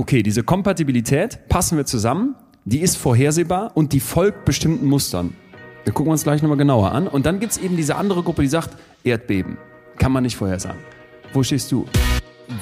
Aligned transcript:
okay, 0.00 0.22
diese 0.22 0.42
Kompatibilität 0.42 1.46
passen 1.50 1.76
wir 1.76 1.84
zusammen, 1.84 2.34
die 2.64 2.80
ist 2.80 2.96
vorhersehbar 2.96 3.72
und 3.74 3.92
die 3.92 4.00
folgt 4.00 4.46
bestimmten 4.46 4.86
Mustern. 4.86 5.34
Wir 5.84 5.92
gucken 5.92 6.10
uns 6.10 6.22
gleich 6.22 6.40
nochmal 6.40 6.56
genauer 6.56 6.92
an. 6.92 7.06
Und 7.06 7.26
dann 7.26 7.38
gibt 7.38 7.52
es 7.52 7.58
eben 7.58 7.76
diese 7.76 7.96
andere 7.96 8.22
Gruppe, 8.22 8.42
die 8.42 8.48
sagt, 8.48 8.76
Erdbeben. 9.04 9.58
Kann 9.98 10.12
man 10.12 10.22
nicht 10.22 10.36
vorhersagen. 10.36 10.80
Wo 11.34 11.42
stehst 11.42 11.70
du? 11.70 11.84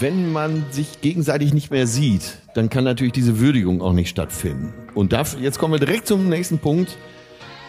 Wenn 0.01 0.33
man 0.33 0.65
sich 0.71 1.01
gegenseitig 1.01 1.55
nicht 1.55 1.71
mehr 1.71 1.87
sieht, 1.87 2.39
dann 2.55 2.69
kann 2.69 2.83
natürlich 2.85 3.13
diese 3.13 3.39
Würdigung 3.39 3.83
auch 3.83 3.93
nicht 3.93 4.09
stattfinden. 4.09 4.75
Und 4.95 5.13
dafür, 5.13 5.41
jetzt 5.41 5.59
kommen 5.61 5.75
wir 5.75 5.81
direkt 5.81 6.09
zum 6.09 6.29
nächsten 6.29 6.59
Punkt. 6.59 6.99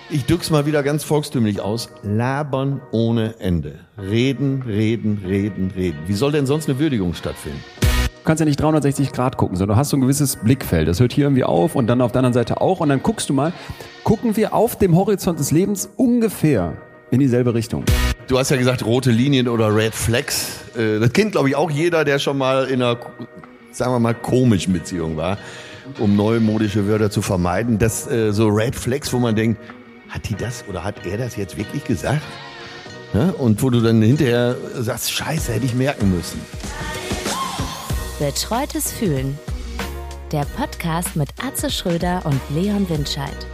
Ich 0.09 0.25
drück's 0.25 0.49
mal 0.49 0.65
wieder 0.65 0.81
ganz 0.81 1.03
volkstümlich 1.03 1.61
aus. 1.61 1.89
Labern 2.01 2.81
ohne 2.91 3.39
Ende. 3.39 3.79
Reden, 3.99 4.63
reden, 4.63 5.21
reden, 5.25 5.71
reden. 5.75 5.99
Wie 6.07 6.13
soll 6.13 6.31
denn 6.31 6.47
sonst 6.47 6.67
eine 6.67 6.79
Würdigung 6.79 7.13
stattfinden? 7.13 7.61
Du 8.19 8.25
kannst 8.25 8.41
ja 8.41 8.45
nicht 8.45 8.61
360 8.61 9.11
Grad 9.11 9.37
gucken, 9.37 9.57
sondern 9.57 9.75
du 9.75 9.79
hast 9.79 9.89
so 9.89 9.97
ein 9.97 10.01
gewisses 10.01 10.35
Blickfeld. 10.35 10.87
Das 10.87 10.99
hört 10.99 11.13
hier 11.13 11.25
irgendwie 11.25 11.43
auf 11.43 11.75
und 11.75 11.87
dann 11.87 12.01
auf 12.01 12.11
der 12.11 12.19
anderen 12.19 12.33
Seite 12.33 12.61
auch. 12.61 12.79
Und 12.79 12.89
dann 12.89 13.01
guckst 13.01 13.29
du 13.29 13.33
mal, 13.33 13.53
gucken 14.03 14.35
wir 14.35 14.53
auf 14.53 14.77
dem 14.77 14.95
Horizont 14.95 15.39
des 15.39 15.51
Lebens 15.51 15.89
ungefähr 15.95 16.73
in 17.11 17.19
dieselbe 17.19 17.53
Richtung. 17.53 17.85
Du 18.27 18.37
hast 18.37 18.51
ja 18.51 18.57
gesagt, 18.57 18.85
rote 18.85 19.09
Linien 19.09 19.47
oder 19.47 19.75
Red 19.75 19.95
Flags. 19.95 20.59
Äh, 20.77 20.99
Das 20.99 21.13
kennt, 21.13 21.31
glaube 21.31 21.49
ich, 21.49 21.55
auch 21.55 21.71
jeder, 21.71 22.03
der 22.05 22.19
schon 22.19 22.37
mal 22.37 22.65
in 22.65 22.83
einer, 22.83 22.97
sagen 23.71 23.93
wir 23.93 23.99
mal, 23.99 24.13
komischen 24.13 24.73
Beziehung 24.73 25.17
war, 25.17 25.37
um 25.97 26.15
neumodische 26.15 26.87
Wörter 26.87 27.09
zu 27.09 27.21
vermeiden. 27.23 27.79
Das 27.79 28.05
äh, 28.11 28.31
so 28.31 28.47
Red 28.49 28.75
Flags, 28.75 29.11
wo 29.11 29.17
man 29.17 29.35
denkt, 29.35 29.59
hat 30.09 30.29
die 30.29 30.35
das 30.35 30.65
oder 30.67 30.83
hat 30.83 31.05
er 31.05 31.17
das 31.17 31.35
jetzt 31.35 31.57
wirklich 31.57 31.83
gesagt? 31.85 32.21
Und 33.39 33.63
wo 33.63 33.71
du 33.71 33.81
dann 33.81 34.03
hinterher 34.03 34.55
sagst, 34.75 35.11
scheiße, 35.11 35.51
hätte 35.53 35.65
ich 35.65 35.73
merken 35.73 36.15
müssen. 36.15 36.39
Betreutes 38.19 38.91
Fühlen. 38.91 39.37
Der 40.31 40.45
Podcast 40.45 41.15
mit 41.15 41.29
Atze 41.43 41.69
Schröder 41.69 42.25
und 42.25 42.39
Leon 42.49 42.87
Windscheid. 42.89 43.47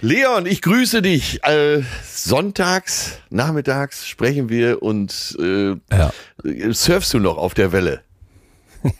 Leon, 0.00 0.46
ich 0.46 0.62
grüße 0.62 1.02
dich. 1.02 1.42
Äh, 1.44 1.82
sonntags, 2.04 3.18
nachmittags 3.30 4.06
sprechen 4.06 4.48
wir 4.48 4.82
und 4.82 5.36
äh, 5.40 5.70
Ja. 5.90 6.12
surfst 6.72 7.12
du 7.14 7.18
noch 7.18 7.36
auf 7.36 7.54
der 7.54 7.72
Welle? 7.72 8.00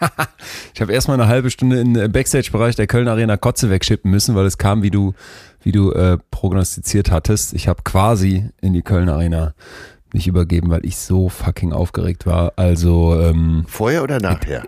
Ich 0.74 0.80
habe 0.80 0.92
erstmal 0.92 1.20
eine 1.20 1.28
halbe 1.28 1.50
Stunde 1.50 1.80
im 1.80 1.92
Backstage-Bereich 2.12 2.76
der 2.76 2.86
Köln 2.86 3.08
Arena 3.08 3.36
Kotze 3.36 3.68
wegschippen 3.68 4.08
müssen, 4.12 4.36
weil 4.36 4.46
es 4.46 4.58
kam, 4.58 4.82
wie 4.84 4.90
du, 4.90 5.14
wie 5.62 5.72
du 5.72 5.90
äh, 5.90 6.18
prognostiziert 6.30 7.10
hattest. 7.10 7.52
Ich 7.52 7.66
habe 7.66 7.82
quasi 7.82 8.48
in 8.60 8.74
die 8.74 8.82
Köln 8.82 9.08
Arena 9.08 9.54
nicht 10.14 10.26
übergeben, 10.26 10.70
weil 10.70 10.84
ich 10.84 10.96
so 10.96 11.28
fucking 11.28 11.72
aufgeregt 11.72 12.26
war. 12.26 12.52
Also 12.56 13.18
ähm, 13.20 13.64
Vorher 13.68 14.02
oder 14.02 14.20
nachher? 14.20 14.64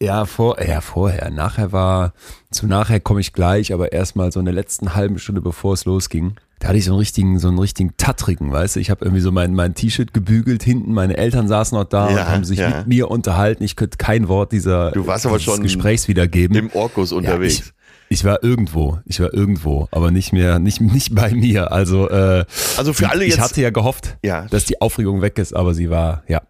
ja, 0.00 0.26
vor, 0.26 0.62
ja, 0.62 0.80
vorher. 0.80 1.30
Nachher 1.30 1.72
war, 1.72 2.12
zu 2.50 2.66
nachher 2.66 3.00
komme 3.00 3.20
ich 3.20 3.32
gleich, 3.32 3.72
aber 3.72 3.92
erstmal 3.92 4.30
so 4.30 4.38
in 4.38 4.44
der 4.46 4.54
letzten 4.54 4.94
halben 4.94 5.18
Stunde, 5.18 5.40
bevor 5.40 5.74
es 5.74 5.84
losging. 5.84 6.36
Da 6.60 6.68
hatte 6.68 6.78
ich 6.78 6.84
so 6.84 6.92
einen 6.92 6.98
richtigen, 6.98 7.38
so 7.38 7.48
einen 7.48 7.58
richtigen 7.58 7.96
Tattrigen, 7.96 8.50
weißt 8.52 8.76
du? 8.76 8.80
Ich 8.80 8.90
habe 8.90 9.04
irgendwie 9.04 9.20
so 9.20 9.30
mein, 9.30 9.54
mein 9.54 9.74
T-Shirt 9.74 10.12
gebügelt 10.12 10.62
hinten, 10.64 10.92
meine 10.92 11.16
Eltern 11.16 11.46
saßen 11.46 11.78
noch 11.78 11.84
da 11.84 12.10
Ja, 12.10 12.22
und 12.22 12.28
haben 12.28 12.44
sich 12.44 12.58
ja. 12.58 12.68
mit 12.78 12.86
mir 12.88 13.10
unterhalten. 13.10 13.62
Ich 13.62 13.76
könnte 13.76 13.96
kein 13.96 14.28
Wort 14.28 14.50
dieser 14.52 14.90
Du 14.90 15.06
warst 15.06 15.24
aber 15.26 15.38
schon 15.38 15.62
Gesprächs 15.62 16.08
wiedergeben. 16.08 16.56
Im 16.56 16.70
Orkus 16.72 17.12
unterwegs. 17.12 17.58
Ja, 17.58 17.64
ich, 17.64 17.72
ich 18.08 18.24
war 18.24 18.42
irgendwo, 18.42 18.98
ich 19.04 19.20
war 19.20 19.32
irgendwo, 19.34 19.88
aber 19.90 20.10
nicht 20.10 20.32
mehr, 20.32 20.58
nicht, 20.58 20.80
nicht 20.80 21.14
bei 21.14 21.32
mir. 21.34 21.72
Also, 21.72 22.08
äh, 22.08 22.44
Also 22.76 22.92
für 22.92 23.10
alle 23.10 23.24
ich 23.24 23.32
jetzt- 23.34 23.40
hatte 23.40 23.60
ja 23.60 23.70
gehofft, 23.70 24.16
Ja. 24.22 24.46
dass 24.50 24.64
die 24.64 24.80
Aufregung 24.80 25.20
weg 25.22 25.38
ist, 25.38 25.54
aber 25.54 25.74
sie 25.74 25.90
war, 25.90 26.22
ja, 26.28 26.42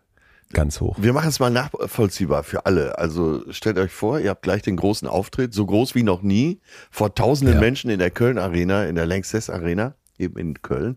ganz 0.53 0.81
hoch. 0.81 0.97
Wir 0.98 1.12
machen 1.12 1.29
es 1.29 1.41
mal 1.41 1.51
nachvollziehbar 1.51 2.42
für 2.42 2.64
alle. 2.64 2.97
Also 2.98 3.42
stellt 3.51 3.77
euch 3.79 3.92
vor, 3.92 4.19
ihr 4.20 4.31
habt 4.31 4.42
gleich 4.42 4.62
den 4.62 4.77
großen 4.77 5.06
Auftritt, 5.06 5.53
so 5.53 5.67
groß 5.67 5.95
wie 5.95 6.03
noch 6.03 6.23
nie, 6.23 6.61
vor 6.91 7.14
tausenden 7.14 7.56
Ja. 7.56 7.61
Menschen 7.61 7.90
in 7.90 7.98
der 7.98 8.11
Köln 8.11 8.39
Arena, 8.39 8.85
in 8.85 8.95
der 8.95 9.05
Lanxess 9.07 9.51
Arena, 9.51 9.95
eben 10.19 10.39
in 10.39 10.63
Köln. 10.63 10.96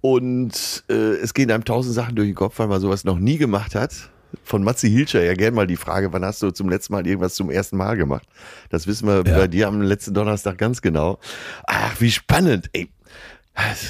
Und 0.00 0.84
äh, 0.90 0.92
es 1.14 1.32
gehen 1.32 1.50
einem 1.50 1.64
tausend 1.64 1.94
Sachen 1.94 2.14
durch 2.14 2.28
den 2.28 2.34
Kopf, 2.34 2.58
weil 2.58 2.66
man 2.68 2.80
sowas 2.80 3.04
noch 3.04 3.18
nie 3.18 3.38
gemacht 3.38 3.74
hat. 3.74 4.10
Von 4.44 4.64
Matzi 4.64 4.88
Hilscher 4.90 5.22
ja 5.22 5.34
gern 5.34 5.54
mal 5.54 5.66
die 5.66 5.76
Frage, 5.76 6.12
wann 6.12 6.24
hast 6.24 6.42
du 6.42 6.50
zum 6.50 6.68
letzten 6.68 6.92
Mal 6.94 7.06
irgendwas 7.06 7.34
zum 7.34 7.50
ersten 7.50 7.76
Mal 7.76 7.96
gemacht? 7.96 8.26
Das 8.70 8.86
wissen 8.86 9.06
wir 9.06 9.22
Ja. 9.26 9.38
bei 9.38 9.48
dir 9.48 9.68
am 9.68 9.80
letzten 9.82 10.14
Donnerstag 10.14 10.58
ganz 10.58 10.82
genau. 10.82 11.18
Ach, 11.66 11.94
wie 12.00 12.10
spannend, 12.10 12.68
ey. 12.72 12.88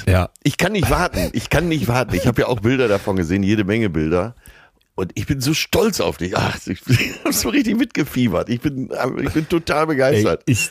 Ja, 0.07 0.29
Ich 0.43 0.57
kann 0.57 0.73
nicht 0.73 0.89
warten. 0.91 1.29
Ich 1.33 1.49
kann 1.49 1.67
nicht 1.67 1.87
warten. 1.87 2.13
Ich 2.13 2.27
habe 2.27 2.41
ja 2.41 2.47
auch 2.47 2.59
Bilder 2.59 2.87
davon 2.87 3.15
gesehen, 3.15 3.41
jede 3.41 3.63
Menge 3.63 3.89
Bilder. 3.89 4.35
Und 4.93 5.11
ich 5.15 5.25
bin 5.25 5.41
so 5.41 5.53
stolz 5.53 5.99
auf 5.99 6.17
dich. 6.17 6.37
Ach, 6.37 6.55
ich, 6.67 6.79
ich 6.87 7.19
habe 7.23 7.33
so 7.33 7.49
richtig 7.49 7.75
mitgefiebert. 7.77 8.47
Ich 8.49 8.61
bin, 8.61 8.89
ich 9.21 9.31
bin 9.33 9.49
total 9.49 9.81
Ey, 9.81 9.87
begeistert. 9.87 10.43
ich, 10.45 10.69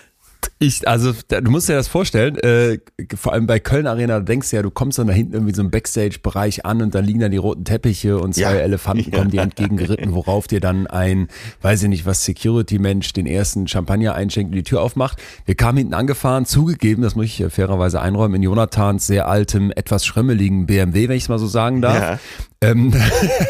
ich, 0.59 0.87
also 0.89 1.13
da- 1.29 1.41
du 1.41 1.51
musst 1.51 1.69
dir 1.69 1.75
das 1.75 1.89
vorstellen, 1.89 2.37
äh, 2.39 2.79
vor 3.17 3.33
allem 3.33 3.47
bei 3.47 3.59
Köln 3.59 3.87
Arena, 3.87 4.19
du 4.21 4.25
denkst 4.25 4.53
ja, 4.53 4.63
du 4.63 4.71
kommst 4.71 4.99
dann 4.99 5.07
da 5.09 5.13
hinten 5.13 5.35
irgendwie 5.35 5.55
so 5.55 5.63
im 5.63 5.71
Backstage-Bereich 5.71 6.65
an 6.65 6.81
und 6.81 6.95
da 6.95 7.01
liegen 7.01 7.21
dann 7.21 7.31
die 7.33 7.37
roten 7.37 7.65
Teppiche 7.65 8.19
und 8.19 8.35
zwei 8.35 8.41
Ja. 8.43 8.51
Elefanten 8.53 9.11
kommen 9.11 9.31
dir 9.31 9.43
entgegengeritten, 9.43 10.15
worauf 10.15 10.47
dir 10.47 10.61
dann 10.61 10.87
ein, 10.87 11.29
weiß 11.63 11.83
ich 11.83 11.89
nicht 11.89 12.07
was, 12.07 12.25
Security-Mensch 12.25 13.13
den 13.13 13.27
ersten 13.27 13.67
Champagner 13.69 14.15
einschenkt 14.15 14.51
und 14.53 14.57
die 14.57 14.63
Tür 14.63 14.81
aufmacht. 14.83 15.21
Wir 15.45 15.55
kamen 15.55 15.79
hinten 15.79 15.95
angefahren, 15.95 16.47
zugegeben, 16.47 17.03
das 17.03 17.15
muss 17.17 17.27
ich 17.27 17.45
fairerweise 17.51 18.01
einräumen, 18.01 18.37
in 18.37 18.43
Jonathans 18.43 19.07
sehr 19.07 19.29
altem, 19.29 19.71
etwas 19.75 20.07
schrömmeligen 20.07 20.67
BMW, 20.67 21.09
wenn 21.09 21.17
ich 21.17 21.25
es 21.25 21.29
mal 21.29 21.39
so 21.39 21.47
sagen 21.47 21.83
darf. 21.83 21.99
Ja. 21.99 22.19
Ähm, 22.61 22.93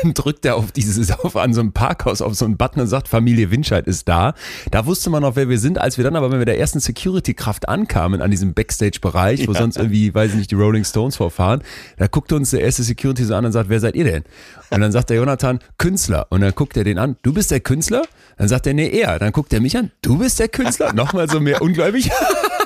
dann 0.03 0.15
drückt 0.15 0.45
er 0.45 0.57
auf 0.57 0.73
dieses, 0.73 1.13
auf 1.13 1.37
an 1.37 1.55
so 1.55 1.61
einem 1.61 1.73
Parkhaus 1.73 2.21
auf 2.21 2.35
so 2.35 2.45
einen 2.47 2.57
Button 2.57 2.81
und 2.81 2.89
sagt, 2.89 3.07
Familie 3.07 3.53
Winscheid 3.53 3.87
ist 3.87 4.09
da. 4.09 4.35
Da 4.73 4.87
wusste 4.87 5.09
man 5.11 5.23
noch, 5.23 5.37
wer 5.37 5.49
wir 5.49 5.61
sind, 5.61 5.79
als 5.79 5.99
wir 5.99 6.03
dann 6.05 6.17
aber 6.17 6.29
mit 6.31 6.49
der 6.49 6.59
ersten 6.59 6.81
Security-Kraft 7.05 7.69
ankamen 7.69 8.23
an 8.23 8.31
diesem 8.31 8.55
Backstage-Bereich, 8.55 9.47
wo 9.47 9.53
sonst 9.53 9.77
irgendwie, 9.77 10.15
weiß 10.15 10.31
ich 10.31 10.37
nicht, 10.37 10.51
die 10.51 10.55
Rolling 10.55 10.85
Stones 10.85 11.17
vorfahren. 11.17 11.63
Da 11.99 12.07
guckte 12.07 12.35
uns 12.35 12.51
der 12.51 12.61
erste 12.61 12.83
Security 12.83 13.25
so 13.25 13.35
an 13.35 13.45
und 13.45 13.53
sagt, 13.53 13.69
wer 13.69 13.79
seid 13.79 13.95
ihr 13.95 14.05
denn? 14.05 14.25
Und 14.71 14.81
dann 14.81 14.91
sagt 14.91 15.11
der 15.11 15.19
Jonathan, 15.19 15.59
Künstler. 15.77 16.27
Und 16.31 16.41
dann 16.41 16.53
guckt 16.55 16.79
er 16.79 16.85
den 16.85 16.99
an, 16.99 17.17
du 17.23 17.35
bist 17.35 17.51
der 17.51 17.61
Künstler? 17.61 18.05
Dann 18.39 18.49
sagt 18.49 18.67
er, 18.67 18.73
nee, 18.73 18.89
er. 18.89 19.19
Dann 19.19 19.33
guckt 19.33 19.53
er 19.53 19.61
mich 19.61 19.77
an, 19.77 19.91
du 20.01 20.19
bist 20.19 20.39
der 20.39 20.49
Künstler? 20.49 20.95
Nochmal 20.95 21.29
so 21.29 21.41
mehr 21.41 21.61
ungläubig. 21.61 22.11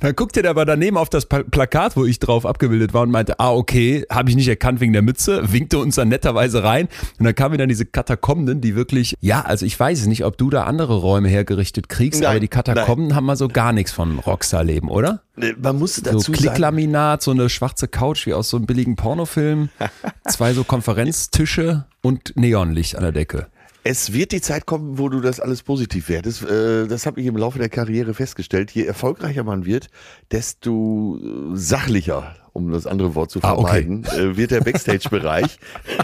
Dann 0.00 0.14
guckte 0.16 0.42
er 0.42 0.50
aber 0.50 0.64
daneben 0.64 0.96
auf 0.96 1.08
das 1.08 1.26
Pla- 1.26 1.42
Plakat, 1.44 1.96
wo 1.96 2.04
ich 2.04 2.18
drauf 2.18 2.44
abgebildet 2.46 2.92
war 2.94 3.02
und 3.02 3.10
meinte, 3.10 3.38
ah, 3.40 3.52
okay, 3.52 4.04
habe 4.10 4.30
ich 4.30 4.36
nicht 4.36 4.48
erkannt 4.48 4.80
wegen 4.80 4.92
der 4.92 5.02
Mütze, 5.02 5.52
winkte 5.52 5.78
uns 5.78 5.94
dann 5.96 6.08
netterweise 6.08 6.62
rein 6.64 6.88
und 7.18 7.24
dann 7.24 7.34
kamen 7.34 7.58
dann 7.58 7.68
diese 7.68 7.86
Katakomben, 7.86 8.60
die 8.60 8.74
wirklich, 8.74 9.14
ja, 9.20 9.42
also 9.42 9.64
ich 9.66 9.78
weiß 9.78 10.00
es 10.00 10.06
nicht, 10.06 10.24
ob 10.24 10.36
du 10.36 10.50
da 10.50 10.64
andere 10.64 10.96
Räume 10.96 11.28
hergerichtet 11.28 11.88
kriegst, 11.88 12.20
Nein, 12.22 12.30
aber 12.30 12.40
die 12.40 12.48
Katakomben 12.48 13.14
haben 13.14 13.26
mal 13.26 13.36
so 13.36 13.48
gar 13.48 13.72
nichts 13.72 13.92
von 13.92 14.18
Rockstar-Leben, 14.18 14.88
oder? 14.88 15.22
Man 15.60 15.78
muss 15.78 15.96
So 15.96 16.02
dazu 16.02 16.18
sagen, 16.18 16.32
Klicklaminat, 16.34 17.22
so 17.22 17.30
eine 17.30 17.48
schwarze 17.48 17.88
Couch 17.88 18.26
wie 18.26 18.34
aus 18.34 18.50
so 18.50 18.56
einem 18.58 18.66
billigen 18.66 18.96
Pornofilm, 18.96 19.70
zwei 20.28 20.52
so 20.54 20.64
Konferenztische 20.64 21.84
und 22.02 22.32
Neonlicht 22.36 22.96
an 22.96 23.02
der 23.02 23.12
Decke. 23.12 23.46
Es 23.84 24.12
wird 24.12 24.32
die 24.32 24.40
Zeit 24.40 24.66
kommen, 24.66 24.98
wo 24.98 25.08
du 25.08 25.20
das 25.20 25.40
alles 25.40 25.62
positiv 25.62 26.08
wertest. 26.08 26.42
Äh, 26.42 26.86
Das 26.86 27.06
habe 27.06 27.20
ich 27.20 27.26
im 27.26 27.36
Laufe 27.36 27.58
der 27.58 27.68
Karriere 27.68 28.14
festgestellt. 28.14 28.70
Je 28.70 28.84
erfolgreicher 28.84 29.44
man 29.44 29.64
wird, 29.64 29.88
desto 30.30 31.18
äh, 31.18 31.56
sachlicher, 31.56 32.36
um 32.52 32.70
das 32.70 32.86
andere 32.86 33.14
Wort 33.14 33.30
zu 33.30 33.40
Ah, 33.42 33.52
okay. 33.54 33.82
vermeiden, 33.82 34.04
äh, 34.04 34.36
wird 34.36 34.50
der 34.50 34.60
Backstage-Bereich. 34.60 35.58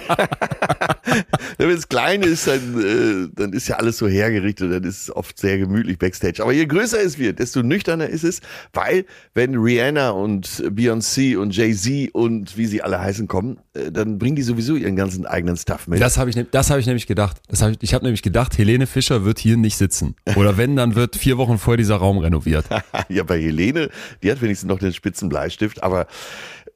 Wenn 1.58 1.70
es 1.70 1.88
klein 1.88 2.22
ist, 2.22 2.46
dann, 2.46 2.80
äh, 2.80 3.28
dann 3.34 3.52
ist 3.52 3.68
ja 3.68 3.76
alles 3.76 3.98
so 3.98 4.06
hergerichtet, 4.06 4.72
dann 4.72 4.84
ist 4.84 5.02
es 5.02 5.16
oft 5.16 5.38
sehr 5.38 5.58
gemütlich 5.58 5.98
Backstage. 5.98 6.42
Aber 6.42 6.52
je 6.52 6.66
größer 6.66 7.00
es 7.00 7.18
wird, 7.18 7.38
desto 7.38 7.62
nüchterner 7.62 8.08
ist 8.08 8.24
es, 8.24 8.40
weil 8.72 9.04
wenn 9.34 9.54
Rihanna 9.56 10.10
und 10.10 10.46
Beyoncé 10.46 11.36
und 11.36 11.54
Jay-Z 11.56 12.14
und 12.14 12.56
wie 12.56 12.66
sie 12.66 12.82
alle 12.82 13.00
heißen 13.00 13.26
kommen, 13.28 13.58
äh, 13.74 13.90
dann 13.90 14.18
bringen 14.18 14.36
die 14.36 14.42
sowieso 14.42 14.76
ihren 14.76 14.96
ganzen 14.96 15.26
eigenen 15.26 15.56
Stuff 15.56 15.86
mit. 15.88 16.00
Das 16.00 16.18
habe 16.18 16.30
ich, 16.30 16.36
das 16.50 16.70
hab 16.70 16.78
ich 16.78 16.86
nämlich 16.86 17.06
gedacht. 17.06 17.38
Das 17.48 17.62
hab 17.62 17.70
ich 17.70 17.78
ich 17.80 17.94
habe 17.94 18.04
nämlich 18.04 18.22
gedacht, 18.22 18.58
Helene 18.58 18.86
Fischer 18.86 19.24
wird 19.24 19.38
hier 19.38 19.56
nicht 19.56 19.76
sitzen. 19.76 20.14
Oder 20.36 20.56
wenn, 20.56 20.76
dann 20.76 20.94
wird 20.94 21.16
vier 21.16 21.38
Wochen 21.38 21.58
vorher 21.58 21.78
dieser 21.78 21.96
Raum 21.96 22.18
renoviert. 22.18 22.66
ja, 23.08 23.22
bei 23.22 23.40
Helene, 23.40 23.88
die 24.22 24.30
hat 24.30 24.42
wenigstens 24.42 24.68
noch 24.68 24.78
den 24.78 24.92
spitzen 24.92 25.28
Bleistift, 25.28 25.82
aber 25.82 26.06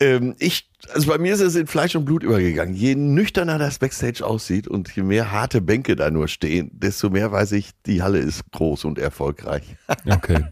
ähm, 0.02 0.34
ich, 0.38 0.68
also 0.92 1.08
bei 1.10 1.18
mir 1.18 1.32
ist 1.34 1.40
es 1.40 1.54
in 1.54 1.66
Fleisch 1.66 1.94
und 1.96 2.04
Blut 2.04 2.22
übergegangen. 2.22 2.74
Je 2.74 2.94
nüchterner 2.94 3.58
das 3.58 3.78
Backstage 3.78 4.24
aussieht 4.26 4.66
und 4.68 4.94
je 4.94 5.02
mehr 5.02 5.30
harte 5.32 5.60
Bänke 5.60 5.96
da 5.96 6.10
nur 6.10 6.28
stehen, 6.28 6.70
desto 6.72 7.10
mehr 7.10 7.30
weiß 7.32 7.52
ich, 7.52 7.70
die 7.86 8.02
Halle 8.02 8.18
ist 8.18 8.42
groß 8.52 8.84
und 8.84 8.98
erfolgreich. 8.98 9.62
Okay. 10.10 10.44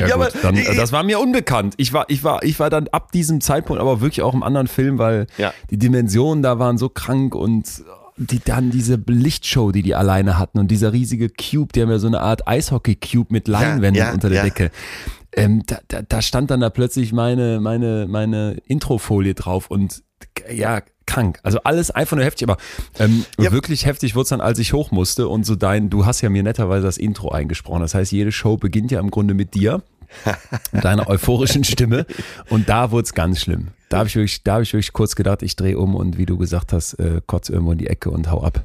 Ja, 0.00 0.04
gut. 0.06 0.12
aber- 0.14 0.28
dann, 0.42 0.56
äh, 0.56 0.74
das 0.76 0.92
war 0.92 1.02
mir 1.02 1.18
unbekannt. 1.18 1.74
Ich 1.78 1.92
war, 1.92 2.04
ich 2.08 2.22
war, 2.24 2.42
ich 2.42 2.58
war 2.60 2.68
dann 2.70 2.88
ab 2.88 3.12
diesem 3.12 3.40
Zeitpunkt 3.40 3.80
aber 3.80 4.00
wirklich 4.00 4.22
auch 4.22 4.34
im 4.34 4.42
anderen 4.42 4.66
Film, 4.66 4.98
weil 4.98 5.26
Ja. 5.38 5.52
die 5.70 5.78
Dimensionen 5.78 6.42
da 6.42 6.58
waren 6.58 6.76
so 6.78 6.88
krank 6.88 7.34
und 7.34 7.82
die 8.20 8.40
dann 8.44 8.70
diese 8.70 9.00
Lichtshow, 9.06 9.70
die 9.70 9.82
die 9.82 9.94
alleine 9.94 10.38
hatten 10.38 10.58
und 10.58 10.68
dieser 10.72 10.92
riesige 10.92 11.28
Cube, 11.30 11.72
die 11.72 11.80
haben 11.82 11.90
ja 11.90 12.00
so 12.00 12.08
eine 12.08 12.20
Art 12.20 12.48
Eishockey-Cube 12.48 13.28
mit 13.32 13.46
Leinwänden 13.46 13.94
ja, 14.02 14.12
unter 14.12 14.28
der 14.28 14.38
ja. 14.38 14.42
Decke. 14.44 14.72
Ähm, 15.32 15.62
da, 15.66 15.78
da, 15.88 16.02
da 16.02 16.22
stand 16.22 16.50
dann 16.50 16.60
da 16.60 16.70
plötzlich 16.70 17.12
meine, 17.12 17.60
meine, 17.60 18.06
meine 18.08 18.56
Introfolie 18.66 19.34
drauf 19.34 19.70
und 19.70 20.02
ja, 20.52 20.82
krank. 21.06 21.38
Also 21.42 21.60
alles 21.64 21.90
einfach 21.90 22.16
nur 22.16 22.24
heftig, 22.24 22.48
aber 22.48 22.58
ähm, 22.98 23.24
Ja. 23.38 23.52
wirklich 23.52 23.86
heftig 23.86 24.14
wurde 24.14 24.22
es 24.24 24.28
dann, 24.30 24.40
als 24.40 24.58
ich 24.58 24.72
hoch 24.72 24.90
musste 24.90 25.28
und 25.28 25.44
so 25.44 25.54
dein, 25.54 25.90
du 25.90 26.06
hast 26.06 26.20
ja 26.22 26.30
mir 26.30 26.42
netterweise 26.42 26.84
das 26.86 26.98
Intro 26.98 27.30
eingesprochen. 27.30 27.80
Das 27.80 27.94
heißt, 27.94 28.12
jede 28.12 28.32
Show 28.32 28.56
beginnt 28.56 28.90
ja 28.90 29.00
im 29.00 29.10
Grunde 29.10 29.34
mit 29.34 29.54
dir. 29.54 29.82
mit 30.72 30.84
deiner 30.84 31.06
euphorischen 31.10 31.64
Stimme. 31.64 32.06
Und 32.48 32.70
da 32.70 32.90
wurde 32.90 33.04
es 33.04 33.12
ganz 33.12 33.40
schlimm. 33.42 33.68
Da 33.90 33.98
habe 33.98 34.08
ich 34.08 34.16
wirklich, 34.16 34.42
da 34.42 34.54
habe 34.54 34.62
ich 34.62 34.72
wirklich 34.72 34.94
kurz 34.94 35.14
gedacht, 35.16 35.42
ich 35.42 35.54
drehe 35.54 35.78
um 35.78 35.94
und 35.94 36.16
wie 36.16 36.24
du 36.24 36.38
gesagt 36.38 36.72
hast, 36.72 36.94
äh, 36.94 37.20
kotz 37.26 37.50
irgendwo 37.50 37.72
in 37.72 37.78
die 37.78 37.88
Ecke 37.88 38.10
und 38.10 38.30
hau 38.30 38.42
ab. 38.42 38.64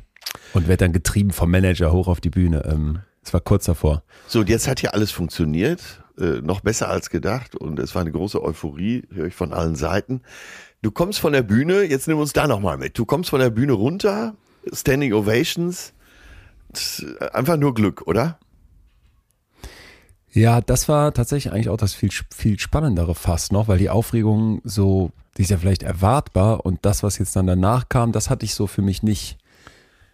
Und 0.54 0.69
werde 0.69 0.86
dann 0.86 0.94
getrieben 0.94 1.31
vom 1.31 1.51
Manager 1.51 1.92
hoch 1.92 2.07
auf 2.07 2.21
die 2.21 2.30
Bühne. 2.30 2.63
Ähm, 2.65 3.00
es 3.21 3.33
war 3.33 3.42
kurz 3.42 3.65
davor. 3.65 4.04
So, 4.27 4.39
und 4.39 4.48
jetzt 4.48 4.69
hat 4.69 4.80
hier 4.80 4.94
alles 4.94 5.12
funktioniert, 5.12 5.81
äh, 6.18 6.42
noch 6.42 6.62
besser 6.62 6.89
als 6.89 7.10
gedacht 7.10 7.56
und 7.56 7.80
es 7.80 7.95
war 7.95 8.01
eine 8.01 8.12
große 8.12 8.42
Euphorie, 8.42 9.04
höre 9.12 9.27
ich 9.27 9.36
von 9.36 9.54
allen 9.54 9.75
Seiten. 9.75 10.21
Du 10.81 10.92
kommst 10.92 11.19
von 11.19 11.33
der 11.33 11.44
Bühne, 11.44 11.83
jetzt 11.83 12.07
nimm 12.07 12.18
uns 12.18 12.33
da 12.33 12.48
nochmal 12.48 12.77
mit. 12.77 12.98
Du 12.98 13.06
kommst 13.06 13.30
von 13.30 13.39
der 13.39 13.50
Bühne 13.50 13.74
runter, 13.74 14.36
Standing 14.71 15.13
Ovations, 15.13 15.94
ist 16.74 17.06
einfach 17.33 17.57
nur 17.57 17.74
Glück, 17.74 18.04
oder? 18.06 18.39
Ja, 20.31 20.62
das 20.62 20.89
war 20.89 21.13
tatsächlich 21.13 21.54
eigentlich 21.54 21.69
auch 21.69 21.77
das 21.77 21.94
viel, 21.94 22.10
viel 22.36 22.60
spannendere 22.60 23.13
fast 23.13 23.51
noch, 23.51 23.68
weil 23.68 23.77
die 23.77 23.92
Aufregung 23.92 24.62
so, 24.63 25.12
die 25.38 25.44
ist 25.44 25.51
ja 25.51 25.57
vielleicht 25.57 25.83
erwartbar 25.83 26.65
und 26.65 26.80
das, 26.83 27.04
was 27.04 27.19
jetzt 27.19 27.36
dann 27.36 27.45
danach 27.45 27.88
kam, 27.88 28.12
das 28.12 28.31
hatte 28.31 28.45
ich 28.45 28.56
so 28.56 28.65
für 28.65 28.81
mich 28.81 29.04
nicht, 29.04 29.38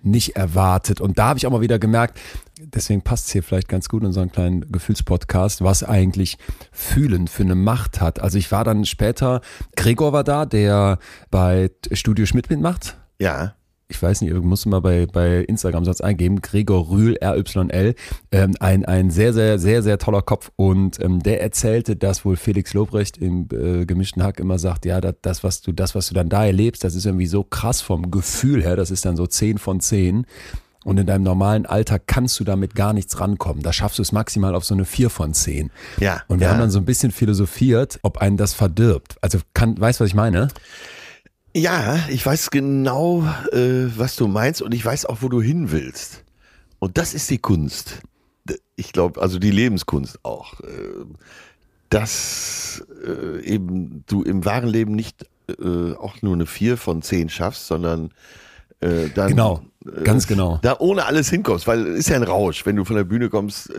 nicht 0.01 0.35
erwartet. 0.35 1.01
Und 1.01 1.17
da 1.19 1.29
habe 1.29 1.39
ich 1.39 1.47
auch 1.47 1.51
mal 1.51 1.61
wieder 1.61 1.79
gemerkt, 1.79 2.19
deswegen 2.59 3.01
passt 3.01 3.27
es 3.27 3.33
hier 3.33 3.43
vielleicht 3.43 3.67
ganz 3.67 3.89
gut 3.89 4.01
in 4.01 4.07
unseren 4.07 4.31
kleinen 4.31 4.71
Gefühlspodcast, 4.71 5.63
was 5.63 5.83
eigentlich 5.83 6.37
Fühlen 6.71 7.27
für 7.27 7.43
eine 7.43 7.55
Macht 7.55 8.01
hat. 8.01 8.19
Also 8.21 8.37
ich 8.37 8.51
war 8.51 8.63
dann 8.63 8.85
später, 8.85 9.41
Gregor 9.75 10.13
war 10.13 10.23
da, 10.23 10.45
der 10.45 10.99
bei 11.31 11.71
Studio 11.91 12.25
Schmidt 12.25 12.49
mitmacht 12.49 12.97
Ja. 13.19 13.55
Ich 13.89 14.01
weiß 14.01 14.21
nicht, 14.21 14.33
muss 14.33 14.65
mal 14.67 14.81
bei, 14.81 15.07
bei 15.07 15.39
Instagram 15.39 15.83
sonst 15.83 16.01
eingeben, 16.01 16.41
Gregor 16.41 16.89
Rühl, 16.89 17.17
RYL, 17.21 17.95
ähm, 18.31 18.55
ein, 18.59 18.85
ein 18.85 19.09
sehr, 19.09 19.33
sehr, 19.33 19.57
sehr, 19.57 19.81
sehr 19.81 19.97
toller 19.97 20.21
Kopf 20.21 20.51
und 20.55 21.03
ähm, 21.03 21.21
der 21.21 21.41
erzählte, 21.41 21.95
dass 21.95 22.23
wohl 22.23 22.35
Felix 22.35 22.73
Lobrecht 22.75 23.17
im 23.17 23.47
äh, 23.51 23.85
gemischten 23.85 24.21
Hack 24.21 24.39
immer 24.39 24.59
sagt, 24.59 24.85
ja, 24.85 25.01
das, 25.01 25.15
das, 25.23 25.43
was 25.43 25.61
du, 25.61 25.71
das, 25.71 25.95
was 25.95 26.07
du 26.07 26.13
dann 26.13 26.29
da 26.29 26.45
erlebst, 26.45 26.83
das 26.83 26.93
ist 26.93 27.05
irgendwie 27.05 27.25
so 27.25 27.43
krass 27.43 27.81
vom 27.81 28.11
Gefühl 28.11 28.63
her, 28.63 28.75
das 28.75 28.91
ist 28.91 29.05
dann 29.05 29.17
so 29.17 29.25
10 29.25 29.57
von 29.57 29.79
10 29.79 30.27
und 30.85 30.97
in 30.97 31.07
deinem 31.07 31.23
normalen 31.23 31.65
Alltag 31.65 32.03
kannst 32.05 32.39
du 32.39 32.43
damit 32.43 32.75
gar 32.75 32.93
nichts 32.93 33.19
rankommen. 33.19 33.63
Da 33.63 33.73
schaffst 33.73 33.97
du 33.97 34.01
es 34.01 34.11
maximal 34.11 34.55
auf 34.55 34.63
so 34.63 34.73
eine 34.73 34.85
4 34.85 35.09
von 35.09 35.33
10. 35.33 35.71
Ja, 35.99 36.21
Und 36.27 36.39
wir 36.39 36.47
ja. 36.47 36.53
haben 36.53 36.59
dann 36.59 36.71
so 36.71 36.79
ein 36.79 36.85
bisschen 36.85 37.11
philosophiert, 37.11 37.99
ob 38.03 38.19
einen 38.19 38.37
das 38.37 38.53
verdirbt. 38.53 39.17
Also 39.21 39.39
kann, 39.53 39.79
weißt 39.79 39.99
du, 39.99 40.03
was 40.03 40.09
ich 40.09 40.15
meine? 40.15 40.39
Ja, 40.39 40.47
ich 42.09 42.25
weiß 42.25 42.51
genau, 42.51 43.23
äh, 43.51 43.87
was 43.97 44.15
du 44.15 44.27
meinst 44.27 44.61
und 44.61 44.73
ich 44.73 44.83
weiß 44.83 45.05
auch, 45.05 45.17
wo 45.21 45.29
du 45.29 45.41
hin 45.41 45.71
willst. 45.71 46.23
Und 46.79 46.97
das 46.97 47.13
ist 47.13 47.29
die 47.29 47.37
Kunst. 47.37 48.01
Ich 48.75 48.93
glaube, 48.93 49.21
also 49.21 49.39
die 49.39 49.51
Lebenskunst 49.51 50.23
auch. 50.23 50.59
Äh, 50.61 51.05
dass 51.89 52.83
äh, 53.05 53.43
eben 53.43 54.03
du 54.07 54.21
im 54.21 54.45
wahren 54.45 54.69
Leben 54.69 54.93
nicht 54.93 55.25
äh, 55.49 55.93
auch 55.93 56.21
nur 56.21 56.35
eine 56.35 56.45
4 56.45 56.77
von 56.77 57.01
10 57.01 57.29
schaffst, 57.29 57.67
sondern 57.67 58.11
äh, 58.79 59.09
dann 59.09 59.29
Genau, 59.29 59.61
ganz 60.03 60.27
genau. 60.27 60.59
da 60.61 60.77
ohne 60.77 61.05
alles 61.05 61.29
hinkommst, 61.29 61.65
weil 61.65 61.87
es 61.87 61.99
ist 61.99 62.09
ja 62.09 62.15
ein 62.15 62.23
Rausch, 62.23 62.65
wenn 62.65 62.75
du 62.75 62.85
von 62.85 62.95
der 62.95 63.05
Bühne 63.05 63.29
kommst. 63.29 63.71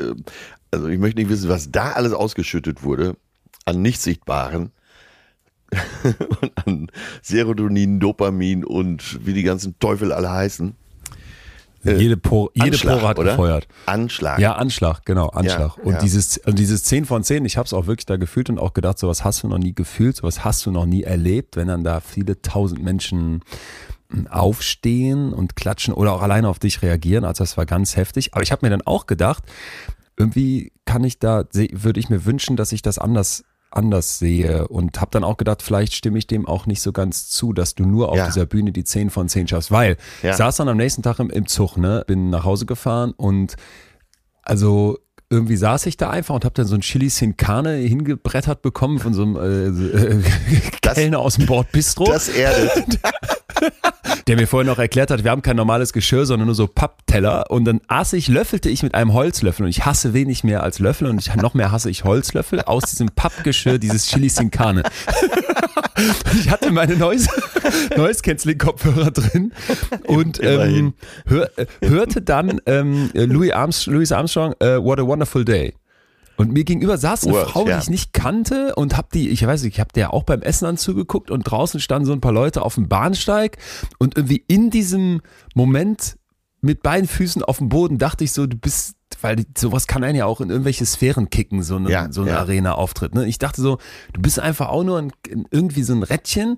Also 0.73 0.89
ich 0.89 0.99
möchte 0.99 1.21
nicht 1.21 1.31
wissen, 1.31 1.49
was 1.49 1.71
da 1.71 1.93
alles 1.93 2.13
ausgeschüttet 2.13 2.83
wurde 2.83 3.17
an 3.65 3.81
nicht 3.81 4.01
sichtbaren 4.01 4.73
und 6.41 6.53
an 6.67 6.91
Serotonin, 7.23 8.01
Dopamin 8.01 8.65
und 8.65 9.25
wie 9.25 9.35
die 9.35 9.43
ganzen 9.43 9.79
Teufel 9.79 10.13
alle 10.13 10.31
heißen. 10.31 10.75
jede 11.85 12.17
Pore, 12.17 12.51
jede 12.55 12.69
Anschlag, 12.69 12.99
Pore 12.99 13.09
hat 13.09 13.19
oder? 13.19 13.31
gefeuert. 13.33 13.69
Anschlag. 13.87 14.39
Ja, 14.39 14.57
Anschlag, 14.57 15.05
genau, 15.05 15.29
Anschlag. 15.29 15.77
Ja, 15.77 15.83
und 15.83 15.95
ja. 15.95 15.99
dieses 16.01 16.39
und 16.39 16.59
dieses 16.59 16.85
10 16.85 17.05
von 17.05 17.23
10, 17.23 17.45
ich 17.45 17.57
habe 17.57 17.67
es 17.67 17.73
auch 17.73 17.87
wirklich 17.87 18.07
da 18.07 18.17
gefühlt 18.17 18.51
und 18.51 18.59
auch 18.59 18.75
gedacht, 18.75 18.99
sowas 18.99 19.25
hast 19.25 19.43
du 19.43 19.49
noch 19.49 19.59
nie 19.59 19.75
gefühlt, 19.75 20.17
sowas 20.17 20.45
hast 20.45 20.67
du 20.67 20.71
noch 20.71 20.87
nie 20.87 21.03
erlebt, 21.03 21.57
wenn 21.57 21.69
dann 21.69 21.85
da 21.85 22.01
viele 22.01 22.43
tausend 22.43 22.83
Menschen 22.83 23.43
mm, 24.11 24.27
aufstehen 24.29 25.33
und 25.33 25.57
klatschen 25.57 25.95
oder 25.95 26.13
auch 26.13 26.23
alleine 26.23 26.49
auf 26.49 26.59
dich 26.59 26.83
reagieren. 26.83 27.25
Also 27.25 27.45
das 27.45 27.57
war 27.57 27.67
ganz 27.67 27.97
heftig. 27.97 28.35
Aber 28.35 28.43
ich 28.43 28.53
habe 28.53 28.67
mir 28.67 28.71
dann 28.71 28.83
auch 28.83 29.07
gedacht, 29.07 29.45
irgendwie 30.17 30.73
kann 30.85 31.03
ich 31.03 31.19
da, 31.19 31.45
würde 31.53 31.99
ich 31.99 32.11
mir 32.11 32.27
wünschen, 32.27 32.57
dass 32.57 32.73
ich 32.73 32.83
das 32.83 32.99
anders 32.99 33.45
anders 33.71 34.19
sehe 34.19 34.67
und 34.69 35.01
habe 35.01 35.11
dann 35.13 35.25
auch 35.25 35.37
gedacht, 35.37 35.63
vielleicht 35.63 35.95
stimme 35.95 36.19
ich 36.19 36.27
dem 36.27 36.47
auch 36.49 36.67
nicht 36.67 36.83
so 36.83 36.93
ganz 36.93 37.29
zu, 37.29 37.53
dass 37.53 37.75
du 37.75 37.85
nur 37.85 38.11
auf 38.11 38.17
Ja. 38.17 38.27
dieser 38.27 38.47
Bühne 38.47 38.73
die 38.73 38.85
10 38.85 39.11
von 39.11 39.29
10 39.29 39.49
schaffst, 39.49 39.71
weil 39.71 39.97
Ja. 40.23 40.31
ich 40.31 40.37
saß 40.37 40.57
dann 40.57 40.69
am 40.69 40.77
nächsten 40.77 41.03
Tag 41.03 41.19
im, 41.21 41.31
im 41.31 41.47
Zug, 41.47 41.77
ne, 41.77 42.03
bin 42.07 42.31
nach 42.31 42.45
Hause 42.45 42.67
gefahren 42.67 43.13
und 43.17 43.55
also 44.43 44.99
irgendwie 45.33 45.57
saß 45.57 45.87
ich 45.87 45.97
da 45.97 46.11
einfach 46.11 46.35
und 46.35 46.45
habe 46.45 46.55
dann 46.55 46.67
so 46.67 46.75
ein 46.75 46.81
Chili 46.81 47.09
Sin 47.09 47.37
Carne 47.37 47.75
hingebrettert 47.77 48.63
bekommen 48.63 48.99
von 48.99 49.15
so 49.15 49.23
einem 49.23 49.37
äh, 49.37 50.17
äh, 50.17 50.23
Das- 50.83 50.95
Kellner 50.95 51.21
aus 51.21 51.37
dem 51.37 51.47
Bordbistro, 51.47 52.05
Das 52.07 52.29
erdet. 52.29 52.99
der 54.27 54.37
mir 54.37 54.47
vorher 54.47 54.71
noch 54.71 54.79
erklärt 54.79 55.11
hat, 55.11 55.25
wir 55.25 55.31
haben 55.31 55.43
kein 55.43 55.57
normales 55.57 55.93
Geschirr, 55.93 56.27
sondern 56.27 56.47
nur 56.47 56.55
so 56.55 56.67
Pappteller. 56.67 57.51
Und 57.51 57.65
dann 57.65 57.81
aß 57.89 58.13
ich, 58.13 58.29
löffelte 58.29 58.69
ich 58.69 58.83
mit 58.83 58.95
einem 58.95 59.13
Holzlöffel. 59.13 59.65
Und 59.65 59.71
ich 59.71 59.85
hasse 59.85 60.15
wenig 60.15 60.45
mehr 60.45 60.63
als 60.63 60.79
Löffel 60.79 61.09
und 61.09 61.19
ich, 61.19 61.35
noch 61.35 61.55
mehr 61.55 61.73
hasse 61.73 61.91
ich 61.91 62.05
Holzlöffel 62.05 62.63
aus 62.63 62.85
diesem 62.85 63.09
Pappgeschirr, 63.09 63.79
dieses 63.79 64.07
Chili 64.07 64.29
Sin 64.29 64.51
Carne. 64.51 64.83
ich 66.41 66.51
hatte 66.51 66.71
meine 66.71 66.97
Noise, 66.97 67.29
Noise 67.97 68.23
Canceling 68.23 68.59
Kopfhörer 68.59 69.11
drin 69.11 69.53
und 70.07 70.43
ähm, 70.43 70.95
hör, 71.27 71.51
äh, 71.59 71.67
hörte 71.83 72.23
dann 72.23 72.61
ähm, 72.67 73.11
Louis, 73.15 73.53
Armstrong, 73.53 73.95
Louis 73.95 74.13
Armstrong 74.13 74.55
äh, 74.61 74.83
What 74.83 75.01
a 75.01 75.07
Wonderful 75.07 75.45
Day. 75.45 75.75
Und 76.41 76.55
mir 76.55 76.65
gegenüber 76.65 76.97
saß 76.97 77.25
eine 77.25 77.35
Words, 77.35 77.51
Frau, 77.51 77.65
die 77.65 77.71
ja. 77.71 77.79
ich 77.79 77.91
nicht 77.91 78.15
kannte 78.15 78.75
und 78.75 78.97
hab 78.97 79.11
die, 79.11 79.29
ich 79.29 79.47
weiß 79.47 79.63
nicht, 79.63 79.75
ich 79.75 79.81
hab 79.81 79.93
der 79.93 80.15
auch 80.15 80.23
beim 80.23 80.41
Essen 80.41 80.65
dann 80.65 80.79
zugeguckt 80.79 81.31
und 81.31 81.43
draußen 81.43 81.81
standen 81.81 82.07
so 82.07 82.15
ein 82.15 82.23
paar 82.23 82.33
Leute 82.33 82.63
auf 82.63 82.77
dem 82.77 82.89
Bahnsteig 82.89 83.59
und 83.99 84.17
irgendwie 84.17 84.43
in 84.47 84.71
diesem 84.71 85.21
Moment 85.55 86.17
mit 86.63 86.83
beiden 86.83 87.07
Füßen 87.07 87.43
auf 87.43 87.59
dem 87.59 87.69
Boden 87.69 87.99
dachte 87.99 88.25
ich 88.25 88.33
so, 88.33 88.47
du 88.47 88.57
bist, 88.57 88.95
weil 89.21 89.37
die, 89.37 89.47
sowas 89.55 89.87
kann 89.87 90.03
einen 90.03 90.17
ja 90.17 90.25
auch 90.25 90.41
in 90.41 90.49
irgendwelche 90.49 90.87
Sphären 90.87 91.29
kicken, 91.29 91.63
so 91.63 91.77
eine, 91.77 91.91
Ja, 91.91 92.11
so 92.11 92.23
eine 92.23 92.31
ja. 92.31 92.39
Arena-Auftritt. 92.39 93.15
Ne? 93.15 93.27
Ich 93.27 93.37
dachte 93.37 93.61
so, 93.61 93.77
du 94.15 94.23
bist 94.23 94.41
einfach 94.41 94.71
auch 94.71 94.83
nur 94.83 94.97
ein, 94.97 95.13
irgendwie 95.51 95.83
so 95.83 95.93
ein 95.93 96.03
Rädchen 96.03 96.57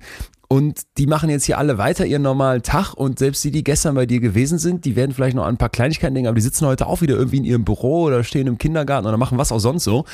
und 0.52 0.82
die 0.98 1.06
machen 1.06 1.30
jetzt 1.30 1.44
hier 1.44 1.56
alle 1.56 1.78
weiter 1.78 2.04
ihren 2.04 2.20
normalen 2.20 2.62
Tag 2.62 2.92
und 2.92 3.18
selbst 3.18 3.42
die, 3.42 3.50
die 3.50 3.64
gestern 3.64 3.94
bei 3.94 4.04
dir 4.04 4.20
gewesen 4.20 4.58
sind, 4.58 4.84
die 4.84 4.96
werden 4.96 5.12
vielleicht 5.12 5.34
noch 5.34 5.44
an 5.44 5.54
ein 5.54 5.56
paar 5.56 5.70
Kleinigkeiten 5.70 6.14
denken, 6.14 6.28
aber 6.28 6.34
die 6.34 6.42
sitzen 6.42 6.66
heute 6.66 6.88
auch 6.88 7.00
wieder 7.00 7.14
irgendwie 7.14 7.38
in 7.38 7.44
ihrem 7.44 7.64
Büro 7.64 8.02
oder 8.02 8.22
stehen 8.22 8.46
im 8.46 8.58
Kindergarten 8.58 9.06
oder 9.06 9.16
machen 9.16 9.38
was 9.38 9.50
auch 9.50 9.60
sonst 9.60 9.84
so 9.84 10.04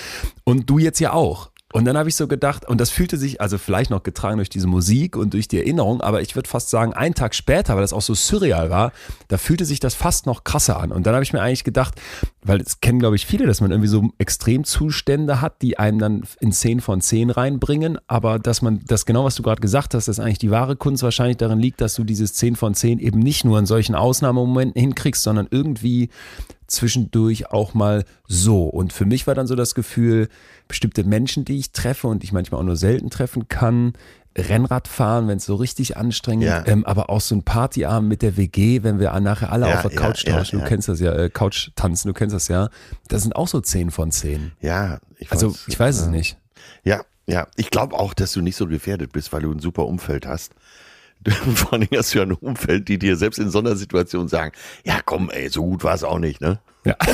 und 0.45 0.71
du 0.71 0.79
jetzt 0.79 1.01
ja 1.01 1.13
auch. 1.13 1.51
Und 1.73 1.85
dann 1.85 1.99
habe 1.99 2.09
ich 2.09 2.17
so 2.17 2.27
gedacht, 2.27 2.67
und 2.67 2.81
das 2.81 2.89
fühlte 2.89 3.19
sich, 3.19 3.43
also 3.43 3.59
vielleicht 3.59 3.91
noch 3.91 4.03
getragen 4.03 4.39
durch 4.39 4.49
diese 4.49 4.67
Musik 4.67 5.17
und 5.17 5.35
durch 5.35 5.49
die 5.49 5.59
Erinnerung, 5.59 6.01
aber 6.01 6.23
ich 6.23 6.35
würde 6.35 6.49
fast 6.49 6.71
sagen, 6.71 6.95
einen 6.95 7.15
Tag 7.15 7.35
später, 7.35 7.75
weil 7.75 7.83
das 7.83 7.93
auch 7.93 8.01
so 8.01 8.15
surreal 8.15 8.71
war, 8.71 8.93
da 9.29 9.37
fühlte 9.37 9.67
sich 9.67 9.79
das 9.79 9.95
fast 9.95 10.25
noch 10.25 10.45
krasser 10.45 10.81
an. 10.81 10.93
Und 10.93 11.07
dann 11.07 11.13
habe 11.13 11.23
ich 11.23 11.35
mir 11.35 11.43
eigentlich 11.43 11.65
gedacht, 11.65 12.01
weil 12.43 12.63
es 12.63 12.81
kennen, 12.81 12.99
glaube 12.99 13.17
ich, 13.17 13.27
viele, 13.27 13.47
dass 13.47 13.61
man 13.61 13.71
irgendwie 13.71 13.89
so 13.89 14.11
Extremzustände 14.17 15.43
hat, 15.43 15.61
die 15.61 15.79
einen 15.79 15.99
dann 15.99 16.23
in 16.41 16.53
10 16.53 16.81
von 16.81 17.03
10 17.03 17.29
reinbringen, 17.29 17.99
aber 18.07 18.39
dass 18.39 18.63
man, 18.63 18.81
das 18.87 19.05
genau, 19.05 19.25
was 19.25 19.35
du 19.35 19.43
gerade 19.43 19.61
gesagt 19.61 19.93
hast, 19.93 20.09
dass 20.09 20.19
eigentlich 20.21 20.39
die 20.39 20.51
wahre 20.51 20.75
Kunst 20.75 21.03
wahrscheinlich 21.03 21.37
darin 21.37 21.59
liegt, 21.59 21.83
dass 21.83 21.95
du 21.95 22.05
dieses 22.05 22.33
10 22.33 22.57
von 22.57 22.73
10 22.73 22.99
eben 22.99 23.19
nicht 23.19 23.45
nur 23.45 23.59
in 23.59 23.67
solchen 23.67 23.95
Ausnahmemomenten 23.95 24.81
hinkriegst, 24.81 25.23
sondern 25.23 25.49
irgendwie 25.51 26.09
zwischendurch 26.69 27.51
auch 27.51 27.75
mal 27.75 28.05
so. 28.27 28.65
Und 28.65 28.93
für 28.93 29.05
mich 29.07 29.27
war 29.27 29.35
dann 29.35 29.47
so 29.47 29.55
das 29.57 29.75
Gefühl, 29.75 30.29
bestimmte 30.69 31.03
Menschen, 31.05 31.45
die 31.45 31.59
ich 31.59 31.73
treffe 31.73 32.07
und 32.07 32.23
ich 32.23 32.33
manchmal 32.33 32.61
auch 32.61 32.65
nur 32.65 32.77
selten 32.77 33.11
treffen 33.11 33.49
kann, 33.49 33.95
Rennrad 34.37 34.87
fahren, 34.87 35.27
wenn 35.27 35.39
es 35.39 35.47
so 35.47 35.57
richtig 35.57 35.97
anstrengend, 35.97 36.45
Ja. 36.45 36.65
ähm, 36.67 36.85
aber 36.85 37.11
auch 37.11 37.21
so 37.21 37.35
ein 37.35 37.43
Partyabend 37.43 38.09
mit 38.09 38.23
der 38.23 38.37
WG, 38.37 38.85
wenn 38.85 39.01
wir 39.01 39.19
nachher 39.19 39.51
alle 39.51 39.69
Ja, 39.69 39.77
auf 39.77 39.83
der 39.83 39.93
ja, 39.93 39.97
Couch 40.01 40.25
tauschen, 40.25 40.61
du 40.61 40.65
kennst 40.65 40.89
das 40.89 41.01
ja, 41.01 41.13
äh, 41.13 41.29
Couch 41.31 41.71
tanzen, 41.75 42.07
du 42.09 42.15
kennst 42.15 42.37
das 42.37 42.47
ja. 42.47 42.69
Das 43.09 43.23
sind 43.23 43.35
auch 43.35 43.49
so 43.49 43.61
10 43.61 43.91
von 43.91 44.13
zehn. 44.13 44.53
Ja, 44.61 45.01
ich 45.19 45.33
Also 45.33 45.51
weiß. 45.51 45.65
ich 45.67 45.81
weiß 45.81 46.01
es 46.03 46.07
nicht. 46.07 46.39
Ja, 46.85 47.01
ja. 47.27 47.49
Ich 47.57 47.71
glaube 47.71 47.97
auch, 47.99 48.15
dass 48.15 48.33
du 48.33 48.41
nicht 48.41 48.55
so 48.57 48.67
gefährdet 48.69 49.11
bist, 49.13 49.33
weil 49.33 49.43
du 49.43 49.51
ein 49.51 49.59
super 49.59 49.87
Umfeld 49.87 50.27
hast. 50.27 50.53
Vor 51.55 51.73
allen 51.73 51.83
Dingen 51.83 51.99
hast 51.99 52.15
du 52.15 52.19
ja 52.19 52.25
ein 52.25 52.33
Umfeld, 52.33 52.89
die 52.89 52.99
dir 52.99 53.17
selbst 53.17 53.39
in 53.39 53.51
Sondersituationen 53.51 54.29
sagen, 54.29 54.53
ja 54.85 55.01
komm, 55.05 55.31
ey, 55.31 55.49
so 55.49 55.63
gut 55.65 55.85
war 55.85 55.95
es 55.95 56.05
auch 56.05 56.19
nicht, 56.19 56.41
ne? 56.41 56.61
Ja. 56.85 56.95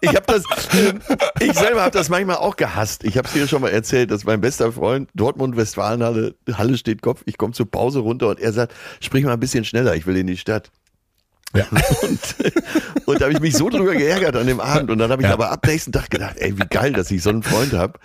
Ich 0.00 0.08
habe 0.10 0.22
das, 0.26 0.44
ich 1.40 1.52
selber 1.54 1.82
habe 1.82 1.90
das 1.90 2.08
manchmal 2.08 2.36
auch 2.36 2.56
gehasst. 2.56 3.04
Ich 3.04 3.18
habe 3.18 3.26
es 3.28 3.34
dir 3.34 3.46
schon 3.48 3.60
mal 3.62 3.70
erzählt, 3.70 4.10
dass 4.10 4.24
mein 4.24 4.40
bester 4.40 4.72
Freund 4.72 5.08
Dortmund 5.14 5.56
Westfalenhalle, 5.56 6.34
Halle 6.54 6.76
steht 6.76 7.02
Kopf, 7.02 7.22
ich 7.26 7.38
komme 7.38 7.52
zur 7.52 7.70
Pause 7.70 8.00
runter 8.00 8.28
und 8.28 8.40
er 8.40 8.52
sagt, 8.52 8.74
sprich 9.00 9.24
mal 9.24 9.32
ein 9.32 9.40
bisschen 9.40 9.64
schneller, 9.64 9.94
ich 9.94 10.06
will 10.06 10.16
in 10.16 10.26
die 10.26 10.36
Stadt. 10.36 10.70
Ja. 11.54 11.66
Und, 12.02 12.18
und 13.06 13.20
da 13.20 13.26
habe 13.26 13.34
ich 13.34 13.40
mich 13.40 13.54
so 13.54 13.68
drüber 13.68 13.92
geärgert 13.94 14.36
an 14.36 14.46
dem 14.46 14.58
Abend 14.58 14.90
und 14.90 14.96
dann 14.98 15.10
habe 15.10 15.20
ich 15.22 15.28
Ja. 15.28 15.34
aber 15.34 15.50
ab 15.50 15.66
nächsten 15.66 15.92
Tag 15.92 16.08
gedacht, 16.08 16.36
ey, 16.38 16.56
wie 16.58 16.64
geil, 16.66 16.92
dass 16.94 17.10
ich 17.10 17.22
so 17.22 17.28
einen 17.28 17.42
Freund 17.42 17.74
habe. 17.74 17.98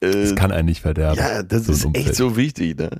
Das 0.00 0.32
Äh, 0.32 0.34
kann 0.34 0.52
einen 0.52 0.66
nicht 0.66 0.82
verderben. 0.82 1.16
ja, 1.18 1.42
das 1.42 1.64
so 1.64 1.72
ist 1.72 1.84
Umfeld. 1.86 2.06
echt 2.08 2.16
so 2.16 2.36
wichtig, 2.36 2.76
ne? 2.78 2.90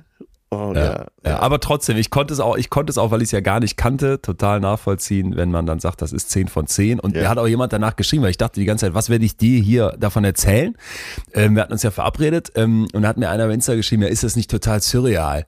Oh, 0.53 0.73
Ja, 0.73 0.83
ja. 0.83 1.05
ja, 1.25 1.39
aber 1.39 1.59
trotzdem, 1.59 1.97
ich 1.97 2.09
konnte 2.09 2.33
es 2.33 2.39
auch, 2.39 2.57
ich 2.57 2.69
konnte 2.69 2.91
es 2.91 2.97
auch, 2.97 3.11
weil 3.11 3.21
ich 3.21 3.27
es 3.27 3.31
ja 3.31 3.39
gar 3.41 3.59
nicht 3.59 3.77
kannte, 3.77 4.21
total 4.21 4.59
nachvollziehen, 4.59 5.35
wenn 5.35 5.51
man 5.51 5.65
dann 5.65 5.79
sagt, 5.79 6.01
das 6.01 6.13
ist 6.13 6.29
10 6.29 6.47
von 6.47 6.67
10. 6.67 6.99
Und 6.99 7.15
mir 7.15 7.29
hat 7.29 7.37
auch 7.37 7.47
jemand 7.47 7.73
danach 7.73 7.95
geschrieben, 7.95 8.23
weil 8.23 8.31
ich 8.31 8.37
dachte 8.37 8.59
die 8.59 8.65
ganze 8.65 8.85
Zeit, 8.85 8.93
was 8.93 9.09
werde 9.09 9.25
ich 9.25 9.37
dir 9.37 9.61
hier 9.61 9.95
davon 9.99 10.23
erzählen? 10.23 10.75
Ähm, 11.33 11.55
wir 11.55 11.61
hatten 11.63 11.73
uns 11.73 11.83
ja 11.83 11.91
verabredet 11.91 12.51
ähm, 12.55 12.87
und 12.93 13.01
da 13.01 13.07
hat 13.07 13.17
mir 13.17 13.29
einer 13.29 13.49
Insta 13.49 13.75
geschrieben, 13.75 14.03
ja, 14.03 14.09
ist 14.09 14.23
das 14.23 14.35
nicht 14.35 14.49
total 14.49 14.81
surreal? 14.81 15.45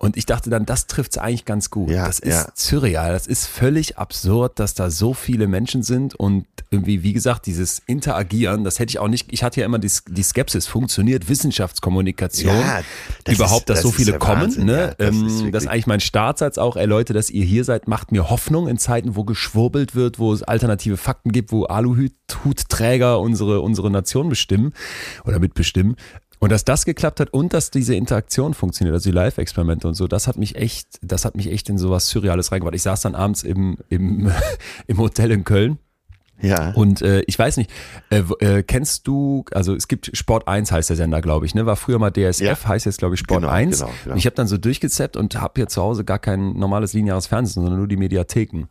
Und 0.00 0.16
ich 0.16 0.26
dachte 0.26 0.48
dann, 0.48 0.64
das 0.64 0.86
trifft 0.86 1.10
es 1.12 1.18
eigentlich 1.18 1.44
ganz 1.44 1.70
gut. 1.70 1.90
Ja, 1.90 2.06
das 2.06 2.20
ist 2.20 2.32
ja. 2.32 2.46
surreal, 2.54 3.12
das 3.12 3.26
ist 3.26 3.46
völlig 3.48 3.98
absurd, 3.98 4.60
dass 4.60 4.74
da 4.74 4.90
so 4.90 5.12
viele 5.12 5.48
Menschen 5.48 5.82
sind 5.82 6.14
und 6.14 6.46
irgendwie, 6.70 7.02
wie 7.02 7.12
gesagt, 7.12 7.46
dieses 7.46 7.80
Interagieren, 7.86 8.62
das 8.62 8.78
hätte 8.78 8.90
ich 8.90 9.00
auch 9.00 9.08
nicht, 9.08 9.26
ich 9.32 9.42
hatte 9.42 9.58
ja 9.58 9.66
immer 9.66 9.80
die, 9.80 9.90
die 10.06 10.22
Skepsis, 10.22 10.68
funktioniert 10.68 11.28
Wissenschaftskommunikation 11.28 12.54
Ja, 12.54 12.82
das 13.24 13.34
überhaupt, 13.34 13.62
ist- 13.62 13.68
dass 13.70 13.76
das 13.78 13.82
so 13.82 13.88
ist 13.88 13.96
viele 13.96 14.18
kommen? 14.18 14.42
Wahnsinn, 14.42 14.66
ne? 14.66 14.94
das 14.98 15.08
ist 15.08 15.14
ähm, 15.16 15.28
wirklich- 15.30 15.52
das 15.52 15.62
ist 15.64 15.68
eigentlich 15.68 15.86
mein 15.88 16.00
Startsatz 16.00 16.58
auch, 16.58 16.76
ey 16.76 16.86
Leute, 16.86 17.12
dass 17.12 17.28
ihr 17.28 17.44
hier 17.44 17.64
seid, 17.64 17.88
macht 17.88 18.12
mir 18.12 18.30
Hoffnung 18.30 18.68
in 18.68 18.78
Zeiten, 18.78 19.16
wo 19.16 19.24
geschwurbelt 19.24 19.96
wird, 19.96 20.20
wo 20.20 20.32
es 20.32 20.44
alternative 20.44 20.96
Fakten 20.96 21.32
gibt, 21.32 21.50
wo 21.50 21.64
Aluhutträger 21.64 23.18
unsere, 23.20 23.60
unsere 23.62 23.90
Nation 23.90 24.28
bestimmen 24.28 24.72
oder 25.24 25.38
mitbestimmen. 25.40 25.96
Und 26.38 26.52
dass 26.52 26.64
das 26.64 26.84
geklappt 26.84 27.20
hat 27.20 27.30
und 27.30 27.52
dass 27.52 27.70
diese 27.70 27.94
Interaktion 27.94 28.54
funktioniert, 28.54 28.94
also 28.94 29.10
die 29.10 29.14
Live-Experimente 29.14 29.88
und 29.88 29.94
so, 29.94 30.06
das 30.06 30.28
hat 30.28 30.36
mich 30.36 30.54
echt, 30.56 30.98
das 31.02 31.24
hat 31.24 31.34
mich 31.36 31.50
echt 31.50 31.68
in 31.68 31.78
sowas 31.78 32.08
Surreales 32.08 32.52
reingebracht. 32.52 32.76
Ich 32.76 32.82
saß 32.82 33.00
dann 33.00 33.14
abends 33.14 33.42
im, 33.42 33.78
im, 33.88 34.30
im 34.86 34.98
Hotel 34.98 35.32
in 35.32 35.44
Köln 35.44 35.78
Ja. 36.40 36.70
und 36.72 37.02
äh, 37.02 37.22
ich 37.26 37.38
weiß 37.38 37.56
nicht, 37.56 37.70
äh, 38.10 38.22
äh, 38.40 38.62
kennst 38.62 39.06
du, 39.08 39.44
also 39.52 39.74
es 39.74 39.88
gibt 39.88 40.10
Sport 40.16 40.46
1 40.46 40.70
heißt 40.70 40.88
der 40.90 40.96
Sender, 40.96 41.20
glaube 41.20 41.46
ich, 41.46 41.54
ne? 41.54 41.66
War 41.66 41.76
früher 41.76 41.98
mal 41.98 42.10
DSF, 42.12 42.40
Ja. 42.40 42.56
heißt 42.68 42.86
jetzt, 42.86 42.98
glaube 42.98 43.14
ich, 43.16 43.20
Sport 43.20 43.40
Genau, 43.42 43.52
1. 43.52 43.80
genau, 43.80 43.90
genau. 44.04 44.16
Ich 44.16 44.24
habe 44.26 44.36
dann 44.36 44.46
so 44.46 44.56
durchgezappt 44.56 45.16
und 45.16 45.40
habe 45.40 45.54
hier 45.56 45.68
zu 45.68 45.82
Hause 45.82 46.04
gar 46.04 46.18
kein 46.18 46.52
normales 46.52 46.92
lineares 46.92 47.26
Fernsehen, 47.26 47.54
sondern 47.62 47.78
nur 47.78 47.88
die 47.88 47.96
Mediatheken. 47.96 48.68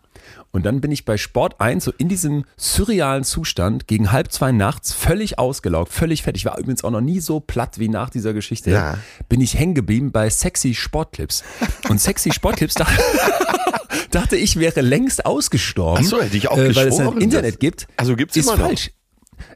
Und 0.51 0.65
dann 0.65 0.81
bin 0.81 0.91
ich 0.91 1.05
bei 1.05 1.17
Sport 1.17 1.59
1 1.61 1.83
so 1.83 1.91
in 1.97 2.09
diesem 2.09 2.45
surrealen 2.55 3.23
Zustand 3.23 3.87
gegen 3.87 4.11
halb 4.11 4.31
zwei 4.31 4.51
nachts 4.51 4.93
völlig 4.93 5.37
ausgelaugt, 5.37 5.91
völlig 5.91 6.23
fertig. 6.23 6.41
Ich 6.41 6.45
war 6.45 6.57
übrigens 6.57 6.83
auch 6.83 6.89
noch 6.91 7.01
nie 7.01 7.19
so 7.19 7.39
platt 7.39 7.79
wie 7.79 7.89
nach 7.89 8.09
dieser 8.09 8.33
Geschichte. 8.33 8.71
Ja. 8.71 8.97
Bin 9.29 9.41
ich 9.41 9.55
hängen 9.59 9.75
geblieben 9.75 10.11
bei 10.11 10.29
sexy 10.29 10.73
Sportclips. 10.73 11.43
Und 11.89 11.99
sexy 12.01 12.31
Sportclips 12.31 12.73
dachte, 12.75 12.97
dachte 14.11 14.35
ich 14.35 14.59
wäre 14.59 14.81
längst 14.81 15.25
ausgestorben. 15.25 16.03
Ach 16.05 16.09
so, 16.09 16.21
hätte 16.21 16.37
ich 16.37 16.47
auch 16.49 16.57
äh, 16.57 16.75
Weil 16.75 16.87
es 16.87 16.99
ein 16.99 17.17
Internet 17.21 17.59
gibt. 17.59 17.87
Also 17.97 18.15
gibt's 18.15 18.35
ist 18.35 18.45
immer 18.45 18.57
noch. 18.57 18.67
falsch. 18.67 18.91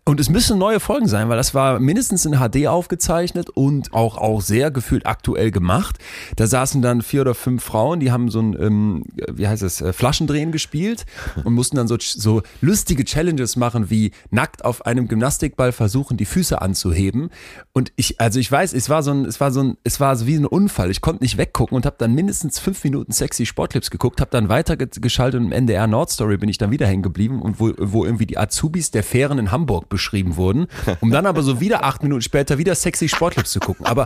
Und 0.04 0.20
es 0.20 0.30
müssen 0.30 0.58
neue 0.58 0.80
Folgen 0.80 1.08
sein, 1.08 1.30
weil 1.30 1.38
das 1.38 1.54
war 1.54 1.80
mindestens 1.80 2.26
in 2.26 2.34
HD 2.34 2.68
aufgezeichnet 2.68 3.50
und 3.50 3.94
auch, 3.94 4.18
auch 4.18 4.42
sehr 4.42 4.72
gefühlt 4.72 5.06
aktuell 5.06 5.52
gemacht. 5.52 5.98
Da 6.36 6.48
saßen 6.48 6.82
dann 6.82 7.02
vier 7.02 7.22
oder 7.22 7.36
fünf 7.36 7.64
Frauen, 7.64 8.00
die 8.00 8.12
haben 8.12 8.30
so 8.30 8.40
ein, 8.40 8.58
ähm, 8.60 9.04
wie 9.32 9.48
heißt 9.48 9.64
es, 9.64 9.82
äh, 9.82 9.94
Flaschendrehen 9.94 10.52
gespielt 10.52 11.06
und 11.44 11.54
mussten 11.54 11.76
dann 11.76 11.88
so, 11.88 11.98
so 12.00 12.42
lustige 12.62 13.06
Challenges 13.06 13.56
machen, 13.56 13.90
wie 13.90 14.12
nackt 14.30 14.66
auf 14.66 14.86
einem 14.86 15.08
Gymnastikball 15.08 15.72
versuchen, 15.72 16.18
die 16.18 16.26
Füße 16.26 16.62
anzuheben. 16.62 17.30
Und 17.74 17.92
ich, 17.96 18.20
also 18.20 18.40
ich 18.40 18.52
weiß, 18.52 18.74
es 18.74 18.90
war 18.90 19.04
so 19.04 19.12
ein, 19.12 19.26
es 19.26 19.40
war 19.40 19.52
so 19.52 19.62
ein, 19.62 19.78
es 19.84 20.00
war 20.00 20.16
so 20.16 20.28
wie 20.28 20.36
ein 20.36 20.46
Unfall. 20.46 20.90
Ich 20.92 21.02
konnte 21.02 21.24
nicht 21.24 21.38
weggucken 21.38 21.76
und 21.76 21.86
habe 21.86 21.96
dann 22.00 22.14
mindestens 22.14 22.60
fünf 22.60 22.84
Minuten 22.84 23.12
sexy 23.12 23.46
Sportclips 23.46 23.92
geguckt, 23.92 24.20
habe 24.20 24.32
dann 24.32 24.50
weitergeschaltet 24.50 25.40
und 25.40 25.48
im 25.48 25.52
NDR 25.52 25.88
Nordstory 25.88 26.38
bin 26.38 26.50
ich 26.50 26.58
dann 26.58 26.72
wieder 26.72 26.88
hängen 26.88 27.04
geblieben 27.04 27.42
und 27.42 27.60
wo, 27.60 27.72
wo 27.78 28.06
irgendwie 28.06 28.26
die 28.26 28.38
Azubis 28.38 28.92
der 28.92 29.04
Fähren 29.04 29.38
in 29.38 29.52
Hamburg 29.52 29.71
beschrieben 29.80 30.36
wurden, 30.36 30.68
um 31.00 31.12
dann 31.12 31.26
aber 31.26 31.42
so 31.44 31.60
wieder 31.60 31.84
acht 31.84 32.04
Minuten 32.04 32.22
später 32.22 32.58
wieder 32.58 32.76
sexy 32.76 33.08
Sportclips 33.10 33.52
zu 33.52 33.60
gucken. 33.60 33.86
Aber 33.86 34.06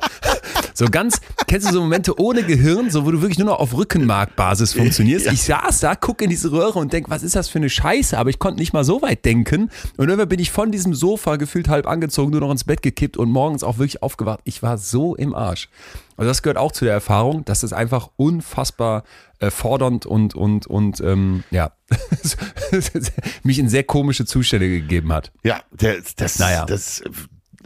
so 0.73 0.85
ganz, 0.85 1.21
kennst 1.47 1.69
du 1.69 1.73
so 1.73 1.81
Momente 1.81 2.19
ohne 2.19 2.43
Gehirn, 2.43 2.89
so 2.89 3.05
wo 3.05 3.11
du 3.11 3.21
wirklich 3.21 3.39
nur 3.39 3.47
noch 3.47 3.59
auf 3.59 3.75
Rückenmarkbasis 3.75 4.73
funktionierst? 4.73 5.27
Ich 5.27 5.43
saß 5.43 5.79
da, 5.79 5.95
gucke 5.95 6.23
in 6.23 6.29
diese 6.29 6.51
Röhre 6.51 6.79
und 6.79 6.93
denk, 6.93 7.09
was 7.09 7.23
ist 7.23 7.35
das 7.35 7.49
für 7.49 7.59
eine 7.59 7.69
Scheiße? 7.69 8.17
Aber 8.17 8.29
ich 8.29 8.39
konnte 8.39 8.59
nicht 8.59 8.73
mal 8.73 8.83
so 8.83 9.01
weit 9.01 9.25
denken. 9.25 9.69
Und 9.97 10.09
irgendwann 10.09 10.29
bin 10.29 10.39
ich 10.39 10.51
von 10.51 10.71
diesem 10.71 10.93
Sofa 10.93 11.37
gefühlt 11.37 11.69
halb 11.69 11.87
angezogen, 11.87 12.31
nur 12.31 12.41
noch 12.41 12.51
ins 12.51 12.63
Bett 12.63 12.81
gekippt 12.81 13.17
und 13.17 13.29
morgens 13.29 13.63
auch 13.63 13.77
wirklich 13.77 14.03
aufgewacht. 14.03 14.41
Ich 14.43 14.61
war 14.61 14.77
so 14.77 15.15
im 15.15 15.33
Arsch. 15.33 15.69
Also 16.17 16.29
das 16.29 16.41
gehört 16.41 16.57
auch 16.57 16.71
zu 16.71 16.85
der 16.85 16.93
Erfahrung, 16.93 17.45
dass 17.45 17.63
es 17.63 17.73
einfach 17.73 18.09
unfassbar 18.15 19.03
äh, 19.39 19.51
fordernd 19.51 20.05
und 20.05 20.35
und 20.35 20.65
und 20.65 21.01
ähm, 21.01 21.43
ja 21.51 21.71
mich 23.43 23.59
in 23.59 23.69
sehr 23.69 23.83
komische 23.83 24.25
Zustände 24.25 24.69
gegeben 24.69 25.11
hat. 25.13 25.31
Ja, 25.43 25.61
der, 25.71 25.97
das, 26.15 26.39
Naja. 26.39 26.65
das 26.65 27.03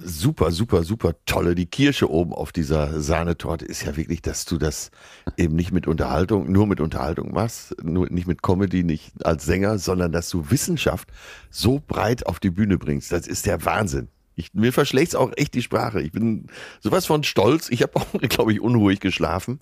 super, 0.04 0.52
super, 0.52 0.84
super 0.84 1.14
tolle. 1.26 1.56
Die 1.56 1.66
Kirsche 1.66 2.10
oben 2.10 2.34
auf 2.34 2.52
dieser 2.52 3.02
Sahnetorte 3.02 3.66
ist 3.66 3.84
ja 3.84 3.96
wirklich, 3.96 4.22
dass 4.22 4.46
du 4.46 4.58
das 4.58 4.92
eben 5.38 5.56
nicht 5.56 5.72
mit 5.72 5.88
Unterhaltung, 5.88 6.52
nur 6.52 6.68
mit 6.68 6.80
Unterhaltung 6.80 7.34
machst, 7.34 7.76
nur 7.84 8.10
nicht 8.10 8.28
mit 8.28 8.42
Comedy, 8.42 8.84
nicht 8.84 9.26
als 9.26 9.46
Sänger, 9.46 9.78
sondern 9.78 10.12
dass 10.12 10.30
du 10.30 10.50
Wissenschaft 10.50 11.10
so 11.50 11.82
breit 11.86 12.26
auf 12.26 12.40
die 12.40 12.52
Bühne 12.52 12.78
bringst. 12.78 13.12
Das 13.12 13.28
ist 13.28 13.46
der 13.46 13.64
Wahnsinn. 13.66 14.10
Ich, 14.40 14.54
mir 14.54 14.72
verschlägt 14.72 15.18
auch 15.18 15.34
echt 15.36 15.54
die 15.54 15.62
Sprache. 15.62 16.02
Ich 16.02 16.14
bin 16.14 16.48
sowas 16.80 17.06
von 17.06 17.26
stolz. 17.26 17.68
Ich 17.70 17.82
habe 17.82 17.98
auch, 17.98 18.08
glaube 18.30 18.54
ich, 18.54 18.62
unruhig 18.62 19.02
geschlafen. 19.02 19.60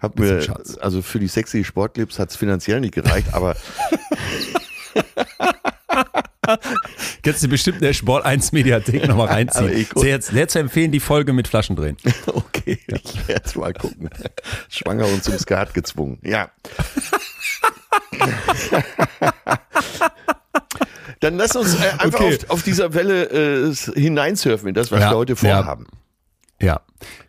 Hab 0.00 0.14
Bisschen 0.14 0.54
mir, 0.54 0.80
also 0.80 1.02
für 1.02 1.18
die 1.18 1.26
sexy 1.26 1.64
Sportclips 1.64 2.20
hat 2.20 2.30
es 2.30 2.36
finanziell 2.36 2.80
nicht 2.80 2.94
gereicht, 2.94 3.34
aber 3.34 3.56
Kannst 7.22 7.42
du 7.42 7.48
bestimmt 7.48 7.78
in 7.78 7.84
der 7.84 7.94
Sport 7.94 8.24
1 8.24 8.52
Mediathek 8.52 9.08
nochmal 9.08 9.26
reinziehen. 9.32 9.86
Sehr, 9.96 10.20
sehr 10.20 10.46
zu 10.46 10.58
empfehlen, 10.58 10.92
die 10.92 11.00
Folge 11.00 11.32
mit 11.32 11.48
Flaschendrehen. 11.48 11.96
Okay, 12.26 12.78
ich 12.86 13.28
werde 13.28 13.58
mal 13.58 13.72
gucken. 13.72 14.10
Schwanger 14.68 15.06
und 15.06 15.24
zum 15.24 15.38
Skat 15.38 15.72
gezwungen. 15.74 16.18
Ja. 16.22 16.50
Dann 21.20 21.36
lass 21.36 21.56
uns 21.56 21.74
äh, 21.74 21.88
einfach 21.98 22.20
Okay. 22.20 22.38
auf, 22.44 22.50
auf 22.50 22.62
dieser 22.62 22.94
Welle 22.94 23.24
äh, 23.70 23.74
hineinsurfen 23.94 24.68
in 24.68 24.74
das, 24.74 24.90
was 24.92 25.00
Ja, 25.00 25.10
wir 25.12 25.16
heute 25.16 25.32
ja. 25.34 25.36
vorhaben. 25.56 25.86
Ja, 26.62 26.80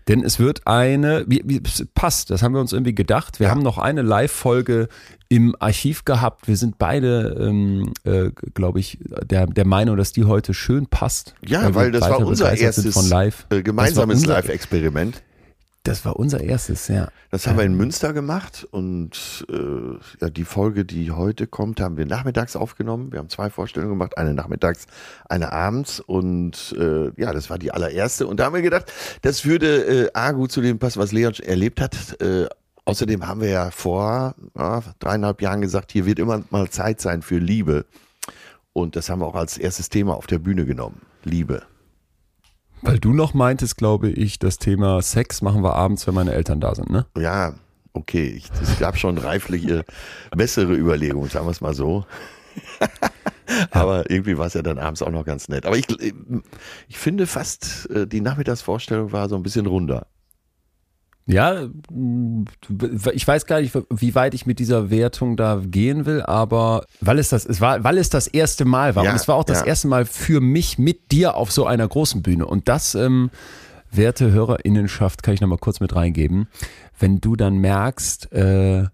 denn 0.08 0.24
es 0.24 0.40
wird 0.40 0.68
eine, 0.68 1.26
wie, 1.28 1.42
wie, 1.46 1.60
es 1.66 1.84
passt, 1.96 2.30
das 2.30 2.44
haben 2.44 2.54
wir 2.54 2.62
uns 2.62 2.74
irgendwie 2.74 2.94
gedacht. 2.94 3.40
Wir 3.40 3.50
haben 3.50 3.64
noch 3.64 3.80
eine 3.80 4.04
Live-Folge 4.04 4.88
im 5.30 5.56
Archiv 5.60 6.06
gehabt. 6.06 6.48
Wir 6.48 6.56
sind 6.58 6.78
beide, 6.78 7.36
ähm, 7.40 7.92
äh, 8.04 8.30
glaube 8.54 8.80
ich, 8.80 9.00
der, 9.24 9.48
der 9.48 9.66
Meinung, 9.66 9.98
dass 9.98 10.14
die 10.14 10.26
heute 10.26 10.54
schön 10.54 10.86
passt. 10.86 11.34
Ja, 11.46 11.64
wir 11.64 11.74
weil 11.76 11.92
das 11.92 12.02
war 12.02 12.20
unser 12.20 12.56
erstes 12.56 12.94
von 12.94 13.10
live. 13.10 13.48
äh, 13.50 13.64
gemeinsames 13.64 14.20
Das 14.22 14.28
war 14.30 14.36
unser- 14.38 14.48
Live-Experiment. 14.48 15.24
Das 15.86 16.04
war 16.04 16.16
unser 16.16 16.42
erstes, 16.42 16.88
ja. 16.88 17.10
Das 17.30 17.46
haben 17.46 17.58
wir 17.60 17.64
in 17.64 17.76
Münster 17.76 18.12
gemacht 18.12 18.68
und 18.72 19.46
äh, 19.52 19.98
ja, 20.20 20.32
die 20.32 20.44
Folge, 20.44 20.84
die 20.84 21.12
heute 21.12 21.46
kommt, 21.46 21.80
haben 21.80 21.96
wir 21.96 22.08
nachmittags 22.08 22.56
aufgenommen. 22.56 23.12
Wir 23.12 23.20
haben 23.20 23.30
zwei 23.30 23.52
Vorstellungen 23.52 23.94
gemacht, 23.94 24.18
eine 24.18 24.34
nachmittags, 24.34 24.88
eine 25.30 25.52
abends 25.52 26.00
und 26.00 26.76
äh, 26.80 27.12
ja, 27.22 27.34
das 27.34 27.52
war 27.52 27.60
die 27.60 27.72
allererste. 27.72 28.26
Und 28.26 28.40
da 28.40 28.46
haben 28.46 28.56
wir 28.56 28.64
gedacht, 28.64 28.92
das 29.22 29.46
würde 29.46 30.08
äh, 30.08 30.10
A 30.16 30.32
gut 30.32 30.52
zu 30.52 30.62
dem 30.62 30.80
passen, 30.80 31.00
was 31.00 31.12
Leon 31.12 31.36
erlebt 31.36 31.80
hat. 31.80 32.20
Äh, 32.20 32.48
außerdem 32.86 33.28
haben 33.28 33.42
wir 33.42 33.50
ja 33.50 33.70
vor 33.70 34.34
ja, 34.58 34.82
dreieinhalb 34.98 35.40
Jahren 35.44 35.62
gesagt, 35.62 35.92
hier 35.92 36.08
wird 36.08 36.18
immer 36.18 36.44
mal 36.50 36.68
Zeit 36.68 37.00
sein 37.00 37.22
für 37.22 37.38
Liebe. 37.38 37.86
Und 38.74 38.96
das 38.96 39.12
haben 39.12 39.20
wir 39.20 39.28
auch 39.28 39.36
als 39.36 39.60
erstes 39.60 39.90
Thema 39.90 40.16
auf 40.16 40.26
der 40.26 40.40
Bühne 40.40 40.66
genommen. 40.66 41.04
Liebe. 41.24 41.62
Weil 42.82 43.00
du 43.00 43.14
noch 43.14 43.34
meintest, 43.34 43.78
glaube 43.78 44.10
ich, 44.10 44.40
das 44.40 44.58
Thema 44.58 45.02
Sex 45.02 45.42
machen 45.42 45.64
wir 45.64 45.76
abends, 45.76 46.06
wenn 46.08 46.14
meine 46.14 46.34
Eltern 46.34 46.60
da 46.60 46.76
sind, 46.76 46.90
ne? 46.90 47.06
Ja, 47.18 47.54
okay. 47.94 48.28
Ich, 48.28 48.50
es 48.62 48.80
gab 48.80 48.98
schon 48.98 49.18
reifliche, 49.18 49.86
bessere 50.36 50.74
Überlegungen, 50.76 51.30
sagen 51.30 51.48
wir 51.48 51.52
es 51.52 51.62
mal 51.62 51.74
so. 51.74 52.06
Aber 53.72 54.10
irgendwie 54.10 54.38
war 54.38 54.48
es 54.48 54.54
ja 54.54 54.62
dann 54.62 54.80
abends 54.80 55.02
auch 55.02 55.12
noch 55.12 55.26
ganz 55.26 55.50
nett. 55.50 55.66
Aber 55.66 55.78
ich, 55.78 55.86
ich 56.88 56.98
finde 56.98 57.28
fast, 57.28 57.90
äh, 57.90 58.08
die 58.08 58.22
Nachmittagsvorstellung 58.22 59.12
war 59.12 59.30
so 59.30 59.36
ein 59.36 59.44
bisschen 59.44 59.66
runder. 59.66 60.08
Ja, 61.28 61.68
ich 63.14 63.28
weiß 63.28 63.48
gar 63.48 63.60
nicht, 63.60 63.76
wie 63.90 64.14
weit 64.14 64.36
ich 64.36 64.46
mit 64.46 64.60
dieser 64.60 64.92
Wertung 64.92 65.38
da 65.38 65.60
gehen 65.66 66.06
will, 66.06 66.22
aber 66.22 66.86
weil 67.02 67.18
es 67.18 67.30
das, 67.30 67.48
es 67.48 67.62
war, 67.62 67.84
weil 67.84 67.98
es 67.98 68.10
das 68.10 68.28
erste 68.28 68.64
Mal 68.64 68.96
war. 68.96 69.04
Ja, 69.06 69.10
und 69.10 69.16
es 69.16 69.28
war 69.28 69.36
auch 69.36 69.44
das 69.44 69.62
ja. 69.62 69.66
erste 69.66 69.88
Mal 69.88 70.06
für 70.06 70.40
mich 70.40 70.78
mit 70.78 71.12
dir 71.12 71.36
auf 71.36 71.52
so 71.52 71.66
einer 71.66 71.88
großen 71.88 72.22
Bühne. 72.22 72.46
Und 72.46 72.68
das, 72.68 72.94
ähm, 72.94 73.32
werte 73.92 74.32
Hörerinnenschaft, 74.32 75.24
kann 75.24 75.34
ich 75.34 75.42
nochmal 75.42 75.58
kurz 75.58 75.80
mit 75.80 75.96
reingeben, 75.96 76.48
wenn 77.00 77.22
du 77.22 77.36
dann 77.36 77.58
merkst, 77.58 78.32
äh, 78.32 78.86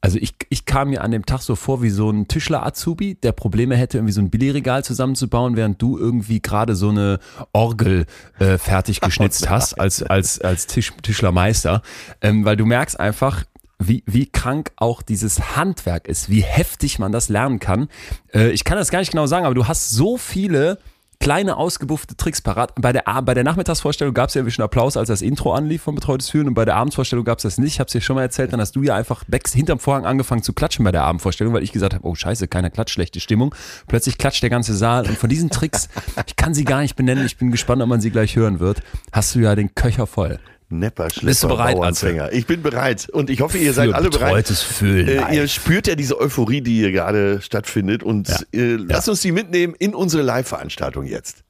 also 0.00 0.18
ich, 0.18 0.34
ich 0.48 0.64
kam 0.64 0.90
mir 0.90 1.02
an 1.02 1.10
dem 1.10 1.26
Tag 1.26 1.40
so 1.40 1.56
vor 1.56 1.82
wie 1.82 1.90
so 1.90 2.10
ein 2.10 2.28
Tischler-Azubi, 2.28 3.16
der 3.16 3.32
Probleme 3.32 3.76
hätte, 3.76 3.98
irgendwie 3.98 4.12
so 4.12 4.20
ein 4.20 4.30
Billigregal 4.30 4.84
zusammenzubauen, 4.84 5.56
während 5.56 5.82
du 5.82 5.98
irgendwie 5.98 6.40
gerade 6.40 6.76
so 6.76 6.90
eine 6.90 7.18
Orgel 7.52 8.06
äh, 8.38 8.58
fertig 8.58 9.00
geschnitzt 9.02 9.50
hast 9.50 9.74
als, 9.74 10.02
als, 10.02 10.40
als 10.40 10.66
Tisch, 10.66 10.92
Tischlermeister. 11.02 11.82
Ähm, 12.20 12.44
weil 12.44 12.56
du 12.56 12.64
merkst 12.64 12.98
einfach, 12.98 13.44
wie, 13.80 14.02
wie 14.06 14.26
krank 14.26 14.72
auch 14.76 15.02
dieses 15.02 15.56
Handwerk 15.56 16.08
ist, 16.08 16.28
wie 16.28 16.42
heftig 16.42 16.98
man 16.98 17.12
das 17.12 17.28
lernen 17.28 17.58
kann. 17.58 17.88
Äh, 18.32 18.50
ich 18.50 18.64
kann 18.64 18.78
das 18.78 18.90
gar 18.90 19.00
nicht 19.00 19.10
genau 19.10 19.26
sagen, 19.26 19.46
aber 19.46 19.54
du 19.54 19.66
hast 19.66 19.90
so 19.90 20.16
viele 20.16 20.78
kleine 21.20 21.56
ausgebuffte 21.56 22.16
Tricks 22.16 22.40
parat. 22.40 22.72
Bei 22.76 22.92
der, 22.92 23.04
bei 23.22 23.34
der 23.34 23.44
Nachmittagsvorstellung 23.44 24.14
gab 24.14 24.28
es 24.28 24.34
ja 24.34 24.48
schon 24.50 24.64
Applaus, 24.64 24.96
als 24.96 25.08
das 25.08 25.22
Intro 25.22 25.52
anlief 25.52 25.82
von 25.82 25.94
Betreutes 25.94 26.30
Fühlen 26.30 26.48
und 26.48 26.54
bei 26.54 26.64
der 26.64 26.76
Abendsvorstellung 26.76 27.24
gab 27.24 27.38
es 27.38 27.42
das 27.42 27.58
nicht. 27.58 27.74
Ich 27.74 27.80
habe 27.80 27.86
es 27.86 27.92
dir 27.92 28.00
schon 28.00 28.16
mal 28.16 28.22
erzählt, 28.22 28.52
dann 28.52 28.60
hast 28.60 28.76
du 28.76 28.82
ja 28.82 28.94
einfach 28.94 29.24
backs 29.24 29.52
hinterm 29.52 29.78
Vorhang 29.78 30.06
angefangen 30.06 30.42
zu 30.42 30.52
klatschen 30.52 30.84
bei 30.84 30.92
der 30.92 31.04
Abendvorstellung, 31.04 31.52
weil 31.54 31.62
ich 31.62 31.72
gesagt 31.72 31.94
habe, 31.94 32.06
oh 32.06 32.14
scheiße, 32.14 32.48
keiner 32.48 32.70
klatscht, 32.70 32.94
schlechte 32.94 33.20
Stimmung. 33.20 33.54
Plötzlich 33.86 34.18
klatscht 34.18 34.42
der 34.42 34.50
ganze 34.50 34.74
Saal 34.74 35.06
und 35.06 35.18
von 35.18 35.28
diesen 35.28 35.50
Tricks, 35.50 35.88
ich 36.26 36.36
kann 36.36 36.54
sie 36.54 36.64
gar 36.64 36.80
nicht 36.80 36.96
benennen, 36.96 37.26
ich 37.26 37.36
bin 37.36 37.50
gespannt, 37.50 37.82
ob 37.82 37.88
man 37.88 38.00
sie 38.00 38.10
gleich 38.10 38.36
hören 38.36 38.60
wird, 38.60 38.82
hast 39.12 39.34
du 39.34 39.40
ja 39.40 39.54
den 39.54 39.74
Köcher 39.74 40.06
voll. 40.06 40.38
Nepper, 40.70 41.08
Bist 41.22 41.42
du 41.42 41.48
bereit, 41.48 41.76
Bauernfänger. 41.76 42.32
Ich 42.32 42.46
bin 42.46 42.60
bereit 42.60 43.08
und 43.08 43.30
ich 43.30 43.40
hoffe, 43.40 43.56
ihr 43.56 43.72
seid 43.72 43.94
alle 43.94 44.10
bereit. 44.10 44.48
Fühlen. 44.48 45.08
Äh, 45.08 45.34
ihr 45.36 45.48
spürt 45.48 45.86
ja 45.86 45.94
diese 45.94 46.20
Euphorie, 46.20 46.60
die 46.60 46.74
hier 46.74 46.92
gerade 46.92 47.40
stattfindet 47.40 48.02
und 48.02 48.28
Ja. 48.28 48.36
äh, 48.52 48.74
lasst 48.76 49.08
uns 49.08 49.22
die 49.22 49.32
mitnehmen 49.32 49.74
in 49.78 49.94
unsere 49.94 50.22
Live-Veranstaltung 50.22 51.04
jetzt. 51.06 51.42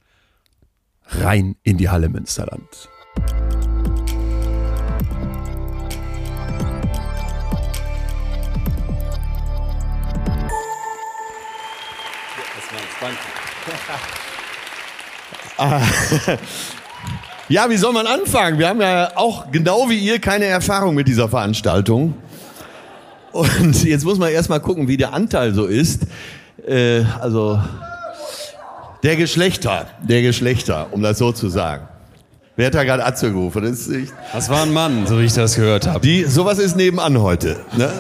Rein 1.09 1.57
in 1.65 1.79
die 1.79 1.89
Halle 1.89 2.09
Münsterland. 2.09 2.63
Ja, 17.49 17.71
wie 17.71 17.78
soll 17.78 17.95
man 17.95 18.07
anfangen? 18.07 18.59
Wir 18.59 18.69
haben 18.69 18.81
ja 18.81 19.11
auch 19.14 19.50
genau 19.50 19.88
wie 19.88 19.97
ihr 19.99 20.19
keine 20.19 20.45
Erfahrung 20.45 20.95
mit 20.95 21.09
dieser 21.09 21.28
Veranstaltung. 21.31 22.14
Und 23.33 23.85
jetzt 23.85 24.05
muss 24.05 24.19
man 24.19 24.31
erstmal 24.31 24.61
gucken, 24.61 24.87
wie 24.87 24.99
der 24.99 25.14
Anteil 25.14 25.55
so 25.55 25.64
ist. 25.64 26.02
Äh, 26.67 27.05
also 27.21 27.59
der 29.02 29.17
Geschlechter, 29.17 29.87
der 30.02 30.21
Geschlechter, 30.21 30.88
um 30.90 31.02
das 31.02 31.17
so 31.19 31.33
zu 31.33 31.49
sagen. 31.49 31.88
Wer 32.57 32.67
hat 32.67 32.75
da 32.75 32.85
gerade 32.85 33.07
Atze 33.07 33.33
gerufen? 33.33 33.62
Das 33.62 33.87
ist 33.87 33.95
echt, 33.95 34.12
Das 34.35 34.50
war 34.50 34.62
ein 34.64 34.73
Mann, 34.73 35.07
so 35.07 35.19
wie 35.19 35.25
ich 35.25 35.33
das 35.33 35.55
gehört 35.55 35.87
habe. 35.87 36.00
die, 36.00 36.25
sowas 36.25 36.59
ist 36.59 36.76
nebenan 36.76 37.23
heute. 37.23 37.57
Ne? 37.76 37.90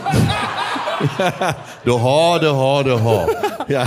de 1.86 1.92
Hor, 1.92 2.40
de 2.40 2.50
Hor, 2.50 2.84
de 2.84 3.00
Hor. 3.00 3.28
Ja. 3.68 3.86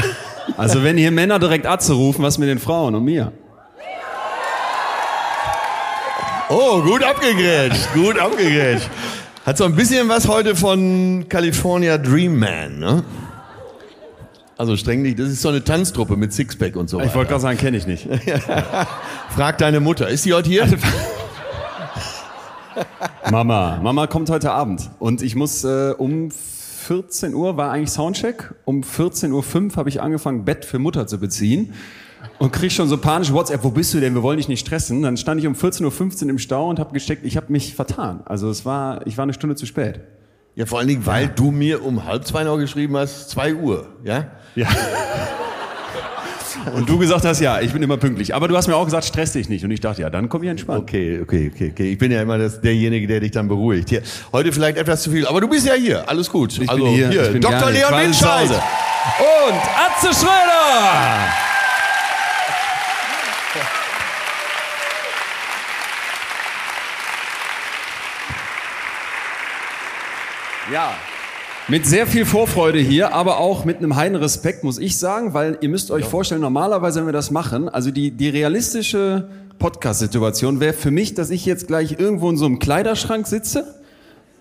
Also 0.58 0.82
wenn 0.82 0.98
hier 0.98 1.12
Männer 1.12 1.38
direkt 1.40 1.68
Atze 1.68 1.94
rufen, 1.94 2.24
was 2.24 2.38
mit 2.38 2.48
den 2.50 2.58
Frauen 2.58 2.96
und 2.96 3.04
mir? 3.04 3.32
Oh, 6.54 6.82
gut 6.82 7.02
abgegrätscht, 7.02 7.94
gut 7.94 8.20
abgegrätscht. 8.20 8.90
Hat 9.46 9.58
so 9.58 9.64
ein 9.64 9.74
bisschen 9.74 10.10
was 10.10 10.28
heute 10.28 10.54
von 10.54 11.26
California 11.30 11.98
Dream 11.98 12.38
Man, 12.38 12.78
ne? 12.78 13.04
Also 14.58 14.76
streng 14.76 15.02
dich, 15.06 15.16
das 15.16 15.30
ist 15.30 15.42
so 15.42 15.48
eine 15.48 15.64
Tanztruppe 15.64 16.18
mit 16.18 16.34
Sixpack 16.34 16.76
und 16.76 16.90
so 16.90 16.98
Ich 17.00 17.06
wollte 17.16 17.16
weiter. 17.20 17.26
gerade 17.30 17.42
sagen, 17.42 17.58
kenne 17.58 17.78
ich 17.78 17.88
nicht. 17.88 18.06
Frag 19.34 19.60
deine 19.60 19.80
Mutter, 19.80 20.10
ist 20.10 20.24
sie 20.24 20.34
heute 20.34 20.50
hier? 20.50 20.68
Mama, 23.32 23.80
Mama 23.82 24.08
kommt 24.08 24.30
heute 24.30 24.52
Abend 24.52 24.90
und 25.00 25.22
ich 25.22 25.36
muss 25.38 25.64
äh, 25.64 25.94
um 25.98 26.32
14 26.32 27.34
Uhr 27.34 27.56
war 27.56 27.72
eigentlich 27.72 27.92
Soundcheck. 27.92 28.54
Um 28.66 28.82
14.05 28.82 29.32
Uhr 29.72 29.76
habe 29.78 29.88
ich 29.88 30.02
angefangen, 30.02 30.44
Bett 30.44 30.66
für 30.66 30.80
Mutter 30.80 31.08
zu 31.08 31.18
beziehen 31.18 31.74
und 32.42 32.52
krieg 32.52 32.72
schon 32.72 32.88
so 32.88 32.98
panische 32.98 33.34
WhatsApp, 33.34 33.64
wo 33.64 33.70
bist 33.70 33.94
du 33.94 34.00
denn? 34.00 34.16
Wir 34.16 34.24
wollen 34.24 34.38
dich 34.38 34.48
nicht 34.48 34.66
stressen. 34.66 35.04
Dann 35.04 35.16
stand 35.16 35.40
ich 35.40 35.46
um 35.46 35.54
14.15 35.54 36.24
Uhr 36.24 36.30
im 36.32 36.40
Stau 36.40 36.70
und 36.70 36.80
habe 36.80 36.92
gesteckt, 36.92 37.24
ich 37.24 37.38
habe 37.38 37.52
mich 37.52 37.76
vertan. 37.76 38.22
Also 38.26 38.50
es 38.50 38.66
war, 38.66 39.06
ich 39.06 39.16
war 39.16 39.24
eine 39.24 39.34
Stunde 39.34 39.56
zu 39.56 39.68
spät. 39.68 40.00
Ja, 40.56 40.66
vor 40.66 40.80
allen 40.80 40.88
Dingen, 40.88 41.06
weil 41.06 41.28
du 41.28 41.52
mir 41.52 41.86
um 41.86 42.04
halb 42.04 42.26
zwei 42.26 42.44
noch 42.44 42.58
geschrieben 42.58 42.98
hast, 42.98 43.30
zwei 43.30 43.54
Uhr, 43.54 43.90
ja? 44.04 44.32
Ja. 44.56 44.68
Und 46.76 46.90
du 46.90 46.98
gesagt 46.98 47.26
hast, 47.26 47.40
ja, 47.40 47.62
ich 47.62 47.74
bin 47.74 47.84
immer 47.84 47.98
pünktlich. 47.98 48.34
Aber 48.34 48.48
du 48.48 48.58
hast 48.58 48.68
mir 48.68 48.76
auch 48.76 48.86
gesagt, 48.86 49.06
stress 49.06 49.34
dich 49.34 49.48
nicht. 49.48 49.64
Und 49.64 49.70
ich 49.70 49.80
dachte, 49.80 50.02
ja, 50.02 50.10
dann 50.10 50.28
komm 50.28 50.42
ich 50.42 50.50
entspannt. 50.50 50.82
Okay, 50.82 51.20
okay, 51.22 51.52
okay, 51.54 51.72
okay. 51.72 51.92
Ich 51.92 51.98
bin 52.00 52.12
ja 52.12 52.24
immer 52.24 52.40
das, 52.40 52.60
derjenige, 52.60 53.06
der 53.06 53.20
dich 53.20 53.32
dann 53.32 53.48
beruhigt. 53.48 53.90
Hier, 53.90 54.02
heute 54.34 54.52
vielleicht 54.52 54.78
etwas 54.78 55.04
zu 55.04 55.12
viel, 55.12 55.28
aber 55.28 55.42
du 55.42 55.48
bist 55.48 55.68
ja 55.68 55.74
hier, 55.74 56.10
alles 56.10 56.30
gut. 56.30 56.58
Ich 56.60 56.68
also 56.68 56.84
bin 56.84 56.94
hier, 56.94 57.10
bin 57.10 57.42
Dr. 57.42 57.70
Leon 57.70 57.94
Winscheid. 57.94 58.50
Und 58.50 59.60
Atze 59.78 60.14
Schröder! 60.14 61.51
Ja. 70.72 70.94
Mit 71.68 71.86
sehr 71.86 72.08
viel 72.08 72.26
Vorfreude 72.26 72.80
hier, 72.80 73.14
aber 73.14 73.38
auch 73.38 73.66
mit 73.66 73.78
einem 73.78 73.96
heiden 73.96 74.16
Respekt, 74.16 74.64
muss 74.64 74.80
ich 74.80 74.98
sagen, 74.98 75.34
weil 75.34 75.58
ihr 75.62 75.70
müsst 75.70 75.92
euch 75.92 76.06
vorstellen, 76.06 76.42
normalerweise, 76.42 77.00
wenn 77.00 77.08
wir 77.08 77.14
das 77.14 77.32
machen, 77.32 77.70
also 77.70 77.92
die, 77.92 78.12
die 78.12 78.30
realistische 78.30 79.30
Podcast-Situation 79.60 80.60
wäre 80.60 80.74
für 80.74 80.92
mich, 80.92 81.14
dass 81.14 81.30
ich 81.30 81.46
jetzt 81.46 81.68
gleich 81.68 82.00
irgendwo 82.00 82.30
in 82.30 82.38
so 82.38 82.46
einem 82.46 82.60
Kleiderschrank 82.60 83.28
sitze 83.28 83.76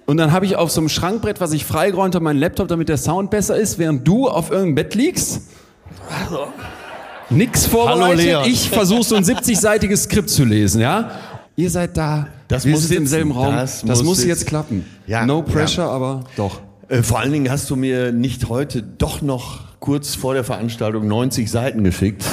und 0.07 0.17
dann 0.17 0.33
habe 0.33 0.45
ich 0.45 0.57
auf 0.57 0.71
so 0.71 0.81
einem 0.81 0.89
Schrankbrett, 0.89 1.41
was 1.41 1.53
ich 1.53 1.65
freigeräumt 1.65 2.15
habe, 2.15 2.25
meinen 2.25 2.41
Laptop, 2.41 2.69
damit 2.69 2.89
der 2.89 2.97
Sound 2.97 3.31
besser 3.31 3.57
ist, 3.57 3.79
während 3.79 4.09
du 4.09 4.29
auf 4.29 4.51
irgendeinem 4.51 4.75
Bett 4.77 4.95
liegst. 4.95 5.43
Nix 7.29 7.67
vorbereitet. 7.67 8.25
Leon. 8.25 8.45
Ich 8.45 8.71
versuche 8.71 9.05
so 9.05 9.15
ein 9.15 9.25
70-seitiges 9.25 10.05
Skript 10.05 10.31
zu 10.31 10.45
lesen, 10.45 10.81
ja? 10.81 11.13
Ihr 11.55 11.71
seid 11.71 11.97
da, 11.97 12.27
Das 12.51 12.65
wir 12.65 12.73
muss 12.73 12.83
sind 12.83 12.97
im 12.99 13.03
sitzen. 13.05 13.11
selben 13.11 13.33
Raum. 13.33 13.55
Das 13.55 13.81
Das, 13.83 13.99
muss 13.99 14.07
muss 14.07 14.17
sitzen. 14.19 14.29
jetzt 14.29 14.47
klappen. 14.47 14.85
Ja, 15.07 15.25
no 15.25 15.43
pressure, 15.43 15.85
aber 15.89 16.25
doch. 16.37 16.61
Äh, 16.89 17.03
vor 17.03 17.21
allen 17.21 17.33
Dingen 17.33 17.51
hast 17.51 17.71
du 17.71 17.77
mir 17.77 18.13
nicht 18.13 18.49
heute 18.49 18.83
doch 18.83 19.23
noch 19.23 19.61
kurz 19.79 20.15
vor 20.15 20.35
der 20.35 20.45
Veranstaltung 20.45 21.07
90 21.09 21.51
Seiten 21.51 21.85
geschickt. 21.85 22.25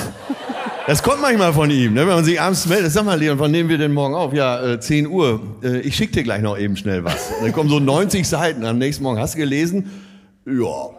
Das 0.88 1.04
kommt 1.04 1.22
manchmal 1.22 1.52
von 1.54 1.70
ihm, 1.70 1.94
ne? 1.94 2.02
wenn 2.02 2.16
man 2.16 2.24
sich 2.24 2.40
abends 2.40 2.66
meldet. 2.66 2.92
Sag 2.92 3.04
mal, 3.06 3.20
Leon, 3.20 3.40
wann 3.40 3.52
nehmen 3.52 3.70
wir 3.70 3.78
denn 3.78 3.94
morgen 3.94 4.16
auf? 4.16 4.34
Ja, 4.34 4.74
äh, 4.74 4.80
10 4.80 5.08
Uhr. 5.08 5.42
Äh, 5.62 5.80
ich 5.80 5.96
schicke 5.96 6.14
dir 6.14 6.24
gleich 6.24 6.42
noch 6.42 6.58
eben 6.58 6.78
schnell 6.78 7.04
was. 7.04 7.30
Dann 7.42 7.52
kommen 7.52 7.70
so 7.70 7.80
90 7.80 8.28
Seiten. 8.28 8.66
Am 8.66 8.78
nächsten 8.78 9.04
Morgen 9.04 9.20
hast 9.20 9.36
du 9.36 9.40
gelesen? 9.40 9.90
Ja. 10.46 10.90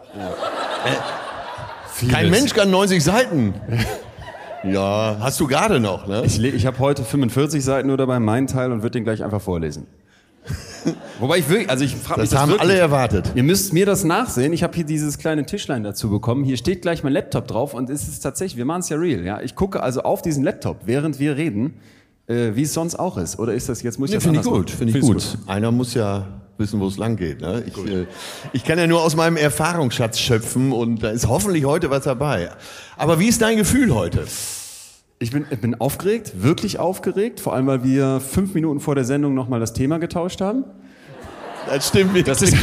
Äh, 0.85 2.07
kein 2.11 2.29
Mensch 2.29 2.53
kann 2.53 2.69
90 2.71 3.03
Seiten. 3.03 3.53
Ja, 4.63 5.17
hast 5.19 5.39
du 5.39 5.47
gerade 5.47 5.79
noch, 5.79 6.07
ne? 6.07 6.23
Ich, 6.25 6.41
ich 6.43 6.65
habe 6.65 6.79
heute 6.79 7.03
45 7.03 7.63
Seiten 7.63 7.87
nur 7.87 7.97
dabei, 7.97 8.19
meinen 8.19 8.47
Teil, 8.47 8.71
und 8.71 8.81
würde 8.81 8.91
den 8.91 9.03
gleich 9.03 9.23
einfach 9.23 9.41
vorlesen. 9.41 9.87
Wobei 11.19 11.37
ich 11.37 11.49
wirklich, 11.49 11.69
also 11.69 11.83
ich 11.83 11.95
frage 11.95 12.21
mich 12.21 12.29
Das 12.29 12.39
haben 12.39 12.49
wirklich. 12.49 12.69
alle 12.69 12.79
erwartet. 12.79 13.31
Ihr 13.35 13.43
müsst 13.43 13.73
mir 13.73 13.85
das 13.85 14.03
nachsehen. 14.03 14.53
Ich 14.53 14.63
habe 14.63 14.73
hier 14.75 14.85
dieses 14.85 15.17
kleine 15.17 15.45
Tischlein 15.45 15.83
dazu 15.83 16.09
bekommen. 16.09 16.43
Hier 16.43 16.57
steht 16.57 16.81
gleich 16.81 17.03
mein 17.03 17.13
Laptop 17.13 17.47
drauf 17.47 17.73
und 17.73 17.89
es 17.89 18.07
ist 18.07 18.21
tatsächlich, 18.21 18.57
wir 18.57 18.65
machen 18.65 18.81
es 18.81 18.89
ja 18.89 18.97
real. 18.97 19.23
Ja, 19.23 19.41
ich 19.41 19.55
gucke 19.55 19.83
also 19.83 20.01
auf 20.01 20.21
diesen 20.21 20.43
Laptop, 20.43 20.81
während 20.85 21.19
wir 21.19 21.35
reden, 21.37 21.75
äh, 22.27 22.51
wie 22.55 22.63
es 22.63 22.73
sonst 22.73 22.95
auch 22.95 23.17
ist. 23.17 23.37
Oder 23.39 23.53
ist 23.53 23.69
das 23.69 23.83
jetzt 23.83 23.99
muss 23.99 24.09
ich 24.09 24.13
Nee, 24.13 24.17
das 24.17 24.23
finde 24.23 24.39
ich 24.39 24.45
anders 24.45 24.59
gut, 24.59 24.71
finde 24.71 24.97
ich 24.97 25.05
Findest 25.05 25.37
gut. 25.37 25.47
Einer 25.49 25.71
muss 25.71 25.93
ja 25.93 26.25
wissen, 26.59 26.79
wo 26.79 26.87
es 26.87 26.97
lang 26.97 27.15
geht. 27.15 27.41
Ne? 27.41 27.63
Ich, 27.65 27.77
äh, 27.77 28.05
ich 28.53 28.63
kann 28.63 28.77
ja 28.77 28.87
nur 28.87 29.01
aus 29.01 29.15
meinem 29.15 29.37
Erfahrungsschatz 29.37 30.19
schöpfen 30.19 30.71
und 30.71 31.01
da 31.01 31.09
ist 31.09 31.27
hoffentlich 31.27 31.65
heute 31.65 31.89
was 31.89 32.03
dabei. 32.03 32.51
Aber 32.97 33.19
wie 33.19 33.27
ist 33.27 33.41
dein 33.41 33.57
Gefühl 33.57 33.93
heute? 33.95 34.25
Ich 35.21 35.31
bin, 35.31 35.45
ich 35.49 35.59
bin 35.59 35.75
aufgeregt, 35.75 36.41
wirklich 36.41 36.79
aufgeregt, 36.79 37.39
vor 37.39 37.53
allem 37.53 37.67
weil 37.67 37.83
wir 37.83 38.21
fünf 38.21 38.53
Minuten 38.53 38.79
vor 38.79 38.95
der 38.95 39.03
Sendung 39.03 39.33
nochmal 39.33 39.59
das 39.59 39.73
Thema 39.73 39.99
getauscht 39.99 40.39
haben. 40.39 40.63
Das 41.67 41.87
stimmt. 41.87 42.27
Das 42.27 42.41
ist 42.41 42.55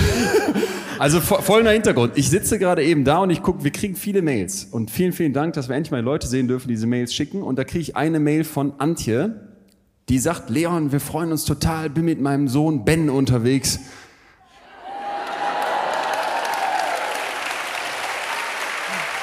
also 0.98 1.20
folgender 1.20 1.72
Hintergrund. 1.72 2.12
Ich 2.16 2.30
sitze 2.30 2.59
gerade 2.59 2.82
eben 2.82 3.04
da 3.04 3.18
und 3.18 3.30
ich 3.30 3.42
gucke, 3.42 3.62
wir 3.64 3.72
kriegen 3.72 3.94
viele 3.94 4.22
Mails. 4.22 4.64
Und 4.64 4.90
vielen, 4.90 5.12
vielen 5.12 5.32
Dank, 5.32 5.54
dass 5.54 5.68
wir 5.68 5.76
endlich 5.76 5.90
mal 5.90 6.00
Leute 6.00 6.26
sehen 6.26 6.48
dürfen, 6.48 6.68
die 6.68 6.74
diese 6.74 6.87
Mails 6.87 7.14
schicken. 7.14 7.42
Und 7.42 7.59
da 7.59 7.64
kriege 7.64 7.82
ich 7.82 7.96
eine 7.96 8.20
Mail 8.20 8.44
von 8.44 8.72
Antje, 8.78 9.45
die 10.09 10.19
sagt, 10.19 10.51
Leon, 10.51 10.92
wir 10.92 11.01
freuen 11.01 11.33
uns 11.33 11.45
total, 11.45 11.90
bin 11.90 12.05
mit 12.05 12.21
meinem 12.21 12.49
Sohn 12.49 12.85
Ben 12.85 13.11
unterwegs. 13.11 13.81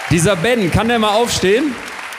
Dieser 0.09 0.35
Ben, 0.35 0.71
kann 0.71 0.87
der 0.87 0.99
mal 0.99 1.09
aufstehen? 1.15 1.73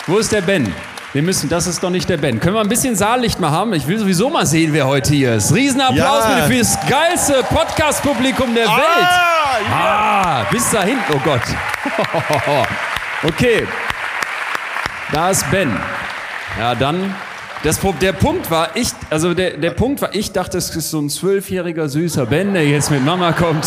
Wo 0.07 0.19
ist 0.19 0.33
der 0.33 0.41
Ben? 0.41 0.73
Wir 1.13 1.23
müssen, 1.23 1.49
das 1.49 1.69
ist 1.69 1.81
doch 1.83 1.91
nicht 1.91 2.09
der 2.09 2.17
Ben. 2.17 2.41
Können 2.41 2.57
wir 2.57 2.61
ein 2.61 2.69
bisschen 2.69 2.97
Saallicht 2.97 3.39
mal 3.39 3.51
haben? 3.53 3.73
Ich 3.75 3.87
will 3.87 3.99
sowieso 3.99 4.31
mal 4.31 4.47
sehen, 4.47 4.73
wer 4.73 4.87
heute 4.87 5.13
hier 5.15 5.35
ist. 5.35 5.55
Riesenapplaus 5.55 6.25
Ja. 6.25 6.47
für 6.47 6.59
das 6.59 6.77
geilste 6.89 7.45
Podcast-Publikum 7.45 8.53
der 8.53 8.67
Welt. 8.67 9.09
Ah, 9.73 10.45
bis 10.51 10.69
dahin. 10.71 10.99
Oh 11.13 11.19
Gott. 11.25 11.43
Okay. 13.27 13.67
Da 15.13 15.31
ist 15.31 15.51
Ben. 15.51 15.75
Ja, 16.59 16.75
dann. 16.75 17.15
Das, 17.65 17.81
der 18.01 18.13
Punkt 18.13 18.51
war, 18.51 18.77
ich, 18.77 18.89
also 19.11 19.33
der, 19.35 19.57
der 19.57 19.71
Punkt 19.71 20.03
war, 20.03 20.15
ich 20.15 20.33
dachte, 20.33 20.59
es 20.59 20.75
ist 20.77 20.91
so 20.91 21.01
ein 21.01 21.09
zwölfjähriger 21.09 21.89
süßer 21.89 22.27
Ben, 22.27 22.53
der 22.53 22.67
jetzt 22.69 22.91
mit 22.91 23.03
Mama 23.05 23.33
kommt. 23.33 23.67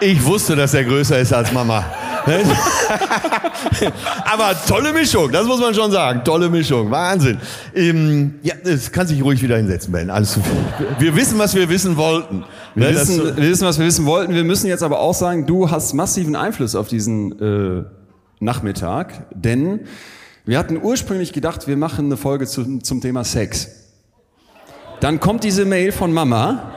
Ich 0.00 0.22
wusste, 0.24 0.56
dass 0.56 0.74
er 0.74 0.84
größer 0.84 1.18
ist 1.20 1.32
als 1.32 1.52
Mama. 1.52 1.84
Aber 4.24 4.54
tolle 4.66 4.92
Mischung, 4.92 5.30
das 5.30 5.46
muss 5.46 5.60
man 5.60 5.72
schon 5.74 5.90
sagen. 5.90 6.22
Tolle 6.24 6.48
Mischung, 6.50 6.90
Wahnsinn. 6.90 7.38
Ähm, 7.74 8.34
ja, 8.42 8.54
es 8.64 8.90
kann 8.90 9.06
sich 9.06 9.22
ruhig 9.22 9.40
wieder 9.42 9.56
hinsetzen, 9.56 9.92
Ben. 9.92 10.10
Alles, 10.10 10.38
wir 10.98 11.14
wissen, 11.14 11.38
was 11.38 11.54
wir 11.54 11.68
wissen 11.68 11.96
wollten. 11.96 12.44
Wir, 12.74 12.88
Ne, 12.88 12.94
das- 12.94 13.08
wissen, 13.08 13.36
wir 13.36 13.48
wissen, 13.48 13.66
was 13.66 13.78
wir 13.78 13.86
wissen 13.86 14.06
wollten. 14.06 14.34
Wir 14.34 14.44
müssen 14.44 14.66
jetzt 14.66 14.82
aber 14.82 14.98
auch 15.00 15.14
sagen, 15.14 15.46
du 15.46 15.70
hast 15.70 15.94
massiven 15.94 16.36
Einfluss 16.36 16.74
auf 16.74 16.88
diesen 16.88 17.40
äh, 17.40 17.84
Nachmittag, 18.40 19.24
denn 19.34 19.80
Wir 20.46 20.60
hatten 20.60 20.80
ursprünglich 20.80 21.32
gedacht, 21.32 21.66
wir 21.66 21.76
machen 21.76 22.04
eine 22.04 22.16
Folge 22.16 22.46
zum, 22.46 22.84
zum 22.84 23.00
Thema 23.00 23.24
Sex. 23.24 23.68
Dann 25.00 25.18
kommt 25.18 25.42
diese 25.42 25.64
Mail 25.64 25.90
von 25.90 26.12
Mama. 26.12 26.72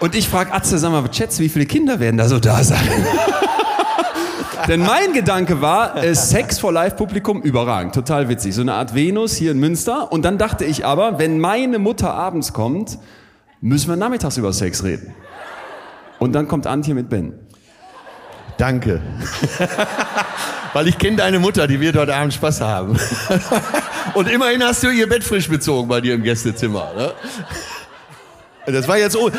Und 0.00 0.14
ich 0.14 0.28
frage 0.28 0.52
Atze, 0.52 0.76
sag 0.76 0.92
mal, 0.92 1.02
Schätze, 1.10 1.42
wie 1.42 1.48
viele 1.48 1.64
Kinder 1.64 1.98
werden 1.98 2.18
da 2.18 2.28
so 2.28 2.38
da 2.38 2.62
sein? 2.62 2.86
Denn 4.68 4.80
mein 4.80 5.14
Gedanke 5.14 5.62
war, 5.62 5.96
äh, 5.96 6.14
Sex 6.14 6.58
vor 6.58 6.72
Live-Publikum, 6.72 7.40
überragend, 7.40 7.94
total 7.94 8.28
witzig. 8.28 8.54
So 8.54 8.60
eine 8.60 8.74
Art 8.74 8.94
Venus 8.94 9.34
hier 9.34 9.52
in 9.52 9.58
Münster. 9.58 10.12
Und 10.12 10.26
dann 10.26 10.36
dachte 10.36 10.66
ich 10.66 10.84
aber, 10.84 11.18
wenn 11.18 11.40
meine 11.40 11.78
Mutter 11.78 12.12
abends 12.12 12.52
kommt, 12.52 12.98
müssen 13.62 13.88
wir 13.88 13.96
nachmittags 13.96 14.36
über 14.36 14.52
Sex 14.52 14.84
reden. 14.84 15.14
Und 16.18 16.34
dann 16.34 16.48
kommt 16.48 16.66
Antje 16.66 16.94
mit 16.94 17.08
Ben. 17.08 17.32
Danke. 18.60 19.00
Weil 20.74 20.86
ich 20.86 20.98
kenne 20.98 21.16
deine 21.16 21.38
Mutter, 21.38 21.66
die 21.66 21.80
wird 21.80 21.96
heute 21.96 22.14
Abend 22.14 22.34
Spaß 22.34 22.60
haben. 22.60 22.98
Und 24.14 24.28
immerhin 24.28 24.62
hast 24.62 24.82
du 24.82 24.90
ihr 24.90 25.08
Bett 25.08 25.24
frisch 25.24 25.48
bezogen 25.48 25.88
bei 25.88 26.02
dir 26.02 26.12
im 26.14 26.22
Gästezimmer. 26.22 26.92
Ne? 26.94 27.12
Das 28.66 28.86
war 28.86 28.98
jetzt... 28.98 29.16
Oh, 29.16 29.30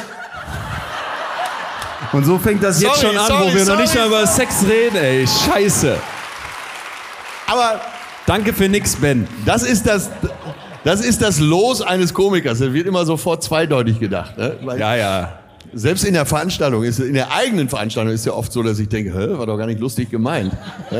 Und 2.14 2.26
so 2.26 2.40
fängt 2.40 2.64
das 2.64 2.82
jetzt 2.82 2.96
Sorry, 2.96 3.14
schon 3.14 3.18
an, 3.18 3.28
sorry, 3.28 3.44
wo 3.44 3.56
wir 3.56 3.66
noch 3.66 3.80
nicht 3.80 3.94
sorry. 3.94 4.10
mehr 4.10 4.20
über 4.20 4.28
Sex 4.28 4.66
reden, 4.68 4.98
ey. 4.98 5.26
Scheiße. 5.28 5.98
aber 7.46 7.80
Danke 8.26 8.54
für 8.54 8.68
nix, 8.70 8.96
Ben. 8.96 9.28
das 9.46 9.62
ist 9.62 9.86
das... 9.88 10.10
Das 10.84 11.00
ist 11.00 11.22
das 11.22 11.38
Los 11.38 11.84
eines 11.84 12.12
Komikers. 12.12 12.58
Das 12.58 12.74
wird 12.74 12.88
immer 12.88 13.06
sofort 13.06 13.44
zweideutig 13.44 14.00
gedacht. 14.00 14.36
Ne? 14.36 14.58
Ja, 14.80 14.96
ja. 14.96 15.41
Selbst 15.74 16.04
in 16.04 16.14
der 16.14 16.26
Veranstaltung, 16.26 16.84
ist, 16.84 17.00
in 17.00 17.14
der 17.14 17.32
eigenen 17.34 17.70
Veranstaltung 17.70 18.14
ist 18.14 18.26
ja 18.26 18.34
oft 18.34 18.52
so, 18.52 18.62
dass 18.64 18.78
ich 18.80 18.90
denke, 18.90 19.14
Hä, 19.14 19.38
war 19.38 19.46
doch 19.46 19.58
gar 19.58 19.68
nicht 19.68 19.80
lustig 19.80 20.10
gemeint. 20.10 20.52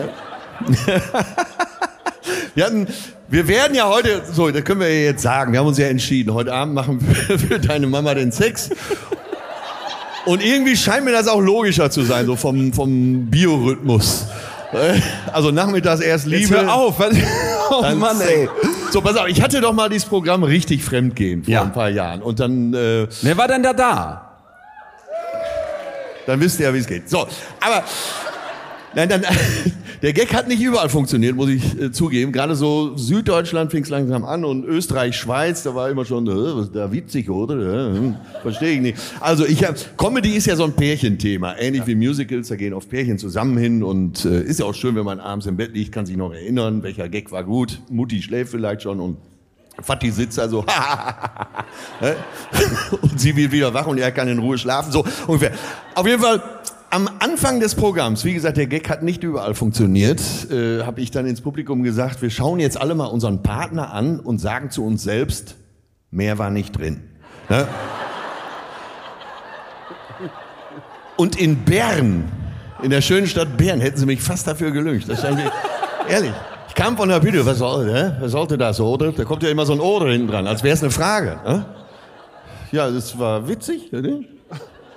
Wir, 2.54 2.66
hatten, 2.66 2.88
wir 3.30 3.48
werden 3.48 3.76
ja 3.76 3.88
heute, 3.88 4.24
so, 4.32 4.50
das 4.52 4.64
können 4.66 4.82
wir 4.82 4.90
ja 4.94 5.06
jetzt 5.12 5.22
sagen, 5.24 5.54
wir 5.54 5.60
haben 5.60 5.68
uns 5.68 5.78
ja 5.78 5.88
entschieden, 5.88 6.34
heute 6.34 6.54
Abend 6.54 6.74
machen 6.76 7.00
wir 7.02 7.40
für 7.40 7.60
deine 7.60 7.88
Mama 7.88 8.14
den 8.14 8.32
Sex. 8.32 8.70
Und 10.26 10.44
irgendwie 10.44 10.76
scheint 10.76 11.06
mir 11.06 11.14
das 11.14 11.28
auch 11.28 11.40
logischer 11.40 11.90
zu 11.90 12.02
sein, 12.04 12.26
so 12.26 12.36
vom, 12.36 12.74
vom 12.74 13.28
Biorhythmus. 13.28 14.26
Äh, 14.74 15.00
Also 15.32 15.52
nachmittags 15.52 16.02
erst 16.02 16.28
Jetzt 16.28 16.50
Liebe. 16.50 16.62
hör 16.62 16.74
auf. 16.74 17.00
Was? 17.00 17.16
Oh 17.74 17.84
Mann, 17.96 18.20
ey. 18.20 18.50
So, 18.92 19.00
pass 19.00 19.16
auf, 19.16 19.28
ich 19.30 19.42
hatte 19.42 19.62
doch 19.62 19.72
mal 19.72 19.88
dieses 19.88 20.06
Programm 20.06 20.44
richtig 20.44 20.84
fremdgehen 20.84 21.46
vor 21.46 21.54
Ja. 21.54 21.62
ein 21.62 21.72
paar 21.72 21.88
Jahren. 21.90 22.22
Und 22.22 22.42
dann 22.42 22.74
äh, 22.74 23.08
Wer 23.22 23.38
war 23.38 23.48
denn 23.48 23.64
da 23.64 23.72
da? 23.72 24.31
Dann 26.26 26.40
wisst 26.40 26.60
ihr 26.60 26.68
ja, 26.68 26.74
wie 26.74 26.80
es 26.80 26.88
geht. 26.88 27.10
So, 27.10 27.28
aber 27.60 27.84
nein, 28.94 29.10
dann, 29.10 29.24
der 30.02 30.14
Gag 30.14 30.34
hat 30.34 30.48
nicht 30.48 30.62
überall 30.62 30.90
funktioniert, 30.90 31.36
muss 31.36 31.50
ich 31.50 31.80
äh, 31.80 31.92
zugeben. 31.92 32.32
Gerade 32.32 32.56
so 32.56 32.96
Süddeutschland 32.98 33.72
fing 33.72 33.84
es 33.84 33.90
langsam 33.90 34.26
an 34.26 34.46
und 34.46 34.66
Österreich, 34.66 35.16
Schweiz, 35.16 35.64
da 35.64 35.76
war 35.76 35.90
immer 35.90 36.06
schon, 36.06 36.28
äh, 36.28 36.32
was 36.32 36.66
ist 36.66 36.76
da 36.76 36.92
witzig, 36.92 37.30
oder? 37.30 37.56
Ja, 37.56 37.96
hm, 37.96 38.16
Verstehe 38.42 38.72
ich 38.72 38.82
nicht. 38.82 38.98
Also 39.20 39.46
ich 39.46 39.64
hab, 39.64 39.76
Comedy 39.98 40.36
ist 40.36 40.48
ja 40.48 40.56
so 40.56 40.64
ein 40.64 40.74
Pärchenthema, 40.74 41.56
ähnlich 41.58 41.86
wie 41.88 41.96
Musicals, 41.96 42.48
da 42.48 42.56
gehen 42.56 42.74
oft 42.74 42.90
Pärchen 42.90 43.18
zusammen 43.18 43.58
hin 43.58 43.84
und 43.84 44.26
äh, 44.26 44.42
ist 44.42 44.60
ja 44.60 44.66
auch 44.66 44.76
schön, 44.76 44.96
wenn 44.96 45.06
man 45.06 45.20
abends 45.20 45.46
im 45.46 45.58
Bett 45.58 45.74
liegt, 45.74 45.92
kann 45.92 46.06
sich 46.06 46.18
noch 46.18 46.34
erinnern, 46.34 46.84
welcher 46.84 47.10
Gag 47.10 47.32
war 47.32 47.44
gut. 47.44 47.82
Mutti 47.90 48.22
schläft 48.22 48.52
vielleicht 48.52 48.84
schon 48.84 49.00
und 49.00 49.18
Vati 49.82 50.12
sitzt 50.12 50.38
da 50.38 50.48
so, 50.48 50.66
Hä? 52.00 52.16
und 53.02 53.20
sie 53.20 53.36
wird 53.36 53.52
wieder 53.52 53.74
wach 53.74 53.88
und 53.88 53.98
er 53.98 54.12
kann 54.12 54.28
in 54.28 54.40
Ruhe 54.40 54.58
schlafen, 54.58 54.92
so 54.92 55.06
ungefähr. 55.28 55.52
Auf 55.96 56.08
jeden 56.08 56.22
Fall, 56.22 56.42
am 56.90 57.10
Anfang 57.20 57.60
des 57.60 57.76
Programms, 57.76 58.26
wie 58.26 58.34
gesagt, 58.34 58.58
der 58.58 58.68
Gag 58.68 58.90
hat 58.90 59.02
nicht 59.02 59.24
überall 59.24 59.56
funktioniert, 59.56 60.22
äh, 60.52 60.84
habe 60.84 61.02
ich 61.02 61.12
dann 61.12 61.26
ins 61.26 61.42
Publikum 61.42 61.84
gesagt, 61.84 62.22
wir 62.22 62.30
schauen 62.30 62.60
jetzt 62.60 62.80
alle 62.80 62.96
mal 62.96 63.06
unseren 63.06 63.44
Partner 63.44 63.94
an 63.94 64.20
und 64.20 64.40
sagen 64.40 64.72
zu 64.72 64.86
uns 64.86 65.04
selbst, 65.04 65.56
mehr 66.10 66.38
war 66.38 66.50
nicht 66.50 66.78
drin. 66.78 67.02
Ne? 67.50 67.68
Und 71.16 71.40
in 71.40 71.64
Bern, 71.64 72.32
in 72.82 72.90
der 72.90 73.02
schönen 73.02 73.28
Stadt 73.28 73.56
Bern, 73.56 73.80
hätten 73.80 73.98
sie 73.98 74.06
mich 74.06 74.22
fast 74.22 74.48
dafür 74.48 74.72
gelüncht. 74.72 75.08
Das 75.08 75.20
stand 75.20 75.38
mir, 75.38 75.52
ehrlich. 76.10 76.34
Ich 76.72 76.76
kam 76.76 76.96
von 76.96 77.10
der 77.10 77.20
Bühne, 77.20 77.46
was, 77.46 77.58
soll, 77.58 77.94
hä? 77.94 78.12
was 78.22 78.32
sollte 78.32 78.58
das, 78.58 78.80
oder? 78.80 79.12
Da 79.12 79.26
kommt 79.26 79.44
ja 79.44 79.50
immer 79.50 79.66
so 79.66 79.74
ein 79.74 79.82
Oder 79.82 80.10
hinten 80.10 80.30
dran, 80.30 80.48
als 80.48 80.64
wäre 80.64 80.74
es 80.74 80.82
eine 80.82 80.90
Frage. 80.90 81.38
Ne? 81.44 81.66
Ja, 82.72 82.90
das 82.90 83.20
war 83.20 83.46
witzig, 83.46 83.92
oder? 83.92 84.20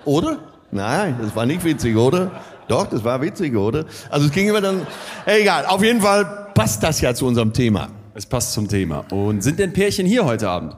Oder? 0.05 0.39
Nein, 0.71 1.17
das 1.21 1.35
war 1.35 1.45
nicht 1.47 1.65
witzig, 1.65 1.97
oder? 1.97 2.31
Doch, 2.69 2.87
das 2.87 3.03
war 3.03 3.21
witzig, 3.21 3.57
oder? 3.57 3.87
Also 4.09 4.27
es 4.27 4.33
ging 4.33 4.49
immer 4.49 4.61
dann, 4.61 4.87
egal, 5.27 5.67
auf 5.67 5.83
jeden 5.83 6.01
Fall 6.01 6.53
passt 6.55 6.81
das 6.81 7.01
ja 7.01 7.13
zu 7.13 7.27
unserem 7.27 7.53
Thema. 7.53 7.89
Es 8.15 8.25
passt 8.25 8.53
zum 8.53 8.69
Thema. 8.69 9.05
Und 9.11 9.43
sind 9.43 9.59
denn 9.59 9.73
Pärchen 9.73 10.07
hier 10.07 10.25
heute 10.25 10.49
Abend? 10.49 10.77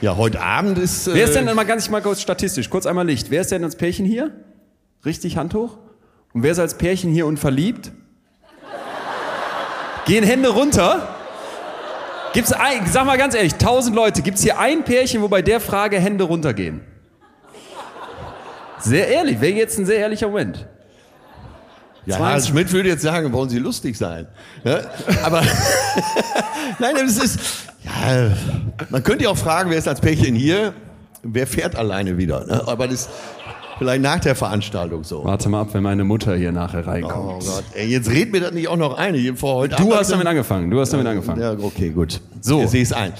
Ja, 0.00 0.16
heute 0.16 0.40
Abend 0.40 0.78
ist... 0.78 1.08
Äh, 1.08 1.14
Wer 1.14 1.24
ist 1.24 1.34
denn 1.34 1.52
mal 1.52 1.66
ganz 1.66 1.90
mal 1.90 2.02
kurz 2.02 2.20
statistisch, 2.20 2.70
kurz 2.70 2.86
einmal 2.86 3.04
Licht. 3.04 3.32
Wer 3.32 3.40
ist 3.40 3.50
denn 3.50 3.64
als 3.64 3.74
Pärchen 3.74 4.06
hier? 4.06 4.30
Richtig, 5.04 5.36
Hand 5.36 5.54
hoch. 5.54 5.76
Und 6.32 6.44
wer 6.44 6.52
ist 6.52 6.60
als 6.60 6.78
Pärchen 6.78 7.10
hier 7.10 7.26
und 7.26 7.40
verliebt? 7.40 7.90
Gehen 10.06 10.24
Hände 10.24 10.50
runter. 10.50 11.08
Gibt's 12.32 12.52
ein, 12.52 12.86
sag 12.86 13.06
mal 13.06 13.16
ganz 13.16 13.34
ehrlich, 13.34 13.54
tausend 13.54 13.94
Leute, 13.94 14.20
gibt's 14.20 14.42
hier 14.42 14.58
ein 14.58 14.84
Pärchen, 14.84 15.22
wo 15.22 15.28
bei 15.28 15.40
der 15.40 15.60
Frage 15.60 16.00
Hände 16.00 16.24
runtergehen? 16.24 16.80
Sehr 18.80 19.08
ehrlich, 19.08 19.40
wäre 19.40 19.54
jetzt 19.54 19.78
ein 19.78 19.86
sehr 19.86 19.98
ehrlicher 19.98 20.28
Moment. 20.28 20.66
Ja, 22.06 22.16
20. 22.16 22.18
Harald 22.18 22.46
Schmidt 22.46 22.72
würde 22.72 22.88
jetzt 22.90 23.02
sagen, 23.02 23.32
wollen 23.32 23.48
Sie 23.48 23.58
lustig 23.58 23.96
sein. 23.96 24.26
Ja? 24.64 24.80
Aber 25.22 25.42
nein, 26.78 26.96
es 26.96 27.16
ist, 27.16 27.40
ja, 27.82 28.30
man 28.90 29.02
könnte 29.02 29.24
ja 29.24 29.30
auch 29.30 29.38
fragen, 29.38 29.70
wer 29.70 29.78
ist 29.78 29.88
als 29.88 30.00
Pärchen 30.00 30.34
hier? 30.34 30.74
Wer 31.22 31.46
fährt 31.46 31.76
alleine 31.76 32.18
wieder? 32.18 32.44
Ne? 32.44 32.62
Aber 32.66 32.88
das 32.88 33.08
vielleicht 33.78 34.02
nach 34.02 34.20
der 34.20 34.34
Veranstaltung 34.34 35.04
so. 35.04 35.24
Warte 35.24 35.48
mal 35.48 35.62
ab, 35.62 35.68
wenn 35.72 35.82
meine 35.82 36.04
Mutter 36.04 36.36
hier 36.36 36.52
nachher 36.52 36.82
Oh 36.86 36.90
reinkommt. 36.90 37.44
Gott, 37.44 37.64
ey, 37.74 37.88
jetzt 37.88 38.10
red 38.10 38.32
mir 38.32 38.40
das 38.40 38.52
nicht 38.52 38.68
auch 38.68 38.76
noch 38.76 38.96
ein. 38.96 39.36
Vor 39.36 39.54
heute 39.56 39.76
du 39.76 39.94
hast 39.94 40.10
damit 40.10 40.24
ich 40.24 40.30
angefangen, 40.30 40.70
du 40.70 40.80
hast 40.80 40.92
damit 40.92 41.06
angefangen. 41.06 41.40
Ja, 41.40 41.52
okay, 41.52 41.90
gut. 41.90 42.20
So. 42.40 42.60
Jetzt 42.60 42.70
sehe 42.72 42.82
ich 42.82 42.88
es 42.88 42.92
ein. 42.92 43.12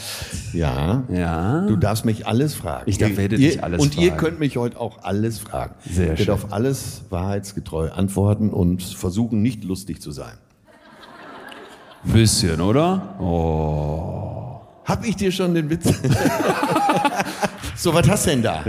Ja. 0.53 1.03
Ja. 1.09 1.63
Du 1.67 1.77
darfst 1.77 2.05
mich 2.05 2.27
alles 2.27 2.55
fragen. 2.55 2.85
Ich 2.87 2.99
darf- 2.99 3.11
Ihr- 3.11 3.17
werde 3.17 3.37
ihr, 3.37 3.51
dich 3.51 3.65
alles 3.65 3.81
Und 3.83 3.97
ihr 3.99 4.09
fragen. 4.11 4.21
könnt 4.21 4.41
mich 4.41 4.57
heute 4.57 4.79
auch 4.81 5.03
alles 5.03 5.39
fragen. 5.39 5.75
Sehr 5.85 6.05
ich 6.05 6.09
werde 6.11 6.25
schön. 6.25 6.35
auf 6.35 6.53
alles 6.53 7.03
wahrheitsgetreu 7.11 7.91
antworten 7.91 8.51
und 8.51 8.83
versuchen, 8.83 9.43
nicht 9.43 9.65
lustig 9.65 10.01
zu 10.03 10.11
sein. 10.13 10.35
Bisschen, 12.05 12.61
oder? 12.61 13.15
Oh. 13.19 14.54
Hab 14.85 15.05
ich 15.05 15.17
dir 15.17 15.33
schon 15.33 15.55
den 15.55 15.71
Witz? 15.71 15.85
so, 17.77 17.95
was 17.95 18.09
hast 18.09 18.27
du 18.27 18.31
denn 18.31 18.43
da? 18.43 18.65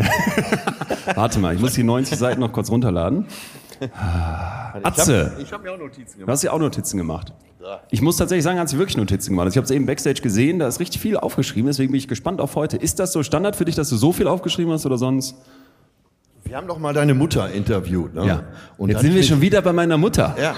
Warte 1.16 1.40
mal, 1.40 1.54
ich 1.54 1.62
muss 1.62 1.74
die 1.74 1.84
90 1.84 2.18
Seiten 2.18 2.40
noch 2.40 2.52
kurz 2.52 2.70
runterladen. 2.70 3.26
Atze, 4.84 5.34
Ich 5.40 5.52
habe 5.52 5.64
mir 5.64 5.74
auch 5.74 5.78
Notizen 5.78 6.20
du 6.22 6.28
hast 6.28 6.44
ja 6.44 6.52
auch 6.52 6.60
Notizen 6.60 6.98
gemacht. 6.98 7.34
Ich 7.90 8.02
muss 8.02 8.18
tatsächlich 8.18 8.44
sagen, 8.44 8.60
hat 8.60 8.70
sie 8.70 8.78
wirklich 8.78 8.96
Notizen 8.96 9.32
gemacht. 9.32 9.46
Also 9.46 9.56
ich 9.56 9.58
habe 9.58 9.66
es 9.66 9.72
eben 9.72 9.86
Backstage 9.86 10.22
gesehen, 10.22 10.60
da 10.60 10.68
ist 10.68 10.80
richtig 10.80 11.02
viel 11.02 11.18
aufgeschrieben, 11.18 11.68
deswegen 11.68 11.92
bin 11.92 11.98
ich 11.98 12.08
gespannt 12.08 12.40
auf 12.40 12.56
heute. 12.56 12.78
Ist 12.78 13.00
das 13.00 13.12
so 13.12 13.24
Standard 13.24 13.56
für 13.56 13.66
dich, 13.66 13.76
dass 13.76 13.90
du 13.90 13.98
so 13.98 14.14
viel 14.14 14.28
aufgeschrieben 14.28 14.72
hast 14.72 14.86
oder 14.86 14.98
sonst? 14.98 15.36
Wir 16.44 16.56
haben 16.56 16.68
doch 16.68 16.78
mal 16.78 16.94
deine 16.94 17.16
Mutter 17.16 17.50
interviewt. 17.52 18.14
Ne? 18.14 18.44
Und 18.78 18.90
Jetzt 18.90 19.02
sind 19.02 19.16
wir 19.16 19.24
schon 19.24 19.42
wieder 19.42 19.62
bei 19.64 19.74
meiner 19.74 19.98
Mutter. 19.98 20.36
Ja. 20.40 20.54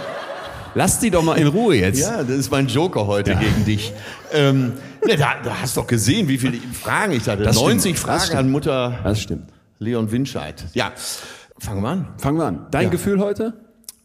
Lass 0.75 0.99
die 0.99 1.09
doch 1.09 1.23
mal 1.23 1.35
in 1.37 1.47
Ruhe 1.47 1.75
jetzt. 1.75 2.01
ja, 2.01 2.23
das 2.23 2.37
ist 2.37 2.51
mein 2.51 2.67
Joker 2.67 3.07
heute 3.07 3.35
gegen 3.35 3.65
dich. 3.65 3.93
Ähm, 4.33 4.73
ne, 5.07 5.17
da, 5.17 5.35
da 5.43 5.61
hast 5.61 5.75
du 5.77 5.81
doch 5.81 5.87
gesehen, 5.87 6.27
wie 6.27 6.37
viele 6.37 6.57
Fragen 6.73 7.13
ich 7.13 7.27
hatte. 7.27 7.43
Das 7.43 7.55
stimmt, 7.55 7.69
90 7.69 7.93
das 7.93 8.01
Fragen 8.01 8.21
stimmt. 8.21 8.39
an 8.39 8.51
Mutter 8.51 8.99
Das 9.03 9.21
stimmt. 9.21 9.49
Leon 9.79 10.11
Winscheid. 10.11 10.65
Ja, 10.73 10.91
fangen 11.59 11.81
wir 11.83 11.89
an. 11.89 12.07
Fangen 12.17 12.37
wir 12.37 12.45
an. 12.45 12.67
Dein 12.71 12.85
Ja. 12.85 12.89
Gefühl 12.89 13.19
heute? 13.19 13.53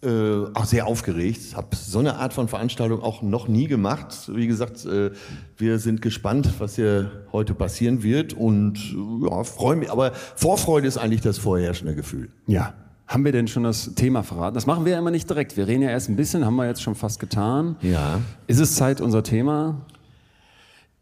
Äh, 0.05 0.47
auch 0.55 0.65
sehr 0.65 0.87
aufgeregt. 0.89 1.55
Habe 1.57 1.77
so 1.77 2.01
eine 2.01 2.17
Art 2.17 2.33
von 2.33 2.49
Veranstaltung 2.49 3.01
auch 3.03 3.23
noch 3.23 3.47
nie 3.47 3.69
gemacht. 3.69 4.29
Wie 4.35 4.49
gesagt, 4.49 4.85
äh, 4.85 5.13
wir 5.57 5.79
sind 5.79 6.03
gespannt, 6.03 6.51
was 6.59 6.75
hier 6.75 7.11
heute 7.31 7.55
passieren 7.55 8.03
wird 8.03 8.33
und 8.33 8.79
äh, 8.79 9.29
ja, 9.31 9.45
freue 9.45 9.77
mich. 9.77 9.93
Aber 9.93 10.11
Vorfreude 10.35 10.89
ist 10.89 10.99
eigentlich 10.99 11.21
das 11.21 11.39
vorherrschende 11.39 11.95
Gefühl. 11.95 12.31
Ja. 12.49 12.75
Haben 13.07 13.25
wir 13.25 13.33
denn 13.33 13.47
schon 13.47 13.63
das 13.63 13.95
Thema 13.95 14.23
verraten? 14.23 14.55
Das 14.55 14.67
machen 14.67 14.85
wir 14.87 14.93
ja 14.93 14.99
immer 14.99 15.11
nicht 15.11 15.29
direkt. 15.31 15.57
Wir 15.57 15.67
reden 15.69 15.83
ja 15.83 15.91
erst 15.91 16.09
ein 16.09 16.17
bisschen, 16.17 16.45
haben 16.47 16.57
wir 16.57 16.67
jetzt 16.67 16.83
schon 16.83 16.95
fast 16.95 17.21
getan. 17.21 17.77
Ja. 17.83 18.21
Ist 18.47 18.59
es 18.59 18.75
Zeit, 18.75 19.01
unser 19.01 19.23
Thema? 19.23 19.77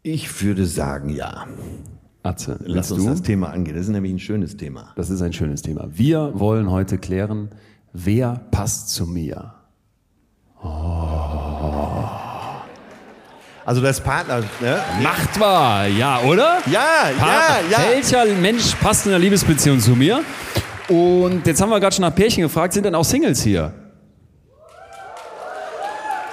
Ich 0.03 0.41
würde 0.43 0.65
sagen, 0.65 1.09
ja. 1.09 1.45
Atze, 2.23 2.59
Lass 2.65 2.91
uns 2.91 3.03
du? 3.03 3.09
das 3.09 3.21
Thema 3.21 3.49
angehen. 3.49 3.75
Das 3.75 3.85
ist 3.85 3.91
nämlich 3.91 4.11
ein 4.13 4.19
schönes 4.19 4.57
Thema. 4.57 4.93
Das 4.95 5.09
ist 5.09 5.21
ein 5.21 5.33
schönes 5.33 5.61
Thema. 5.61 5.87
Wir 5.91 6.31
wollen 6.39 6.69
heute 6.71 6.97
klären, 6.97 7.49
wer 7.93 8.41
passt 8.51 8.89
zu 8.89 9.05
mir? 9.05 9.53
Also 13.63 13.81
das 13.81 14.01
Partner, 14.01 14.41
ne? 14.59 14.79
Macht 15.03 15.39
wahr, 15.39 15.87
ja, 15.87 16.19
oder? 16.21 16.59
Ja, 16.65 17.09
ja, 17.09 17.17
Partner. 17.17 17.69
ja. 17.71 17.77
Welcher 17.91 18.25
Mensch 18.25 18.73
passt 18.75 19.05
in 19.05 19.11
einer 19.11 19.19
Liebesbeziehung 19.19 19.79
zu 19.79 19.91
mir? 19.95 20.23
Und 20.89 21.45
jetzt 21.45 21.61
haben 21.61 21.69
wir 21.69 21.79
gerade 21.79 21.95
schon 21.95 22.01
nach 22.03 22.13
Pärchen 22.13 22.43
gefragt, 22.43 22.73
sind 22.73 22.85
denn 22.85 22.95
auch 22.95 23.05
Singles 23.05 23.41
hier? 23.43 23.71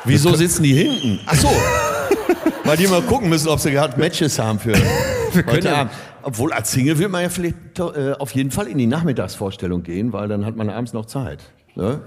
Wieso 0.04 0.34
sitzen 0.34 0.62
die 0.62 0.72
hinten? 0.74 1.20
Ach 1.26 1.34
so. 1.34 1.48
Weil 2.68 2.76
die 2.76 2.86
mal 2.86 3.00
gucken 3.02 3.28
müssen, 3.30 3.48
ob 3.48 3.60
sie 3.60 3.70
gerade 3.70 3.98
Matches 3.98 4.38
haben 4.38 4.58
für 4.58 4.74
heute 5.46 5.68
ja- 5.68 5.76
Abend. 5.76 5.92
Obwohl 6.22 6.52
als 6.52 6.70
Single 6.72 6.98
will 6.98 7.08
man 7.08 7.22
ja 7.22 7.28
vielleicht 7.30 7.78
äh, 7.78 8.12
auf 8.18 8.32
jeden 8.32 8.50
Fall 8.50 8.66
in 8.66 8.76
die 8.76 8.86
Nachmittagsvorstellung 8.86 9.82
gehen, 9.82 10.12
weil 10.12 10.28
dann 10.28 10.44
hat 10.44 10.56
man 10.56 10.68
abends 10.68 10.92
noch 10.92 11.06
Zeit. 11.06 11.42
Ne? 11.76 12.00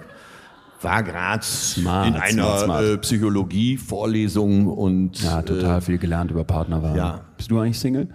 War 0.82 1.02
gerade 1.04 1.44
in 1.78 1.88
einer 1.88 2.58
smart. 2.60 2.84
Äh, 2.84 2.98
Psychologie-Vorlesung 2.98 4.68
und 4.68 5.24
Ja, 5.24 5.42
total 5.42 5.82
viel 5.82 5.98
gelernt 5.98 6.30
über 6.30 6.44
Partnerwahl. 6.44 6.96
ja. 6.96 7.22
Bist 7.38 7.50
du 7.50 7.60
eigentlich 7.60 7.80
Single? 7.80 8.10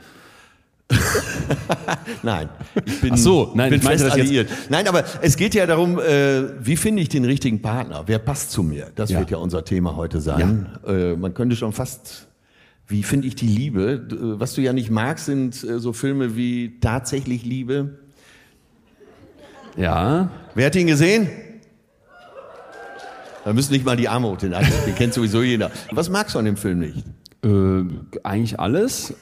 Nein, 2.22 2.48
ich 2.84 3.00
bin, 3.00 3.14
Ach 3.14 3.18
so, 3.18 3.50
nein, 3.54 3.70
bin 3.70 3.80
ich 3.80 3.86
fest 3.86 4.04
das 4.04 4.14
jetzt- 4.16 4.26
alliiert. 4.26 4.50
Nein, 4.68 4.86
aber 4.86 5.02
es 5.22 5.36
geht 5.36 5.54
ja 5.54 5.66
darum, 5.66 5.98
äh, 5.98 6.64
wie 6.64 6.76
finde 6.76 7.02
ich 7.02 7.08
den 7.08 7.24
richtigen 7.24 7.60
Partner? 7.62 8.04
Wer 8.06 8.18
passt 8.20 8.52
zu 8.52 8.62
mir? 8.62 8.88
Das 8.94 9.10
Ja. 9.10 9.18
wird 9.18 9.30
ja 9.30 9.38
unser 9.38 9.64
Thema 9.64 9.96
heute 9.96 10.20
sein. 10.20 10.68
Äh, 10.86 11.14
man 11.16 11.34
könnte 11.34 11.56
schon 11.56 11.72
fast, 11.72 12.28
wie 12.88 13.02
finde 13.02 13.26
ich 13.26 13.34
die 13.34 13.46
Liebe? 13.46 14.06
Äh, 14.10 14.40
Was 14.40 14.54
du 14.54 14.60
ja 14.60 14.72
nicht 14.72 14.90
magst, 14.90 15.26
sind 15.26 15.62
äh, 15.64 15.78
so 15.78 15.92
Filme 15.92 16.36
wie 16.36 16.78
Tatsächlich 16.80 17.44
Liebe. 17.44 17.98
Ja. 19.76 20.30
Wer 20.54 20.66
hat 20.66 20.76
ihn 20.76 20.86
gesehen? 20.86 21.28
Da 23.44 23.52
müssen 23.52 23.72
nicht 23.72 23.84
mal 23.84 23.96
die 23.96 24.08
Arme 24.08 24.28
hoch, 24.28 24.38
den. 24.38 24.50
Den 24.50 24.94
kennt 24.96 25.14
sowieso 25.14 25.42
jeder. 25.42 25.70
Was 25.92 26.08
magst 26.08 26.34
du 26.34 26.38
an 26.38 26.46
dem 26.46 26.56
Film 26.56 26.80
nicht? 26.80 27.04
Äh, 27.44 27.84
eigentlich 28.24 28.58
alles. 28.58 29.14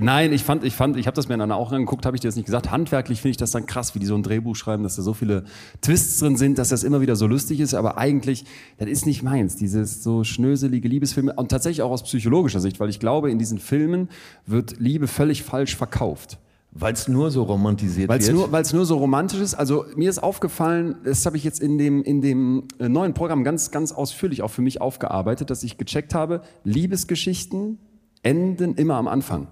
Nein, 0.00 0.32
ich 0.32 0.44
fand, 0.44 0.64
ich 0.64 0.74
fand, 0.74 0.96
ich 0.96 1.06
habe 1.06 1.14
das 1.14 1.28
mir 1.28 1.36
dann 1.38 1.52
auch 1.52 1.72
angeguckt, 1.72 2.06
habe 2.06 2.16
ich 2.16 2.20
dir 2.20 2.28
das 2.28 2.36
nicht 2.36 2.46
gesagt. 2.46 2.70
Handwerklich 2.70 3.20
finde 3.20 3.32
ich 3.32 3.36
das 3.36 3.50
dann 3.50 3.66
krass, 3.66 3.94
wie 3.94 3.98
die 3.98 4.06
so 4.06 4.14
ein 4.14 4.22
Drehbuch 4.22 4.56
schreiben, 4.56 4.82
dass 4.82 4.96
da 4.96 5.02
so 5.02 5.14
viele 5.14 5.44
Twists 5.80 6.18
drin 6.18 6.36
sind, 6.36 6.58
dass 6.58 6.68
das 6.68 6.84
immer 6.84 7.00
wieder 7.00 7.16
so 7.16 7.26
lustig 7.26 7.60
ist. 7.60 7.74
Aber 7.74 7.98
eigentlich, 7.98 8.44
das 8.78 8.88
ist 8.88 9.06
nicht 9.06 9.22
meins. 9.22 9.56
Dieses 9.56 10.02
so 10.02 10.24
schnöselige 10.24 10.88
Liebesfilme 10.88 11.32
und 11.34 11.50
tatsächlich 11.50 11.82
auch 11.82 11.90
aus 11.90 12.02
psychologischer 12.02 12.60
Sicht, 12.60 12.80
weil 12.80 12.88
ich 12.88 13.00
glaube, 13.00 13.30
in 13.30 13.38
diesen 13.38 13.58
Filmen 13.58 14.08
wird 14.46 14.78
Liebe 14.78 15.06
völlig 15.06 15.42
falsch 15.42 15.76
verkauft. 15.76 16.38
Weil 16.70 16.92
es 16.92 17.08
nur 17.08 17.30
so 17.30 17.44
romantisiert 17.44 18.08
Weil 18.08 18.20
es 18.20 18.26
wird. 18.26 18.36
nur, 18.36 18.52
weil's 18.52 18.72
nur 18.72 18.84
so 18.84 18.98
romantisch 18.98 19.40
ist. 19.40 19.54
Also 19.54 19.86
mir 19.96 20.10
ist 20.10 20.22
aufgefallen, 20.22 20.96
das 21.02 21.24
habe 21.24 21.36
ich 21.36 21.44
jetzt 21.44 21.60
in 21.60 21.78
dem, 21.78 22.02
in 22.02 22.20
dem 22.20 22.64
äh, 22.78 22.88
neuen 22.88 23.14
Programm 23.14 23.42
ganz, 23.42 23.70
ganz 23.70 23.90
ausführlich 23.90 24.42
auch 24.42 24.50
für 24.50 24.62
mich 24.62 24.80
aufgearbeitet, 24.80 25.50
dass 25.50 25.62
ich 25.62 25.78
gecheckt 25.78 26.14
habe, 26.14 26.42
Liebesgeschichten 26.64 27.78
enden 28.22 28.74
immer 28.74 28.96
am 28.96 29.08
Anfang. 29.08 29.48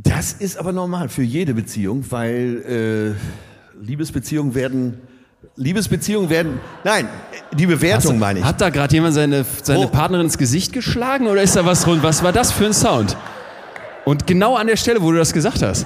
Das 0.00 0.32
ist 0.32 0.56
aber 0.58 0.72
normal 0.72 1.08
für 1.08 1.22
jede 1.24 1.54
Beziehung, 1.54 2.04
weil 2.10 3.16
äh, 3.82 3.84
Liebesbeziehungen 3.84 4.54
werden, 4.54 5.00
Liebesbeziehungen 5.56 6.30
werden, 6.30 6.60
nein, 6.84 7.08
die 7.52 7.66
Bewertung 7.66 8.16
meine 8.16 8.38
ich. 8.38 8.44
Hat 8.44 8.60
da 8.60 8.70
gerade 8.70 8.94
jemand 8.94 9.14
seine, 9.14 9.44
seine 9.60 9.86
Oh. 9.86 9.88
Partnerin 9.88 10.26
ins 10.26 10.38
Gesicht 10.38 10.72
geschlagen 10.72 11.26
oder 11.26 11.42
ist 11.42 11.56
da 11.56 11.66
was 11.66 11.84
rund? 11.88 12.04
Was 12.04 12.22
war 12.22 12.30
das 12.32 12.52
für 12.52 12.66
ein 12.66 12.72
Sound? 12.74 13.16
Und 14.04 14.24
genau 14.28 14.54
an 14.54 14.68
der 14.68 14.76
Stelle, 14.76 15.02
wo 15.02 15.10
du 15.10 15.18
das 15.18 15.32
gesagt 15.32 15.62
hast. 15.62 15.84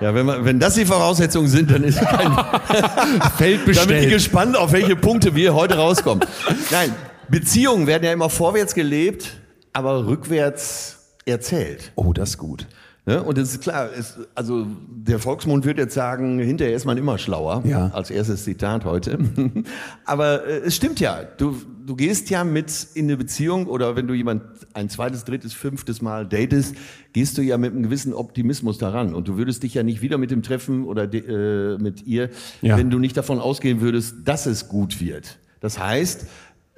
Ja, 0.00 0.14
wenn, 0.14 0.24
man, 0.24 0.46
wenn 0.46 0.58
das 0.58 0.76
die 0.76 0.86
Voraussetzungen 0.86 1.48
sind, 1.48 1.70
dann 1.70 1.84
ist 1.84 2.00
kein, 2.00 2.32
Feld 3.36 3.76
dann 3.76 3.88
bin 3.88 3.98
ich 4.04 4.08
gespannt, 4.08 4.56
auf 4.56 4.72
welche 4.72 4.96
Punkte 4.96 5.34
wir 5.34 5.54
heute 5.54 5.76
rauskommen. 5.76 6.24
Nein, 6.70 6.94
Beziehungen 7.28 7.86
werden 7.86 8.04
ja 8.04 8.12
immer 8.12 8.30
vorwärts 8.30 8.74
gelebt, 8.74 9.26
aber 9.74 10.06
rückwärts 10.06 10.99
erzählt. 11.30 11.92
Oh, 11.94 12.12
das 12.12 12.30
ist 12.30 12.38
gut. 12.38 12.66
Ne? 13.06 13.22
Und 13.22 13.38
es 13.38 13.52
ist 13.52 13.62
klar, 13.62 13.88
es, 13.98 14.18
also 14.34 14.66
der 14.90 15.18
Volksmund 15.18 15.64
wird 15.64 15.78
jetzt 15.78 15.94
sagen, 15.94 16.38
hinterher 16.38 16.76
ist 16.76 16.84
man 16.84 16.98
immer 16.98 17.16
schlauer, 17.16 17.62
Ja. 17.66 17.90
als 17.94 18.10
erstes 18.10 18.44
Zitat 18.44 18.84
heute. 18.84 19.18
Aber 20.04 20.46
äh, 20.46 20.58
es 20.66 20.76
stimmt 20.76 21.00
ja, 21.00 21.22
du, 21.38 21.56
du 21.86 21.96
gehst 21.96 22.28
ja 22.28 22.44
mit 22.44 22.88
in 22.94 23.06
eine 23.06 23.16
Beziehung 23.16 23.66
oder 23.66 23.96
wenn 23.96 24.06
du 24.06 24.12
jemand 24.12 24.42
ein 24.74 24.90
zweites, 24.90 25.24
drittes, 25.24 25.54
fünftes 25.54 26.02
Mal 26.02 26.26
datest, 26.26 26.74
gehst 27.14 27.38
du 27.38 27.42
ja 27.42 27.56
mit 27.56 27.72
einem 27.72 27.84
gewissen 27.84 28.12
Optimismus 28.12 28.76
daran. 28.76 29.14
Und 29.14 29.28
du 29.28 29.38
würdest 29.38 29.62
dich 29.62 29.72
ja 29.74 29.82
nicht 29.82 30.02
wieder 30.02 30.18
mit 30.18 30.30
dem 30.30 30.42
treffen 30.42 30.84
oder 30.84 31.06
de, 31.06 31.74
äh, 31.74 31.78
mit 31.78 32.06
ihr, 32.06 32.28
Ja. 32.60 32.76
wenn 32.76 32.90
du 32.90 32.98
nicht 32.98 33.16
davon 33.16 33.40
ausgehen 33.40 33.80
würdest, 33.80 34.16
dass 34.26 34.44
es 34.44 34.68
gut 34.68 35.00
wird. 35.00 35.38
Das 35.60 35.78
heißt, 35.78 36.26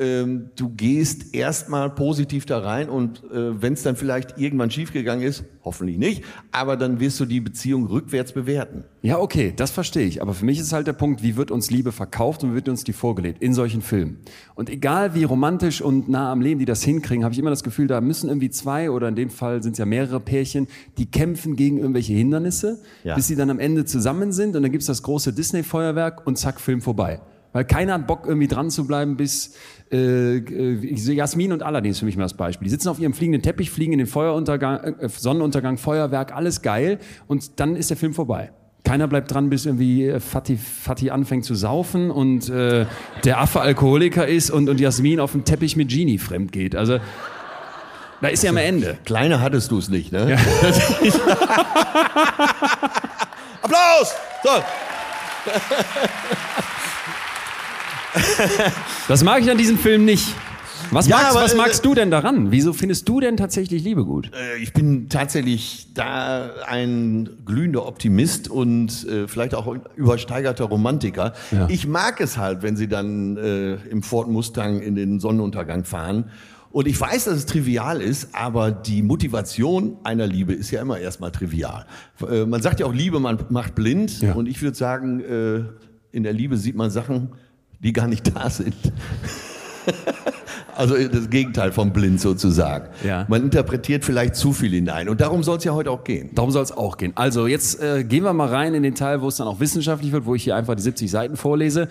ähm, 0.03 0.51
du 0.57 0.69
gehst 0.71 1.35
erstmal 1.35 1.91
positiv 1.91 2.45
da 2.47 2.59
rein 2.59 2.89
und 2.89 3.23
äh, 3.33 3.61
wenn 3.63 3.75
es 3.75 3.83
dann 3.83 3.97
vielleicht 3.97 4.39
irgendwann 4.39 4.71
schiefgegangen 4.71 5.25
ist, 5.27 5.45
hoffentlich 5.65 5.97
nicht, 5.97 6.25
aber 6.51 6.77
dann 6.77 6.99
wirst 6.99 7.21
du 7.21 7.25
die 7.25 7.41
Beziehung 7.41 7.87
rückwärts 7.87 8.33
bewerten. 8.33 8.85
Ja, 9.03 9.19
okay, 9.19 9.53
das 9.55 9.71
verstehe 9.71 10.07
ich. 10.07 10.21
Aber 10.21 10.35
für 10.35 10.45
mich 10.45 10.59
ist 10.59 10.73
halt 10.73 10.87
der 10.89 10.93
Punkt, 10.93 11.23
wie 11.23 11.37
wird 11.37 11.51
uns 11.53 11.71
Liebe 11.71 11.93
verkauft 11.93 12.43
und 12.43 12.51
wie 12.51 12.55
wird 12.57 12.69
uns 12.69 12.83
die 12.85 12.93
vorgelebt 12.93 13.41
in 13.43 13.55
solchen 13.55 13.81
Filmen. 13.83 14.19
Und 14.57 14.71
egal 14.71 15.15
wie 15.15 15.25
romantisch 15.25 15.81
und 15.81 16.09
nah 16.09 16.33
am 16.33 16.41
Leben 16.41 16.59
die 16.59 16.65
das 16.67 16.83
hinkriegen, 16.83 17.23
habe 17.25 17.33
ich 17.33 17.39
immer 17.39 17.51
das 17.51 17.63
Gefühl, 17.63 17.87
da 17.87 18.01
müssen 18.01 18.29
irgendwie 18.29 18.51
zwei 18.51 18.91
oder 18.91 19.09
in 19.09 19.15
dem 19.15 19.31
Fall 19.31 19.63
sind 19.63 19.73
es 19.73 19.79
ja 19.79 19.87
mehrere 19.87 20.19
Pärchen, 20.21 20.67
die 20.99 21.07
kämpfen 21.07 21.55
gegen 21.57 21.79
irgendwelche 21.79 22.13
Hindernisse, 22.13 22.81
Ja. 23.05 23.15
bis 23.15 23.29
sie 23.29 23.37
dann 23.37 23.51
am 23.51 23.59
Ende 23.61 23.85
zusammen 23.85 24.33
sind 24.33 24.57
und 24.57 24.63
dann 24.63 24.73
gibt's 24.73 24.87
das 24.87 25.03
große 25.03 25.33
Disney-Feuerwerk 25.33 26.27
und 26.27 26.39
zack, 26.39 26.61
Film 26.61 26.81
vorbei. 26.81 27.21
Weil 27.53 27.65
keiner 27.65 27.95
hat 27.95 28.07
Bock, 28.07 28.27
irgendwie 28.27 28.49
dran 28.49 28.71
zu 28.71 28.87
bleiben, 28.87 29.17
bis 29.17 29.55
äh, 29.91 30.39
äh, 30.39 30.95
Jasmin 30.95 31.53
und 31.53 31.63
Aladdin 31.63 31.91
ist 31.91 31.99
für 31.99 32.07
mich 32.07 32.17
mal 32.17 32.23
das 32.23 32.35
Beispiel. 32.35 32.65
Die 32.65 32.71
sitzen 32.71 32.89
auf 32.89 32.99
ihrem 32.99 33.13
fliegenden 33.13 33.43
Teppich, 33.43 33.71
fliegen 33.71 33.93
in 33.93 33.99
den 33.99 34.07
Feueruntergang, 34.07 34.79
äh, 34.99 35.09
Sonnenuntergang, 35.09 35.77
Feuerwerk, 35.77 36.35
alles 36.35 36.63
geil 36.63 36.99
und 37.27 37.61
dann 37.61 37.77
ist 37.77 37.91
der 37.91 37.99
Film 37.99 38.15
vorbei. 38.15 38.53
Keiner 38.85 39.07
bleibt 39.07 39.31
dran, 39.33 39.51
bis 39.51 39.67
irgendwie 39.67 40.07
äh, 40.07 40.19
Fatih, 40.19 40.57
Fatih 40.57 41.11
anfängt 41.11 41.45
zu 41.45 41.55
saufen 41.55 42.11
und 42.11 42.49
äh, 42.49 42.87
der 43.25 43.41
Affe 43.41 43.61
Alkoholiker 43.61 44.27
ist 44.27 44.51
und, 44.51 44.71
und 44.71 44.81
Jasmin 44.81 45.21
auf 45.21 45.33
dem 45.33 45.45
Teppich 45.45 45.77
mit 45.77 45.91
Genie 45.91 46.19
fremd 46.19 46.53
geht. 46.53 46.75
Also 46.75 46.99
da 48.23 48.29
ist 48.29 48.43
ja 48.43 48.51
am 48.51 48.57
Ende. 48.57 48.99
Kleiner 49.05 49.41
hattest 49.41 49.71
du 49.73 49.79
es 49.79 49.89
nicht, 49.89 50.11
ne? 50.13 50.39
Applaus! 53.63 54.15
So, 54.45 54.51
Das 59.09 59.25
mag 59.25 59.43
ich 59.43 59.51
an 59.51 59.59
diesem 59.59 59.79
Film 59.79 60.05
nicht. 60.05 60.35
Was, 60.91 61.09
Ja, 61.09 61.17
magst, 61.17 61.31
aber, 61.31 61.45
was 61.45 61.55
äh, 61.55 61.57
magst 61.57 61.85
du 61.85 61.95
denn 61.95 62.11
daran? 62.11 62.51
Wieso 62.51 62.73
findest 62.73 63.09
du 63.09 63.21
denn 63.21 63.37
tatsächlich 63.37 63.83
Liebe 63.83 64.05
gut? 64.05 64.31
äh, 64.35 64.63
ich 64.63 64.73
bin 64.75 65.09
tatsächlich 65.09 65.89
da 65.95 66.51
ein 66.67 67.31
glühender 67.47 67.87
Optimist 67.87 68.51
und 68.51 69.07
äh, 69.09 69.27
vielleicht 69.27 69.55
auch 69.55 69.75
übersteigerter 69.97 70.65
Romantiker. 70.65 71.33
Ja. 71.51 71.67
Ich 71.71 71.87
mag 71.87 72.21
es 72.21 72.37
halt, 72.37 72.63
wenn 72.63 72.77
sie 72.77 72.89
dann 72.89 73.37
äh, 73.39 73.75
im 73.89 74.03
Ford 74.03 74.29
Mustang 74.29 74.81
in 74.81 74.95
den 74.95 75.19
Sonnenuntergang 75.19 75.85
fahren. 75.85 76.31
Und 76.73 76.87
ich 76.89 76.99
weiß, 77.01 77.25
dass 77.25 77.37
es 77.37 77.47
trivial 77.47 78.01
ist, 78.01 78.35
aber 78.35 78.71
die 78.71 79.03
Motivation 79.03 79.97
einer 80.05 80.27
Liebe 80.27 80.53
ist 80.53 80.71
ja 80.71 80.81
immer 80.83 80.99
erstmal 80.99 81.31
trivial. 81.31 81.87
Äh, 82.29 82.45
man 82.45 82.61
sagt 82.61 82.81
ja 82.81 82.87
auch, 82.87 82.95
Liebe 82.95 83.19
man 83.19 83.39
macht 83.49 83.75
blind. 83.75 84.21
Ja. 84.21 84.35
Und 84.35 84.47
ich 84.47 84.61
würde 84.61 84.77
sagen, 84.77 85.23
in 86.13 86.23
der 86.23 86.33
Liebe 86.35 86.59
sieht 86.59 86.77
man 86.77 86.91
Sachen, 86.91 87.31
die 87.83 87.93
gar 87.93 88.07
nicht 88.07 88.35
da 88.35 88.49
sind. 88.51 88.75
Also 90.75 90.97
das 90.97 91.29
Gegenteil 91.29 91.71
vom 91.71 91.93
blind 91.93 92.21
sozusagen. 92.21 92.89
Ja. 93.05 93.27
Man 93.29 93.43
interpretiert 93.43 94.05
vielleicht 94.05 94.37
zu 94.37 94.53
viel 94.53 94.71
hinein. 94.71 95.09
Und 95.09 95.21
darum 95.21 95.43
soll 95.43 95.59
es 95.59 95.65
ja 95.65 95.75
heute 95.75 95.91
auch 95.91 96.03
gehen. 96.03 96.31
Darum 96.35 96.51
soll 96.51 96.63
es 96.63 96.73
auch 96.73 96.97
gehen. 96.97 97.13
Also 97.15 97.47
jetzt 97.47 97.83
äh, 97.83 98.05
gehen 98.05 98.25
wir 98.25 98.33
mal 98.33 98.49
rein 98.49 98.75
in 98.75 98.83
den 98.83 98.95
Teil, 98.95 99.21
wo 99.21 99.29
es 99.29 99.37
dann 99.37 99.47
auch 99.47 99.61
wissenschaftlich 99.61 100.13
wird, 100.13 100.25
wo 100.25 100.35
ich 100.35 100.45
hier 100.45 100.57
einfach 100.57 100.75
die 100.75 100.83
70 100.83 101.11
Seiten 101.11 101.37
vorlese. 101.37 101.89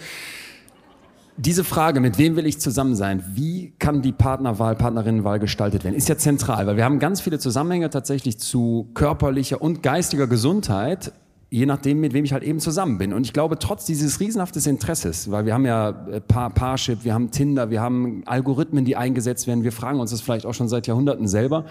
Diese 1.37 1.63
Frage, 1.63 1.99
mit 1.99 2.17
wem 2.17 2.35
will 2.35 2.45
ich 2.45 2.59
zusammen 2.59 2.95
sein? 2.95 3.23
Wie 3.33 3.73
kann 3.79 4.01
die 4.01 4.11
Partnerwahl, 4.11 4.75
Partnerinnenwahl 4.75 5.39
gestaltet 5.39 5.83
werden? 5.83 5.95
Ist 5.95 6.09
ja 6.09 6.17
zentral, 6.17 6.67
weil 6.67 6.75
wir 6.75 6.83
haben 6.83 6.99
ganz 6.99 7.21
viele 7.21 7.39
Zusammenhänge 7.39 7.89
tatsächlich 7.89 8.39
zu 8.39 8.89
körperlicher 8.93 9.61
und 9.61 9.83
geistiger 9.83 10.27
Gesundheit, 10.27 11.13
je 11.51 11.65
nachdem, 11.65 11.99
mit 11.99 12.13
wem 12.13 12.23
ich 12.23 12.31
halt 12.31 12.43
eben 12.43 12.59
zusammen 12.59 12.97
bin. 12.97 13.11
Und 13.11 13.25
ich 13.25 13.33
glaube, 13.33 13.59
trotz 13.59 13.85
dieses 13.85 14.21
riesenhaftes 14.21 14.65
Interesses, 14.65 15.29
weil 15.29 15.45
wir 15.45 15.53
haben 15.53 15.65
ja 15.65 15.89
äh, 16.09 16.21
Paar, 16.21 16.49
Parship, 16.49 17.03
wir 17.03 17.13
haben 17.13 17.29
Tinder, 17.29 17.69
wir 17.69 17.81
haben 17.81 18.23
Algorithmen, 18.25 18.85
die 18.85 18.95
eingesetzt 18.95 19.47
werden, 19.47 19.63
wir 19.63 19.73
fragen 19.73 19.99
uns 19.99 20.11
das 20.11 20.21
vielleicht 20.21 20.45
auch 20.45 20.53
schon 20.53 20.69
seit 20.69 20.87
Jahrhunderten 20.87 21.27
selber, 21.27 21.65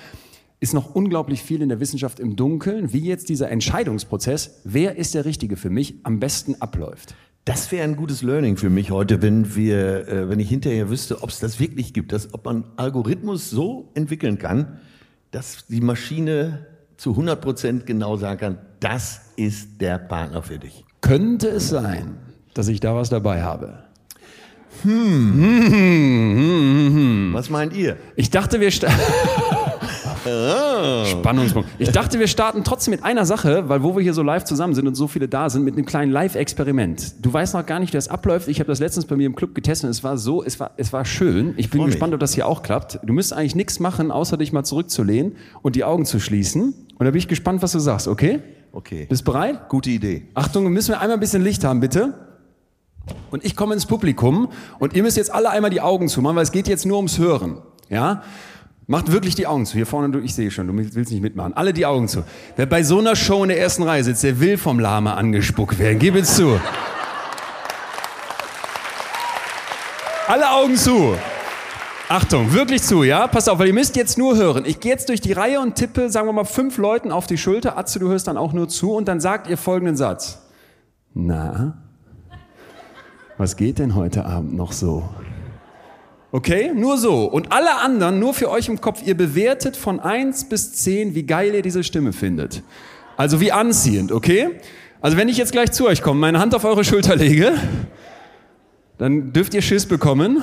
ist 0.60 0.74
noch 0.74 0.94
unglaublich 0.94 1.42
viel 1.42 1.62
in 1.62 1.70
der 1.70 1.80
Wissenschaft 1.80 2.20
im 2.20 2.36
Dunkeln, 2.36 2.92
wie 2.92 3.00
jetzt 3.00 3.30
dieser 3.30 3.50
Entscheidungsprozess, 3.50 4.60
wer 4.64 4.96
ist 4.96 5.14
der 5.14 5.24
Richtige 5.24 5.56
für 5.56 5.70
mich, 5.70 5.94
am 6.02 6.20
besten 6.20 6.56
abläuft. 6.60 7.14
Das 7.46 7.72
wäre 7.72 7.84
ein 7.84 7.96
gutes 7.96 8.20
Learning 8.22 8.58
für 8.58 8.68
mich 8.68 8.90
heute, 8.90 9.22
wenn 9.22 9.56
wir, 9.56 10.06
äh, 10.06 10.28
wenn 10.28 10.38
ich 10.40 10.50
hinterher 10.50 10.90
wüsste, 10.90 11.22
ob 11.22 11.30
es 11.30 11.40
das 11.40 11.58
wirklich 11.58 11.94
gibt, 11.94 12.12
dass, 12.12 12.34
ob 12.34 12.44
man 12.44 12.64
Algorithmus 12.76 13.48
so 13.48 13.90
entwickeln 13.94 14.36
kann, 14.36 14.78
dass 15.30 15.66
die 15.68 15.80
Maschine 15.80 16.66
zu 16.98 17.12
100 17.12 17.40
Prozent 17.40 17.86
genau 17.86 18.18
sagen 18.18 18.38
kann, 18.38 18.58
das 18.80 19.29
ist 19.40 19.80
der 19.80 19.98
Partner 19.98 20.42
für 20.42 20.58
dich. 20.58 20.84
Könnte 21.00 21.48
es 21.48 21.70
sein, 21.70 22.18
dass 22.54 22.68
ich 22.68 22.80
da 22.80 22.94
was 22.94 23.08
dabei 23.08 23.42
habe? 23.42 23.84
Was 27.32 27.50
meint 27.50 27.74
ihr? 27.74 27.96
Ich 28.16 28.30
dachte, 28.30 28.60
wir 28.60 28.70
sta- 28.70 28.88
Spannungspunkt. 31.06 31.68
Ich 31.78 31.90
dachte, 31.90 32.18
wir 32.18 32.26
starten 32.26 32.62
trotzdem 32.64 32.92
mit 32.92 33.02
einer 33.04 33.24
Sache, 33.24 33.68
weil 33.70 33.82
wo 33.82 33.96
wir 33.96 34.02
hier 34.02 34.12
so 34.14 34.22
live 34.22 34.44
zusammen 34.44 34.74
sind 34.74 34.86
und 34.86 34.94
so 34.94 35.08
viele 35.08 35.28
da 35.28 35.48
sind, 35.48 35.64
mit 35.64 35.74
einem 35.74 35.86
kleinen 35.86 36.12
Live-Experiment. 36.12 37.14
Du 37.24 37.32
weißt 37.32 37.54
noch 37.54 37.64
gar 37.64 37.80
nicht, 37.80 37.92
wie 37.94 37.96
das 37.96 38.08
abläuft. 38.08 38.46
Ich 38.48 38.60
habe 38.60 38.68
das 38.68 38.78
letztens 38.80 39.06
bei 39.06 39.16
mir 39.16 39.26
im 39.26 39.34
Club 39.34 39.54
getestet 39.54 39.86
und 39.86 39.90
es 39.92 40.04
war 40.04 40.18
so, 40.18 40.44
es 40.44 40.60
war, 40.60 40.72
es 40.76 40.92
war 40.92 41.04
schön. 41.06 41.54
Ich 41.56 41.70
bin 41.70 41.78
Freu 41.80 41.86
mich. 41.86 41.94
gespannt, 41.94 42.12
ob 42.14 42.20
das 42.20 42.34
hier 42.34 42.46
auch 42.46 42.62
klappt. 42.62 43.00
Du 43.02 43.12
müsst 43.14 43.32
eigentlich 43.32 43.54
nichts 43.54 43.80
machen, 43.80 44.10
außer 44.10 44.36
dich 44.36 44.52
mal 44.52 44.62
zurückzulehnen 44.64 45.36
und 45.62 45.74
die 45.76 45.84
Augen 45.84 46.04
zu 46.04 46.20
schließen. 46.20 46.74
Und 46.98 47.04
da 47.06 47.10
bin 47.10 47.18
ich 47.18 47.28
gespannt, 47.28 47.62
was 47.62 47.72
du 47.72 47.78
sagst, 47.78 48.06
okay? 48.06 48.40
Okay. 48.72 49.06
Bist 49.08 49.24
bereit? 49.24 49.68
Gute 49.68 49.90
Idee. 49.90 50.26
Achtung, 50.34 50.70
müssen 50.72 50.90
wir 50.90 51.00
einmal 51.00 51.16
ein 51.16 51.20
bisschen 51.20 51.42
Licht 51.42 51.64
haben, 51.64 51.80
bitte. 51.80 52.14
Und 53.30 53.44
ich 53.44 53.56
komme 53.56 53.74
ins 53.74 53.86
Publikum 53.86 54.50
und 54.78 54.94
ihr 54.94 55.02
müsst 55.02 55.16
jetzt 55.16 55.32
alle 55.32 55.50
einmal 55.50 55.70
die 55.70 55.80
Augen 55.80 56.08
zumachen, 56.08 56.36
weil 56.36 56.44
es 56.44 56.52
geht 56.52 56.68
jetzt 56.68 56.86
nur 56.86 56.98
ums 56.98 57.18
Hören. 57.18 57.58
Ja? 57.88 58.22
Macht 58.86 59.10
wirklich 59.12 59.34
die 59.34 59.46
Augen 59.46 59.66
zu. 59.66 59.74
Hier 59.74 59.86
vorne, 59.86 60.10
du, 60.10 60.18
ich 60.18 60.34
sehe 60.34 60.50
schon, 60.50 60.66
du 60.66 60.76
willst 60.76 61.12
nicht 61.12 61.22
mitmachen. 61.22 61.52
Alle 61.54 61.72
die 61.72 61.86
Augen 61.86 62.08
zu. 62.08 62.24
Wer 62.56 62.66
bei 62.66 62.82
so 62.82 62.98
einer 62.98 63.16
Show 63.16 63.42
in 63.42 63.48
der 63.48 63.60
ersten 63.60 63.82
Reihe 63.82 64.04
sitzt, 64.04 64.22
der 64.22 64.40
will 64.40 64.58
vom 64.58 64.78
Lama 64.78 65.14
angespuckt 65.14 65.78
werden. 65.78 65.98
Gib 65.98 66.14
es 66.16 66.36
zu. 66.36 66.60
Alle 70.26 70.50
Augen 70.50 70.76
zu. 70.76 71.14
Achtung, 72.10 72.52
wirklich 72.52 72.82
zu, 72.82 73.04
ja? 73.04 73.28
Pass 73.28 73.46
auf, 73.46 73.60
weil 73.60 73.68
ihr 73.68 73.72
müsst 73.72 73.94
jetzt 73.94 74.18
nur 74.18 74.36
hören. 74.36 74.64
Ich 74.66 74.80
gehe 74.80 74.90
jetzt 74.90 75.08
durch 75.08 75.20
die 75.20 75.30
Reihe 75.30 75.60
und 75.60 75.76
tippe, 75.76 76.10
sagen 76.10 76.26
wir 76.26 76.32
mal, 76.32 76.44
fünf 76.44 76.76
Leuten 76.76 77.12
auf 77.12 77.28
die 77.28 77.38
Schulter. 77.38 77.78
Atze, 77.78 78.00
du 78.00 78.08
hörst 78.08 78.26
dann 78.26 78.36
auch 78.36 78.52
nur 78.52 78.68
zu 78.68 78.94
und 78.94 79.06
dann 79.06 79.20
sagt 79.20 79.48
ihr 79.48 79.56
folgenden 79.56 79.94
Satz. 79.96 80.42
Na, 81.14 81.78
was 83.38 83.56
geht 83.56 83.78
denn 83.78 83.94
heute 83.94 84.24
Abend 84.24 84.56
noch 84.56 84.72
so? 84.72 85.08
Okay, 86.32 86.72
nur 86.74 86.98
so. 86.98 87.26
Und 87.26 87.52
alle 87.52 87.76
anderen, 87.76 88.18
nur 88.18 88.34
für 88.34 88.50
euch 88.50 88.68
im 88.68 88.80
Kopf, 88.80 89.02
ihr 89.06 89.16
bewertet 89.16 89.76
von 89.76 90.00
1 90.00 90.48
bis 90.48 90.72
10, 90.72 91.14
wie 91.14 91.22
geil 91.22 91.54
ihr 91.54 91.62
diese 91.62 91.84
Stimme 91.84 92.12
findet. 92.12 92.64
Also 93.16 93.40
wie 93.40 93.52
anziehend, 93.52 94.10
okay? 94.10 94.58
Also 95.00 95.16
wenn 95.16 95.28
ich 95.28 95.36
jetzt 95.36 95.52
gleich 95.52 95.70
zu 95.70 95.86
euch 95.86 96.02
komme, 96.02 96.18
meine 96.18 96.40
Hand 96.40 96.56
auf 96.56 96.64
eure 96.64 96.82
Schulter 96.82 97.14
lege, 97.14 97.52
dann 98.98 99.32
dürft 99.32 99.54
ihr 99.54 99.62
Schiss 99.62 99.86
bekommen. 99.86 100.42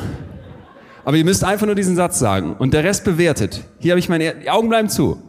Aber 1.07 1.15
ihr 1.15 1.23
müsst 1.23 1.45
einfach 1.45 1.65
nur 1.65 1.75
diesen 1.75 1.95
Satz 1.95 2.19
sagen 2.19 2.57
und 2.57 2.73
der 2.73 2.83
Rest 2.83 3.05
bewertet. 3.05 3.63
Hier 3.79 3.93
habe 3.93 3.99
ich 3.99 4.09
meine, 4.09 4.35
die 4.35 4.49
Augen 4.49 4.67
bleiben 4.67 4.89
zu. 4.89 5.23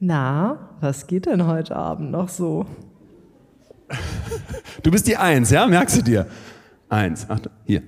Na, 0.00 0.70
was 0.80 1.06
geht 1.06 1.26
denn 1.26 1.46
heute 1.46 1.76
Abend 1.76 2.10
noch 2.10 2.28
so? 2.28 2.66
Du 4.82 4.90
bist 4.90 5.06
die 5.06 5.16
Eins, 5.16 5.50
ja? 5.50 5.68
Merkst 5.68 5.98
du 5.98 6.02
dir? 6.02 6.26
Eins. 6.88 7.30
Achtung, 7.30 7.52
hier. 7.64 7.84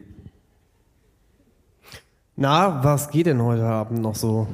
Na, 2.37 2.85
was 2.85 3.11
geht 3.11 3.27
denn 3.27 3.43
heute 3.43 3.65
Abend 3.65 4.01
noch 4.01 4.15
so? 4.15 4.47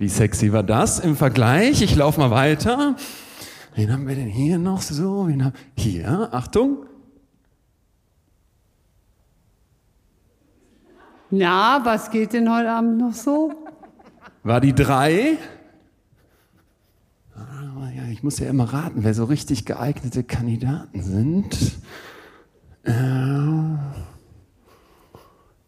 Wie 0.00 0.08
sexy 0.08 0.52
war 0.52 0.64
das 0.64 0.98
im 0.98 1.14
Vergleich? 1.14 1.80
Ich 1.80 1.94
laufe 1.94 2.18
mal 2.18 2.32
weiter. 2.32 2.96
Wen 3.76 3.92
haben 3.92 4.08
wir 4.08 4.16
denn 4.16 4.26
hier 4.26 4.58
noch 4.58 4.82
so? 4.82 5.28
Wen 5.28 5.44
haben... 5.44 5.54
Hier, 5.76 6.28
Achtung. 6.32 6.86
Na, 11.30 11.80
was 11.84 12.10
geht 12.10 12.32
denn 12.32 12.52
heute 12.52 12.70
Abend 12.70 12.98
noch 12.98 13.14
so? 13.14 13.52
War 14.42 14.60
die 14.60 14.74
drei? 14.74 15.38
Ah, 17.36 17.88
ja, 17.94 18.04
ich 18.10 18.24
muss 18.24 18.40
ja 18.40 18.48
immer 18.48 18.64
raten, 18.72 19.04
wer 19.04 19.14
so 19.14 19.24
richtig 19.24 19.64
geeignete 19.64 20.24
Kandidaten 20.24 21.00
sind. 21.02 21.78
Äh, 22.82 23.76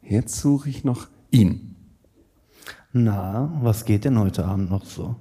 jetzt 0.02 0.40
suche 0.40 0.68
ich 0.68 0.82
noch 0.82 1.06
ihn. 1.30 1.76
Na, 2.92 3.52
was 3.62 3.84
geht 3.84 4.04
denn 4.04 4.18
heute 4.18 4.44
Abend 4.44 4.70
noch 4.70 4.84
so? 4.84 5.14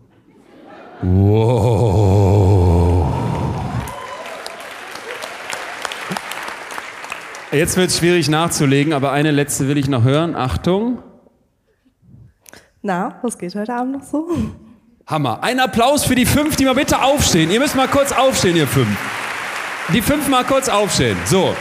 Jetzt 7.52 7.76
wird 7.76 7.90
es 7.90 7.98
schwierig 7.98 8.30
nachzulegen, 8.30 8.94
aber 8.94 9.12
eine 9.12 9.32
letzte 9.32 9.68
will 9.68 9.78
ich 9.78 9.90
noch 9.90 10.04
hören. 10.04 10.38
Achtung. 10.38 11.04
Na, 12.82 13.20
was 13.24 13.38
geht 13.38 13.54
heute 13.56 13.74
Abend 13.74 13.92
noch 13.92 14.04
so? 14.04 14.30
Hammer. 15.06 15.44
Ein 15.44 15.60
Applaus 15.60 16.06
für 16.06 16.16
die 16.16 16.26
fünf, 16.26 16.56
die 16.56 16.64
mal 16.64 16.76
bitte 16.76 17.02
aufstehen. 17.02 17.52
Ihr 17.52 17.60
müsst 17.60 17.76
mal 17.76 17.90
kurz 17.90 18.14
aufstehen, 18.14 18.56
ihr 18.56 18.68
fünf. 18.68 18.88
Die 19.94 20.02
fünf 20.02 20.30
mal 20.30 20.46
kurz 20.46 20.70
aufstehen. 20.70 21.18
So. 21.26 21.54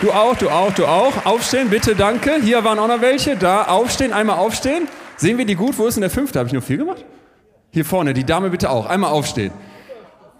Du 0.00 0.10
auch, 0.10 0.34
du 0.36 0.50
auch, 0.50 0.72
du 0.72 0.86
auch. 0.86 1.24
Aufstehen, 1.24 1.70
bitte, 1.70 1.94
danke. 1.94 2.40
Hier 2.42 2.64
waren 2.64 2.80
auch 2.80 2.88
noch 2.88 3.00
welche. 3.00 3.36
Da, 3.36 3.66
aufstehen, 3.66 4.12
einmal 4.12 4.38
aufstehen. 4.38 4.88
Sehen 5.16 5.38
wir 5.38 5.44
die 5.44 5.54
gut? 5.54 5.78
Wo 5.78 5.86
ist 5.86 5.94
denn 5.94 6.00
der 6.00 6.10
fünfte? 6.10 6.40
Habe 6.40 6.48
ich 6.48 6.52
nur 6.52 6.62
viel 6.62 6.78
gemacht? 6.78 7.04
Hier 7.70 7.84
vorne, 7.84 8.12
die 8.12 8.24
Dame 8.24 8.50
bitte 8.50 8.70
auch. 8.70 8.86
Einmal 8.86 9.12
aufstehen. 9.12 9.52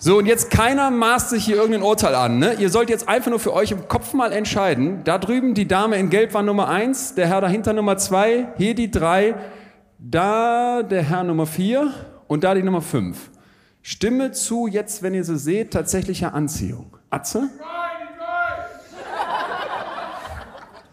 So, 0.05 0.19
und 0.19 0.27
jetzt 0.27 0.51
keiner 0.51 0.91
maßt 0.91 1.31
sich 1.31 1.45
hier 1.45 1.55
irgendein 1.55 1.85
Urteil 1.85 2.17
an. 2.17 2.41
Ne? 2.41 2.55
Ihr 2.55 2.71
sollt 2.71 2.91
jetzt 2.91 3.09
einfach 3.09 3.31
nur 3.31 3.39
für 3.39 3.53
euch 3.53 3.71
im 3.71 3.87
Kopf 3.87 4.15
mal 4.15 4.33
entscheiden. 4.33 5.05
Da 5.05 5.17
drüben 5.17 5.55
die 5.55 5.69
Dame 5.69 5.95
in 5.97 6.11
Gelb 6.11 6.35
war 6.35 6.43
Nummer 6.43 6.69
eins, 6.69 7.15
der 7.15 7.29
Herr 7.29 7.41
dahinter 7.41 7.73
Nummer 7.73 7.97
zwei, 7.99 8.49
hier 8.59 8.75
die 8.75 8.91
drei, 8.91 9.37
da 10.01 10.83
der 10.83 11.05
Herr 11.05 11.23
Nummer 11.23 11.47
vier 11.47 11.95
und 12.27 12.43
da 12.43 12.53
die 12.55 12.65
Nummer 12.65 12.83
fünf. 12.83 13.31
Stimme 13.81 14.33
zu 14.33 14.67
jetzt, 14.67 15.05
wenn 15.05 15.15
ihr 15.15 15.23
sie 15.23 15.39
seht, 15.39 15.73
tatsächlicher 15.73 16.35
Anziehung. 16.35 16.97
Atze? 17.09 17.49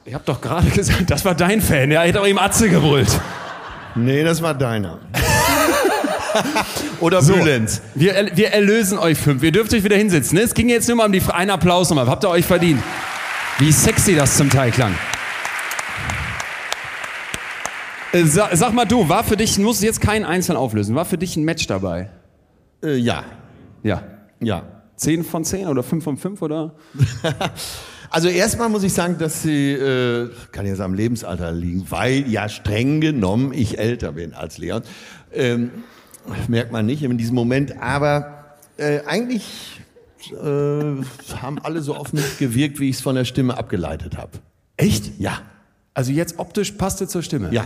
Ich 0.06 0.14
hab 0.14 0.24
doch 0.28 0.40
gerade 0.40 0.70
gesagt, 0.76 1.10
das 1.10 1.26
war 1.26 1.34
dein 1.34 1.62
Fan. 1.62 1.90
Ja, 1.90 2.04
ihr 2.04 2.10
hättet 2.10 2.22
auch 2.22 2.28
ihm 2.28 2.38
Atze 2.38 2.70
gebrüllt. 2.70 3.20
Nee, 3.96 4.24
das 4.24 4.40
war 4.44 4.54
deiner. 4.54 5.00
Oder 7.00 7.22
So, 7.22 7.34
Bülent. 7.34 7.82
wir, 7.96 8.32
wir 8.36 8.50
erlösen 8.50 8.98
euch 8.98 9.18
fünf. 9.18 9.42
Ihr 9.44 9.52
dürft 9.52 9.74
euch 9.74 9.84
wieder 9.84 9.96
hinsetzen. 9.98 10.38
Ne? 10.38 10.44
Es 10.44 10.54
ging 10.54 10.70
jetzt 10.70 10.88
nur 10.88 10.98
mal 10.98 11.06
um 11.06 11.12
die 11.12 11.22
einen 11.22 11.52
Applaus 11.52 11.90
nochmal. 11.90 12.08
Habt 12.08 12.24
ihr 12.24 12.30
euch 12.30 12.46
verdient. 12.46 12.82
Wie 13.60 13.72
sexy 13.72 14.16
das 14.16 14.38
zum 14.38 14.50
Teil 14.50 14.72
klang. 14.72 14.94
Äh, 18.12 18.24
Sag, 18.26 18.56
sag 18.56 18.74
mal 18.74 18.86
du, 18.86 19.08
war 19.10 19.24
für 19.24 19.38
dich, 19.38 19.56
du 19.56 19.62
musst 19.62 19.84
jetzt 19.84 20.02
keinen 20.02 20.26
einzeln 20.26 20.56
auflösen, 20.58 20.96
war 20.96 21.06
für 21.06 21.18
dich 21.18 21.36
ein 21.38 21.44
Match 21.44 21.68
dabei? 21.68 22.10
Äh, 22.84 22.96
ja, 22.96 23.24
Ja. 23.84 24.02
ja. 24.40 24.64
10 24.96 25.24
von 25.24 25.46
10 25.46 25.68
oder 25.68 25.82
5 25.84 26.04
von 26.04 26.18
5 26.18 26.42
oder? 26.42 26.74
Also 28.12 28.28
erstmal 28.28 28.70
muss 28.70 28.82
ich 28.82 28.92
sagen, 28.92 29.18
dass 29.20 29.44
sie, 29.44 29.72
äh, 29.74 30.32
kann 30.52 30.66
jetzt 30.66 30.82
am 30.82 30.96
Lebensalter 30.96 31.52
liegen, 31.52 31.86
weil 31.92 32.28
ja 32.28 32.50
streng 32.50 33.02
genommen 33.02 33.54
ich 33.54 33.78
älter 33.78 34.14
bin 34.14 34.34
als 34.34 34.58
Leon. 34.58 34.82
Ähm, 35.32 35.70
merkt 36.48 36.72
man 36.72 36.86
nicht 36.86 37.04
in 37.04 37.18
diesem 37.18 37.36
Moment, 37.36 37.82
aber 37.82 38.56
äh, 38.78 39.00
eigentlich 39.06 39.82
äh, 40.32 40.36
haben 41.42 41.60
alle 41.64 41.82
so 41.82 41.96
mich 42.12 42.38
gewirkt, 42.38 42.80
wie 42.80 42.90
ich 42.90 42.98
es 42.98 43.02
von 43.02 43.16
der 43.16 43.26
Stimme 43.26 43.58
abgeleitet 43.58 44.18
habe. 44.18 44.32
Echt? 44.78 45.20
Ja, 45.20 45.42
Also 45.94 46.12
jetzt 46.12 46.40
optisch 46.40 46.72
passte 46.74 47.08
zur 47.08 47.22
Stimme. 47.24 47.50
ja. 47.52 47.66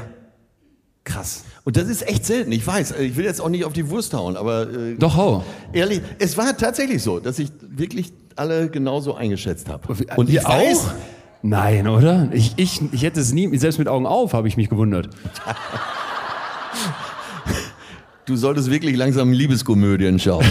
Krass. 1.06 1.44
Und 1.66 1.76
das 1.76 1.90
ist 1.90 2.08
echt 2.08 2.26
selten, 2.26 2.50
ich 2.54 2.66
weiß. 2.66 2.92
Ich 3.02 3.18
will 3.18 3.26
jetzt 3.26 3.42
auch 3.42 3.50
nicht 3.50 3.66
auf 3.66 3.74
die 3.74 3.90
Wurst 3.90 4.14
hauen, 4.14 4.38
aber 4.38 4.70
äh, 4.72 4.96
Doch, 4.96 5.18
hau. 5.18 5.44
ehrlich, 5.74 6.02
es 6.18 6.38
war 6.38 6.56
tatsächlich 6.56 7.04
so, 7.04 7.20
dass 7.20 7.40
ich 7.40 7.52
wirklich 7.62 8.14
alle 8.38 8.70
genauso 8.70 9.14
eingeschätzt 9.14 9.68
habe. 9.68 9.94
Und 10.16 10.30
ihr 10.30 10.48
auch? 10.48 10.94
Nein, 11.42 11.90
oder? 11.90 12.30
Ich, 12.32 12.54
ich, 12.56 12.82
ich 12.94 13.04
hätte 13.04 13.20
es 13.20 13.34
nie, 13.34 13.58
selbst 13.58 13.80
mit 13.80 13.90
Augen 13.90 14.06
auf, 14.06 14.32
habe 14.32 14.48
ich 14.48 14.56
mich 14.56 14.70
gewundert. 14.70 15.10
Du 18.26 18.38
solltest 18.38 18.70
wirklich 18.70 18.96
langsam 18.96 19.32
Liebeskomödien 19.34 20.18
schauen. 20.18 20.46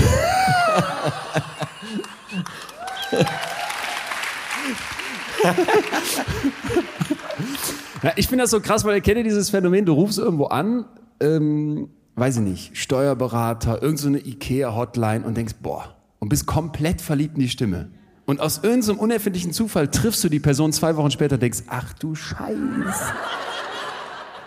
Ja, 8.03 8.13
ich 8.17 8.29
finde 8.29 8.45
das 8.45 8.51
so 8.51 8.61
krass, 8.61 8.85
weil 8.85 8.97
ihr 8.97 9.01
kennt 9.01 9.17
ja 9.17 9.23
dieses 9.23 9.49
Phänomen, 9.51 9.87
du 9.87 9.95
rufst 9.95 10.19
irgendwo 10.19 10.47
an, 10.47 10.85
ähm, 11.21 11.89
weiß 12.17 12.37
ich 12.37 12.43
nicht, 12.43 12.77
Steuerberater, 12.77 13.83
irgendeine 13.83 14.19
so 14.19 14.27
Ikea-Hotline 14.27 15.25
und 15.25 15.37
denkst, 15.37 15.55
boah, 15.63 15.97
und 16.19 16.29
bist 16.29 16.47
komplett 16.47 17.01
verliebt 17.01 17.37
in 17.37 17.41
die 17.41 17.49
Stimme. 17.49 17.91
Und 18.27 18.41
aus 18.41 18.61
irgendeinem 18.63 18.99
unerfindlichen 18.99 19.53
Zufall 19.53 19.89
triffst 19.89 20.23
du 20.23 20.29
die 20.29 20.41
Person 20.41 20.73
zwei 20.73 20.97
Wochen 20.97 21.11
später 21.11 21.35
und 21.35 21.43
denkst, 21.43 21.65
ach 21.69 21.93
du 21.95 22.15
Scheiße. 22.15 23.13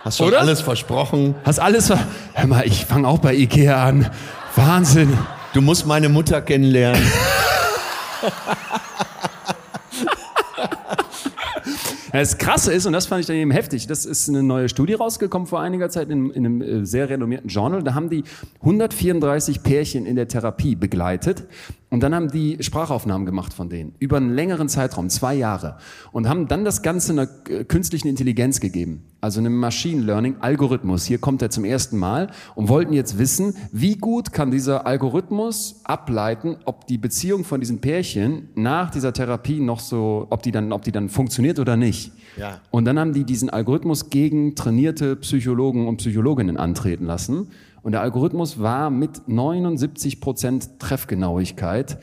Hast 0.05 0.19
schon 0.19 0.27
Oder? 0.27 0.39
alles 0.39 0.61
versprochen. 0.61 1.33
Hast 1.43 1.59
alles 1.59 1.87
ver... 1.87 1.97
Hör 2.33 2.45
mal, 2.45 2.67
ich 2.67 2.85
fange 2.85 3.07
auch 3.07 3.17
bei 3.17 3.33
Ikea 3.33 3.83
an. 3.83 4.11
Wahnsinn. 4.55 5.17
Du 5.53 5.61
musst 5.61 5.87
meine 5.87 6.09
Mutter 6.09 6.41
kennenlernen. 6.43 7.01
Das 12.11 12.37
Krasse 12.37 12.71
ist, 12.71 12.85
und 12.85 12.93
das 12.93 13.07
fand 13.07 13.19
ich 13.19 13.27
dann 13.27 13.35
eben 13.35 13.51
heftig, 13.51 13.87
das 13.87 14.05
ist 14.05 14.29
eine 14.29 14.41
neue 14.41 14.69
Studie 14.69 14.93
rausgekommen 14.93 15.47
vor 15.49 15.59
einiger 15.59 15.89
Zeit 15.89 16.09
in, 16.09 16.29
in 16.29 16.45
einem 16.45 16.61
äh, 16.61 16.85
sehr 16.85 17.09
renommierten 17.09 17.49
Journal. 17.49 17.83
Da 17.83 17.93
haben 17.93 18.09
die 18.09 18.23
134 18.61 19.63
Pärchen 19.63 20.05
in 20.05 20.15
der 20.15 20.29
Therapie 20.29 20.75
begleitet. 20.75 21.43
Und 21.89 22.01
dann 22.01 22.15
haben 22.15 22.29
die 22.29 22.57
Sprachaufnahmen 22.61 23.25
gemacht 23.25 23.53
von 23.53 23.69
denen 23.69 23.93
über 23.99 24.17
einen 24.17 24.33
längeren 24.33 24.67
Zeitraum, 24.67 25.09
zwei 25.09 25.35
Jahre, 25.35 25.77
und 26.11 26.27
haben 26.27 26.47
dann 26.47 26.65
das 26.65 26.81
Ganze 26.81 27.13
einer 27.13 27.27
äh, 27.47 27.63
künstlichen 27.63 28.07
Intelligenz 28.07 28.59
gegeben, 28.59 29.03
also 29.21 29.39
einem 29.39 29.55
Machine 29.57 30.01
Learning 30.01 30.37
Algorithmus. 30.39 31.05
Hier 31.05 31.19
kommt 31.19 31.43
er 31.43 31.51
zum 31.51 31.63
ersten 31.63 31.97
Mal 31.97 32.31
und 32.55 32.69
wollten 32.69 32.91
jetzt 32.91 33.19
wissen, 33.19 33.55
wie 33.71 33.95
gut 33.95 34.33
kann 34.33 34.49
dieser 34.49 34.87
Algorithmus 34.87 35.81
ableiten, 35.83 36.57
ob 36.65 36.87
die 36.87 36.97
Beziehung 36.97 37.43
von 37.43 37.59
diesen 37.59 37.81
Pärchen 37.81 38.49
nach 38.55 38.89
dieser 38.89 39.13
Therapie 39.13 39.59
noch 39.59 39.79
so, 39.79 40.25
ob 40.31 40.41
die 40.41 40.51
dann, 40.51 40.71
ob 40.73 40.81
die 40.81 40.91
dann 40.91 41.09
funktioniert 41.09 41.59
oder 41.59 41.77
nicht. 41.77 42.11
Ja. 42.35 42.61
Und 42.71 42.85
dann 42.85 42.99
haben 42.99 43.13
die 43.13 43.23
diesen 43.23 43.49
Algorithmus 43.49 44.09
gegen 44.09 44.55
trainierte 44.55 45.15
Psychologen 45.17 45.87
und 45.87 45.97
Psychologinnen 45.97 46.57
antreten 46.57 47.05
lassen. 47.05 47.47
Und 47.85 47.91
der 47.91 48.01
Algorithmus 48.01 48.59
war 48.59 48.89
mit 48.89 49.27
79 49.27 50.19
Prozent 50.19 50.79
Treffgenauigkeit 50.79 51.99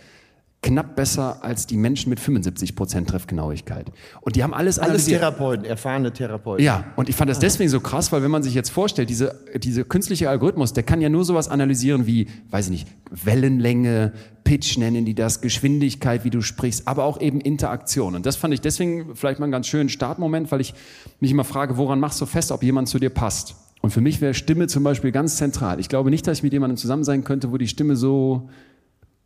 knapp 0.62 0.94
besser 0.94 1.42
als 1.42 1.66
die 1.66 1.76
Menschen 1.76 2.08
mit 2.08 2.20
75 2.20 2.76
Prozent 2.76 3.08
Treffgenauigkeit. 3.08 3.90
Und 4.20 4.36
die 4.36 4.44
haben 4.44 4.54
alles 4.54 4.78
Alles. 4.78 5.06
Therapeuten, 5.06 5.64
erfahrene 5.64 6.12
Therapeuten. 6.12 6.64
Ja, 6.64 6.84
und 6.94 7.08
ich 7.08 7.16
fand 7.16 7.28
das 7.28 7.40
deswegen 7.40 7.68
so 7.68 7.80
krass, 7.80 8.12
weil 8.12 8.22
wenn 8.22 8.30
man 8.30 8.44
sich 8.44 8.54
jetzt 8.54 8.70
vorstellt, 8.70 9.10
diese, 9.10 9.40
diese 9.56 9.84
künstliche 9.84 10.30
Algorithmus, 10.30 10.72
der 10.72 10.84
kann 10.84 11.00
ja 11.00 11.08
nur 11.08 11.24
sowas 11.24 11.48
analysieren 11.48 12.06
wie, 12.06 12.28
weiß 12.50 12.66
ich 12.66 12.70
nicht, 12.70 12.88
Wellenlänge, 13.10 14.12
Pitch 14.44 14.78
nennen 14.78 15.04
die 15.04 15.16
das, 15.16 15.40
Geschwindigkeit, 15.40 16.22
wie 16.22 16.30
du 16.30 16.42
sprichst, 16.42 16.86
aber 16.86 17.02
auch 17.02 17.20
eben 17.20 17.40
Interaktion. 17.40 18.14
Und 18.14 18.24
das 18.24 18.36
fand 18.36 18.54
ich 18.54 18.60
deswegen 18.60 19.16
vielleicht 19.16 19.40
mal 19.40 19.46
einen 19.46 19.52
ganz 19.52 19.66
schönen 19.66 19.88
Startmoment, 19.88 20.52
weil 20.52 20.60
ich 20.60 20.74
mich 21.18 21.32
immer 21.32 21.42
frage, 21.42 21.76
woran 21.76 21.98
machst 21.98 22.20
du 22.20 22.26
fest, 22.26 22.52
ob 22.52 22.62
jemand 22.62 22.88
zu 22.88 23.00
dir 23.00 23.10
passt? 23.10 23.56
Und 23.82 23.90
für 23.90 24.00
mich 24.00 24.20
wäre 24.20 24.32
Stimme 24.32 24.68
zum 24.68 24.84
Beispiel 24.84 25.12
ganz 25.12 25.36
zentral. 25.36 25.80
Ich 25.80 25.88
glaube 25.88 26.10
nicht, 26.10 26.26
dass 26.26 26.38
ich 26.38 26.42
mit 26.42 26.52
jemandem 26.52 26.76
zusammen 26.76 27.04
sein 27.04 27.24
könnte, 27.24 27.50
wo 27.52 27.58
die 27.58 27.68
Stimme 27.68 27.96
so 27.96 28.48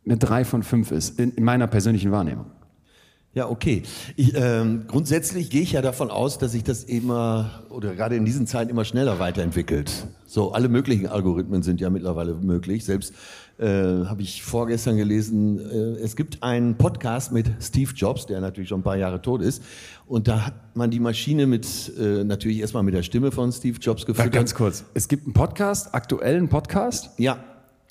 eine 0.03 0.17
drei 0.17 0.43
von 0.43 0.63
fünf 0.63 0.91
ist, 0.91 1.19
in, 1.19 1.31
in 1.31 1.43
meiner 1.43 1.67
persönlichen 1.67 2.11
Wahrnehmung. 2.11 2.47
Ja, 3.37 3.47
okay. 3.51 3.83
Ich, 4.15 4.33
ähm, 4.35 4.85
grundsätzlich 4.87 5.51
gehe 5.51 5.61
ich 5.61 5.73
ja 5.73 5.83
davon 5.83 6.09
aus, 6.09 6.39
dass 6.39 6.53
sich 6.53 6.63
das 6.63 6.83
immer 6.83 7.61
oder 7.69 7.93
gerade 7.93 8.15
in 8.15 8.25
diesen 8.25 8.47
Zeiten 8.47 8.71
immer 8.71 8.83
schneller 8.83 9.19
weiterentwickelt. 9.19 10.07
So, 10.25 10.53
alle 10.53 10.69
möglichen 10.69 11.05
Algorithmen 11.05 11.61
sind 11.61 11.79
ja 11.79 11.91
mittlerweile 11.91 12.33
möglich. 12.33 12.83
Selbst 12.83 13.13
äh, 13.59 13.67
habe 13.67 14.23
ich 14.23 14.41
vorgestern 14.41 14.97
gelesen, 14.97 15.59
äh, 15.59 16.01
es 16.01 16.15
gibt 16.15 16.41
einen 16.41 16.79
Podcast 16.79 17.31
mit 17.31 17.51
Steve 17.61 17.91
Jobs, 17.95 18.25
der 18.25 18.41
natürlich 18.41 18.69
schon 18.69 18.79
ein 18.79 18.83
paar 18.83 18.97
Jahre 18.97 19.21
tot 19.21 19.43
ist. 19.43 19.61
Und 20.07 20.27
da 20.27 20.47
hat 20.47 20.75
man 20.75 20.89
die 20.89 20.99
Maschine 20.99 21.45
mit, 21.45 21.91
äh, 21.95 22.23
natürlich 22.23 22.57
erstmal 22.57 22.81
mit 22.81 22.95
der 22.95 23.03
Stimme 23.03 23.29
von 23.31 23.51
Steve 23.51 23.77
Jobs 23.79 24.07
gefüttert. 24.07 24.33
Ganz 24.33 24.55
kurz. 24.55 24.83
Es 24.95 25.07
gibt 25.07 25.25
einen 25.25 25.33
Podcast, 25.33 25.93
aktuellen 25.93 26.49
Podcast, 26.49 27.11
Ja, 27.19 27.37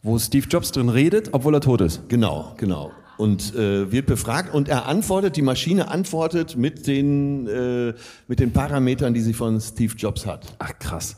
wo 0.03 0.19
Steve 0.19 0.49
Jobs 0.49 0.73
drin 0.73 0.89
redet, 0.89 1.29
obwohl 1.31 1.55
er 1.55 1.61
tot 1.61 1.83
ist. 1.83 2.09
Genau, 2.09 2.53
genau. 2.57 2.91
Und 3.19 3.55
äh, 3.55 3.91
wird 3.91 4.07
befragt 4.07 4.53
und 4.53 4.69
er 4.69 4.87
antwortet, 4.87 5.37
die 5.37 5.43
Maschine 5.43 5.89
antwortet 5.89 6.57
mit 6.57 6.87
den, 6.87 7.47
äh, 7.47 7.95
mit 8.29 8.41
den 8.41 8.53
Parametern, 8.53 9.15
die 9.15 9.23
sie 9.23 9.33
von 9.33 9.61
Steve 9.61 9.95
Jobs 9.97 10.27
hat. 10.27 10.55
Ach 10.59 10.73
krass. 10.79 11.17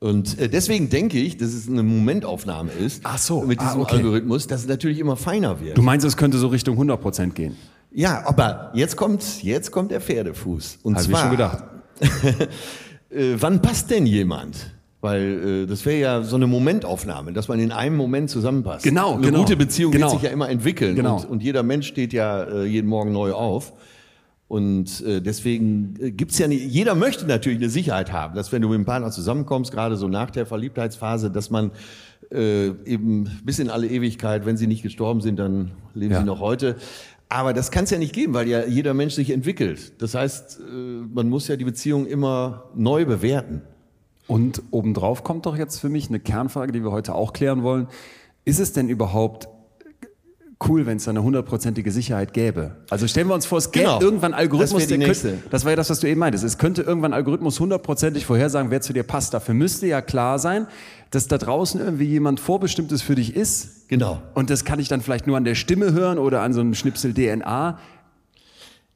Und 0.00 0.38
äh, 0.38 0.48
deswegen 0.48 0.88
denke 0.88 1.18
ich, 1.18 1.36
dass 1.36 1.52
es 1.52 1.68
eine 1.68 1.82
Momentaufnahme 1.82 2.72
ist 2.72 3.02
Ach 3.04 3.18
so, 3.18 3.42
mit 3.42 3.60
ah, 3.60 3.64
diesem 3.64 3.80
okay. 3.82 3.96
Algorithmus, 3.96 4.46
dass 4.46 4.62
es 4.62 4.68
natürlich 4.68 4.98
immer 4.98 5.16
feiner 5.16 5.60
wird. 5.60 5.76
Du 5.76 5.82
meinst, 5.82 6.06
es 6.06 6.16
könnte 6.16 6.38
so 6.38 6.48
Richtung 6.48 6.78
100% 6.78 7.32
gehen? 7.32 7.56
Ja, 7.92 8.24
aber 8.24 8.70
jetzt 8.74 8.96
kommt, 8.96 9.42
jetzt 9.42 9.70
kommt 9.70 9.90
der 9.90 10.00
Pferdefuß. 10.00 10.78
Und 10.82 10.94
Hab 10.94 11.02
ich 11.02 11.08
zwar, 11.08 11.20
schon 11.20 11.30
gedacht. 11.32 11.64
äh, 13.10 13.34
wann 13.38 13.60
passt 13.60 13.90
denn 13.90 14.06
jemand? 14.06 14.72
Weil 15.00 15.62
äh, 15.62 15.66
das 15.66 15.86
wäre 15.86 15.98
ja 15.98 16.22
so 16.22 16.36
eine 16.36 16.46
Momentaufnahme, 16.46 17.32
dass 17.32 17.48
man 17.48 17.58
in 17.58 17.72
einem 17.72 17.96
Moment 17.96 18.28
zusammenpasst. 18.28 18.84
Genau, 18.84 19.14
Eine 19.14 19.26
genau, 19.26 19.38
gute 19.40 19.56
Beziehung 19.56 19.92
genau. 19.92 20.10
wird 20.10 20.20
sich 20.20 20.28
ja 20.28 20.30
immer 20.34 20.50
entwickeln. 20.50 20.94
Genau. 20.94 21.16
Und, 21.16 21.30
und 21.30 21.42
jeder 21.42 21.62
Mensch 21.62 21.86
steht 21.86 22.12
ja 22.12 22.42
äh, 22.42 22.64
jeden 22.66 22.88
Morgen 22.88 23.12
neu 23.12 23.32
auf. 23.32 23.72
Und 24.46 25.00
äh, 25.06 25.22
deswegen 25.22 25.94
äh, 26.00 26.10
gibt's 26.10 26.36
ja 26.38 26.48
nicht, 26.48 26.64
jeder 26.66 26.94
möchte 26.96 27.24
natürlich 27.24 27.60
eine 27.60 27.70
Sicherheit 27.70 28.12
haben, 28.12 28.34
dass 28.34 28.50
wenn 28.52 28.60
du 28.60 28.68
mit 28.68 28.78
dem 28.78 28.84
Partner 28.84 29.10
zusammenkommst, 29.10 29.70
gerade 29.72 29.96
so 29.96 30.08
nach 30.08 30.30
der 30.30 30.44
Verliebtheitsphase, 30.44 31.30
dass 31.30 31.50
man 31.50 31.70
äh, 32.32 32.66
eben 32.84 33.30
bis 33.44 33.58
in 33.60 33.70
alle 33.70 33.86
Ewigkeit, 33.86 34.44
wenn 34.46 34.56
sie 34.56 34.66
nicht 34.66 34.82
gestorben 34.82 35.20
sind, 35.20 35.38
dann 35.38 35.70
leben 35.94 36.12
Ja. 36.12 36.20
sie 36.20 36.26
noch 36.26 36.40
heute. 36.40 36.76
Aber 37.28 37.52
das 37.54 37.70
kann 37.70 37.84
es 37.84 37.90
ja 37.90 37.98
nicht 37.98 38.12
geben, 38.12 38.34
weil 38.34 38.48
ja 38.48 38.66
jeder 38.66 38.92
Mensch 38.92 39.14
sich 39.14 39.30
entwickelt. 39.30 39.92
Das 40.02 40.14
heißt, 40.16 40.58
äh, 40.60 40.72
man 41.14 41.28
muss 41.28 41.46
ja 41.46 41.54
die 41.56 41.64
Beziehung 41.64 42.06
immer 42.06 42.64
neu 42.74 43.04
bewerten. 43.06 43.62
Und 44.30 44.62
obendrauf 44.70 45.24
kommt 45.24 45.44
doch 45.46 45.56
jetzt 45.56 45.80
für 45.80 45.88
mich 45.88 46.08
eine 46.08 46.20
Kernfrage, 46.20 46.70
die 46.70 46.84
wir 46.84 46.92
heute 46.92 47.16
auch 47.16 47.32
klären 47.32 47.64
wollen. 47.64 47.88
Ist 48.44 48.60
es 48.60 48.72
denn 48.72 48.88
überhaupt 48.88 49.48
cool, 50.68 50.86
wenn 50.86 50.98
es 50.98 51.04
da 51.06 51.10
eine 51.10 51.24
hundertprozentige 51.24 51.90
Sicherheit 51.90 52.32
gäbe? 52.32 52.76
Also 52.90 53.08
stellen 53.08 53.26
wir 53.26 53.34
uns 53.34 53.44
vor, 53.44 53.58
es 53.58 53.72
gäbe 53.72 53.86
Genau. 53.86 54.00
irgendwann 54.00 54.32
Algorithmus, 54.32 54.82
Das 54.86 54.88
der 54.88 54.98
könnte, 55.00 55.38
das 55.50 55.64
war 55.64 55.72
ja 55.72 55.76
das, 55.76 55.90
was 55.90 55.98
du 55.98 56.06
eben 56.06 56.20
meintest. 56.20 56.44
Es 56.44 56.58
könnte 56.58 56.82
irgendwann 56.82 57.12
ein 57.12 57.16
Algorithmus 57.16 57.58
hundertprozentig 57.58 58.24
vorhersagen, 58.24 58.70
wer 58.70 58.80
zu 58.80 58.92
dir 58.92 59.02
passt. 59.02 59.34
Dafür 59.34 59.54
müsste 59.54 59.88
ja 59.88 60.00
klar 60.00 60.38
sein, 60.38 60.68
dass 61.10 61.26
da 61.26 61.36
draußen 61.36 61.80
irgendwie 61.80 62.04
jemand 62.04 62.38
Vorbestimmtes 62.38 63.02
für 63.02 63.16
dich 63.16 63.34
ist. 63.34 63.88
Genau. 63.88 64.22
Und 64.34 64.48
das 64.48 64.64
kann 64.64 64.78
ich 64.78 64.86
dann 64.86 65.00
vielleicht 65.00 65.26
nur 65.26 65.38
an 65.38 65.44
der 65.44 65.56
Stimme 65.56 65.92
hören 65.92 66.18
oder 66.18 66.42
an 66.42 66.52
so 66.52 66.60
einem 66.60 66.74
Schnipsel 66.74 67.14
DNA. 67.14 67.80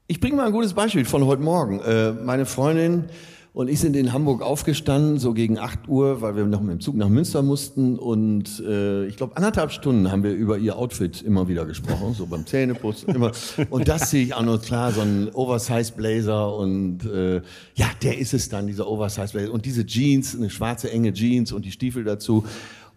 Ich 0.06 0.20
bringe 0.20 0.36
mal 0.36 0.46
ein 0.46 0.52
gutes 0.52 0.74
Beispiel 0.74 1.04
von 1.04 1.26
heute 1.26 1.42
Morgen. 1.42 1.80
Äh, 1.80 2.12
meine 2.12 2.46
Freundin 2.46 3.06
und 3.54 3.70
ich 3.70 3.78
sind 3.78 3.94
in 3.94 4.12
Hamburg 4.12 4.42
aufgestanden, 4.42 5.20
so 5.20 5.32
gegen 5.32 5.60
8 5.60 5.88
Uhr, 5.88 6.20
weil 6.20 6.34
wir 6.34 6.44
noch 6.44 6.60
mit 6.60 6.72
dem 6.72 6.80
Zug 6.80 6.96
nach 6.96 7.08
Münster 7.08 7.40
mussten. 7.40 7.96
Und 7.96 8.58
äh, 8.58 9.06
ich 9.06 9.16
glaube, 9.16 9.36
anderthalb 9.36 9.70
Stunden 9.70 10.10
haben 10.10 10.24
wir 10.24 10.32
über 10.32 10.58
ihr 10.58 10.76
Outfit 10.76 11.22
immer 11.22 11.46
wieder 11.46 11.64
gesprochen, 11.64 12.14
so 12.14 12.26
beim 12.26 12.44
Zähneputzen 12.46 13.10
immer. 13.14 13.30
Und 13.70 13.86
das 13.86 14.10
sehe 14.10 14.24
ich 14.24 14.34
auch 14.34 14.42
noch 14.42 14.60
klar, 14.60 14.90
so 14.90 15.02
ein 15.02 15.30
Oversize 15.32 15.92
Blazer 15.92 16.56
und 16.56 17.06
äh, 17.06 17.42
ja, 17.76 17.86
der 18.02 18.18
ist 18.18 18.34
es 18.34 18.48
dann, 18.48 18.66
dieser 18.66 18.88
Oversize 18.88 19.30
Blazer. 19.32 19.52
Und 19.52 19.66
diese 19.66 19.86
Jeans, 19.86 20.34
eine 20.34 20.50
schwarze 20.50 20.90
enge 20.90 21.12
Jeans 21.12 21.52
und 21.52 21.64
die 21.64 21.70
Stiefel 21.70 22.02
dazu. 22.02 22.44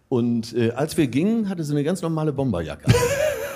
Und 0.08 0.56
äh, 0.56 0.72
als 0.72 0.96
wir 0.96 1.06
gingen, 1.06 1.48
hatte 1.48 1.62
sie 1.62 1.72
eine 1.72 1.84
ganz 1.84 2.02
normale 2.02 2.32
Bomberjacke. 2.32 2.92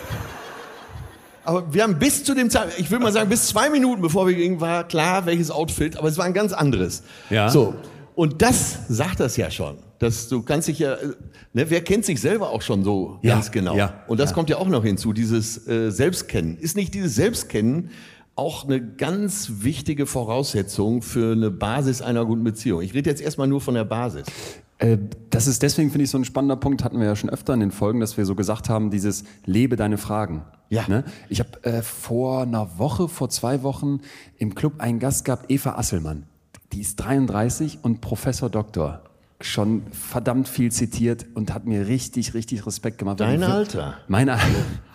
Aber 1.45 1.72
wir 1.74 1.82
haben 1.82 1.99
bis 1.99 2.24
zu 2.24 2.34
dem 2.34 2.51
Zeitpunkt, 2.51 2.78
ich 2.78 2.90
würde 2.90 3.05
mal 3.05 3.12
sagen, 3.12 3.28
bis 3.28 3.47
zwei 3.49 3.70
Minuten 3.70 4.01
bevor 4.03 4.26
wir 4.26 4.34
gingen, 4.34 4.61
war 4.61 4.86
klar, 4.86 5.26
welches 5.26 5.51
Outfit, 5.51 5.97
aber 5.97 6.09
es 6.09 6.18
war 6.18 6.24
ein 6.24 6.34
ganz 6.34 6.53
anderes. 6.53 7.03
Ja. 7.30 7.49
So. 7.49 7.74
Und 8.14 8.43
das 8.43 8.78
sagt 8.88 9.20
das 9.20 9.36
ja 9.36 9.51
schon. 9.51 9.78
Dass 9.99 10.28
du 10.28 10.43
kannst 10.43 10.68
dich 10.68 10.80
ja, 10.80 10.95
äh, 10.95 11.09
ne, 11.53 11.70
wer 11.70 11.80
kennt 11.82 12.05
sich 12.05 12.20
selber 12.20 12.51
auch 12.51 12.62
schon 12.62 12.84
so 12.84 13.18
Ja, 13.22 13.34
ganz 13.34 13.51
genau? 13.51 13.76
ja, 13.76 14.03
Und 14.09 14.18
das 14.20 14.30
ja. 14.30 14.34
kommt 14.34 14.51
ja 14.51 14.59
auch 14.59 14.68
noch 14.68 14.84
hinzu, 14.84 15.12
dieses 15.12 15.66
äh, 15.68 15.90
Selbstkennen. 15.90 16.59
Ist 16.59 16.76
nicht 16.76 16.93
dieses 16.95 17.14
Selbstkennen 17.14 17.90
auch 18.34 18.64
eine 18.64 18.84
ganz 18.84 19.53
wichtige 19.61 20.07
Voraussetzung 20.07 21.03
für 21.03 21.32
eine 21.32 21.51
Basis 21.51 22.03
einer 22.03 22.24
guten 22.24 22.45
Beziehung? 22.45 22.82
Ich 22.82 22.95
rede 22.95 23.09
jetzt 23.11 23.22
erstmal 23.22 23.47
nur 23.47 23.61
von 23.61 23.74
der 23.74 23.84
Basis. 23.84 24.26
Äh, 24.83 24.99
Das 25.30 25.47
ist 25.47 25.62
deswegen, 25.62 25.91
finde 25.91 26.05
ich, 26.05 26.11
so 26.11 26.18
ein 26.18 26.24
spannender 26.24 26.57
Punkt, 26.57 26.85
hatten 26.85 26.99
wir 26.99 27.07
ja 27.07 27.16
schon 27.16 27.30
öfter 27.30 27.55
in 27.55 27.61
den 27.61 27.70
Folgen, 27.70 28.01
dass 28.01 28.16
wir 28.16 28.26
so 28.26 28.35
gesagt 28.35 28.68
haben, 28.68 28.91
dieses 28.91 29.24
Lebe 29.47 29.76
deine 29.76 29.97
Fragen. 29.99 30.45
Ja. 30.68 30.85
Ne? 30.89 31.05
Ich 31.28 31.41
habe 31.41 31.62
äh, 31.64 31.83
vor 31.83 32.43
einer 32.43 32.78
Woche, 32.78 33.09
vor 33.09 33.28
zwei 33.28 33.62
Wochen 33.62 34.01
im 34.39 34.55
Club 34.55 34.74
einen 34.78 34.99
Gast 34.99 35.24
gehabt, 35.24 35.51
Eva 35.51 35.76
Asselmann. 35.76 36.24
Die 36.72 36.80
ist 36.80 36.97
33 36.97 37.80
und 37.83 38.01
Professor 38.01 38.49
Doktor. 38.49 39.03
Schon 39.41 39.83
verdammt 39.91 40.49
viel 40.49 40.70
zitiert 40.72 41.26
und 41.35 41.53
hat 41.53 41.66
mir 41.66 41.89
richtig, 41.89 42.33
richtig 42.35 42.66
Respekt 42.66 42.99
gemacht. 42.99 43.20
Dein 43.20 43.43
Alter. 43.43 43.99
Mein 44.09 44.28
Alter. 44.28 44.47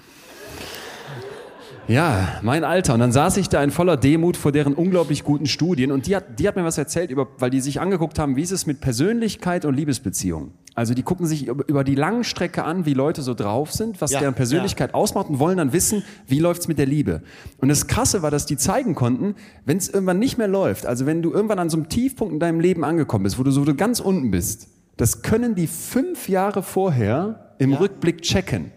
Ja, 1.88 2.40
mein 2.42 2.64
Alter. 2.64 2.94
Und 2.94 3.00
dann 3.00 3.12
saß 3.12 3.38
ich 3.38 3.48
da 3.48 3.64
in 3.64 3.72
voller 3.72 3.96
Demut 3.96 4.36
vor 4.36 4.52
deren 4.52 4.74
unglaublich 4.74 5.24
guten 5.24 5.46
Studien 5.46 5.92
und 5.92 6.06
die 6.08 6.16
hat, 6.16 6.40
die 6.40 6.48
hat 6.48 6.56
mir 6.56 6.66
was 6.66 6.78
erzählt, 6.78 7.12
über, 7.12 7.28
weil 7.40 7.50
die 7.50 7.62
sich 7.62 7.80
angeguckt 7.80 8.20
haben, 8.20 8.36
wie 8.36 8.42
ist 8.42 8.52
es 8.52 8.66
mit 8.66 8.82
Persönlichkeit 8.82 9.64
und 9.64 9.74
Liebesbeziehungen. 9.74 10.52
Also 10.76 10.94
die 10.94 11.02
gucken 11.02 11.26
sich 11.26 11.48
über, 11.48 11.84
die 11.84 11.96
Langstrecke 11.96 12.64
an, 12.64 12.86
wie 12.86 12.94
Leute 12.94 13.24
so 13.24 13.34
drauf 13.34 13.72
sind, 13.72 14.00
was 14.00 14.12
Ja, 14.12 14.20
deren 14.20 14.36
Persönlichkeit 14.36 14.94
ausmacht 14.94 15.28
und 15.28 15.40
wollen 15.40 15.58
dann 15.58 15.74
wissen, 15.74 16.04
wie 16.28 16.38
läuft's 16.38 16.68
mit 16.68 16.78
der 16.78 16.86
Liebe. 16.86 17.24
Und 17.58 17.70
das 17.70 17.88
Krasse 17.88 18.22
war, 18.22 18.30
dass 18.30 18.46
die 18.46 18.58
zeigen 18.58 18.94
konnten, 18.94 19.34
wenn 19.66 19.78
es 19.78 19.90
irgendwann 19.90 20.20
nicht 20.20 20.38
mehr 20.38 20.48
läuft, 20.48 20.86
also 20.86 21.08
wenn 21.08 21.24
du 21.24 21.32
irgendwann 21.34 21.58
an 21.58 21.72
so 21.72 21.78
einem 21.78 21.90
Tiefpunkt 21.90 22.34
in 22.34 22.40
deinem 22.40 22.60
Leben 22.60 22.84
angekommen 22.84 23.24
bist, 23.24 23.40
wo 23.40 23.44
du 23.44 23.50
so 23.50 23.64
ganz 23.74 24.00
unten 24.00 24.30
bist, 24.30 24.68
das 24.98 25.24
können 25.24 25.56
die 25.56 25.68
fünf 25.68 26.30
Jahre 26.30 26.62
vorher 26.62 27.56
im 27.58 27.74
Rückblick 27.74 28.22
checken. 28.22 28.72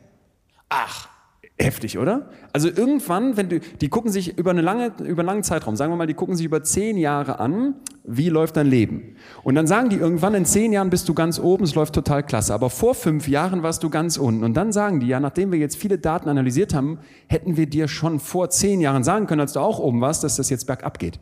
Ach. 0.71 1.10
Heftig, 1.63 1.99
oder? 1.99 2.31
Also 2.55 2.69
irgendwann, 2.69 3.37
wenn 3.37 3.51
du, 3.51 3.61
die 3.61 3.91
gucken 3.91 4.11
sich 4.11 4.39
über, 4.39 4.51
eine 4.51 4.63
lange, 4.63 4.93
über 5.05 5.21
einen 5.21 5.27
langen 5.27 5.43
Zeitraum, 5.43 5.77
sagen 5.77 5.93
wir 5.93 5.97
mal, 5.97 6.07
die 6.07 6.15
gucken 6.15 6.35
sich 6.35 6.47
über 6.47 6.63
zehn 6.63 6.97
Jahre 6.97 7.39
an, 7.39 7.75
wie 8.03 8.31
läuft 8.31 8.57
dein 8.57 8.67
Leben? 8.67 9.17
Und 9.43 9.57
dann 9.57 9.67
sagen 9.67 9.91
die 9.91 9.97
irgendwann, 9.97 10.33
in 10.33 10.47
zehn 10.47 10.73
Jahren 10.73 10.89
bist 10.89 11.07
du 11.11 11.13
ganz 11.13 11.39
oben, 11.39 11.65
es 11.65 11.75
läuft 11.75 11.95
total 11.95 12.23
klasse. 12.23 12.55
Aber 12.55 12.71
vor 12.71 12.95
fünf 12.95 13.29
Jahren 13.29 13.63
warst 13.63 13.83
du 13.83 13.91
ganz 13.91 14.17
unten. 14.17 14.43
Und 14.43 14.55
dann 14.55 14.73
sagen 14.73 15.01
die, 15.01 15.09
ja, 15.09 15.21
nachdem 15.21 15.53
wir 15.53 15.59
jetzt 15.59 15.77
viele 15.77 15.99
Daten 15.99 16.31
analysiert 16.31 16.73
haben, 16.73 16.99
hätten 17.27 17.59
wir 17.59 17.67
dir 17.67 17.89
schon 17.89 18.21
vor 18.21 18.49
zehn 18.49 18.81
Jahren 18.81 19.05
sagen 19.05 19.27
können, 19.27 19.43
als 19.43 19.53
du 19.53 19.61
auch 19.61 19.79
oben 19.79 20.01
warst, 20.01 20.25
dass 20.25 20.37
das 20.37 20.49
jetzt 20.49 20.67
bergab 20.67 20.99
geht. 20.99 21.21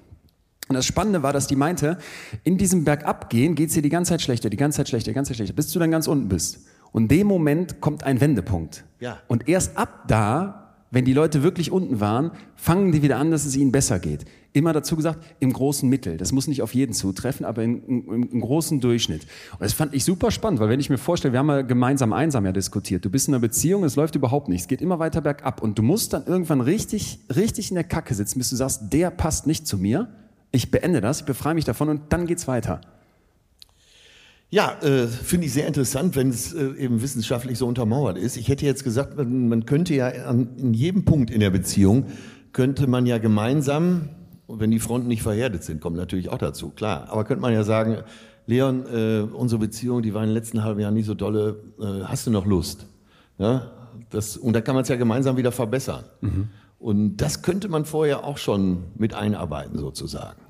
Und 0.68 0.74
das 0.74 0.86
Spannende 0.86 1.24
war, 1.24 1.32
dass 1.32 1.49
die 1.49 1.57
meinte, 1.57 1.99
in 2.45 2.59
diesem 2.59 2.84
Bergabgehen 2.84 3.57
geht's 3.57 3.74
dir 3.74 3.82
die 3.82 3.89
ganze 3.89 4.11
Zeit 4.11 4.22
schlechter, 4.22 4.51
die 4.51 4.57
ganze 4.57 4.76
Zeit 4.76 4.89
schlechter, 4.89 5.11
die 5.11 5.14
ganze 5.14 5.30
Zeit 5.30 5.39
schlechter, 5.39 5.57
bis 5.57 5.72
du 5.72 5.78
dann 5.80 5.91
ganz 5.91 6.07
unten 6.07 6.28
bist. 6.28 6.61
Und 6.93 7.05
in 7.05 7.09
dem 7.09 7.26
Moment 7.26 7.80
kommt 7.80 8.05
ein 8.05 8.20
Wendepunkt. 8.20 8.84
Ja. 9.01 9.18
Und 9.28 9.49
erst 9.49 9.76
ab 9.76 10.05
da, 10.09 10.68
wenn 10.91 11.05
die 11.05 11.12
Leute 11.12 11.43
wirklich 11.43 11.70
unten 11.70 12.01
waren, 12.01 12.30
fangen 12.57 12.93
die 12.93 13.03
wieder 13.03 13.18
an, 13.18 13.30
dass 13.30 13.45
es 13.45 13.57
ihnen 13.57 13.72
besser 13.72 13.99
geht. 13.99 14.24
Immer 14.55 14.72
dazu 14.72 14.97
gesagt, 14.97 15.22
im 15.39 15.53
großen 15.53 15.89
Mittel. 15.89 16.16
Das 16.16 16.32
muss 16.32 16.49
nicht 16.49 16.62
auf 16.62 16.74
jeden 16.74 16.95
zutreffen, 16.95 17.45
aber 17.45 17.62
im, 17.62 17.84
im, 17.86 18.28
im 18.32 18.41
großen 18.41 18.80
Durchschnitt. 18.80 19.22
Und 19.53 19.61
das 19.61 19.74
fand 19.74 19.95
ich 19.95 20.05
super 20.05 20.30
spannend, 20.30 20.61
weil 20.61 20.70
wenn 20.70 20.80
ich 20.80 20.89
mir 20.89 20.97
vorstelle, 20.97 21.32
wir 21.32 21.41
haben 21.41 21.49
ja 21.49 21.62
gemeinsam 21.62 22.12
einsam 22.14 22.47
ja 22.47 22.53
diskutiert. 22.53 23.05
Du 23.05 23.11
bist 23.11 23.28
in 23.28 23.34
einer 23.34 23.41
Beziehung, 23.41 23.84
es 23.84 23.97
läuft 23.97 24.14
überhaupt 24.14 24.49
nicht. 24.49 24.62
Es 24.62 24.68
geht 24.68 24.80
immer 24.80 24.99
weiter 24.99 25.20
bergab. 25.20 25.62
Und 25.62 25.78
du 25.78 25.82
musst 25.82 26.14
dann 26.14 26.26
irgendwann 26.26 26.62
richtig, 26.62 27.20
richtig 27.34 27.70
in 27.70 27.74
der 27.74 27.84
Kacke 27.84 28.14
sitzen, 28.14 28.39
bis 28.39 28.49
du 28.51 28.57
sagst, 28.57 28.93
der 28.93 29.11
passt 29.11 29.47
nicht 29.47 29.66
zu 29.66 29.76
mir. 29.76 30.09
Ich 30.51 30.70
beende 30.70 31.03
das, 31.03 31.20
ich 31.20 31.26
befreie 31.26 31.55
mich 31.55 31.66
davon 31.66 31.91
und 31.91 32.01
dann 32.09 32.26
geht's 32.26 32.49
weiter. 32.49 32.80
Ja, 34.51 34.78
äh, 34.80 35.07
finde 35.07 35.46
ich 35.46 35.53
sehr 35.53 35.66
interessant, 35.66 36.16
wenn 36.16 36.30
es 36.30 36.55
äh, 36.55 36.72
eben 36.78 37.03
wissenschaftlich 37.03 37.59
so 37.59 37.66
untermauert 37.66 38.16
ist. 38.16 38.38
Ich 38.38 38.49
hätte 38.49 38.64
jetzt 38.64 38.82
gesagt, 38.82 39.16
man, 39.16 39.49
man 39.49 39.66
könnte 39.66 39.94
ja 39.94 40.09
an, 40.09 40.57
in 40.57 40.72
jedem 40.72 41.05
Punkt 41.05 41.30
in 41.30 41.40
der 41.40 41.51
Beziehung, 41.51 42.07
könnte 42.53 42.86
man 42.86 43.05
ja 43.05 43.18
gemeinsam, 43.18 44.09
wenn 44.49 44.70
die 44.70 44.78
Fronten 44.78 45.09
nicht 45.09 45.22
verhärtet 45.22 45.64
sind, 45.64 45.82
kommt 45.82 45.96
natürlich 45.96 46.30
auch 46.30 46.38
dazu, 46.38 46.70
klar, 46.70 47.09
aber 47.11 47.24
könnte 47.24 47.42
man 47.42 47.53
ja 47.53 47.62
sagen, 47.62 47.99
Leon, 48.46 48.86
äh, 48.90 49.20
unsere 49.20 49.59
Beziehung, 49.59 50.01
die 50.01 50.14
war 50.14 50.22
in 50.22 50.30
den 50.30 50.34
letzten 50.34 50.64
halben 50.64 50.80
Jahren 50.80 50.94
nicht 50.94 51.05
so 51.05 51.12
dolle, 51.12 51.61
äh, 51.78 52.05
hast 52.05 52.26
du 52.26 52.30
noch 52.30 52.46
Lust? 52.46 52.86
Ja, 53.36 53.70
das, 54.09 54.38
und 54.38 54.55
da 54.55 54.62
kann 54.62 54.74
man 54.74 54.82
es 54.82 54.88
ja 54.88 54.96
gemeinsam 54.96 55.36
wieder 55.36 55.53
verbessern. 55.53 56.05
Und 56.78 57.18
das 57.18 57.42
könnte 57.42 57.68
man 57.68 57.84
vorher 57.84 58.24
auch 58.24 58.38
schon 58.38 58.84
mit 58.96 59.12
einarbeiten 59.12 59.78
sozusagen. 59.78 60.40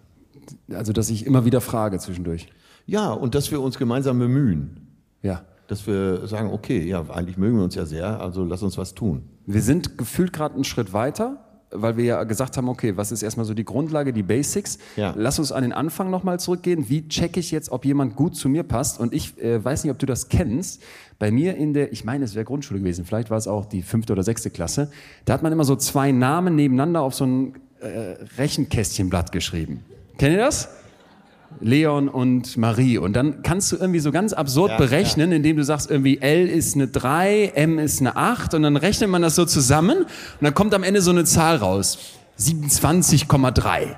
Also, 0.72 0.92
dass 0.92 1.11
ich 1.11 1.26
immer 1.26 1.44
wieder 1.44 1.61
frage 1.61 1.99
zwischendurch. 1.99 2.49
Ja, 2.89 3.12
und 3.12 3.34
dass 3.34 3.51
wir 3.51 3.61
uns 3.61 3.78
gemeinsam 3.78 4.18
bemühen. 4.18 4.80
Ja. 5.22 5.43
Dass 5.66 5.86
wir 5.86 6.26
sagen, 6.26 6.51
okay, 6.51 6.82
ja, 6.82 7.05
eigentlich 7.11 7.36
mögen 7.36 7.59
wir 7.59 7.64
uns 7.64 7.74
ja 7.74 7.84
sehr, 7.84 8.18
also 8.18 8.45
lass 8.45 8.62
uns 8.62 8.78
was 8.78 8.95
tun. 8.95 9.24
Wir 9.45 9.61
sind 9.61 9.99
gefühlt 9.99 10.32
gerade 10.32 10.55
einen 10.55 10.64
Schritt 10.64 10.95
weiter, 10.95 11.45
weil 11.70 11.99
wir 11.99 12.05
ja 12.05 12.24
gesagt 12.24 12.57
haben, 12.57 12.66
okay, 12.66 12.97
was 12.97 13.12
ist 13.12 13.22
erstmal 13.22 13.45
so 13.45 13.53
die 13.53 13.66
Grundlage, 13.66 14.14
die 14.14 14.22
Basics? 14.22 14.78
Ja. 14.97 15.12
Lass 15.14 15.39
uns 15.39 15.53
an 15.53 15.64
den 15.64 15.74
Anfang 15.74 16.09
nochmal 16.09 16.41
zurückgehen. 16.41 16.89
Wie 16.89 17.07
checke 17.09 17.41
ich 17.41 17.51
jetzt, 17.51 17.70
ob 17.70 17.84
jemand 17.84 18.16
gut 18.16 18.36
zu 18.36 18.49
mir 18.49 18.62
passt? 18.62 18.99
Und 18.99 19.12
ich 19.12 19.39
äh, 19.39 19.62
weiß 19.62 19.84
nicht, 19.84 19.93
ob 19.93 19.99
du 19.99 20.07
das 20.07 20.30
kennst. 20.30 20.82
Bei 21.18 21.30
mir 21.30 21.57
in 21.57 21.74
der, 21.74 21.93
ich 21.93 22.07
meine, 22.07 22.24
es 22.24 22.34
wäre 22.34 22.47
Grundschule 22.47 22.80
gewesen, 22.80 23.05
vielleicht 23.05 23.28
war 23.28 23.36
es 23.36 23.47
auch 23.47 23.66
die 23.66 23.82
fünfte 23.82 24.14
oder 24.14 24.22
sechste 24.22 24.49
Klasse, 24.49 24.91
da 25.26 25.34
hat 25.34 25.43
man 25.43 25.53
immer 25.53 25.64
so 25.64 25.76
zwei 25.76 26.11
Namen 26.11 26.57
nebeneinander 26.57 27.03
auf 27.03 27.14
so 27.14 27.26
ein 27.26 27.55
äh, 27.80 28.16
Rechenkästchenblatt 28.39 29.30
geschrieben. 29.30 29.84
Kennt 30.16 30.32
ihr 30.32 30.39
das? 30.39 30.78
Leon 31.61 32.09
und 32.09 32.57
Marie. 32.57 32.99
Und 32.99 33.14
dann 33.14 33.42
kannst 33.42 33.72
du 33.72 33.76
irgendwie 33.76 33.99
so 34.01 34.12
ganz 34.12 34.32
absurd 34.32 34.70
Ja, 34.72 34.76
berechnen, 34.76 35.32
indem 35.32 35.57
du 35.57 35.64
sagst, 35.64 35.90
irgendwie 35.90 36.18
L 36.20 36.46
ist 36.49 36.74
eine 36.76 36.86
3, 36.88 37.53
M 37.55 37.78
ist 37.78 38.01
eine 38.01 38.16
8 38.16 38.55
und 38.55 38.62
dann 38.62 38.76
rechnet 38.76 39.11
man 39.11 39.22
das 39.22 39.34
so 39.34 39.44
zusammen 39.44 39.99
und 40.03 40.07
dann 40.40 40.55
kommt 40.55 40.74
am 40.74 40.82
Ende 40.84 41.01
so 41.01 41.11
eine 41.11 41.24
Zahl 41.24 41.57
raus. 41.57 41.99
27,3. 42.38 43.96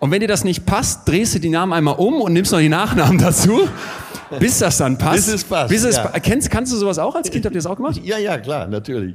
Und 0.00 0.10
wenn 0.10 0.20
dir 0.20 0.28
das 0.28 0.44
nicht 0.44 0.66
passt, 0.66 1.08
drehst 1.08 1.34
du 1.34 1.38
die 1.38 1.48
Namen 1.48 1.72
einmal 1.72 1.94
um 1.96 2.20
und 2.20 2.34
nimmst 2.34 2.52
noch 2.52 2.58
die 2.58 2.68
Nachnamen 2.68 3.16
dazu, 3.16 3.66
bis 4.38 4.58
das 4.58 4.76
dann 4.76 4.98
passt. 4.98 5.24
Bis 5.26 5.28
es 5.36 5.44
passt, 5.44 5.68
Bis 5.70 5.84
es 5.84 5.96
ja. 5.96 6.06
pa- 6.08 6.20
Kennst, 6.20 6.50
kannst 6.50 6.72
du 6.72 6.76
sowas 6.76 6.98
auch 6.98 7.14
als 7.14 7.30
Kind? 7.30 7.46
Habt 7.46 7.54
ihr 7.54 7.58
das 7.60 7.66
auch 7.66 7.76
gemacht? 7.76 7.98
Ja, 8.04 8.18
ja, 8.18 8.36
klar, 8.36 8.66
natürlich. 8.66 9.14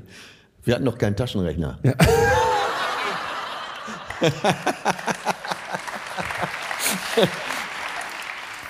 Wir 0.64 0.74
hatten 0.76 0.86
noch 0.86 0.98
keinen 0.98 1.16
Taschenrechner. 1.16 1.78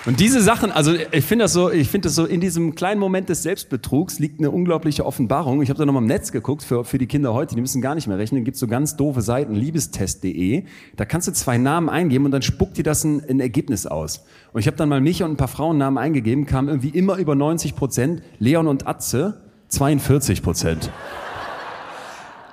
Und 0.06 0.18
diese 0.18 0.40
Sachen, 0.40 0.72
also 0.72 0.94
ich 0.94 1.26
finde 1.26 1.44
das 1.44 1.52
so, 1.52 1.70
ich 1.70 1.88
finde 1.90 2.08
das 2.08 2.14
so, 2.14 2.24
in 2.24 2.40
diesem 2.40 2.74
kleinen 2.74 2.98
Moment 2.98 3.28
des 3.28 3.42
Selbstbetrugs 3.42 4.18
liegt 4.18 4.40
eine 4.40 4.50
unglaubliche 4.50 5.04
Offenbarung. 5.04 5.60
Ich 5.60 5.68
habe 5.68 5.78
da 5.78 5.84
nochmal 5.84 6.00
im 6.02 6.08
Netz 6.08 6.32
geguckt 6.32 6.62
für, 6.62 6.86
für 6.86 6.96
die 6.96 7.06
Kinder 7.06 7.34
heute, 7.34 7.54
die 7.54 7.60
müssen 7.60 7.82
gar 7.82 7.94
nicht 7.94 8.06
mehr 8.06 8.16
rechnen. 8.16 8.42
Gibt 8.44 8.56
so 8.56 8.66
ganz 8.66 8.96
doofe 8.96 9.20
Seiten, 9.20 9.54
liebestest.de. 9.54 10.64
Da 10.96 11.04
kannst 11.04 11.28
du 11.28 11.32
zwei 11.32 11.58
Namen 11.58 11.90
eingeben 11.90 12.24
und 12.24 12.30
dann 12.30 12.40
spuckt 12.40 12.78
dir 12.78 12.82
das 12.82 13.04
ein, 13.04 13.22
ein 13.28 13.40
Ergebnis 13.40 13.86
aus. 13.86 14.24
Und 14.54 14.60
ich 14.60 14.66
habe 14.66 14.76
dann 14.78 14.88
mal 14.88 15.02
mich 15.02 15.22
und 15.22 15.32
ein 15.32 15.36
paar 15.36 15.48
Frauennamen 15.48 15.98
eingegeben, 15.98 16.46
kam 16.46 16.68
irgendwie 16.68 16.88
immer 16.88 17.16
über 17.16 17.34
90 17.34 17.76
Prozent. 17.76 18.22
Leon 18.38 18.68
und 18.68 18.86
Atze 18.86 19.42
42 19.68 20.42
Prozent. 20.42 20.90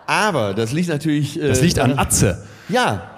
Aber 0.05 0.53
das 0.53 0.73
liegt 0.73 0.89
natürlich. 0.89 1.41
Äh, 1.41 1.47
Das 1.47 1.61
liegt 1.61 1.79
an 1.79 1.97
Atze. 1.97 2.43
Ja. 2.67 3.11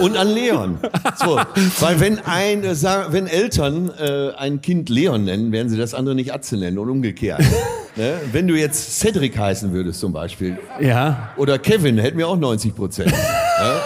Und 0.00 0.16
an 0.16 0.28
Leon. 0.28 0.78
So, 1.16 1.38
weil 1.80 2.00
wenn 2.00 2.18
ein, 2.20 2.64
äh, 2.64 2.74
wenn 3.10 3.26
Eltern 3.26 3.90
äh, 3.98 4.30
ein 4.36 4.60
Kind 4.62 4.88
Leon 4.88 5.24
nennen, 5.24 5.52
werden 5.52 5.68
sie 5.68 5.76
das 5.76 5.94
andere 5.94 6.14
nicht 6.14 6.32
Atze 6.32 6.56
nennen 6.56 6.78
und 6.78 6.88
umgekehrt. 6.90 7.40
ne? 7.96 8.14
Wenn 8.32 8.48
du 8.48 8.54
jetzt 8.54 8.98
Cedric 9.00 9.38
heißen 9.38 9.72
würdest 9.72 10.00
zum 10.00 10.12
Beispiel 10.12 10.58
Ja. 10.80 11.30
oder 11.36 11.58
Kevin, 11.58 11.98
hätten 11.98 12.18
wir 12.18 12.28
auch 12.28 12.36
90 12.36 12.74
Prozent. 12.74 13.12
ja? 13.12 13.80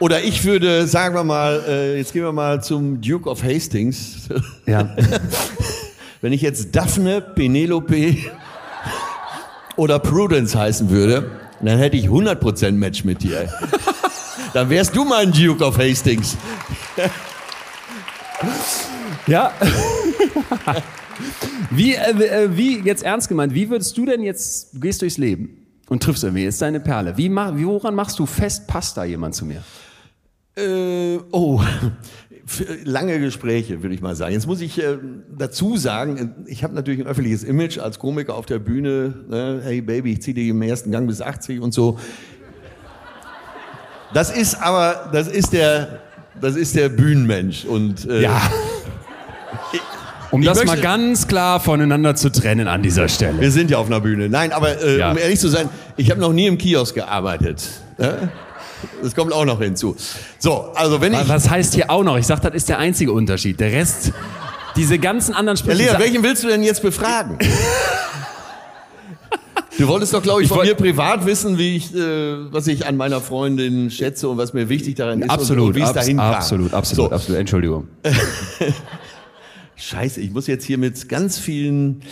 Oder 0.00 0.22
ich 0.22 0.44
würde, 0.44 0.86
sagen 0.86 1.14
wir 1.16 1.24
mal, 1.24 1.60
äh, 1.68 1.96
jetzt 1.98 2.12
gehen 2.12 2.22
wir 2.22 2.32
mal 2.32 2.62
zum 2.62 3.00
Duke 3.00 3.28
of 3.28 3.42
Hastings. 3.42 4.28
Ja. 4.66 4.94
Wenn 6.20 6.32
ich 6.32 6.40
jetzt 6.42 6.74
Daphne, 6.74 7.20
Penelope 7.20 8.16
oder 9.76 9.98
Prudence 9.98 10.54
heißen 10.54 10.90
würde, 10.90 11.30
dann 11.60 11.78
hätte 11.78 11.96
ich 11.96 12.06
100% 12.06 12.72
Match 12.72 13.04
mit 13.04 13.22
dir. 13.22 13.48
Dann 14.52 14.70
wärst 14.70 14.96
du 14.96 15.04
mein 15.04 15.32
Duke 15.32 15.64
of 15.64 15.78
Hastings. 15.78 16.36
Ja. 19.26 19.52
wie, 21.70 21.94
äh, 21.94 22.10
äh, 22.10 22.56
wie, 22.56 22.80
jetzt 22.80 23.02
ernst 23.02 23.28
gemeint, 23.28 23.54
wie 23.54 23.68
würdest 23.68 23.96
du 23.96 24.06
denn 24.06 24.22
jetzt, 24.22 24.74
du 24.74 24.80
gehst 24.80 25.02
durchs 25.02 25.18
Leben 25.18 25.66
und 25.88 26.02
triffst 26.02 26.24
irgendwie, 26.24 26.44
jetzt 26.44 26.62
deine 26.62 26.80
Perle. 26.80 27.16
Wie, 27.16 27.34
woran 27.34 27.94
machst 27.94 28.18
du 28.18 28.26
fest, 28.26 28.66
passt 28.66 28.96
da 28.96 29.04
jemand 29.04 29.34
zu 29.34 29.44
mir? 29.44 29.62
Äh, 30.56 31.18
oh, 31.30 31.62
lange 32.84 33.20
Gespräche, 33.20 33.82
würde 33.82 33.94
ich 33.94 34.00
mal 34.00 34.16
sagen. 34.16 34.32
Jetzt 34.32 34.46
muss 34.46 34.60
ich 34.60 34.82
äh, 34.82 34.98
dazu 35.36 35.76
sagen, 35.76 36.46
ich 36.46 36.64
habe 36.64 36.74
natürlich 36.74 37.00
ein 37.00 37.06
öffentliches 37.06 37.44
Image 37.44 37.78
als 37.78 37.98
Komiker 37.98 38.34
auf 38.34 38.46
der 38.46 38.58
Bühne. 38.58 39.14
Ne? 39.28 39.60
Hey 39.62 39.80
Baby, 39.80 40.12
ich 40.12 40.22
ziehe 40.22 40.34
dich 40.34 40.48
im 40.48 40.62
ersten 40.62 40.90
Gang 40.90 41.06
bis 41.06 41.20
80 41.20 41.60
und 41.60 41.74
so. 41.74 41.98
Das 44.14 44.30
ist 44.30 44.54
aber, 44.60 45.10
das 45.12 45.28
ist 45.28 45.52
der, 45.52 45.98
das 46.40 46.56
ist 46.56 46.74
der 46.76 46.88
Bühnenmensch 46.88 47.64
und 47.64 48.08
äh, 48.08 48.28
Um 50.30 50.42
Ich 50.42 50.46
das 50.48 50.58
mal 50.58 50.66
möchte- 50.66 50.82
ganz 50.82 51.26
klar 51.26 51.58
voneinander 51.58 52.14
zu 52.14 52.30
trennen 52.30 52.68
an 52.68 52.82
dieser 52.82 53.08
Stelle. 53.08 53.40
Wir 53.40 53.50
sind 53.50 53.70
ja 53.70 53.78
auf 53.78 53.86
einer 53.86 54.00
Bühne. 54.00 54.28
Nein, 54.28 54.52
aber 54.52 54.78
äh, 54.82 54.98
Ja. 54.98 55.10
um 55.12 55.16
ehrlich 55.18 55.40
zu 55.40 55.48
sein, 55.48 55.70
ich 55.96 56.10
habe 56.10 56.20
noch 56.20 56.32
nie 56.34 56.46
im 56.46 56.58
Kiosk 56.58 56.94
gearbeitet. 56.96 57.62
Ja? 57.96 58.14
Das 59.02 59.14
kommt 59.14 59.32
auch 59.32 59.46
noch 59.46 59.58
hinzu. 59.60 59.96
So, 60.38 60.72
also 60.74 61.00
wenn 61.00 61.14
ich... 61.14 61.28
Was 61.28 61.48
heißt 61.48 61.74
hier 61.74 61.90
auch 61.90 62.04
noch? 62.04 62.16
Ich 62.18 62.26
sag, 62.26 62.40
das 62.42 62.52
ist 62.54 62.68
der 62.68 62.78
einzige 62.78 63.10
Unterschied. 63.12 63.58
Der 63.58 63.72
Rest, 63.72 64.12
diese 64.76 64.98
ganzen 64.98 65.34
anderen 65.34 65.56
Ja, 65.56 65.62
Sprüche. 65.64 65.78
Lea, 65.78 65.88
sa- 65.92 65.98
welchen 65.98 66.22
willst 66.22 66.44
du 66.44 66.48
denn 66.48 66.62
jetzt 66.62 66.82
befragen? 66.82 67.38
Du 69.78 69.86
wolltest 69.88 70.12
doch, 70.12 70.22
glaube 70.22 70.42
ich, 70.42 70.50
Ich 70.50 70.54
von 70.56 70.66
mir 70.66 70.74
privat 70.74 71.24
wissen, 71.24 71.56
wie 71.56 71.76
ich, 71.76 71.94
äh, 71.94 72.52
was 72.52 72.66
ich 72.66 72.86
an 72.86 72.96
meiner 72.96 73.20
Freundin 73.20 73.90
schätze 73.90 74.28
und 74.28 74.36
was 74.36 74.52
mir 74.52 74.68
wichtig 74.68 74.96
daran 74.96 75.20
ist 75.20 75.24
und, 75.26 75.30
absolut, 75.30 75.68
und 75.68 75.74
wie 75.76 75.80
es 75.80 75.86
abs- 75.86 75.94
dahin 75.94 76.16
kam. 76.16 76.34
absolut, 76.34 76.74
absolut, 76.74 77.10
So, 77.10 77.14
absolut. 77.14 77.40
Entschuldigung. 77.40 77.88
Scheiße, 79.76 80.20
ich 80.20 80.32
muss 80.32 80.46
jetzt 80.48 80.64
hier 80.64 80.78
mit 80.78 81.08
ganz 81.08 81.38
vielen 81.38 82.02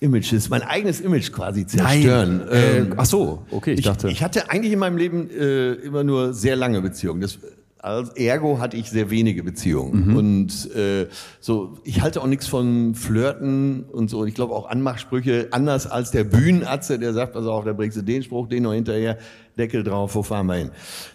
Images, 0.00 0.48
mein 0.50 0.62
eigenes 0.62 1.00
Image 1.00 1.32
quasi 1.32 1.66
zerstören. 1.66 2.46
Äh, 2.48 2.78
Ähm, 2.78 2.94
ach 2.96 3.06
so, 3.06 3.42
okay, 3.50 3.72
ich, 3.72 3.80
ich, 3.80 3.84
dachte. 3.86 4.08
ich 4.10 4.22
hatte 4.22 4.50
eigentlich 4.50 4.72
in 4.72 4.78
meinem 4.78 4.96
Leben 4.98 5.30
äh, 5.30 5.72
immer 5.72 6.04
nur 6.04 6.34
sehr 6.34 6.54
lange 6.56 6.80
Beziehungen. 6.82 7.20
Das, 7.22 7.38
als 7.78 8.10
ergo 8.10 8.58
hatte 8.58 8.76
ich 8.76 8.90
sehr 8.90 9.10
wenige 9.10 9.42
Beziehungen. 9.42 10.08
Mhm. 10.08 10.16
Und 10.16 10.74
äh, 10.74 11.06
so, 11.40 11.78
ich 11.84 12.00
halte 12.00 12.20
auch 12.20 12.26
nichts 12.26 12.46
von 12.46 12.94
Flirten 12.94 13.84
und 13.84 14.10
so. 14.10 14.20
Und 14.20 14.28
ich 14.28 14.34
glaube 14.34 14.54
auch 14.54 14.68
Anmachsprüche, 14.68 15.48
anders 15.52 15.86
als 15.86 16.10
der 16.10 16.24
Bühnenatze, 16.24 16.98
der 16.98 17.12
sagt, 17.12 17.36
also 17.36 17.52
auch, 17.52 17.64
da 17.64 17.72
bringst 17.72 17.96
du 17.96 18.02
den 18.02 18.22
Spruch, 18.22 18.48
den 18.48 18.64
noch 18.64 18.72
hinterher, 18.72 19.18
Deckel 19.56 19.84
drauf, 19.84 20.14
wo 20.14 20.22
fahren 20.22 20.46
wir 20.46 20.54
hin? 20.54 20.70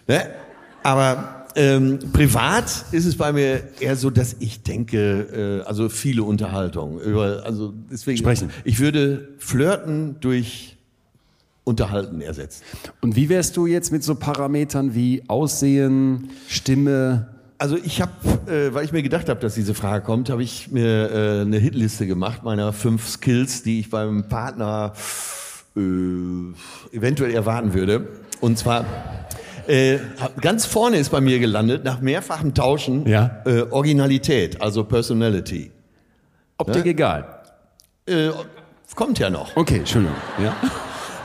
Ne? 0.06 0.30
Aber 0.82 1.46
ähm, 1.56 1.98
privat 2.12 2.86
ist 2.92 3.06
es 3.06 3.16
bei 3.16 3.32
mir 3.32 3.62
eher 3.80 3.96
so, 3.96 4.10
dass 4.10 4.36
ich 4.40 4.62
denke, 4.62 5.62
äh, 5.62 5.68
also 5.68 5.88
viele 5.88 6.22
Unterhaltungen 6.24 7.00
über, 7.00 7.42
also 7.44 7.72
deswegen, 7.90 8.18
Sprechen. 8.18 8.50
ich 8.64 8.80
würde 8.80 9.28
Flirten 9.38 10.16
durch 10.20 10.76
Unterhalten 11.64 12.20
ersetzen. 12.20 12.62
Und 13.00 13.16
wie 13.16 13.28
wärst 13.28 13.56
du 13.56 13.66
jetzt 13.66 13.90
mit 13.90 14.04
so 14.04 14.14
Parametern 14.14 14.94
wie 14.94 15.22
Aussehen, 15.28 16.28
Stimme? 16.46 17.28
Also 17.56 17.76
ich 17.82 18.02
habe, 18.02 18.12
äh, 18.52 18.74
weil 18.74 18.84
ich 18.84 18.92
mir 18.92 19.02
gedacht 19.02 19.28
habe, 19.30 19.40
dass 19.40 19.54
diese 19.54 19.74
Frage 19.74 20.04
kommt, 20.04 20.28
habe 20.28 20.42
ich 20.42 20.70
mir 20.70 21.10
äh, 21.10 21.40
eine 21.40 21.56
Hitliste 21.56 22.06
gemacht 22.06 22.42
meiner 22.42 22.72
fünf 22.72 23.08
Skills, 23.08 23.62
die 23.62 23.80
ich 23.80 23.88
beim 23.90 24.28
Partner 24.28 24.92
äh, 25.76 25.80
eventuell 26.96 27.32
erwarten 27.32 27.72
würde. 27.72 28.08
Und 28.40 28.58
zwar 28.58 28.84
äh, 29.66 29.98
ganz 30.42 30.66
vorne 30.66 30.98
ist 30.98 31.10
bei 31.10 31.22
mir 31.22 31.38
gelandet, 31.38 31.84
nach 31.84 32.00
mehrfachem 32.00 32.52
Tauschen, 32.52 33.06
Ja. 33.06 33.40
äh, 33.46 33.62
Originalität, 33.70 34.60
also 34.60 34.84
Personality. 34.84 35.70
Optik 36.58 36.84
egal. 36.86 37.26
Äh, 38.06 38.28
kommt 38.94 39.18
ja 39.18 39.30
noch. 39.30 39.56
Okay, 39.56 39.78
Entschuldigung. 39.78 40.16
Ja. 40.42 40.54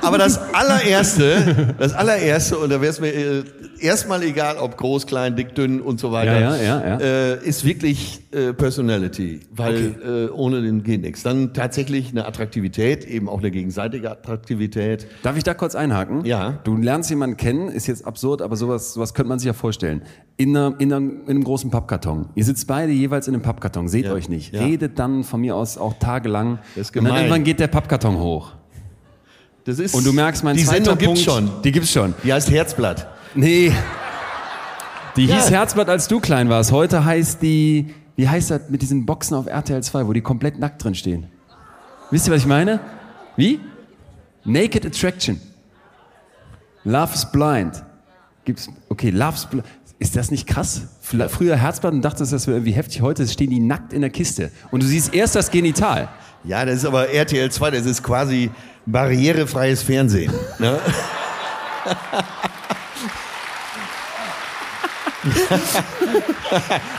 Aber 0.01 0.17
das 0.17 0.39
allererste, 0.53 1.75
das 1.77 1.93
allererste, 1.93 2.57
und 2.57 2.69
da 2.69 2.81
wäre 2.81 2.91
es 2.91 2.99
mir 2.99 3.09
äh, 3.13 3.43
erstmal 3.79 4.23
egal, 4.23 4.57
ob 4.57 4.77
groß, 4.77 5.07
klein, 5.07 5.35
dick, 5.35 5.55
dünn 5.55 5.81
und 5.81 5.99
so 5.99 6.11
weiter, 6.11 6.39
Ja, 6.39 6.55
ja, 6.55 6.87
ja. 6.87 6.97
Äh, 6.99 7.47
ist 7.47 7.65
wirklich 7.65 8.21
äh, 8.31 8.53
Personality, 8.53 9.41
weil 9.51 10.29
äh, 10.29 10.31
ohne 10.31 10.61
den 10.61 10.83
geht 10.83 11.01
nichts. 11.01 11.23
Dann 11.23 11.53
tatsächlich 11.53 12.11
eine 12.11 12.25
Attraktivität, 12.25 13.05
eben 13.05 13.27
auch 13.29 13.39
eine 13.39 13.51
gegenseitige 13.51 14.11
Attraktivität. 14.11 15.07
Darf 15.23 15.37
ich 15.37 15.43
da 15.43 15.53
kurz 15.53 15.75
einhaken? 15.75 16.25
Ja. 16.25 16.59
Du 16.63 16.77
lernst 16.77 17.09
jemanden 17.09 17.37
kennen, 17.37 17.69
ist 17.69 17.87
jetzt 17.87 18.05
absurd, 18.05 18.41
aber 18.41 18.55
sowas, 18.55 18.93
sowas 18.93 19.13
könnte 19.13 19.29
man 19.29 19.39
sich 19.39 19.47
ja 19.47 19.53
vorstellen. 19.53 20.01
In, 20.37 20.55
einer, 20.55 20.75
in, 20.79 20.93
einem, 20.93 21.21
in 21.23 21.31
einem 21.31 21.43
großen 21.43 21.69
Pappkarton. 21.69 22.29
Ihr 22.35 22.45
sitzt 22.45 22.67
beide 22.67 22.93
jeweils 22.93 23.27
in 23.27 23.33
einem 23.33 23.43
Pappkarton, 23.43 23.89
seht 23.89 24.07
euch 24.07 24.29
nicht. 24.29 24.53
Redet 24.53 24.97
dann 24.97 25.23
von 25.25 25.41
mir 25.41 25.55
aus 25.55 25.77
auch 25.77 25.95
tagelang. 25.99 26.59
Das 26.75 26.89
ist 26.89 26.95
und 26.95 26.95
dann 26.95 27.03
gemein. 27.05 27.17
irgendwann 27.23 27.43
geht 27.43 27.59
der 27.59 27.67
Pappkarton 27.67 28.17
hoch. 28.19 28.53
Das 29.69 29.77
ist, 29.77 29.93
Und 29.93 30.03
du 30.03 30.11
merkst, 30.13 30.43
mein 30.43 30.57
die 30.57 30.63
zweiter 30.63 30.77
Sendung 30.85 30.97
Punkt, 30.97 31.19
gibt's 31.19 31.21
schon. 31.23 31.61
Die 31.63 31.71
gibt's 31.71 31.91
schon. 31.91 32.15
Die 32.23 32.33
heißt 32.33 32.49
Herzblatt. 32.49 33.07
Nee. 33.35 33.71
Die 35.15 35.25
Ja. 35.27 35.35
hieß 35.35 35.51
Herzblatt, 35.51 35.89
als 35.89 36.07
du 36.07 36.19
klein 36.19 36.49
warst. 36.49 36.71
Heute 36.71 37.05
heißt 37.05 37.39
die, 37.43 37.93
wie 38.15 38.27
heißt 38.27 38.49
das 38.49 38.61
mit 38.69 38.81
diesen 38.81 39.05
Boxen 39.05 39.35
auf 39.35 39.45
RTL 39.45 39.83
2, 39.83 40.07
wo 40.07 40.13
die 40.13 40.21
komplett 40.21 40.57
nackt 40.57 40.83
drin 40.83 40.95
stehen? 40.95 41.27
Wisst 42.09 42.27
ihr, 42.27 42.33
was 42.33 42.41
ich 42.41 42.47
meine? 42.47 42.79
Wie? 43.35 43.59
Naked 44.43 44.87
Attraction. 44.87 45.39
Love 46.83 47.13
is 47.13 47.31
Blind. 47.31 47.83
Gibt's, 48.45 48.69
okay, 48.89 49.11
Love's 49.11 49.45
Blind. 49.45 49.67
Ist 49.99 50.15
das 50.15 50.31
nicht 50.31 50.47
krass? 50.47 50.81
Früher 51.01 51.57
Herzblatt 51.57 51.93
und 51.93 52.01
dachtest, 52.01 52.33
das 52.33 52.47
wäre 52.47 52.57
irgendwie 52.57 52.71
heftig. 52.71 53.01
Heute 53.01 53.27
stehen 53.27 53.51
die 53.51 53.59
nackt 53.59 53.93
in 53.93 54.01
der 54.01 54.09
Kiste. 54.09 54.49
Und 54.71 54.81
du 54.81 54.87
siehst 54.87 55.13
erst 55.13 55.35
das 55.35 55.51
Genital. 55.51 56.07
Ja, 56.43 56.65
das 56.65 56.75
ist 56.77 56.85
aber 56.85 57.09
RTL 57.09 57.51
2, 57.51 57.71
das 57.71 57.85
ist 57.85 58.01
quasi 58.03 58.49
barrierefreies 58.85 59.83
Fernsehen. 59.83 60.33
Ne? 60.57 60.79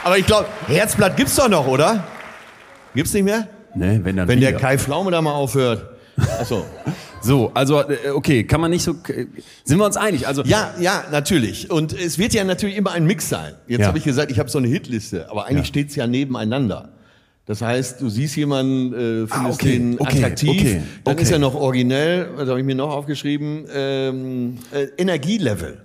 aber 0.03 0.17
ich 0.17 0.25
glaube, 0.25 0.47
Herzblatt 0.67 1.17
gibt's 1.17 1.35
doch 1.35 1.49
noch, 1.49 1.67
oder? 1.67 2.03
Gibt's 2.95 3.13
nicht 3.13 3.23
mehr? 3.23 3.47
Ne, 3.75 4.01
wenn 4.03 4.17
dann 4.17 4.27
Wenn 4.27 4.39
der 4.41 4.49
wieder. 4.51 4.59
Kai 4.59 4.77
Pflaume 4.77 5.11
da 5.11 5.21
mal 5.21 5.33
aufhört. 5.33 5.85
Achso. 6.39 6.65
So, 7.23 7.51
also, 7.53 7.79
äh, 7.81 8.09
okay, 8.15 8.43
kann 8.45 8.59
man 8.61 8.71
nicht 8.71 8.81
so, 8.81 8.95
sind 9.63 9.77
wir 9.77 9.85
uns 9.85 9.95
einig? 9.95 10.27
Also, 10.27 10.41
Ja, 10.41 10.73
ja, 10.79 11.03
natürlich. 11.11 11.69
Und 11.69 11.93
es 11.93 12.17
wird 12.17 12.33
ja 12.33 12.43
natürlich 12.43 12.75
immer 12.75 12.93
ein 12.93 13.05
Mix 13.05 13.29
sein. 13.29 13.53
Jetzt 13.67 13.81
Ja. 13.81 13.87
habe 13.89 13.99
ich 13.99 14.03
gesagt, 14.03 14.31
ich 14.31 14.39
habe 14.39 14.49
so 14.49 14.57
eine 14.57 14.67
Hitliste, 14.67 15.29
aber 15.29 15.45
eigentlich 15.45 15.59
Ja. 15.59 15.65
steht's 15.65 15.95
ja 15.95 16.07
nebeneinander. 16.07 16.89
Das 17.45 17.61
heißt, 17.61 17.99
du 17.99 18.09
siehst 18.09 18.35
jemanden, 18.35 18.93
äh, 18.93 19.27
findest 19.27 19.33
Ah, 19.33 19.49
okay, 19.49 19.71
den 19.77 19.99
okay, 19.99 20.17
attraktiv, 20.17 20.51
okay, 20.51 20.81
dann 21.03 21.17
ist 21.17 21.31
er 21.31 21.39
noch 21.39 21.55
originell, 21.55 22.29
was 22.35 22.47
habe 22.47 22.59
ich 22.59 22.65
mir 22.65 22.75
noch 22.75 22.91
aufgeschrieben, 22.91 23.65
ähm, 23.73 24.57
äh, 24.71 24.87
Energielevel. 24.97 25.81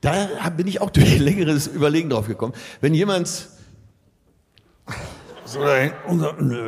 Da 0.00 0.28
bin 0.56 0.68
ich 0.68 0.80
auch 0.80 0.90
durch 0.90 1.12
ein 1.16 1.22
längeres 1.22 1.66
Überlegen 1.66 2.08
drauf 2.08 2.28
gekommen. 2.28 2.52
Wenn 2.80 2.94
jemand 2.94 3.26
so, 5.44 5.60
äh, 5.64 5.90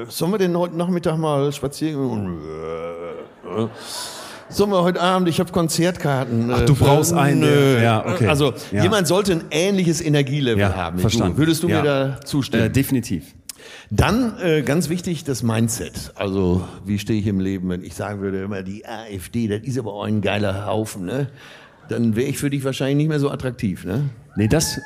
sollen 0.09 0.33
wir 0.33 0.39
denn 0.39 0.57
heute 0.57 0.77
Nachmittag 0.77 1.17
mal 1.17 1.53
spazieren? 1.53 2.41
Sollen 4.49 4.73
wir 4.73 4.83
heute 4.83 5.01
Abend, 5.01 5.29
ich 5.29 5.39
habe 5.39 5.53
Konzertkarten. 5.53 6.51
Ach, 6.53 6.63
du 6.65 6.73
äh, 6.73 6.77
brauchst 6.77 7.13
einen, 7.13 7.41
Nö. 7.41 7.81
ja, 7.81 8.05
okay. 8.05 8.27
Also 8.27 8.53
Ja. 8.73 8.83
jemand 8.83 9.07
sollte 9.07 9.33
ein 9.33 9.45
ähnliches 9.53 10.01
Energielevel 10.01 10.59
ja, 10.59 10.75
haben. 10.75 10.99
verstanden. 10.99 11.35
Du. 11.35 11.39
Würdest 11.43 11.63
du 11.63 11.69
ja. 11.69 11.83
mir 11.83 11.89
da 11.89 12.21
zustimmen? 12.25 12.65
Äh, 12.65 12.71
definitiv. 12.71 13.35
Dann 13.91 14.39
äh, 14.41 14.63
ganz 14.63 14.89
wichtig 14.89 15.25
das 15.25 15.43
Mindset. 15.43 16.13
Also 16.15 16.67
wie 16.85 16.99
stehe 16.99 17.21
ich 17.21 17.27
im 17.27 17.41
Leben, 17.41 17.69
wenn 17.69 17.83
ich 17.83 17.95
sagen 17.95 18.21
würde 18.21 18.43
immer 18.43 18.63
die 18.63 18.87
AfD, 18.87 19.49
das 19.49 19.63
ist 19.63 19.79
aber 19.79 19.93
auch 19.93 20.05
ein 20.05 20.21
geiler 20.21 20.67
Haufen, 20.67 21.07
ne? 21.07 21.29
Dann 21.89 22.15
wäre 22.15 22.29
ich 22.29 22.39
für 22.39 22.51
dich 22.51 22.63
wahrscheinlich 22.63 22.97
nicht 22.97 23.09
mehr 23.09 23.19
so 23.19 23.31
attraktiv, 23.31 23.85
ne? 23.85 24.11
Nee, 24.37 24.47
das, 24.47 24.79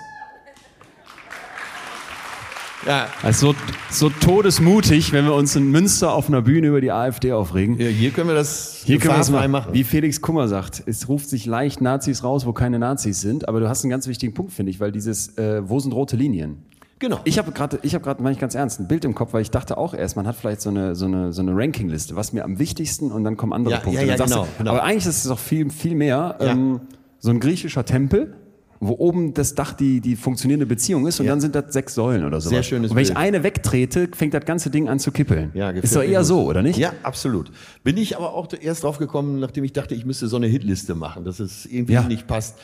Ja. 2.86 3.08
Also 3.22 3.52
so, 3.52 3.58
so 3.90 4.10
todesmutig, 4.10 5.12
wenn 5.12 5.24
wir 5.24 5.34
uns 5.34 5.56
in 5.56 5.70
Münster 5.70 6.12
auf 6.12 6.28
einer 6.28 6.42
Bühne 6.42 6.68
über 6.68 6.80
die 6.80 6.92
AfD 6.92 7.32
aufregen. 7.32 7.78
ja 7.78 7.88
hier 7.88 8.10
können 8.10 8.28
wir 8.28 8.34
das 8.34 8.82
Hier 8.84 8.98
können 8.98 9.14
wir 9.14 9.18
das 9.18 9.28
gefahrfrei 9.28 9.48
machen. 9.48 9.72
Wie 9.72 9.84
Felix 9.84 10.20
Kummer 10.20 10.48
sagt, 10.48 10.82
es 10.86 11.08
ruft 11.08 11.28
sich 11.28 11.46
leicht 11.46 11.80
Nazis 11.80 12.22
raus, 12.22 12.46
wo 12.46 12.52
keine 12.52 12.78
Nazis 12.78 13.20
sind. 13.20 13.48
Aber 13.48 13.60
du 13.60 13.68
hast 13.68 13.84
einen 13.84 13.90
ganz 13.90 14.06
wichtigen 14.06 14.34
Punkt, 14.34 14.52
finde 14.52 14.70
ich, 14.70 14.80
weil 14.80 14.92
dieses, 14.92 15.36
äh, 15.38 15.62
wo 15.68 15.80
sind 15.80 15.92
rote 15.92 16.16
Linien? 16.16 16.58
Genau. 17.04 17.20
Ich 17.24 17.36
habe 17.38 17.52
gerade, 17.52 17.78
ich 17.82 17.94
habe 17.94 18.02
gerade, 18.02 18.22
meine 18.22 18.32
ich 18.34 18.40
ganz 18.40 18.54
ernst, 18.54 18.80
ein 18.80 18.88
Bild 18.88 19.04
im 19.04 19.14
Kopf, 19.14 19.34
weil 19.34 19.42
ich 19.42 19.50
dachte 19.50 19.76
auch 19.76 19.92
erst, 19.92 20.16
man 20.16 20.26
hat 20.26 20.36
vielleicht 20.36 20.62
so 20.62 20.70
eine, 20.70 20.94
so 20.94 21.04
eine, 21.04 21.32
so 21.34 21.42
eine 21.42 21.54
Rankingliste, 21.54 22.16
was 22.16 22.32
mir 22.32 22.44
am 22.44 22.58
wichtigsten 22.58 23.12
und 23.12 23.24
dann 23.24 23.36
kommen 23.36 23.52
andere 23.52 23.74
Ja, 23.74 23.80
Punkte. 23.80 24.00
ja, 24.00 24.06
ja, 24.16 24.24
genau, 24.24 24.44
du, 24.44 24.48
genau. 24.58 24.70
Aber 24.70 24.82
eigentlich 24.84 25.04
ist 25.06 25.18
es 25.18 25.24
doch 25.24 25.38
viel, 25.38 25.68
viel 25.70 25.94
mehr 25.96 26.36
ähm, 26.40 26.80
so 27.18 27.30
ein 27.30 27.40
griechischer 27.40 27.84
Tempel, 27.84 28.32
wo 28.80 28.94
oben 28.98 29.34
das 29.34 29.54
Dach 29.54 29.72
die, 29.74 30.00
die 30.00 30.16
funktionierende 30.16 30.66
Beziehung 30.66 31.06
ist 31.06 31.20
und 31.20 31.26
Ja. 31.26 31.32
dann 31.32 31.40
sind 31.42 31.54
das 31.54 31.72
sechs 31.72 31.94
Säulen 31.94 32.24
oder 32.24 32.40
so. 32.40 32.48
Sehr 32.48 32.62
schönes 32.62 32.90
Und 32.90 32.96
wenn 32.96 33.02
ich 33.02 33.08
Bild. 33.10 33.18
eine 33.18 33.42
wegtrete, 33.42 34.08
fängt 34.14 34.32
das 34.32 34.44
ganze 34.46 34.70
Ding 34.70 34.88
an 34.88 34.98
zu 34.98 35.12
kippeln. 35.12 35.50
Ja, 35.54 35.70
ist 35.70 35.94
doch 35.94 36.02
eher 36.02 36.20
gut. 36.20 36.26
so, 36.26 36.42
oder 36.44 36.62
nicht? 36.62 36.78
Ja, 36.78 36.92
absolut. 37.02 37.50
Bin 37.82 37.96
ich 37.98 38.16
aber 38.16 38.32
auch 38.34 38.48
erst 38.58 38.82
drauf 38.82 38.98
gekommen, 38.98 39.40
nachdem 39.40 39.64
ich 39.64 39.72
dachte, 39.74 39.94
ich 39.94 40.06
müsste 40.06 40.26
so 40.28 40.36
eine 40.36 40.46
Hitliste 40.46 40.94
machen, 40.94 41.24
dass 41.24 41.38
es 41.40 41.66
irgendwie 41.66 41.94
Ja. 41.94 42.02
nicht 42.02 42.26
passt. 42.26 42.56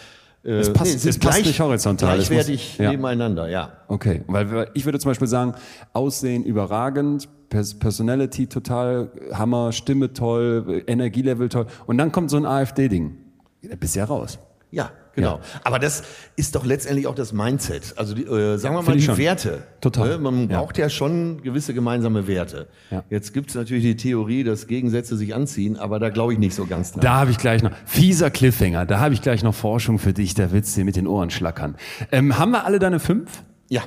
Äh, 0.42 0.52
Es 0.52 0.72
passt- 0.72 0.90
es 0.94 0.96
ist 0.96 1.06
es 1.06 1.18
passt 1.18 1.34
gleich, 1.36 1.46
nicht 1.46 1.60
horizontal, 1.60 2.18
es 2.18 2.22
muss- 2.24 2.28
Gleichwertig 2.28 2.78
ja. 2.78 2.90
nebeneinander, 2.90 3.48
ja. 3.48 3.72
Okay, 3.88 4.22
weil 4.26 4.68
ich 4.74 4.84
würde 4.86 4.98
zum 4.98 5.10
Beispiel 5.10 5.28
sagen, 5.28 5.54
Aussehen 5.92 6.44
überragend, 6.44 7.28
Pers 7.50 7.78
Personality 7.78 8.46
total 8.46 9.10
Hammer, 9.32 9.72
Stimme 9.72 10.12
toll, 10.12 10.82
Energielevel 10.86 11.48
toll. 11.48 11.66
Und 11.86 11.98
dann 11.98 12.10
kommt 12.12 12.30
so 12.30 12.36
ein 12.36 12.46
AfD-Ding. 12.46 13.16
Da 13.62 13.76
bist 13.76 13.94
du 13.96 13.98
ja 13.98 14.04
raus. 14.06 14.38
Ja, 14.70 14.90
genau. 15.20 15.36
Ja. 15.36 15.60
Aber 15.64 15.78
das 15.78 16.02
ist 16.36 16.54
doch 16.54 16.64
letztendlich 16.64 17.06
auch 17.06 17.14
das 17.14 17.32
Mindset. 17.32 17.94
Also 17.96 18.14
die, 18.14 18.24
äh, 18.24 18.56
sagen 18.58 18.74
wir 18.74 18.82
mal 18.82 18.96
die 18.96 19.02
schon. 19.02 19.16
Werte. 19.18 19.62
Total. 19.80 20.08
Ne? 20.08 20.18
Man 20.18 20.48
Ja. 20.50 20.58
braucht 20.58 20.78
ja 20.78 20.88
schon 20.88 21.42
gewisse 21.42 21.74
gemeinsame 21.74 22.26
Werte. 22.26 22.68
Ja. 22.90 23.04
Jetzt 23.10 23.32
gibt 23.32 23.50
es 23.50 23.56
natürlich 23.56 23.84
die 23.84 23.96
Theorie, 23.96 24.44
dass 24.44 24.66
Gegensätze 24.66 25.16
sich 25.16 25.34
anziehen, 25.34 25.76
aber 25.76 25.98
da 25.98 26.10
glaube 26.10 26.32
ich 26.32 26.38
nicht 26.38 26.54
so 26.54 26.66
ganz 26.66 26.92
dran. 26.92 27.00
Da 27.02 27.14
habe 27.14 27.30
ich 27.30 27.38
gleich 27.38 27.62
noch, 27.62 27.72
fieser 27.86 28.30
Cliffhanger, 28.30 28.86
da 28.86 29.00
habe 29.00 29.14
ich 29.14 29.22
gleich 29.22 29.42
noch 29.42 29.54
Forschung 29.54 29.98
für 29.98 30.12
dich, 30.12 30.34
da 30.34 30.52
willst 30.52 30.74
du 30.76 30.80
dir 30.80 30.84
mit 30.84 30.96
den 30.96 31.06
Ohren 31.06 31.30
schlackern. 31.30 31.76
Ähm, 32.12 32.38
haben 32.38 32.50
wir 32.52 32.64
alle 32.64 32.78
deine 32.78 33.00
fünf? 33.00 33.42
Ja, 33.68 33.82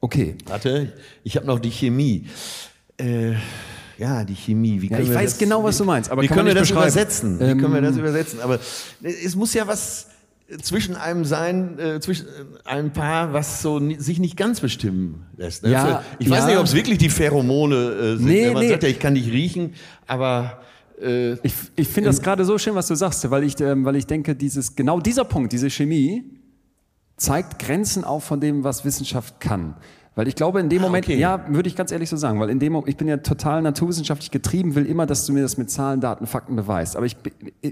Okay. 0.00 0.36
warte, 0.46 0.92
ich 1.24 1.36
habe 1.36 1.46
noch 1.46 1.58
die 1.58 1.70
Chemie. 1.70 2.26
Äh, 2.98 3.32
ja, 3.98 4.24
die 4.24 4.34
Chemie. 4.34 4.80
Wie 4.82 4.86
Ja, 4.86 4.96
können 4.96 5.02
ich 5.04 5.08
wir 5.10 5.16
weiß 5.16 5.30
das, 5.32 5.38
genau, 5.38 5.64
was 5.64 5.78
du 5.78 5.84
meinst, 5.84 6.10
aber 6.10 6.22
wie 6.22 6.28
können 6.28 6.46
wir 6.46 6.54
das 6.54 6.70
übersetzen? 6.70 7.40
Wie 7.40 7.44
Ähm, 7.44 7.58
können 7.60 7.72
wir 7.74 7.80
das 7.80 7.96
übersetzen? 7.96 8.40
Aber 8.40 8.58
es 9.02 9.34
muss 9.34 9.54
ja 9.54 9.66
was 9.66 10.08
zwischen 10.62 10.96
einem 10.96 11.24
sein, 11.24 11.78
äh, 11.78 12.00
zwischen 12.00 12.26
äh, 12.26 12.68
einem 12.68 12.92
Paar, 12.92 13.32
was 13.32 13.62
so 13.62 13.80
sich 13.98 14.18
nicht 14.18 14.36
ganz 14.36 14.60
bestimmen 14.60 15.26
lässt. 15.36 15.64
Ne? 15.64 15.70
Ja, 15.70 16.04
ich 16.18 16.30
weiß 16.30 16.40
ja. 16.40 16.46
nicht, 16.46 16.58
ob 16.58 16.66
es 16.66 16.74
wirklich 16.74 16.98
die 16.98 17.10
Pheromone 17.10 17.76
äh, 17.76 18.16
sind. 18.16 18.26
Nee, 18.26 18.50
Man 18.50 18.62
nee. 18.62 18.70
sagt 18.70 18.82
ja, 18.84 18.88
ich 18.88 18.98
kann 18.98 19.14
dich 19.14 19.30
riechen, 19.30 19.74
aber 20.06 20.60
äh, 21.00 21.32
Ich, 21.42 21.54
ich 21.74 21.88
finde 21.88 22.10
das 22.10 22.22
gerade 22.22 22.44
so 22.44 22.58
schön, 22.58 22.74
was 22.74 22.86
du 22.86 22.94
sagst, 22.94 23.28
weil 23.30 23.44
ich, 23.44 23.58
ähm, 23.60 23.84
weil 23.84 23.96
ich 23.96 24.06
denke, 24.06 24.34
dieses, 24.34 24.76
genau 24.76 25.00
dieser 25.00 25.24
Punkt, 25.24 25.52
diese 25.52 25.70
Chemie, 25.70 26.24
zeigt 27.16 27.58
Grenzen 27.58 28.04
auf 28.04 28.24
von 28.24 28.40
dem, 28.40 28.62
was 28.62 28.84
Wissenschaft 28.84 29.40
kann. 29.40 29.74
Weil 30.16 30.28
ich 30.28 30.34
glaube, 30.34 30.60
in 30.60 30.70
dem 30.70 30.80
Moment, 30.80 31.04
okay. 31.04 31.18
ja, 31.18 31.44
würde 31.46 31.68
ich 31.68 31.76
ganz 31.76 31.92
ehrlich 31.92 32.08
so 32.08 32.16
sagen, 32.16 32.40
weil 32.40 32.48
in 32.48 32.58
dem 32.58 32.72
Moment, 32.72 32.88
ich 32.88 32.96
bin 32.96 33.06
ja 33.06 33.18
total 33.18 33.60
naturwissenschaftlich 33.60 34.30
getrieben, 34.30 34.74
will 34.74 34.86
immer, 34.86 35.04
dass 35.04 35.26
du 35.26 35.34
mir 35.34 35.42
das 35.42 35.58
mit 35.58 35.70
Zahlen, 35.70 36.00
Daten, 36.00 36.26
Fakten 36.26 36.56
beweist. 36.56 36.96
Aber 36.96 37.04
ich, 37.04 37.18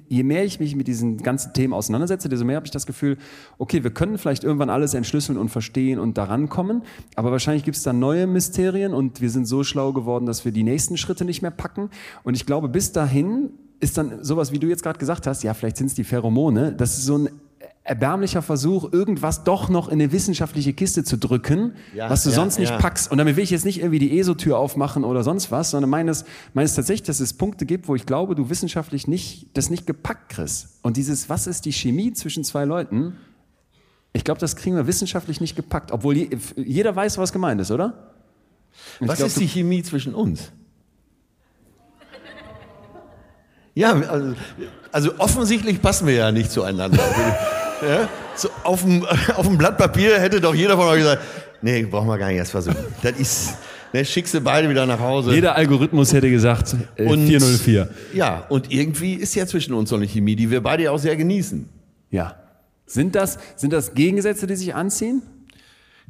je 0.09 0.23
mehr 0.25 0.45
ich 0.45 0.61
mich 0.61 0.77
mit 0.77 0.87
diesen 0.87 1.17
ganzen 1.17 1.55
Themen 1.55 1.73
auseinandersetze, 1.73 2.29
desto 2.29 2.45
mehr 2.45 2.57
habe 2.57 2.67
ich 2.67 2.71
das 2.71 2.85
Gefühl, 2.85 3.17
okay, 3.57 3.83
wir 3.83 3.93
können 3.93 4.19
vielleicht 4.19 4.45
irgendwann 4.45 4.69
alles 4.69 4.93
entschlüsseln 4.93 5.39
und 5.39 5.49
verstehen 5.49 5.99
und 5.99 6.19
daran 6.19 6.51
kommen, 6.51 6.83
aber 7.17 7.33
wahrscheinlich 7.33 7.65
gibt 7.65 7.79
es 7.79 7.83
dann 7.83 7.99
neue 7.99 8.27
Mysterien 8.27 8.93
und 8.93 9.23
wir 9.23 9.31
sind 9.31 9.47
so 9.47 9.65
schlau 9.65 9.95
geworden, 9.95 10.27
dass 10.27 10.45
wir 10.45 10.53
die 10.53 10.65
nächsten 10.65 10.99
Schritte 10.99 11.25
nicht 11.25 11.41
mehr 11.41 11.51
packen. 11.51 11.89
Und 12.25 12.35
ich 12.35 12.45
glaube, 12.45 12.69
bis 12.69 12.93
dahin 12.93 13.53
ist 13.81 13.97
dann 13.97 14.23
sowas, 14.23 14.53
wie 14.53 14.59
du 14.59 14.67
jetzt 14.67 14.83
gerade 14.83 14.99
gesagt 14.99 15.27
hast, 15.27 15.45
ja, 15.45 15.55
vielleicht 15.55 15.79
sind 15.79 15.87
es 15.87 15.95
die 15.95 16.05
Pheromone, 16.05 16.73
das 16.73 16.99
ist 16.99 17.07
so 17.07 17.17
ein 17.17 17.31
erbärmlicher 17.85 18.41
Versuch, 18.41 18.91
irgendwas 18.93 19.45
doch 19.45 19.69
noch 19.69 19.89
in 19.89 19.95
eine 19.95 20.11
wissenschaftliche 20.11 20.73
Kiste 20.73 21.05
zu 21.05 21.19
drücken, 21.19 21.75
Ja, 21.95 22.09
was 22.09 22.23
du 22.23 22.31
ja, 22.31 22.35
sonst 22.35 22.59
nicht 22.59 22.71
ja. 22.71 22.79
packst. 22.79 23.11
Und 23.11 23.19
damit 23.19 23.37
will 23.37 23.45
ich 23.45 23.51
jetzt 23.51 23.67
nicht 23.67 23.79
irgendwie 23.79 23.99
die 23.99 24.19
ESO-Tür 24.19 24.57
aufmachen 24.57 25.05
oder 25.05 25.23
sonst 25.23 25.51
was, 25.51 25.71
sondern 25.71 25.91
meines, 25.91 26.25
meines 26.55 26.75
tatsächlich, 26.75 27.07
dass 27.07 27.21
es 27.21 27.35
Punkte 27.35 27.67
gibt, 27.67 27.87
wo 27.87 27.95
ich 27.95 28.07
glaube, 28.07 28.35
du 28.35 28.49
wissenschaftlich 28.49 29.07
nicht, 29.07 29.49
das 29.53 29.69
nicht 29.69 29.87
gepackt 29.87 30.31
kriegst. 30.31 30.79
Und 30.81 30.97
dieses, 30.97 31.29
was 31.29 31.47
ist 31.47 31.67
die 31.67 31.73
Chemie 31.73 32.15
zwischen 32.15 32.43
zwei 32.43 32.65
Leuten? 32.65 33.19
Ich 34.15 34.25
glaube, 34.25 34.41
das 34.41 34.57
kriegen 34.57 34.77
wir 34.77 34.87
wissenschaftlich 34.87 35.43
nicht 35.43 35.55
gepackt, 35.55 35.93
obwohl 35.93 36.17
je, 36.17 36.31
jeder 36.57 36.97
weiß, 36.97 37.19
was 37.19 37.35
gemeint 37.35 37.61
ist, 37.61 37.71
oder? 37.71 38.13
Und 38.99 39.09
was 39.09 39.19
glaub, 39.19 39.29
ist 39.29 39.39
die 39.39 39.47
Chemie 39.47 39.83
zwischen 39.83 40.15
uns? 40.15 40.53
Ja, 43.75 43.93
also, 43.93 44.35
also 44.91 45.19
offensichtlich 45.19 45.83
passen 45.83 46.07
wir 46.07 46.15
ja 46.15 46.33
nicht 46.33 46.51
zueinander. 46.51 47.03
ja? 47.89 48.09
so 48.37 48.49
auf, 48.63 48.83
dem, 48.83 49.05
auf 49.37 49.47
dem 49.47 49.59
Blatt 49.59 49.79
Papier 49.79 50.19
hätte 50.21 50.41
doch 50.41 50.55
jeder 50.55 50.77
von 50.77 50.87
euch 50.89 50.99
gesagt, 50.99 51.23
nee, 51.63 51.83
brauchen 51.85 52.09
wir 52.09 52.19
gar 52.19 52.29
nicht 52.29 52.37
erst 52.39 52.51
versuchen. 52.53 52.77
Das 53.03 53.13
ist, 53.19 53.55
Ne, 53.93 54.05
schickst 54.05 54.35
du 54.35 54.41
beide 54.41 54.69
wieder 54.69 54.87
nach 54.87 54.99
Hause. 54.99 55.33
Jeder 55.33 55.55
Algorithmus 55.55 56.13
hätte 56.13 56.29
gesagt 56.29 56.75
äh, 56.97 57.05
Und- 57.07 57.29
404. 57.29 57.89
Ja, 58.13 58.45
und 58.49 58.73
irgendwie 58.73 59.15
ist 59.15 59.37
ja 59.37 59.47
zwischen 59.47 59.73
uns 59.73 59.89
so 59.91 59.95
eine 59.95 60.07
Chemie, 60.07 60.35
die 60.35 60.51
wir 60.51 60.61
beide 60.65 60.83
ja 60.83 60.91
auch 60.91 60.99
sehr 60.99 61.15
genießen. 61.15 61.69
Ja. 62.11 62.35
Sind 62.87 63.15
das, 63.15 63.39
sind 63.55 63.73
das 63.73 63.95
Gegensätze, 63.95 64.49
die 64.49 64.57
sich 64.57 64.75
anziehen? 64.75 65.23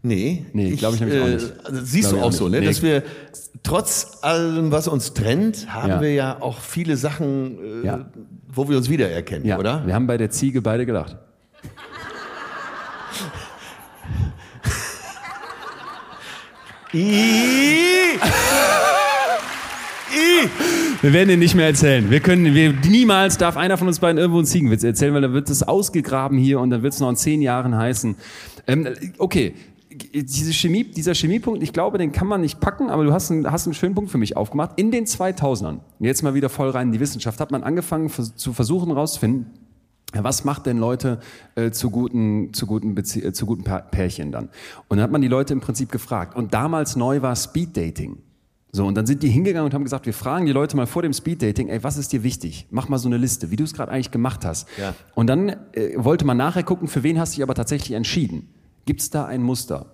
Nee, 0.01 0.47
Nee, 0.55 0.71
glaub 0.77 0.95
ich 0.95 1.01
nämlich 1.01 1.21
auch 1.21 1.27
nicht. 1.27 1.53
also 1.65 1.81
siehst 1.85 2.09
Glaub 2.09 2.21
du 2.23 2.27
auch 2.27 2.33
so, 2.33 2.49
ne? 2.49 2.61
Nee. 2.61 2.67
dass 2.67 2.83
wir 2.83 3.03
trotz 3.63 4.19
allem, 4.23 4.73
was 4.73 4.89
uns 4.89 5.13
trennt, 5.13 5.67
haben 5.73 5.89
Ja. 5.91 6.01
wir 6.01 6.15
ja 6.15 6.37
auch 6.41 6.61
viele 6.61 6.97
Sachen, 6.97 7.83
äh, 7.83 7.87
Ja. 7.87 8.11
wo 8.49 8.67
wir 8.67 8.79
uns 8.79 8.89
wiedererkennen, 8.89 9.47
Ja, 9.47 9.59
oder? 9.59 9.87
wir 9.87 9.95
haben 9.95 10.07
bei 10.07 10.17
der 10.17 10.31
Ziege 10.31 10.63
beide 10.63 10.87
gelacht. 10.87 11.19
Wir 21.03 21.13
werden 21.13 21.31
ihn 21.31 21.41
nicht 21.41 21.57
mehr 21.57 21.67
erzählen. 21.67 22.09
Wir 22.09 22.21
können, 22.21 22.55
wir, 22.55 22.73
niemals 22.73 23.37
darf 23.37 23.57
einer 23.57 23.77
von 23.77 23.89
uns 23.89 23.99
beiden 23.99 24.17
irgendwo 24.17 24.39
einen 24.39 24.47
Ziegenwitz 24.47 24.85
erzählen, 24.85 25.13
weil 25.13 25.23
dann 25.23 25.33
wird 25.33 25.51
es 25.51 25.65
ausgegraben 25.65 26.39
hier 26.39 26.61
und 26.61 26.71
dann 26.71 26.85
wird 26.85 26.93
es 26.93 27.01
noch 27.01 27.11
in 27.11 27.17
zehn 27.17 27.43
Jahren 27.43 27.77
heißen. 27.77 28.15
Ähm, 28.69 28.89
okay. 29.19 29.55
Diese 30.13 30.53
Chemie, 30.53 30.85
dieser 30.85 31.15
Chemiepunkt, 31.15 31.63
ich 31.63 31.73
glaube, 31.73 31.99
den 31.99 32.13
kann 32.13 32.29
man 32.29 32.41
nicht 32.41 32.61
packen, 32.61 32.91
aber 32.91 33.05
du 33.05 33.13
hast 33.13 33.31
einen, 33.31 33.51
hast 33.51 33.67
einen 33.67 33.75
schönen 33.75 33.97
Punkt 33.97 34.11
für 34.11 34.19
mich 34.19 34.37
aufgemacht. 34.37 34.73
In 34.77 34.91
den 34.91 35.05
2000ern, 35.05 35.81
jetzt 35.99 36.23
mal 36.23 36.35
wieder 36.35 36.49
voll 36.49 36.71
rein 36.71 36.89
in 36.89 36.93
die 36.93 37.01
Wissenschaft, 37.01 37.41
hat 37.41 37.51
man 37.51 37.65
angefangen 37.65 38.09
zu 38.09 38.53
versuchen 38.53 38.89
herauszufinden, 38.89 39.47
was 40.23 40.45
macht 40.45 40.67
denn 40.67 40.79
Leute 40.79 41.19
äh, 41.57 41.71
zu 41.71 41.91
guten, 41.91 42.53
zu 42.53 42.67
guten, 42.67 42.95
Bezie 42.95 43.23
äh, 43.25 43.33
zu 43.33 43.47
guten 43.47 43.65
Pa- 43.65 43.81
Pärchen 43.81 44.31
dann? 44.31 44.51
Und 44.89 44.99
dann 44.99 45.01
hat 45.01 45.11
man 45.11 45.23
die 45.23 45.29
Leute 45.29 45.53
im 45.53 45.61
Prinzip 45.61 45.91
gefragt. 45.91 46.37
Und 46.37 46.55
damals 46.55 46.95
neu 46.95 47.23
war 47.23 47.35
Speed 47.35 47.77
Dating. 47.77 48.19
So, 48.71 48.87
und 48.87 48.97
dann 48.97 49.07
sind 49.07 49.23
die 49.23 49.29
hingegangen 49.29 49.67
und 49.67 49.75
haben 49.75 49.85
gesagt, 49.85 50.05
wir 50.05 50.13
fragen 50.13 50.47
die 50.47 50.53
Leute 50.53 50.77
mal 50.77 50.87
vor 50.87 51.03
dem 51.03 51.13
Speed 51.13 51.43
Dating, 51.43 51.69
ey, 51.69 51.83
was 51.85 51.97
ist 51.97 52.13
dir 52.13 52.23
wichtig? 52.25 52.67
Mach 52.71 52.89
mal 52.89 52.99
so 52.99 53.09
eine 53.09 53.17
Liste, 53.19 53.51
wie 53.51 53.57
du 53.57 53.63
es 53.65 53.73
gerade 53.73 53.93
eigentlich 53.93 54.11
gemacht 54.11 54.45
hast. 54.45 54.69
Ja. 54.79 54.95
Und 55.15 55.29
dann 55.29 55.51
äh, 55.73 55.93
wollte 55.97 56.25
man 56.25 56.37
nachher 56.37 56.65
gucken, 56.65 56.89
für 56.89 57.03
wen 57.05 57.19
hast 57.19 57.33
du 57.33 57.37
dich 57.37 57.43
aber 57.45 57.55
tatsächlich 57.55 57.93
entschieden? 57.93 58.49
Gibt 58.85 59.01
es 59.01 59.11
da 59.11 59.27
ein 59.27 59.43
Muster? 59.43 59.87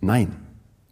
Nein. 0.00 0.34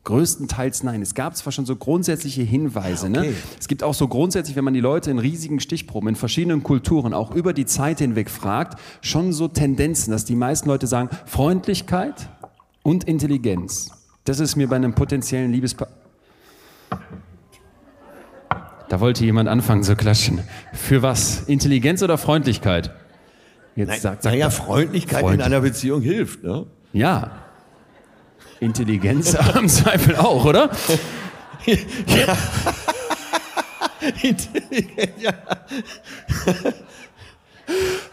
Größtenteils 0.09 0.85
nein. 0.85 1.03
Es 1.03 1.15
gab 1.15 1.37
zwar 1.37 1.53
schon 1.53 1.67
so 1.67 1.77
grundsätzliche 1.77 2.41
Hinweise. 2.41 3.11
Ne? 3.11 3.35
Es 3.61 3.69
gibt 3.69 3.83
auch 3.83 3.93
so 3.93 4.09
grundsätzlich, 4.09 4.57
wenn 4.57 4.65
man 4.65 4.73
die 4.73 4.81
Leute 4.81 5.11
in 5.11 5.19
riesigen 5.19 5.61
Stichproben, 5.61 6.09
in 6.09 6.17
verschiedenen 6.17 6.63
Kulturen, 6.63 7.13
auch 7.13 7.35
über 7.35 7.53
die 7.53 7.67
Zeit 7.67 7.99
hinweg 7.99 8.31
fragt, 8.31 8.81
schon 9.03 9.35
so 9.35 9.49
Tendenzen, 9.49 10.11
dass 10.11 10.25
die 10.25 10.35
meisten 10.35 10.67
Leute 10.67 10.87
sagen, 10.87 11.11
Freundlichkeit 11.27 12.31
und 12.83 13.05
Intelligenz. 13.05 13.91
Das 14.25 14.41
ist 14.41 14.57
mir 14.57 14.67
bei 14.67 14.77
einem 14.77 14.95
potenziellen 14.95 15.53
Liebespaar... 15.53 15.89
Da 18.89 19.01
wollte 19.01 19.27
jemand 19.27 19.51
anfangen 19.51 19.83
zu 19.83 19.95
klatschen. 19.95 20.41
Für 20.73 21.03
was? 21.03 21.43
Intelligenz 21.49 22.03
oder 22.03 22.17
Freundlichkeit? 22.17 22.95
Jetzt 23.77 24.01
sagt, 24.01 24.23
sagt 24.23 24.25
Naja, 24.25 24.49
Freundlichkeit 24.49 25.21
Freund- 25.21 25.35
in 25.35 25.43
einer 25.43 25.61
Beziehung 25.61 26.01
hilft, 26.01 26.45
ne? 26.45 26.65
Ja. 26.95 27.45
Intelligenz 28.61 29.37
im 29.59 29.69
Zweifel 29.69 30.17
auch, 30.17 30.45
oder? 30.45 30.71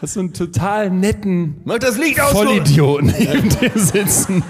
Hast 0.00 0.16
du 0.16 0.20
einen 0.20 0.32
total 0.34 0.90
netten 0.90 1.60
Mach 1.64 1.78
das 1.78 1.96
Licht 1.96 2.20
aus, 2.20 2.32
Vollidioten 2.32 3.14
neben 3.18 3.48
dir 3.48 3.70
sitzen. 3.74 4.44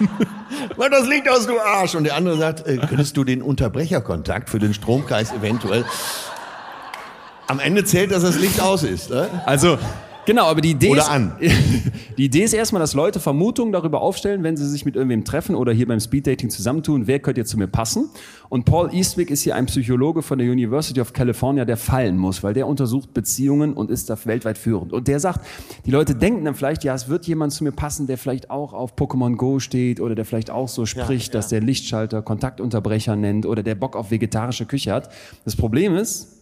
mach 0.76 0.90
das 0.90 1.06
Licht 1.06 1.28
aus, 1.28 1.46
du 1.46 1.60
Arsch. 1.60 1.94
Und 1.94 2.04
der 2.04 2.16
andere 2.16 2.36
sagt, 2.36 2.66
äh, 2.66 2.78
könntest 2.78 3.16
du 3.16 3.24
den 3.24 3.42
Unterbrecherkontakt 3.42 4.50
für 4.50 4.58
den 4.58 4.74
Stromkreis 4.74 5.32
eventuell... 5.32 5.84
Am 7.48 7.60
Ende 7.60 7.84
zählt, 7.84 8.10
dass 8.10 8.22
das 8.24 8.36
Licht 8.36 8.60
aus 8.60 8.82
ist. 8.82 9.10
Ne? 9.10 9.28
Also, 9.46 9.78
genau, 10.26 10.44
aber 10.44 10.60
die 10.60 10.72
Idee 10.72 10.90
Oder 10.90 11.02
ist, 11.02 11.10
an. 11.10 11.32
Die 12.16 12.24
Idee 12.24 12.44
ist 12.44 12.54
erstmal, 12.54 12.80
dass 12.80 12.94
Leute 12.94 13.20
Vermutungen 13.20 13.72
darüber 13.72 14.00
aufstellen, 14.00 14.42
wenn 14.42 14.56
sie 14.56 14.66
sich 14.66 14.86
mit 14.86 14.96
irgendwem 14.96 15.24
treffen 15.24 15.54
oder 15.54 15.72
hier 15.72 15.86
beim 15.86 16.00
Speeddating 16.00 16.48
zusammentun, 16.48 17.06
wer 17.06 17.18
könnte 17.18 17.42
jetzt 17.42 17.50
zu 17.50 17.58
mir 17.58 17.66
passen. 17.66 18.08
Und 18.48 18.64
Paul 18.64 18.94
Eastwick 18.94 19.30
ist 19.30 19.42
hier 19.42 19.54
ein 19.54 19.66
Psychologe 19.66 20.22
von 20.22 20.38
der 20.38 20.50
University 20.50 21.00
of 21.00 21.12
California, 21.12 21.64
der 21.64 21.76
fallen 21.76 22.16
muss, 22.16 22.42
weil 22.42 22.54
der 22.54 22.66
untersucht 22.66 23.12
Beziehungen 23.12 23.74
und 23.74 23.90
ist 23.90 24.08
da 24.08 24.16
weltweit 24.24 24.56
führend. 24.56 24.92
Und 24.92 25.08
der 25.08 25.20
sagt, 25.20 25.44
die 25.84 25.90
Leute 25.90 26.14
denken 26.14 26.44
dann 26.44 26.54
vielleicht, 26.54 26.84
ja, 26.84 26.94
es 26.94 27.08
wird 27.08 27.26
jemand 27.26 27.52
zu 27.52 27.64
mir 27.64 27.72
passen, 27.72 28.06
der 28.06 28.16
vielleicht 28.16 28.50
auch 28.50 28.72
auf 28.72 28.94
Pokémon 28.94 29.36
Go 29.36 29.58
steht 29.58 30.00
oder 30.00 30.14
der 30.14 30.24
vielleicht 30.24 30.50
auch 30.50 30.68
so 30.68 30.86
spricht, 30.86 31.34
dass 31.34 31.48
der 31.48 31.60
Lichtschalter 31.60 32.22
Kontaktunterbrecher 32.22 33.16
nennt 33.16 33.46
oder 33.46 33.62
der 33.62 33.74
Bock 33.74 33.94
auf 33.94 34.10
vegetarische 34.10 34.64
Küche 34.64 34.92
hat. 34.92 35.10
Das 35.44 35.54
Problem 35.56 35.94
ist, 35.96 36.35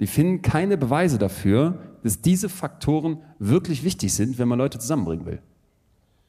die 0.00 0.06
finden 0.06 0.42
keine 0.42 0.76
Beweise 0.76 1.18
dafür, 1.18 1.78
dass 2.02 2.20
diese 2.20 2.48
Faktoren 2.48 3.18
wirklich 3.38 3.84
wichtig 3.84 4.14
sind, 4.14 4.38
wenn 4.38 4.48
man 4.48 4.58
Leute 4.58 4.78
zusammenbringen 4.78 5.26
will. 5.26 5.40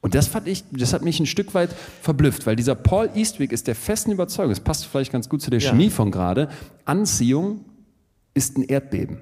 Und 0.02 0.14
das 0.14 0.28
fand 0.28 0.48
ich, 0.48 0.64
das 0.72 0.92
hat 0.92 1.02
mich 1.02 1.20
ein 1.20 1.26
Stück 1.26 1.52
weit 1.54 1.70
verblüfft, 2.00 2.46
weil 2.46 2.56
dieser 2.56 2.74
Paul 2.74 3.10
Eastwick 3.14 3.52
ist 3.52 3.66
der 3.66 3.74
festen 3.74 4.12
Überzeugung, 4.12 4.50
es 4.50 4.60
passt 4.60 4.86
vielleicht 4.86 5.12
ganz 5.12 5.28
gut 5.28 5.42
zu 5.42 5.50
der 5.50 5.60
Chemie 5.60 5.90
von 5.90 6.10
gerade, 6.10 6.48
Anziehung 6.86 7.64
ist 8.32 8.56
ein 8.56 8.62
Erdbeben. 8.62 9.20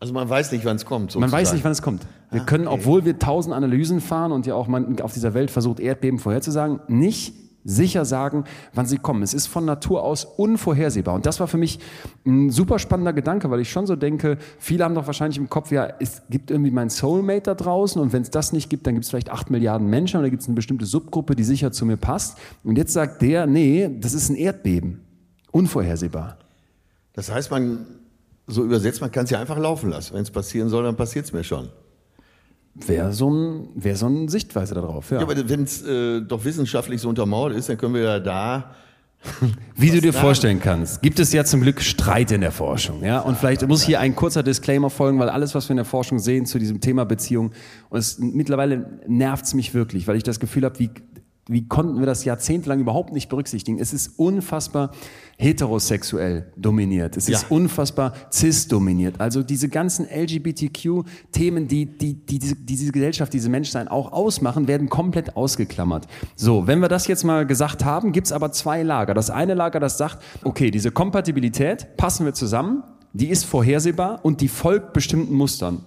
Also 0.00 0.14
man 0.14 0.28
weiß 0.28 0.52
nicht, 0.52 0.64
wann 0.64 0.76
es 0.76 0.84
kommt. 0.84 1.14
Man 1.16 1.22
weiß 1.22 1.30
sozusagen. 1.30 1.56
nicht, 1.56 1.64
wann 1.64 1.72
es 1.72 1.82
kommt. 1.82 2.06
Wir 2.30 2.40
können, 2.40 2.68
obwohl 2.68 3.04
wir 3.04 3.18
tausend 3.18 3.54
Analysen 3.54 4.00
fahren 4.00 4.30
und 4.30 4.46
ja 4.46 4.54
auch 4.54 4.68
man 4.68 5.00
auf 5.00 5.12
dieser 5.12 5.34
Welt 5.34 5.50
versucht, 5.50 5.80
Erdbeben 5.80 6.20
vorherzusagen, 6.20 6.78
nicht 6.86 7.34
sicher 7.68 8.04
sagen, 8.04 8.44
wann 8.72 8.86
sie 8.86 8.96
kommen. 8.96 9.22
Es 9.22 9.34
ist 9.34 9.46
von 9.46 9.64
Natur 9.64 10.02
aus 10.02 10.24
unvorhersehbar. 10.24 11.14
Und 11.14 11.26
das 11.26 11.38
war 11.38 11.48
für 11.48 11.58
mich 11.58 11.78
ein 12.26 12.50
super 12.50 12.78
spannender 12.78 13.12
Gedanke, 13.12 13.50
weil 13.50 13.60
ich 13.60 13.70
schon 13.70 13.86
so 13.86 13.94
denke, 13.94 14.38
viele 14.58 14.84
haben 14.84 14.94
doch 14.94 15.06
wahrscheinlich 15.06 15.38
im 15.38 15.50
Kopf, 15.50 15.70
ja, 15.70 15.88
es 16.00 16.22
gibt 16.30 16.50
irgendwie 16.50 16.70
mein 16.70 16.88
Soulmate 16.88 17.42
da 17.42 17.54
draußen 17.54 18.00
und 18.00 18.12
wenn 18.12 18.22
es 18.22 18.30
das 18.30 18.52
nicht 18.52 18.70
gibt, 18.70 18.86
dann 18.86 18.94
gibt 18.94 19.04
es 19.04 19.10
vielleicht 19.10 19.30
acht 19.30 19.50
Milliarden 19.50 19.88
Menschen 19.88 20.18
oder 20.18 20.30
gibt 20.30 20.42
es 20.42 20.48
eine 20.48 20.54
bestimmte 20.54 20.86
Subgruppe, 20.86 21.36
die 21.36 21.44
sicher 21.44 21.70
zu 21.70 21.84
mir 21.84 21.98
passt. 21.98 22.38
Und 22.64 22.78
jetzt 22.78 22.94
sagt 22.94 23.20
der, 23.20 23.46
nee, 23.46 23.90
das 24.00 24.14
ist 24.14 24.30
ein 24.30 24.36
Erdbeben. 24.36 25.00
Unvorhersehbar. 25.50 26.38
Das 27.12 27.30
heißt, 27.30 27.50
man, 27.50 27.86
so 28.46 28.64
übersetzt, 28.64 29.02
man 29.02 29.10
kann 29.10 29.24
es 29.24 29.30
ja 29.30 29.40
einfach 29.40 29.58
laufen 29.58 29.90
lassen. 29.90 30.14
Wenn 30.14 30.22
es 30.22 30.30
passieren 30.30 30.70
soll, 30.70 30.84
dann 30.84 30.96
passiert 30.96 31.26
es 31.26 31.32
mir 31.32 31.44
schon. 31.44 31.68
Wäre 32.86 33.12
so, 33.12 33.30
ein, 33.30 33.68
wär 33.74 33.96
so 33.96 34.06
eine 34.06 34.28
Sichtweise 34.28 34.74
darauf. 34.74 35.10
Ja, 35.10 35.20
aber 35.20 35.48
wenn 35.48 35.64
es 35.64 35.82
äh, 35.82 36.20
doch 36.20 36.44
wissenschaftlich 36.44 37.00
so 37.00 37.08
untermauert 37.08 37.54
ist, 37.54 37.68
dann 37.68 37.76
können 37.78 37.94
wir 37.94 38.02
ja 38.02 38.20
da. 38.20 38.70
Wie 39.76 39.90
du 39.90 40.00
dir 40.00 40.12
sagen? 40.12 40.24
vorstellen 40.24 40.60
kannst, 40.60 41.02
gibt 41.02 41.18
es 41.18 41.32
ja 41.32 41.44
zum 41.44 41.60
Glück 41.60 41.80
Streit 41.80 42.30
in 42.30 42.40
der 42.40 42.52
Forschung. 42.52 43.02
Ja? 43.02 43.20
Und 43.20 43.36
vielleicht 43.36 43.66
muss 43.66 43.82
hier 43.82 43.98
ein 43.98 44.14
kurzer 44.14 44.42
Disclaimer 44.42 44.90
folgen, 44.90 45.18
weil 45.18 45.28
alles, 45.28 45.54
was 45.54 45.68
wir 45.68 45.72
in 45.72 45.78
der 45.78 45.84
Forschung 45.84 46.20
sehen 46.20 46.46
zu 46.46 46.58
diesem 46.58 46.80
Thema 46.80 47.04
Beziehung, 47.04 47.50
und 47.90 47.98
es, 47.98 48.18
mittlerweile 48.18 49.00
nervt 49.08 49.44
es 49.44 49.54
mich 49.54 49.74
wirklich, 49.74 50.06
weil 50.06 50.16
ich 50.16 50.22
das 50.22 50.38
Gefühl 50.38 50.64
habe, 50.64 50.78
wie, 50.78 50.90
wie 51.48 51.66
konnten 51.66 51.98
wir 51.98 52.06
das 52.06 52.24
jahrzehntelang 52.24 52.78
überhaupt 52.80 53.12
nicht 53.12 53.28
berücksichtigen? 53.28 53.78
Es 53.78 53.92
ist 53.94 54.18
unfassbar 54.18 54.90
heterosexuell 55.38 56.52
dominiert. 56.56 57.16
Es 57.16 57.28
ist 57.28 57.42
Ja. 57.42 57.48
unfassbar 57.48 58.12
cis 58.32 58.68
dominiert. 58.68 59.20
Also 59.20 59.42
diese 59.42 59.68
ganzen 59.68 60.06
LGBTQ-Themen, 60.06 61.66
die, 61.68 61.86
die, 61.86 62.14
die, 62.14 62.38
diese, 62.38 62.54
die 62.54 62.66
diese 62.76 62.92
Gesellschaft, 62.92 63.32
diese 63.32 63.48
Menschsein 63.48 63.88
auch 63.88 64.12
ausmachen, 64.12 64.68
werden 64.68 64.88
komplett 64.88 65.36
ausgeklammert. 65.36 66.06
So, 66.36 66.66
wenn 66.66 66.80
wir 66.80 66.88
das 66.88 67.06
jetzt 67.06 67.24
mal 67.24 67.46
gesagt 67.46 67.84
haben, 67.84 68.12
gibt's 68.12 68.32
aber 68.32 68.52
zwei 68.52 68.82
Lager. 68.82 69.14
Das 69.14 69.30
eine 69.30 69.54
Lager, 69.54 69.80
das 69.80 69.98
sagt, 69.98 70.18
okay, 70.44 70.70
diese 70.70 70.90
Kompatibilität 70.90 71.96
passen 71.96 72.24
wir 72.26 72.34
zusammen, 72.34 72.82
die 73.12 73.28
ist 73.28 73.44
vorhersehbar 73.44 74.20
und 74.22 74.40
die 74.40 74.48
folgt 74.48 74.92
bestimmten 74.92 75.34
Mustern. 75.34 75.80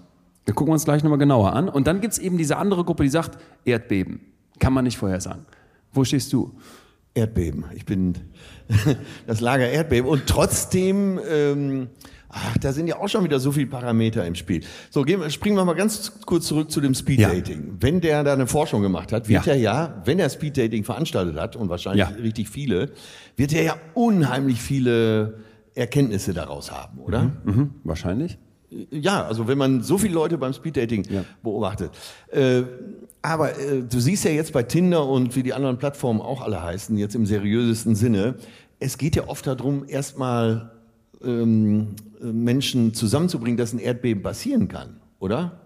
Wir 0.45 0.55
gucken 0.55 0.73
uns 0.73 0.85
gleich 0.85 1.03
nochmal 1.03 1.19
genauer 1.19 1.53
an. 1.53 1.69
Und 1.69 1.85
dann 1.85 2.01
gibt's 2.01 2.17
eben 2.17 2.37
diese 2.37 2.57
andere 2.57 2.83
Gruppe, 2.83 3.03
die 3.03 3.09
sagt, 3.09 3.37
Erdbeben. 3.63 4.21
Kann 4.61 4.71
man 4.73 4.85
nicht 4.85 4.97
vorhersagen. 4.97 5.45
Wo 5.91 6.05
stehst 6.05 6.31
du? 6.31 6.53
Erdbeben. 7.13 7.65
Ich 7.75 7.83
bin 7.85 8.13
das 9.27 9.41
Lager 9.41 9.67
Erdbeben. 9.69 10.09
Und 10.09 10.27
trotzdem, 10.27 11.19
ähm, 11.29 11.89
ach, 12.29 12.57
da 12.59 12.71
sind 12.71 12.87
ja 12.87 12.97
auch 12.99 13.09
schon 13.09 13.25
wieder 13.25 13.39
so 13.41 13.51
viele 13.51 13.67
Parameter 13.67 14.25
im 14.25 14.35
Spiel. 14.35 14.61
So, 14.89 15.01
gehen, 15.03 15.29
springen 15.29 15.57
wir 15.57 15.65
mal 15.65 15.73
ganz 15.73 16.21
kurz 16.25 16.45
zurück 16.47 16.71
zu 16.71 16.79
dem 16.79 16.93
Speeddating. 16.93 17.75
Wenn 17.81 17.99
der 17.99 18.23
da 18.23 18.31
eine 18.31 18.47
Forschung 18.47 18.81
gemacht 18.81 19.11
hat, 19.11 19.27
wird 19.27 19.45
Ja. 19.45 19.51
er 19.53 19.59
ja, 19.59 20.01
wenn 20.05 20.19
er 20.19 20.29
Speeddating 20.29 20.85
veranstaltet 20.85 21.35
hat, 21.37 21.57
und 21.57 21.67
wahrscheinlich 21.67 22.07
Ja. 22.07 22.15
richtig 22.15 22.47
viele, 22.47 22.91
wird 23.35 23.51
er 23.51 23.63
ja 23.63 23.75
unheimlich 23.93 24.61
viele 24.61 25.39
Erkenntnisse 25.75 26.33
daraus 26.33 26.71
haben, 26.71 26.99
oder? 26.99 27.31
Mhm, 27.43 27.71
wahrscheinlich. 27.83 28.37
Ja, 28.89 29.25
also 29.25 29.49
wenn 29.49 29.57
man 29.57 29.81
so 29.83 29.97
viele 29.97 30.13
Leute 30.13 30.37
beim 30.37 30.53
Speeddating 30.53 31.03
Ja. 31.09 31.25
beobachtet. 31.43 31.91
Äh, 32.31 32.61
aber 33.21 33.57
äh, 33.59 33.81
du 33.81 33.99
siehst 33.99 34.23
ja 34.25 34.31
jetzt 34.31 34.53
bei 34.53 34.63
Tinder 34.63 35.07
und 35.07 35.35
wie 35.35 35.43
die 35.43 35.53
anderen 35.53 35.77
Plattformen 35.77 36.21
auch 36.21 36.41
alle 36.41 36.61
heißen, 36.61 36.97
jetzt 36.97 37.15
im 37.15 37.25
seriösesten 37.25 37.95
Sinne, 37.95 38.35
es 38.79 38.97
geht 38.97 39.15
ja 39.15 39.27
oft 39.27 39.45
darum, 39.45 39.85
erstmal 39.87 40.71
ähm, 41.23 41.89
äh, 42.21 42.25
Menschen 42.25 42.93
zusammenzubringen, 42.93 43.57
dass 43.57 43.73
ein 43.73 43.79
Erdbeben 43.79 44.23
passieren 44.23 44.67
kann, 44.67 44.97
oder? 45.19 45.59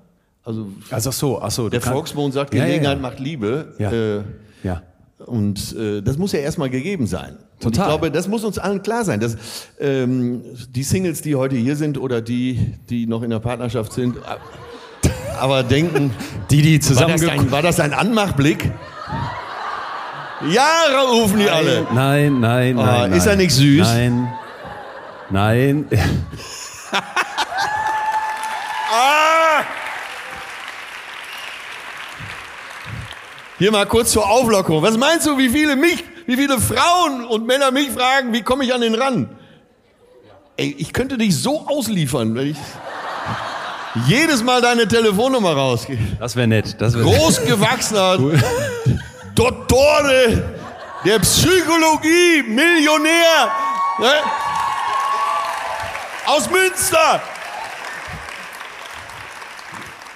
Also 0.44 0.68
Also 0.92 1.10
ach 1.10 1.14
so, 1.14 1.42
ach 1.42 1.52
so. 1.52 1.70
der 1.70 1.82
Volksmund 1.82 2.34
sagt, 2.34 2.54
Ja, 2.54 2.60
ja, 2.60 2.66
Gelegenheit 2.66 2.98
ja. 2.98 3.02
macht 3.02 3.20
Liebe. 3.20 3.74
Ja. 3.80 3.92
Äh, 3.92 4.24
Ja. 4.64 4.82
Und 5.26 5.74
äh, 5.78 6.02
das 6.02 6.18
muss 6.18 6.34
ja 6.34 6.40
erstmal 6.40 6.70
gegeben 6.70 7.08
sein. 7.08 7.38
Und 7.38 7.62
Total. 7.62 7.86
ich 7.86 7.88
glaube, 7.90 8.12
das 8.12 8.28
muss 8.28 8.44
uns 8.44 8.58
allen 8.58 8.84
klar 8.84 9.06
sein, 9.06 9.22
dass 9.22 9.38
ähm, 9.80 10.44
die 10.70 10.84
Singles, 10.84 11.22
die 11.22 11.36
heute 11.36 11.56
hier 11.56 11.78
sind 11.78 11.98
oder 11.98 12.22
die, 12.22 12.74
die 12.90 13.08
noch 13.08 13.24
in 13.24 13.30
der 13.30 13.40
Partnerschaft 13.40 13.94
sind, 13.94 14.18
aber 15.40 15.64
denken, 15.64 16.14
Die, 16.50 16.62
die 16.62 16.76
war 16.76 16.82
zusammen 16.82 17.12
das, 17.20 17.28
ein, 17.30 17.52
war 17.52 17.62
das 17.62 17.80
ein 17.80 17.94
Anmachblick? 17.94 18.72
Ja, 20.50 20.68
rufen 21.10 21.40
die 21.40 21.50
alle. 21.50 21.88
Nein, 21.94 22.40
nein, 22.40 22.78
Ah, 22.78 22.86
nein, 22.86 23.00
nein. 23.10 23.14
ist 23.14 23.26
er 23.26 23.36
nicht 23.36 23.52
süß? 23.54 23.88
Nein. 23.88 24.34
Nein. 25.30 25.86
Ah! 28.98 29.64
Hier 33.58 33.72
mal 33.72 33.86
kurz 33.86 34.12
zur 34.12 34.30
Auflockerung. 34.30 34.84
Was 34.84 34.98
meinst 34.98 35.26
du, 35.28 35.38
wie 35.38 35.50
viele 35.50 35.76
mich, 35.76 36.04
wie 36.26 36.36
viele 36.36 36.60
Frauen 36.60 37.26
und 37.26 37.46
Männer 37.46 37.72
mich 37.72 37.90
fragen, 37.90 38.34
wie 38.34 38.42
komme 38.42 38.64
ich 38.66 38.74
an 38.74 38.82
den 38.82 38.96
ran? 38.96 39.30
Ey, 40.58 40.76
ich 40.78 40.94
könnte 40.94 41.18
dich 41.18 41.36
so 41.38 41.68
ausliefern, 41.68 42.36
wenn 42.36 42.52
ich 42.52 42.58
jedes 44.08 44.44
Mal 44.44 44.62
deine 44.62 44.88
Telefonnummer 44.88 45.54
rausgehe. 45.54 45.98
Das 46.20 46.36
wäre 46.36 46.48
nett. 46.48 46.76
Das 46.80 46.94
wär 46.94 47.04
Großgewachsener 47.04 48.18
Dottore 49.36 50.44
der 51.06 51.20
Psychologie, 51.20 52.44
Millionär, 52.48 53.52
ne? 54.00 54.12
aus 56.26 56.50
Münster. 56.50 57.22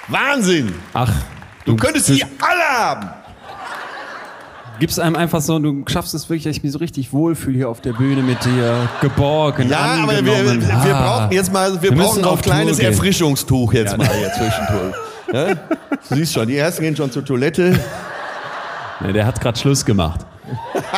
Wahnsinn. 0.08 0.74
Ach, 0.94 1.12
Du 1.66 1.76
könntest 1.76 2.08
sie 2.08 2.24
alle 2.42 2.64
haben. 2.64 3.10
Gibst 4.80 5.00
einem 5.00 5.16
einfach 5.16 5.42
so, 5.42 5.60
du 5.60 5.84
schaffst 5.88 6.14
es 6.14 6.30
wirklich, 6.30 6.44
dass 6.44 6.56
ich 6.58 6.64
mich 6.64 6.72
so 6.72 6.80
richtig 6.80 7.12
wohlfühle 7.14 7.58
hier 7.58 7.70
auf 7.70 7.82
der 7.82 7.94
Bühne 7.94 8.22
mit 8.24 8.44
dir, 8.46 8.90
geborgen, 9.02 9.70
Ja, 9.70 9.78
aber 10.04 10.12
wir, 10.12 10.18
angenommen. 10.20 10.62
wir, 10.68 10.96
Ah. 10.96 11.20
brauchen 11.20 11.32
jetzt 11.34 11.52
mal, 11.54 11.74
wir, 11.82 11.90
Wir 11.92 11.98
brauchen 11.98 12.24
auch 12.26 12.42
kleines 12.42 12.78
gehen. 12.78 12.88
Erfrischungstuch 12.92 13.74
jetzt 13.74 13.98
mal 13.98 14.08
hier 14.10 14.32
zwischendurch. 14.34 14.96
Ja? 15.32 15.54
Du 16.10 16.16
siehst 16.16 16.34
schon, 16.34 16.48
die 16.48 16.58
ersten 16.58 16.82
gehen 16.82 16.96
schon 16.96 17.12
zur 17.12 17.24
Toilette. 17.24 17.80
Nee, 19.02 19.14
der 19.14 19.26
hat 19.26 19.40
gerade 19.40 19.58
Schluss 19.58 19.86
gemacht. 19.86 20.20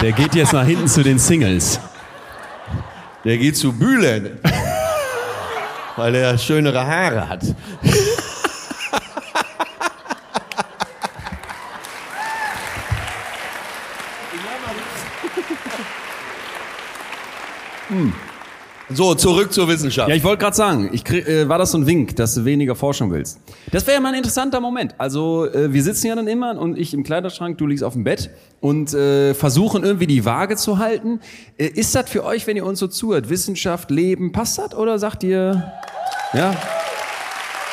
Der 0.01 0.11
geht 0.11 0.33
jetzt 0.33 0.53
nach 0.53 0.65
hinten 0.65 0.87
zu 0.87 1.03
den 1.03 1.19
Singles. 1.19 1.79
Der 3.23 3.37
geht 3.37 3.55
zu 3.55 3.73
Bühlen, 3.73 4.39
weil 5.97 6.15
er 6.15 6.35
schönere 6.39 6.83
Haare 6.83 7.29
hat. 7.29 7.41
So, 18.93 19.15
zurück 19.15 19.53
zur 19.53 19.67
Wissenschaft. 19.69 20.09
Ja, 20.09 20.15
ich 20.15 20.23
wollte 20.23 20.41
gerade 20.41 20.55
sagen, 20.55 20.89
ich 20.91 21.03
krieg, 21.03 21.25
äh, 21.27 21.47
war 21.47 21.57
das 21.57 21.71
so 21.71 21.77
ein 21.77 21.87
Wink, 21.87 22.15
dass 22.17 22.35
du 22.35 22.43
weniger 22.43 22.75
Forschung 22.75 23.11
willst? 23.11 23.39
Das 23.71 23.87
wäre 23.87 23.95
ja 23.95 24.01
mal 24.01 24.09
ein 24.09 24.15
interessanter 24.15 24.59
Moment. 24.59 24.95
Also 24.97 25.45
äh, 25.45 25.71
wir 25.71 25.81
sitzen 25.81 26.07
ja 26.07 26.15
dann 26.15 26.27
immer 26.27 26.57
und 26.59 26.77
ich 26.77 26.93
im 26.93 27.03
Kleiderschrank, 27.03 27.57
du 27.57 27.67
liegst 27.67 27.83
auf 27.83 27.93
dem 27.93 28.03
Bett 28.03 28.31
und 28.59 28.93
äh, 28.93 29.33
versuchen 29.33 29.83
irgendwie 29.83 30.07
die 30.07 30.25
Waage 30.25 30.57
zu 30.57 30.77
halten. 30.77 31.21
Äh, 31.57 31.67
ist 31.67 31.95
das 31.95 32.09
für 32.09 32.25
euch, 32.25 32.47
wenn 32.47 32.57
ihr 32.57 32.65
uns 32.65 32.79
so 32.79 32.87
zuhört, 32.87 33.29
Wissenschaft, 33.29 33.91
Leben, 33.91 34.33
passt 34.33 34.57
das 34.57 34.75
oder 34.75 34.99
sagt 34.99 35.23
ihr, 35.23 35.71
ja? 36.33 36.51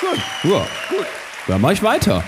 Gut. 0.00 0.20
Ja, 0.44 0.66
gut. 0.88 1.06
Dann 1.48 1.60
mach 1.60 1.72
ich 1.72 1.82
weiter. 1.82 2.22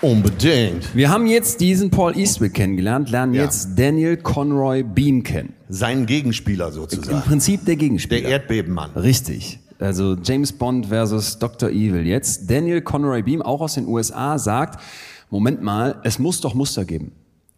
Unbedingt. 0.00 0.94
Wir 0.94 1.10
haben 1.10 1.26
jetzt 1.26 1.60
diesen 1.60 1.90
Paul 1.90 2.16
Eastwick 2.16 2.54
kennengelernt, 2.54 3.10
lernen 3.10 3.34
Ja. 3.34 3.42
jetzt 3.44 3.70
Daniel 3.76 4.16
Conroy 4.16 4.84
Beam 4.84 5.24
kennen. 5.24 5.54
Sein 5.68 6.06
Gegenspieler 6.06 6.68
Im 6.68 6.72
sozusagen. 6.74 7.20
Prinzip 7.22 7.64
der 7.64 7.74
Gegenspieler. 7.76 8.20
Der 8.20 8.30
Erdbebenmann. 8.30 8.92
Richtig. 8.92 9.58
Also 9.80 10.16
James 10.22 10.52
Bond 10.52 10.86
versus 10.86 11.38
Dr. 11.38 11.70
Evil. 11.70 12.06
Jetzt 12.06 12.48
Daniel 12.50 12.80
Conroy 12.80 13.22
Beam, 13.22 13.42
auch 13.42 13.60
aus 13.60 13.74
den 13.74 13.86
USA, 13.86 14.38
sagt, 14.38 14.80
Moment 15.30 15.62
mal, 15.62 15.96
es 16.04 16.18
muss 16.18 16.40
doch 16.40 16.54
Muster 16.54 16.84
geben. 16.84 17.12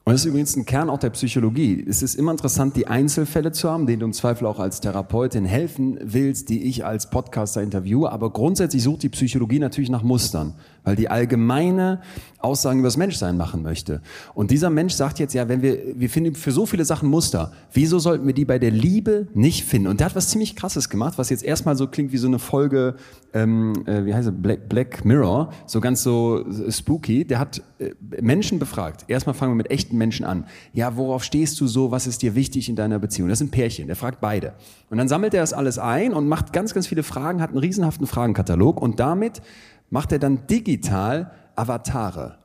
Und 0.05 0.15
das 0.15 0.23
ist 0.23 0.27
übrigens 0.27 0.57
ein 0.57 0.65
Kern 0.65 0.89
auch 0.89 0.99
der 0.99 1.11
Psychologie. 1.11 1.85
Es 1.87 2.03
ist 2.03 2.15
immer 2.15 2.31
interessant, 2.31 2.75
die 2.75 2.87
Einzelfälle 2.87 3.53
zu 3.53 3.71
haben, 3.71 3.87
denen 3.87 4.01
du 4.01 4.07
im 4.07 4.13
Zweifel 4.15 4.47
auch 4.47 4.59
als 4.59 4.81
Therapeutin 4.81 5.45
helfen 5.45 5.99
willst, 6.03 6.49
die 6.49 6.65
ich 6.65 6.87
als 6.87 7.11
Podcaster 7.11 7.63
interviewe. 7.63 8.11
Aber 8.11 8.31
grundsätzlich 8.31 8.83
sucht 8.83 9.03
die 9.03 9.11
Psychologie 9.11 9.59
natürlich 9.59 9.91
nach 9.91 10.03
Mustern, 10.03 10.55
weil 10.85 10.97
die 10.97 11.11
allgemeine 11.11 12.01
Aussagen 12.41 12.79
über 12.79 12.89
das 12.89 12.97
Menschsein 12.97 13.37
machen 13.37 13.63
möchte. 13.63 14.01
Und 14.35 14.51
dieser 14.51 14.71
Mensch 14.71 14.95
sagt 14.95 15.19
jetzt, 15.19 15.35
ja, 15.35 15.49
wenn 15.49 15.63
wir, 15.63 15.79
wir 15.95 16.09
finden 16.09 16.35
für 16.35 16.53
so 16.53 16.65
viele 16.67 16.85
Sachen 16.85 17.09
Muster, 17.09 17.53
wieso 17.73 17.99
sollten 17.99 18.27
wir 18.27 18.33
die 18.33 18.45
bei 18.45 18.59
der 18.59 18.71
Liebe 18.71 19.29
nicht 19.35 19.65
finden? 19.65 19.89
Und 19.89 20.01
der 20.01 20.07
hat 20.07 20.17
was 20.17 20.29
ziemlich 20.29 20.57
Krasses 20.57 20.89
gemacht, 20.89 21.19
was 21.19 21.29
jetzt 21.29 21.45
erstmal 21.45 21.77
so 21.77 21.87
klingt 21.87 22.13
wie 22.13 22.17
so 22.17 22.27
eine 22.27 22.39
Folge, 22.39 22.97
ähm, 23.35 23.75
äh, 23.87 24.07
wie 24.07 24.15
heißt 24.15 24.29
es, 24.29 24.35
Black, 24.35 24.69
Black 24.69 25.05
Mirror, 25.05 25.53
so 25.67 25.81
ganz 25.81 26.03
so 26.03 26.45
äh, 26.47 26.73
spooky. 26.73 27.27
Der 27.27 27.39
hat 27.39 27.63
äh, 27.79 27.91
Menschen 28.21 28.59
befragt. 28.59 29.05
Erstmal 29.09 29.35
fangen 29.35 29.53
wir 29.53 29.57
mit 29.57 29.71
echten 29.71 29.99
Menschen 29.99 30.25
an. 30.25 30.47
Ja, 30.73 30.97
worauf 30.97 31.25
stehst 31.25 31.61
du 31.61 31.67
so? 31.67 31.91
Was 31.91 32.07
ist 32.07 32.23
dir 32.23 32.35
wichtig 32.35 32.69
in 32.69 32.77
deiner 32.77 32.99
Beziehung? 32.99 33.29
Das 33.29 33.39
sind 33.39 33.51
Pärchen. 33.51 33.87
Der 33.87 33.97
fragt 33.97 34.21
beide. 34.21 34.55
Und 34.89 34.97
dann 34.97 35.09
sammelt 35.09 35.35
er 35.35 35.43
das 35.43 35.53
alles 35.53 35.79
ein 35.79 36.15
und 36.15 36.27
macht 36.27 36.53
ganz, 36.53 36.73
ganz 36.73 36.87
viele 36.87 37.03
Fragen, 37.03 37.43
hat 37.43 37.51
einen 37.51 37.59
riesenhaften 37.59 38.07
Fragenkatalog 38.07 38.81
und 38.81 38.99
damit 38.99 39.43
macht 39.91 40.13
er 40.13 40.19
dann 40.19 40.47
digital 40.47 41.33
Avatare. 41.57 42.39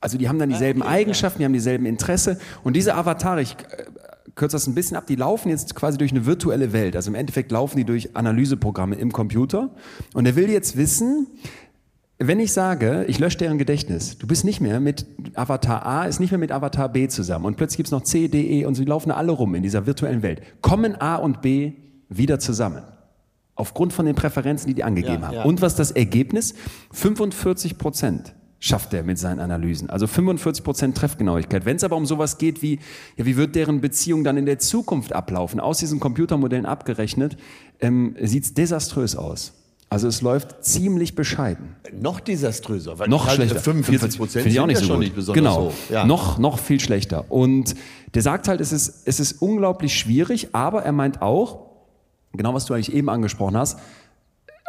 Also 0.00 0.18
die 0.18 0.28
haben 0.28 0.38
dann 0.38 0.50
dieselben 0.50 0.82
Eigenschaften, 0.82 1.38
die 1.38 1.44
haben 1.44 1.52
dieselben 1.52 1.86
Interesse 1.86 2.38
und 2.62 2.76
diese 2.76 2.94
Avatare, 2.94 3.42
ich 3.42 3.52
äh, 3.52 3.84
kürze 4.34 4.56
das 4.56 4.66
ein 4.66 4.74
bisschen 4.74 4.96
ab, 4.96 5.06
die 5.06 5.16
laufen 5.16 5.48
jetzt 5.48 5.74
quasi 5.74 5.98
durch 5.98 6.10
eine 6.10 6.26
virtuelle 6.26 6.72
Welt. 6.72 6.94
Also 6.94 7.10
im 7.10 7.14
Endeffekt 7.14 7.50
laufen 7.50 7.78
die 7.78 7.84
durch 7.84 8.14
Analyseprogramme 8.14 8.96
im 8.96 9.12
Computer 9.12 9.70
und 10.14 10.26
er 10.26 10.36
will 10.36 10.50
jetzt 10.50 10.76
wissen, 10.76 11.26
wenn 12.18 12.40
ich 12.40 12.52
sage, 12.52 13.04
ich 13.08 13.18
lösche 13.18 13.38
deren 13.38 13.58
Gedächtnis, 13.58 14.16
du 14.16 14.26
bist 14.26 14.44
nicht 14.44 14.60
mehr 14.60 14.80
mit 14.80 15.06
Avatar 15.34 15.84
A, 15.84 16.04
ist 16.04 16.18
nicht 16.18 16.30
mehr 16.30 16.38
mit 16.38 16.50
Avatar 16.50 16.88
B 16.88 17.08
zusammen 17.08 17.44
und 17.44 17.56
plötzlich 17.56 17.78
gibt's 17.78 17.90
noch 17.90 18.02
C, 18.02 18.28
D, 18.28 18.60
E 18.60 18.64
und 18.64 18.74
sie 18.74 18.84
laufen 18.84 19.10
alle 19.10 19.32
rum 19.32 19.54
in 19.54 19.62
dieser 19.62 19.86
virtuellen 19.86 20.22
Welt. 20.22 20.40
Kommen 20.62 20.94
A 21.00 21.16
und 21.16 21.42
B 21.42 21.72
wieder 22.08 22.38
zusammen? 22.38 22.82
Aufgrund 23.56 23.92
von 23.92 24.06
den 24.06 24.14
Präferenzen, 24.14 24.68
die 24.68 24.74
die 24.74 24.84
angegeben 24.84 25.22
Ja, 25.22 25.26
haben. 25.28 25.34
ja. 25.34 25.42
Und 25.44 25.60
was 25.62 25.74
das 25.74 25.90
Ergebnis? 25.90 26.54
45 26.92 27.78
Prozent 27.78 28.34
schafft 28.58 28.94
er 28.94 29.02
mit 29.02 29.18
seinen 29.18 29.40
Analysen. 29.40 29.90
Also 29.90 30.06
45 30.06 30.64
Prozent 30.64 30.96
Treffgenauigkeit. 30.96 31.64
Wenn 31.64 31.76
es 31.76 31.84
aber 31.84 31.96
um 31.96 32.06
sowas 32.06 32.38
geht 32.38 32.62
wie, 32.62 32.78
ja, 33.16 33.26
wie 33.26 33.36
wird 33.36 33.54
deren 33.54 33.80
Beziehung 33.80 34.24
dann 34.24 34.36
in 34.36 34.46
der 34.46 34.58
Zukunft 34.58 35.12
ablaufen, 35.12 35.60
aus 35.60 35.78
diesen 35.78 36.00
Computermodellen 36.00 36.66
abgerechnet, 36.66 37.36
ähm, 37.80 38.14
sieht's 38.22 38.54
desaströs 38.54 39.16
aus. 39.16 39.52
Also 39.88 40.08
es 40.08 40.20
läuft 40.20 40.64
ziemlich 40.64 41.14
bescheiden. 41.14 41.76
Noch 41.92 42.18
desaströser. 42.18 42.98
Weil 42.98 43.08
Noch 43.08 43.26
halt 43.26 43.36
schlechter. 43.36 43.60
45 43.60 44.18
Prozent 44.18 44.42
Finde 44.42 44.54
ich 44.54 44.60
auch 44.60 44.66
nicht 44.66 44.78
so 44.80 44.88
gut. 44.94 44.98
nicht 44.98 45.14
besonders 45.14 45.44
genau. 45.44 45.66
hoch. 45.66 45.72
Ja. 45.90 46.04
Noch, 46.04 46.38
noch 46.38 46.58
viel 46.58 46.80
schlechter. 46.80 47.30
Und 47.30 47.76
der 48.14 48.22
sagt 48.22 48.48
halt, 48.48 48.60
es 48.60 48.72
ist, 48.72 49.02
es 49.06 49.20
ist 49.20 49.40
unglaublich 49.40 49.96
schwierig, 49.96 50.48
aber 50.54 50.82
er 50.82 50.92
meint 50.92 51.22
auch, 51.22 51.65
genau 52.36 52.54
was 52.54 52.66
du 52.66 52.74
eigentlich 52.74 52.92
eben 52.92 53.08
angesprochen 53.08 53.56
hast, 53.56 53.78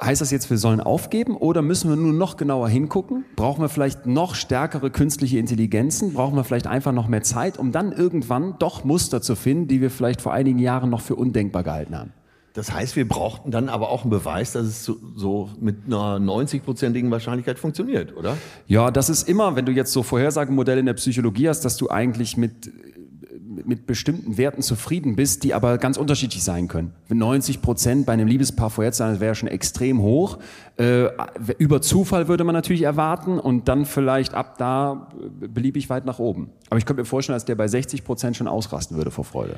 heißt 0.01 0.22
das 0.22 0.32
jetzt, 0.32 0.49
wir 0.49 0.57
sollen 0.57 0.80
aufgeben 0.80 1.36
oder 1.36 1.61
müssen 1.61 1.89
wir 1.89 1.95
nur 1.95 2.13
noch 2.13 2.38
genauer 2.38 2.70
hingucken? 2.70 3.26
Brauchen 3.36 3.61
wir 3.61 3.70
vielleicht 3.70 4.05
noch 4.05 4.36
stärkere 4.36 4.91
künstliche 4.91 5.39
Intelligenzen? 5.39 6.13
Brauchen 6.13 6.36
wir 6.36 6.43
vielleicht 6.43 6.68
einfach 6.68 6.91
noch 6.91 7.07
mehr 7.07 7.24
Zeit, 7.24 7.57
um 7.57 7.72
dann 7.72 7.91
irgendwann 7.91 8.55
doch 8.59 8.84
Muster 8.84 9.22
zu 9.22 9.36
finden, 9.36 9.68
die 9.68 9.82
wir 9.82 9.89
vielleicht 9.89 10.22
vor 10.22 10.34
einigen 10.34 10.59
Jahren 10.59 10.89
noch 10.89 11.01
für 11.01 11.15
undenkbar 11.15 11.63
gehalten 11.63 11.97
haben? 11.97 12.13
Das 12.53 12.72
heißt, 12.72 12.95
wir 12.95 13.07
brauchten 13.07 13.51
dann 13.51 13.70
aber 13.70 13.91
auch 13.91 14.01
einen 14.01 14.09
Beweis, 14.09 14.53
dass 14.53 14.65
es 14.65 14.84
so, 14.84 14.97
so 15.15 15.49
mit 15.59 15.86
einer 15.86 16.18
90-prozentigen 16.18 17.11
Wahrscheinlichkeit 17.11 17.59
funktioniert, 17.59 18.18
oder? 18.18 18.36
Ja, 18.65 18.89
das 18.89 19.09
ist 19.11 19.30
immer, 19.30 19.55
wenn 19.55 19.68
du 19.68 19.72
jetzt 19.72 19.93
so 19.93 20.01
Vorhersagemodelle 20.01 20.80
in 20.80 20.88
der 20.88 20.95
Psychologie 20.95 21.49
hast, 21.49 21.61
dass 21.65 21.78
du 21.78 21.91
eigentlich 21.91 22.36
mit, 22.36 22.72
mit 23.66 23.88
bestimmten 23.88 24.38
Werten 24.38 24.62
zufrieden 24.62 25.16
bist, 25.16 25.43
die 25.43 25.53
aber 25.53 25.78
ganz 25.78 25.97
unterschiedlich 25.97 26.43
sein 26.43 26.68
können. 26.68 26.93
90 27.10 27.62
Prozent 27.62 28.05
bei 28.05 28.14
einem 28.14 28.28
Liebespaar 28.28 28.70
vorherzusagen, 28.70 29.14
das 29.16 29.22
wäre 29.22 29.36
schon 29.36 29.49
extrem 29.49 30.01
hoch. 30.01 30.38
Äh, 30.78 31.08
über 31.58 31.82
Zufall 31.82 32.28
würde 32.28 32.43
man 32.43 32.53
natürlich 32.53 32.84
erwarten 32.84 33.39
und 33.39 33.68
dann 33.68 33.86
vielleicht 33.86 34.34
ab 34.34 34.58
da 34.58 35.10
äh, 35.41 35.47
beliebig 35.47 35.89
weit 35.89 36.05
nach 36.05 36.20
oben. 36.20 36.49
Aber 36.70 36.78
ich 36.78 36.86
könnte 36.86 37.01
mir 37.01 37.05
vorstellen, 37.05 37.36
dass 37.36 37.45
der 37.45 37.55
bei 37.55 37.68
60 37.68 38.03
Prozent 38.03 38.36
schon 38.38 38.47
ausrasten 38.47 38.97
würde 38.97 39.12
vor 39.12 39.24
Freude. 39.24 39.55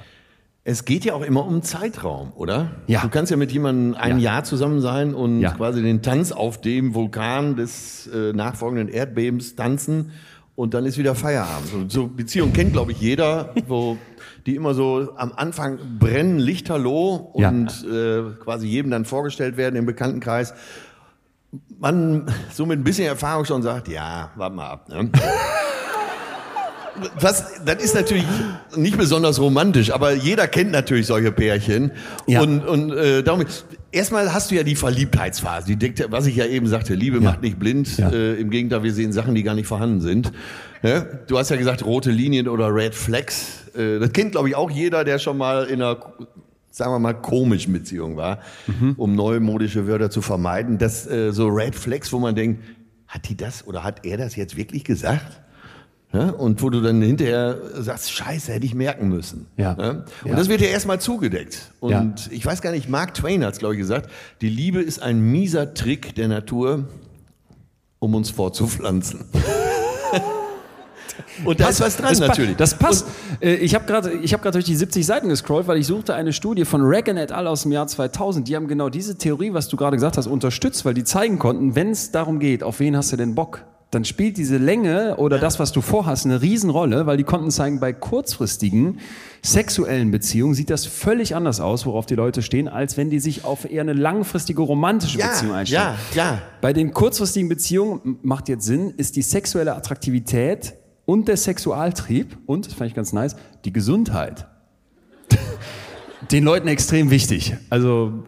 Es 0.65 0.83
geht 0.85 1.05
ja 1.05 1.13
auch 1.13 1.21
immer 1.23 1.45
um 1.47 1.61
Zeitraum, 1.63 2.31
oder? 2.35 2.71
Ja. 2.87 3.01
Du 3.01 3.09
kannst 3.09 3.31
ja 3.31 3.37
mit 3.37 3.51
jemandem 3.51 3.95
ein 3.99 4.19
Ja. 4.19 4.33
Jahr 4.33 4.43
zusammen 4.43 4.81
sein 4.81 5.13
und 5.15 5.39
Ja. 5.39 5.51
quasi 5.51 5.81
den 5.81 6.01
Tanz 6.01 6.31
auf 6.33 6.59
dem 6.59 6.93
Vulkan 6.93 7.55
des 7.55 8.07
äh, 8.07 8.33
nachfolgenden 8.33 8.89
Erdbebens 8.89 9.55
tanzen 9.55 10.11
und 10.59 10.73
dann 10.73 10.85
ist 10.85 10.97
wieder 10.97 11.15
Feierabend. 11.15 11.69
So, 11.69 11.85
so 11.87 12.07
Beziehungen 12.07 12.51
kennt, 12.51 12.73
glaube 12.73 12.91
ich, 12.91 12.99
jeder, 12.99 13.53
wo 13.67 13.97
die 14.45 14.55
immer 14.55 14.73
so 14.73 15.13
am 15.15 15.31
Anfang 15.33 15.79
brennen 15.99 16.37
Lichterloh 16.37 17.33
Ja. 17.37 17.47
und 17.47 17.69
äh, 17.89 18.23
quasi 18.43 18.67
jedem 18.67 18.91
dann 18.91 19.05
vorgestellt 19.05 19.55
werden 19.55 19.77
im 19.77 19.85
Bekanntenkreis. 19.85 20.53
Man 21.79 22.25
so 22.51 22.65
mit 22.65 22.77
ein 22.77 22.83
bisschen 22.83 23.05
Erfahrung 23.05 23.45
schon 23.45 23.61
sagt, 23.61 23.87
ja, 23.87 24.31
warte 24.35 24.53
mal 24.53 24.67
ab. 24.69 24.89
Ne? 24.89 25.09
was, 27.21 27.63
das 27.63 27.81
ist 27.81 27.95
natürlich 27.95 28.25
nicht 28.75 28.97
besonders 28.97 29.39
romantisch, 29.39 29.91
aber 29.91 30.11
jeder 30.11 30.49
kennt 30.49 30.71
natürlich 30.71 31.07
solche 31.07 31.31
Pärchen. 31.31 31.91
Ja. 32.27 32.41
Und, 32.41 32.65
und 32.67 32.91
äh, 32.91 33.23
darum, 33.23 33.45
erstmal 33.91 34.33
hast 34.33 34.51
du 34.51 34.55
ja 34.55 34.63
die 34.63 34.75
Verliebtheitsphase, 34.75 35.75
die 35.75 35.93
was 36.09 36.25
ich 36.27 36.35
ja 36.35 36.45
eben 36.45 36.67
sagte, 36.67 36.93
Liebe 36.93 37.19
macht 37.21 37.41
nicht 37.41 37.59
blind. 37.59 37.97
Ja. 37.97 38.09
Äh, 38.09 38.35
Im 38.35 38.49
Gegenteil, 38.49 38.83
wir 38.83 38.93
sehen 38.93 39.11
Sachen, 39.11 39.35
die 39.35 39.43
gar 39.43 39.55
nicht 39.55 39.67
vorhanden 39.67 40.01
sind. 40.01 40.31
Ja? 40.83 41.01
Du 41.01 41.37
hast 41.37 41.49
ja 41.49 41.57
gesagt, 41.57 41.85
rote 41.85 42.11
Linien 42.11 42.47
oder 42.47 42.73
Red 42.73 42.95
Flags. 42.95 43.69
Äh, 43.75 43.99
das 43.99 44.13
kennt, 44.13 44.31
glaube 44.33 44.49
ich, 44.49 44.55
auch 44.55 44.71
jeder, 44.71 45.03
der 45.03 45.19
schon 45.19 45.37
mal 45.37 45.65
in 45.65 45.81
einer 45.81 45.97
sagen 46.71 46.91
wir 46.91 46.99
mal, 46.99 47.13
komischen 47.13 47.73
Beziehung 47.73 48.15
war, 48.15 48.39
um 48.95 49.15
neumodische 49.15 49.87
Wörter 49.87 50.09
zu 50.11 50.21
vermeiden. 50.21 50.77
Das 50.77 51.07
äh, 51.07 51.31
so 51.31 51.47
Red 51.47 51.75
Flags, 51.75 52.13
wo 52.13 52.19
man 52.19 52.35
denkt, 52.35 52.63
hat 53.07 53.27
die 53.27 53.35
das 53.35 53.65
oder 53.65 53.83
hat 53.83 54.05
er 54.05 54.17
das 54.17 54.35
jetzt 54.35 54.55
wirklich 54.55 54.83
gesagt? 54.83 55.41
Ja, 56.11 56.31
und 56.31 56.61
wo 56.63 56.71
du 56.71 56.81
dann 56.81 57.01
hinterher 57.03 57.55
sagst, 57.75 58.11
scheiße, 58.11 58.51
hätte 58.51 58.65
ich 58.65 58.73
merken 58.73 59.09
müssen. 59.09 59.45
Ja. 59.57 59.73
Und 59.73 60.03
Ja. 60.25 60.35
das 60.35 60.49
wird 60.49 60.59
ja 60.61 60.67
erstmal 60.67 60.99
zugedeckt. 60.99 61.71
Und 61.79 61.91
Ja. 61.91 62.13
ich 62.31 62.43
weiß 62.43 62.61
gar 62.61 62.71
nicht, 62.71 62.89
Mark 62.89 63.13
Twain 63.13 63.43
hat 63.45 63.53
es, 63.53 63.59
glaube 63.59 63.75
ich, 63.75 63.79
gesagt, 63.79 64.09
die 64.41 64.49
Liebe 64.49 64.81
ist 64.81 65.01
ein 65.03 65.19
mieser 65.19 65.75
Trick 65.75 66.15
der 66.15 66.27
Natur, 66.27 66.87
um 67.99 68.15
uns 68.15 68.31
fortzupflanzen. 68.31 69.25
Und 71.45 71.59
da 71.59 71.69
ist 71.69 71.79
was 71.81 71.97
dran 71.97 72.15
natürlich. 72.17 72.55
Das 72.55 72.73
passt. 72.77 73.05
Äh, 73.41 73.55
ich 73.55 73.75
habe 73.75 73.85
gerade 73.85 74.09
hab 74.23 74.51
durch 74.51 74.65
die 74.65 74.75
70 74.75 75.05
Seiten 75.05 75.29
gescrollt, 75.29 75.67
weil 75.67 75.77
ich 75.77 75.87
suchte 75.87 76.13
eine 76.15 76.33
Studie 76.33 76.65
von 76.65 76.81
Reagan 76.81 77.17
et 77.17 77.31
al. 77.31 77.47
aus 77.47 77.63
dem 77.63 77.71
Jahr 77.71 77.87
2000. 77.87 78.47
Die 78.47 78.55
haben 78.55 78.67
genau 78.67 78.89
diese 78.89 79.17
Theorie, 79.17 79.53
was 79.53 79.67
du 79.67 79.77
gerade 79.77 79.95
gesagt 79.97 80.17
hast, 80.17 80.27
unterstützt, 80.27 80.85
weil 80.85 80.93
die 80.93 81.03
zeigen 81.03 81.37
konnten, 81.39 81.75
wenn 81.75 81.91
es 81.91 82.11
darum 82.11 82.39
geht, 82.39 82.63
auf 82.63 82.79
wen 82.79 82.95
hast 82.97 83.11
du 83.11 83.17
denn 83.17 83.35
Bock, 83.35 83.61
dann 83.91 84.05
spielt 84.05 84.37
diese 84.37 84.57
Länge 84.57 85.17
oder 85.17 85.39
das, 85.39 85.57
was 85.57 85.71
du 85.71 85.81
vorhast, 85.81 86.25
eine 86.25 86.41
Riesenrolle, 86.43 87.07
weil 87.07 87.17
die 87.17 87.23
konnten 87.23 87.49
zeigen, 87.49 87.79
bei 87.79 87.91
kurzfristigen 87.91 88.99
sexuellen 89.41 90.11
Beziehungen 90.11 90.53
sieht 90.53 90.69
das 90.69 90.85
völlig 90.85 91.35
anders 91.35 91.59
aus, 91.59 91.85
worauf 91.87 92.05
die 92.05 92.13
Leute 92.15 92.41
stehen, 92.43 92.67
als 92.67 92.97
wenn 92.97 93.09
die 93.09 93.19
sich 93.19 93.45
auf 93.45 93.69
eher 93.69 93.81
eine 93.81 93.93
langfristige 93.93 94.61
romantische 94.61 95.17
Ja, 95.17 95.29
Beziehung 95.29 95.53
einstellen. 95.55 95.95
ja, 96.13 96.23
ja. 96.33 96.41
Bei 96.61 96.71
den 96.71 96.93
kurzfristigen 96.93 97.49
Beziehungen 97.49 98.19
macht 98.21 98.47
jetzt 98.47 98.65
Sinn, 98.65 98.93
ist 98.97 99.15
die 99.15 99.23
sexuelle 99.23 99.75
Attraktivität 99.75 100.75
und 101.05 101.27
der 101.27 101.37
Sexualtrieb 101.37 102.37
und, 102.45 102.67
das 102.67 102.73
fand 102.73 102.89
ich 102.89 102.95
ganz 102.95 103.11
nice, 103.11 103.35
die 103.65 103.73
Gesundheit. 103.73 104.45
Den 106.31 106.43
Leuten 106.43 106.67
extrem 106.67 107.09
wichtig. 107.09 107.55
Also, 107.71 108.23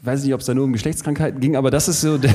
ich 0.00 0.04
weiß 0.04 0.24
nicht, 0.24 0.34
ob 0.34 0.40
es 0.40 0.46
da 0.46 0.54
nur 0.54 0.64
um 0.64 0.72
Geschlechtskrankheiten 0.72 1.38
ging, 1.38 1.54
aber 1.54 1.70
das 1.70 1.86
ist 1.86 2.00
so 2.00 2.18
der, 2.18 2.34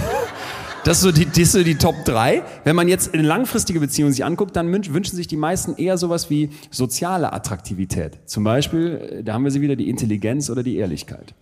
das 0.84 0.98
ist 0.98 1.04
so 1.04 1.12
die, 1.12 1.26
das 1.26 1.52
so 1.52 1.64
die 1.64 1.76
Top 1.76 1.96
3. 2.06 2.44
Wenn 2.64 2.76
man 2.76 2.88
jetzt 2.88 3.14
eine 3.14 3.24
langfristige 3.24 3.80
Beziehung 3.80 4.12
sich 4.12 4.26
anguckt, 4.26 4.56
dann 4.56 4.74
wünsch- 4.74 4.94
wünschen 4.94 5.16
sich 5.16 5.28
die 5.28 5.38
meisten 5.38 5.76
eher 5.76 5.98
sowas 5.98 6.30
wie 6.30 6.50
soziale 6.72 7.32
Attraktivität. 7.34 8.18
Zum 8.26 8.44
Beispiel, 8.44 9.18
äh, 9.20 9.24
da 9.24 9.34
haben 9.34 9.44
wir 9.44 9.52
sie 9.52 9.62
wieder, 9.62 9.76
die 9.76 9.90
Intelligenz 9.90 10.50
oder 10.50 10.64
die 10.64 10.78
Ehrlichkeit. 10.78 11.34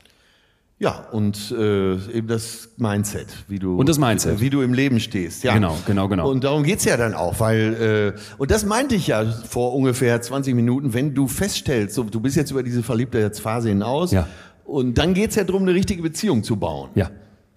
Ja, 0.82 1.08
und 1.12 1.52
äh, 1.52 1.94
eben 2.16 2.28
das 2.28 2.70
Mindset, 2.78 3.28
wie 3.50 3.60
du 3.60 3.78
Und 3.78 3.90
das 3.90 3.98
Mindset. 3.98 4.40
wie 4.40 4.50
du 4.50 4.62
im 4.62 4.74
Leben 4.74 5.02
stehst. 5.02 5.44
Ja. 5.44 5.54
Genau, 5.54 5.78
genau, 5.86 6.08
genau. 6.08 6.30
Und 6.32 6.46
darum 6.46 6.64
geht's 6.64 6.86
ja 6.86 6.96
dann 6.96 7.14
auch, 7.14 7.42
weil 7.42 8.14
äh, 8.18 8.20
und 8.38 8.50
das 8.50 8.66
meinte 8.66 8.96
ich 8.96 9.08
ja 9.08 9.26
vor 9.26 9.74
ungefähr 9.76 10.22
20 10.22 10.56
Minuten, 10.56 10.94
wenn 10.94 11.14
du 11.14 11.28
feststellst, 11.28 11.96
so, 11.96 12.04
du 12.04 12.22
bist 12.22 12.38
jetzt 12.38 12.52
über 12.52 12.64
diese 12.64 12.82
Verliebtheitsphase 12.82 13.68
hinaus 13.68 14.14
Ja. 14.14 14.28
und 14.64 14.98
dann 14.98 15.14
geht's 15.14 15.36
ja 15.36 15.44
darum, 15.44 15.64
eine 15.64 15.74
richtige 15.74 16.02
Beziehung 16.02 16.44
zu 16.44 16.56
bauen. 16.56 16.90
Ja. 16.96 17.10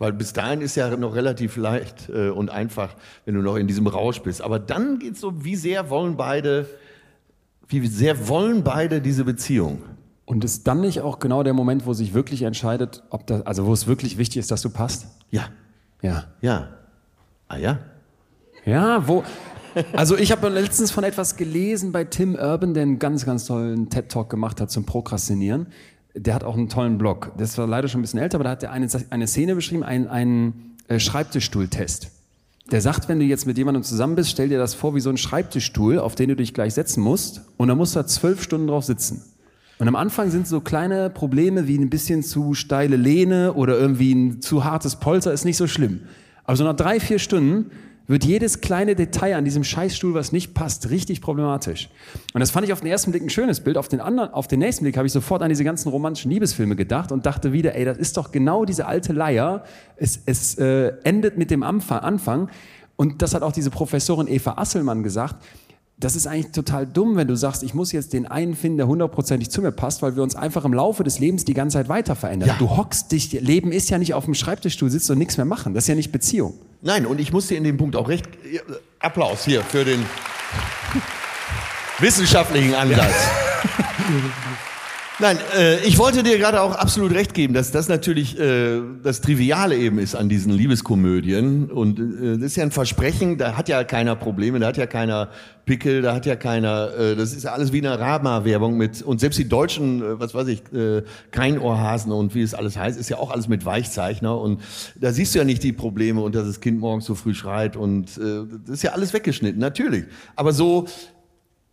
Weil 0.02 0.14
bis 0.14 0.32
dahin 0.32 0.62
ist 0.62 0.74
ja 0.74 0.96
noch 0.96 1.14
relativ 1.14 1.56
leicht 1.56 2.08
äh, 2.08 2.28
und 2.30 2.50
einfach, 2.50 2.96
wenn 3.24 3.36
du 3.36 3.40
noch 3.40 3.54
in 3.54 3.68
diesem 3.68 3.86
Rausch 3.86 4.20
bist. 4.20 4.42
Aber 4.42 4.58
dann 4.58 4.98
geht's 4.98 5.20
so, 5.20 5.44
wie 5.44 5.54
sehr 5.54 5.90
wollen 5.90 6.16
beide, 6.16 6.66
wie 7.68 7.86
sehr 7.86 8.26
wollen 8.26 8.64
beide 8.64 9.00
diese 9.00 9.22
Beziehung? 9.22 9.84
Und 10.24 10.42
ist 10.42 10.66
dann 10.66 10.80
nicht 10.80 11.02
auch 11.02 11.20
genau 11.20 11.44
der 11.44 11.52
Moment, 11.54 11.86
wo 11.86 11.92
sich 11.92 12.14
wirklich 12.14 12.42
entscheidet, 12.42 13.04
ob 13.10 13.28
das, 13.28 13.46
also 13.46 13.64
wo 13.64 13.72
es 13.72 13.86
wirklich 13.86 14.18
wichtig 14.18 14.38
ist, 14.38 14.50
dass 14.50 14.60
du 14.62 14.70
passt? 14.70 15.06
Ja, 15.30 15.44
Ja. 16.02 16.24
ja. 16.40 16.70
Ah 17.46 17.58
ja? 17.58 17.78
Ja, 18.64 19.06
wo. 19.06 19.22
Also 19.92 20.18
ich 20.18 20.32
habe 20.32 20.48
letztens 20.48 20.90
von 20.90 21.04
etwas 21.04 21.36
gelesen 21.36 21.92
bei 21.92 22.02
Tim 22.02 22.34
Urban, 22.34 22.74
der 22.74 22.82
einen 22.82 22.98
ganz, 22.98 23.24
ganz 23.24 23.46
tollen 23.46 23.88
TED-Talk 23.88 24.28
gemacht 24.28 24.60
hat 24.60 24.72
zum 24.72 24.84
Prokrastinieren. 24.84 25.68
Der 26.14 26.34
hat 26.34 26.44
auch 26.44 26.56
einen 26.56 26.68
tollen 26.68 26.98
Blog. 26.98 27.32
Das 27.38 27.56
war 27.56 27.66
leider 27.66 27.88
schon 27.88 28.00
ein 28.00 28.02
bisschen 28.02 28.20
älter, 28.20 28.36
aber 28.36 28.44
da 28.44 28.50
hat 28.50 28.62
er 28.62 28.72
eine, 28.72 28.88
eine 29.10 29.26
Szene 29.26 29.54
beschrieben, 29.54 29.82
einen, 29.82 30.08
einen 30.08 30.76
äh, 30.88 30.98
Schreibtischstuhltest. 30.98 32.10
Der 32.70 32.80
sagt, 32.80 33.08
wenn 33.08 33.18
du 33.18 33.24
jetzt 33.24 33.46
mit 33.46 33.58
jemandem 33.58 33.82
zusammen 33.82 34.14
bist, 34.14 34.30
stell 34.30 34.48
dir 34.48 34.58
das 34.58 34.74
vor 34.74 34.94
wie 34.94 35.00
so 35.00 35.10
ein 35.10 35.16
Schreibtischstuhl, 35.16 35.98
auf 35.98 36.14
den 36.14 36.28
du 36.28 36.36
dich 36.36 36.54
gleich 36.54 36.74
setzen 36.74 37.02
musst. 37.02 37.42
Und 37.56 37.68
dann 37.68 37.78
musst 37.78 37.94
du 37.94 38.00
da 38.00 38.06
zwölf 38.06 38.42
Stunden 38.42 38.66
drauf 38.66 38.84
sitzen. 38.84 39.22
Und 39.78 39.88
am 39.88 39.96
Anfang 39.96 40.30
sind 40.30 40.46
so 40.46 40.60
kleine 40.60 41.10
Probleme 41.10 41.66
wie 41.66 41.76
ein 41.76 41.90
bisschen 41.90 42.22
zu 42.22 42.54
steile 42.54 42.96
Lehne 42.96 43.54
oder 43.54 43.78
irgendwie 43.78 44.14
ein 44.14 44.40
zu 44.40 44.64
hartes 44.64 44.96
Polster, 44.96 45.32
ist 45.32 45.44
nicht 45.44 45.56
so 45.56 45.66
schlimm. 45.66 46.02
Aber 46.44 46.56
so 46.56 46.64
nach 46.64 46.76
drei, 46.76 47.00
vier 47.00 47.18
Stunden 47.18 47.70
wird 48.06 48.24
jedes 48.24 48.60
kleine 48.60 48.94
Detail 48.94 49.36
an 49.36 49.44
diesem 49.44 49.64
Scheißstuhl, 49.64 50.14
was 50.14 50.32
nicht 50.32 50.54
passt, 50.54 50.90
richtig 50.90 51.20
problematisch. 51.20 51.88
Und 52.34 52.40
das 52.40 52.50
fand 52.50 52.66
ich 52.66 52.72
auf 52.72 52.80
den 52.80 52.90
ersten 52.90 53.10
Blick 53.10 53.22
ein 53.22 53.30
schönes 53.30 53.60
Bild. 53.60 53.76
Auf 53.76 53.88
den 53.88 54.00
anderen, 54.00 54.32
auf 54.32 54.48
den 54.48 54.58
nächsten 54.58 54.84
Blick 54.84 54.96
habe 54.96 55.06
ich 55.06 55.12
sofort 55.12 55.42
an 55.42 55.48
diese 55.48 55.64
ganzen 55.64 55.88
romantischen 55.88 56.30
Liebesfilme 56.30 56.76
gedacht 56.76 57.12
und 57.12 57.26
dachte 57.26 57.52
wieder, 57.52 57.74
ey, 57.74 57.84
das 57.84 57.98
ist 57.98 58.16
doch 58.16 58.32
genau 58.32 58.64
diese 58.64 58.86
alte 58.86 59.12
Leier. 59.12 59.64
Es, 59.96 60.20
es 60.26 60.56
äh, 60.58 60.92
endet 61.04 61.38
mit 61.38 61.50
dem 61.50 61.62
Anfang, 61.62 62.00
Anfang. 62.00 62.48
Und 62.96 63.22
das 63.22 63.34
hat 63.34 63.42
auch 63.42 63.52
diese 63.52 63.70
Professorin 63.70 64.28
Eva 64.28 64.54
Asselmann 64.58 65.02
gesagt. 65.02 65.36
Das 65.98 66.16
ist 66.16 66.26
eigentlich 66.26 66.52
total 66.52 66.86
dumm, 66.86 67.16
wenn 67.16 67.28
du 67.28 67.36
sagst, 67.36 67.62
ich 67.62 67.74
muss 67.74 67.92
jetzt 67.92 68.12
den 68.12 68.26
einen 68.26 68.56
finden, 68.56 68.78
der 68.78 68.88
hundertprozentig 68.88 69.50
zu 69.50 69.62
mir 69.62 69.70
passt, 69.70 70.02
weil 70.02 70.16
wir 70.16 70.22
uns 70.22 70.34
einfach 70.34 70.64
im 70.64 70.74
Laufe 70.74 71.04
des 71.04 71.18
Lebens 71.20 71.44
die 71.44 71.54
ganze 71.54 71.78
Zeit 71.78 71.88
weiter 71.88 72.16
verändern. 72.16 72.48
Ja. 72.48 72.56
Du 72.58 72.76
hockst 72.76 73.12
dich, 73.12 73.32
Leben 73.32 73.70
ist 73.70 73.88
ja 73.90 73.98
nicht 73.98 74.14
auf 74.14 74.24
dem 74.24 74.34
Schreibtischstuhl 74.34 74.90
sitzen 74.90 75.12
und 75.12 75.18
nichts 75.18 75.36
mehr 75.36 75.46
machen. 75.46 75.74
Das 75.74 75.84
ist 75.84 75.88
ja 75.88 75.94
nicht 75.94 76.10
Beziehung. 76.10 76.54
Nein, 76.80 77.06
und 77.06 77.20
ich 77.20 77.32
muss 77.32 77.46
dir 77.46 77.56
in 77.56 77.64
dem 77.64 77.76
Punkt 77.76 77.94
auch 77.94 78.08
recht. 78.08 78.26
Applaus 78.98 79.44
hier 79.44 79.62
für 79.62 79.84
den 79.84 80.04
wissenschaftlichen 82.00 82.74
Ansatz. 82.74 83.14
Nein, 85.18 85.36
äh, 85.56 85.78
ich 85.84 85.98
wollte 85.98 86.22
dir 86.22 86.38
gerade 86.38 86.62
auch 86.62 86.74
absolut 86.74 87.12
recht 87.12 87.34
geben, 87.34 87.52
dass 87.52 87.70
das 87.70 87.86
natürlich 87.86 88.38
äh, 88.40 88.80
das 89.02 89.20
Triviale 89.20 89.76
eben 89.76 89.98
ist 89.98 90.14
an 90.14 90.30
diesen 90.30 90.52
Liebeskomödien. 90.52 91.70
Und 91.70 91.98
äh, 91.98 92.38
das 92.38 92.46
ist 92.52 92.56
ja 92.56 92.62
ein 92.62 92.70
Versprechen, 92.70 93.36
da 93.36 93.56
hat 93.56 93.68
ja 93.68 93.84
keiner 93.84 94.16
Probleme, 94.16 94.58
da 94.58 94.68
hat 94.68 94.78
ja 94.78 94.86
keiner 94.86 95.28
Pickel, 95.66 96.00
da 96.00 96.14
hat 96.14 96.24
ja 96.24 96.34
keiner, 96.34 96.94
äh, 96.96 97.14
das 97.14 97.34
ist 97.34 97.44
ja 97.44 97.52
alles 97.52 97.74
wie 97.74 97.86
eine 97.86 98.00
Rama-Werbung 98.00 98.78
mit, 98.78 99.02
und 99.02 99.20
selbst 99.20 99.38
die 99.38 99.48
deutschen, 99.48 100.00
äh, 100.00 100.18
was 100.18 100.34
weiß 100.34 100.48
ich, 100.48 100.62
äh, 100.72 101.02
Keinohrhasen 101.30 102.10
und 102.10 102.34
wie 102.34 102.42
es 102.42 102.54
alles 102.54 102.78
heißt, 102.78 102.98
ist 102.98 103.10
ja 103.10 103.18
auch 103.18 103.30
alles 103.30 103.48
mit 103.48 103.66
Weichzeichner. 103.66 104.40
Und 104.40 104.62
da 104.96 105.12
siehst 105.12 105.34
du 105.34 105.40
ja 105.40 105.44
nicht 105.44 105.62
die 105.62 105.74
Probleme 105.74 106.22
und 106.22 106.34
dass 106.34 106.46
das 106.46 106.60
Kind 106.60 106.80
morgens 106.80 107.04
so 107.04 107.14
früh 107.14 107.34
schreit 107.34 107.76
und 107.76 108.16
äh, 108.16 108.44
das 108.66 108.76
ist 108.76 108.82
ja 108.82 108.92
alles 108.92 109.12
weggeschnitten, 109.12 109.60
natürlich. 109.60 110.04
Aber 110.36 110.54
so, 110.54 110.86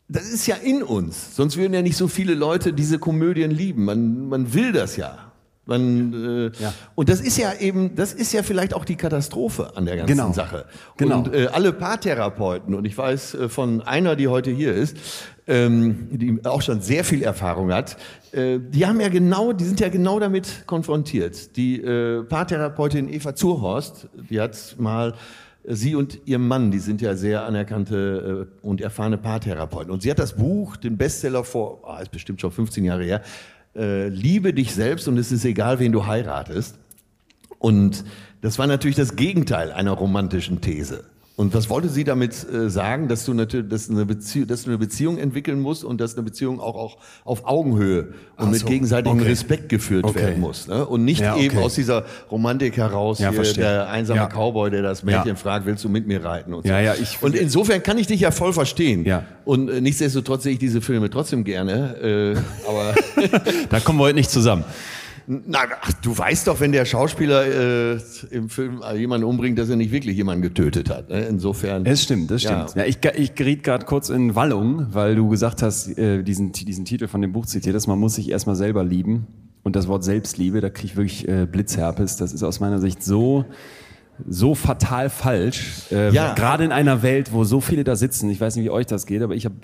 das 0.10 0.28
ist 0.28 0.48
ja 0.48 0.56
in 0.56 0.84
uns. 0.84 1.36
Sonst 1.36 1.56
würden 1.56 1.74
ja 1.74 1.82
nicht 1.82 1.96
so 1.98 2.08
viele 2.08 2.34
Leute 2.34 2.74
diese 2.74 2.98
Komödien 3.00 3.52
lieben. 3.52 3.86
Man, 3.86 4.28
man 4.28 4.54
will 4.54 4.72
das 4.72 4.98
ja. 4.98 5.32
Man, 5.66 6.14
äh, 6.14 6.52
Ja. 6.62 6.74
Und 6.96 7.10
das 7.10 7.22
ist 7.22 7.38
ja 7.38 7.54
eben, 7.60 7.94
das 7.96 8.12
ist 8.14 8.34
ja 8.34 8.42
vielleicht 8.42 8.74
auch 8.74 8.86
die 8.86 8.96
Katastrophe 8.96 9.78
an 9.78 9.86
der 9.86 9.98
ganzen 9.98 10.18
Genau. 10.18 10.34
Sache. 10.34 10.66
Genau. 10.98 11.20
Und 11.20 11.34
äh, 11.36 11.48
alle 11.54 11.72
Paartherapeuten, 11.74 12.74
und 12.74 12.86
ich 12.86 12.98
weiß 12.98 13.36
äh, 13.36 13.50
von 13.50 13.82
einer, 13.84 14.16
die 14.16 14.28
heute 14.28 14.50
hier 14.50 14.74
ist, 14.74 14.98
ähm, 15.46 16.08
die 16.12 16.40
auch 16.44 16.64
schon 16.64 16.82
sehr 16.82 17.04
viel 17.04 17.22
Erfahrung 17.22 17.72
hat, 17.72 17.98
äh, 18.32 18.58
die 18.60 18.88
haben 18.88 19.00
ja 19.00 19.10
genau, 19.10 19.54
die 19.54 19.64
sind 19.66 19.80
ja 19.80 19.90
genau 19.90 20.20
damit 20.20 20.64
konfrontiert. 20.66 21.56
Die 21.56 21.80
äh, 21.82 22.24
Paartherapeutin 22.24 23.08
Eva 23.14 23.36
Zurhorst, 23.36 24.08
die 24.28 24.42
hat 24.42 24.76
mal 24.80 25.14
Sie 25.64 25.96
und 25.96 26.20
ihr 26.26 26.40
Mann, 26.40 26.72
die 26.72 26.80
sind 26.80 27.02
ja 27.02 27.16
sehr 27.16 27.46
anerkannte 27.46 28.48
äh, 28.48 28.66
und 28.66 28.82
erfahrene 28.82 29.18
Paartherapeuten. 29.18 29.92
Und 29.92 30.02
sie 30.02 30.10
hat 30.10 30.20
das 30.20 30.34
Buch, 30.34 30.78
den 30.78 30.98
Bestseller 30.98 31.44
vor, 31.44 31.82
ah, 31.86 32.00
ist 32.00 32.12
bestimmt 32.12 32.42
schon 32.42 32.52
15 32.52 32.86
Jahre 32.86 33.04
her, 33.04 33.22
äh, 33.76 34.08
Liebe 34.08 34.54
dich 34.54 34.74
selbst 34.74 35.08
und 35.08 35.18
es 35.18 35.32
ist 35.32 35.46
egal, 35.46 35.80
wen 35.80 35.92
du 35.92 36.06
heiratest. 36.06 36.80
Und 37.60 38.06
das 38.42 38.58
war 38.58 38.68
natürlich 38.68 38.96
das 38.96 39.16
Gegenteil 39.16 39.72
einer 39.72 39.92
romantischen 39.92 40.62
These. 40.62 41.04
Und 41.40 41.54
was 41.54 41.70
wollte 41.70 41.88
sie 41.88 42.04
damit 42.04 42.46
äh, 42.52 42.70
sagen, 42.70 43.08
dass 43.08 43.24
du 43.24 43.34
natürlich, 43.34 43.70
dass 43.70 43.90
eine 43.90 44.06
Beziehung, 44.06 44.48
dass 44.48 44.64
du 44.64 44.72
eine 44.72 44.78
Beziehung 44.78 45.18
entwickeln 45.18 45.62
musst 45.62 45.86
und 45.86 46.02
dass 46.02 46.16
eine 46.16 46.24
Beziehung 46.24 46.60
auch, 46.60 46.76
auch 46.76 46.98
auf 47.24 47.46
Augenhöhe 47.48 48.08
und 48.36 48.48
Ach 48.48 48.48
mit 48.50 48.60
so, 48.60 48.68
gegenseitigem 48.68 49.20
okay. 49.20 49.30
Respekt 49.30 49.70
geführt 49.70 50.04
Okay. 50.04 50.20
werden 50.20 50.42
muss. 50.42 50.68
Ne? 50.68 50.86
Und 50.86 51.06
nicht 51.06 51.22
Ja, 51.22 51.38
eben 51.38 51.56
okay. 51.56 51.66
aus 51.66 51.76
dieser 51.76 52.04
Romantik 52.30 52.76
heraus, 52.76 53.20
Ja, 53.20 53.30
hier, 53.30 53.38
verstehe. 53.38 53.64
der 53.64 53.88
einsame 53.90 54.20
Ja. 54.20 54.28
Cowboy, 54.28 54.70
der 54.70 54.82
das 54.82 55.02
Mädchen 55.04 55.38
fragt, 55.38 55.66
willst 55.66 55.82
du 55.86 55.88
mit 55.88 56.08
mir 56.08 56.26
reiten? 56.26 56.54
Und, 56.54 56.64
so. 56.64 56.74
Ja, 56.74 56.82
ja, 56.82 56.94
ich- 56.96 57.24
und 57.24 57.34
insofern 57.36 57.82
kann 57.84 57.98
ich 57.98 58.08
dich 58.08 58.20
ja 58.20 58.32
voll 58.32 58.52
verstehen. 58.52 59.06
Ja. 59.06 59.24
Und 59.46 59.70
äh, 59.70 59.80
nichtsdestotrotz 59.80 60.44
sehe 60.44 60.52
ich 60.52 60.60
diese 60.60 60.82
Filme 60.82 61.10
trotzdem 61.10 61.46
gerne. 61.46 62.36
Äh, 62.36 62.68
aber 62.68 62.94
Da 63.70 63.80
kommen 63.80 63.98
wir 63.98 64.04
heute 64.04 64.16
nicht 64.16 64.30
zusammen. 64.30 64.66
Nein, 65.32 65.68
ach, 65.82 65.94
du 66.02 66.18
weißt 66.18 66.48
doch, 66.48 66.60
wenn 66.60 66.72
der 66.72 66.86
Schauspieler 66.86 67.94
äh, 67.94 68.00
im 68.32 68.50
Film 68.50 68.82
jemanden 68.96 69.28
umbringt, 69.28 69.60
dass 69.60 69.70
er 69.70 69.76
nicht 69.76 69.92
wirklich 69.92 70.18
jemanden 70.18 70.42
getötet 70.42 70.90
hat. 70.90 71.10
Ne? 71.10 71.22
Insofern. 71.28 71.86
Es 71.86 72.02
stimmt, 72.02 72.32
das 72.32 72.42
Ja. 72.42 72.68
stimmt. 72.68 72.76
Ja, 72.76 72.86
ich, 72.90 72.98
ich 73.16 73.36
geriet 73.36 73.62
gerade 73.64 73.86
kurz 73.86 74.10
in 74.10 74.34
Wallung, 74.34 74.88
weil 74.92 75.16
du 75.16 75.30
gesagt 75.30 75.62
hast, 75.62 75.96
äh, 76.00 76.24
diesen, 76.24 76.52
diesen 76.52 76.84
Titel 76.84 77.08
von 77.08 77.22
dem 77.22 77.32
Buch 77.32 77.46
zitiert 77.46 77.76
hast, 77.76 77.86
man 77.86 78.00
muss 78.00 78.16
sich 78.16 78.32
erstmal 78.32 78.56
selber 78.56 78.84
lieben. 78.84 79.28
Und 79.62 79.76
das 79.76 79.88
Wort 79.88 80.04
Selbstliebe, 80.04 80.62
da 80.62 80.72
kriege 80.72 80.88
ich 80.88 80.96
wirklich 80.98 81.28
äh, 81.28 81.46
Blitzherpes. 81.46 82.18
Das 82.18 82.34
ist 82.34 82.42
aus 82.42 82.60
meiner 82.60 82.80
Sicht 82.80 83.04
so, 83.04 83.46
so 84.28 84.56
fatal 84.56 85.10
falsch. 85.10 85.84
Äh, 85.92 86.12
Ja. 86.12 86.34
Gerade 86.34 86.64
in 86.64 86.72
einer 86.72 87.02
Welt, 87.02 87.34
wo 87.34 87.44
so 87.44 87.62
viele 87.62 87.84
da 87.84 87.96
sitzen. 87.96 88.30
Ich 88.30 88.40
weiß 88.42 88.56
nicht, 88.56 88.66
wie 88.66 88.70
euch 88.70 88.86
das 88.86 89.06
geht, 89.06 89.22
aber 89.22 89.36
ich 89.36 89.46
habe 89.46 89.56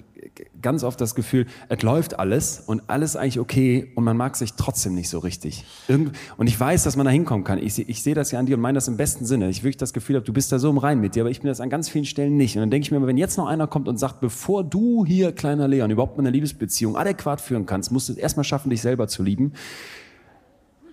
ganz 0.61 0.83
oft 0.83 0.99
das 0.99 1.15
Gefühl, 1.15 1.45
es 1.69 1.81
läuft 1.83 2.19
alles 2.19 2.63
und 2.65 2.83
alles 2.87 3.15
eigentlich 3.15 3.39
okay 3.39 3.91
und 3.95 4.03
man 4.03 4.17
mag 4.17 4.35
sich 4.35 4.53
trotzdem 4.53 4.95
nicht 4.95 5.09
so 5.09 5.19
richtig. 5.19 5.63
Irgend 5.87 6.13
und 6.37 6.47
ich 6.47 6.59
weiß, 6.59 6.83
dass 6.83 6.95
man 6.95 7.05
da 7.05 7.11
hinkommen 7.11 7.43
kann. 7.43 7.59
Ich, 7.59 7.77
ich 7.87 8.01
sehe 8.03 8.15
das 8.15 8.31
ja 8.31 8.39
an 8.39 8.45
dir 8.47 8.55
und 8.55 8.61
meine 8.61 8.75
das 8.75 8.87
im 8.87 8.97
besten 8.97 9.25
Sinne. 9.25 9.49
Ich 9.49 9.61
wirklich 9.63 9.77
das 9.77 9.93
Gefühl 9.93 10.15
habe, 10.15 10.25
du 10.25 10.33
bist 10.33 10.51
da 10.51 10.59
so 10.59 10.69
im 10.69 10.77
Rein 10.77 10.99
mit 10.99 11.15
dir, 11.15 11.21
aber 11.23 11.29
ich 11.29 11.41
bin 11.41 11.47
das 11.49 11.61
an 11.61 11.69
ganz 11.69 11.87
vielen 11.89 12.05
Stellen 12.05 12.35
nicht. 12.35 12.55
Und 12.55 12.61
dann 12.61 12.71
denke 12.71 12.85
ich 12.85 12.91
mir, 12.91 12.97
immer, 12.97 13.07
wenn 13.07 13.17
jetzt 13.17 13.37
noch 13.37 13.47
einer 13.47 13.67
kommt 13.67 13.87
und 13.87 13.97
sagt, 13.97 14.19
bevor 14.19 14.63
du 14.63 15.05
hier, 15.05 15.31
kleiner 15.31 15.67
Leon, 15.67 15.91
überhaupt 15.91 16.17
eine 16.17 16.31
Liebesbeziehung 16.31 16.97
adäquat 16.97 17.41
führen 17.41 17.65
kannst, 17.65 17.91
musst 17.91 18.09
du 18.09 18.13
es 18.13 18.17
erstmal 18.17 18.43
schaffen, 18.43 18.69
dich 18.71 18.81
selber 18.81 19.07
zu 19.07 19.21
lieben. 19.23 19.53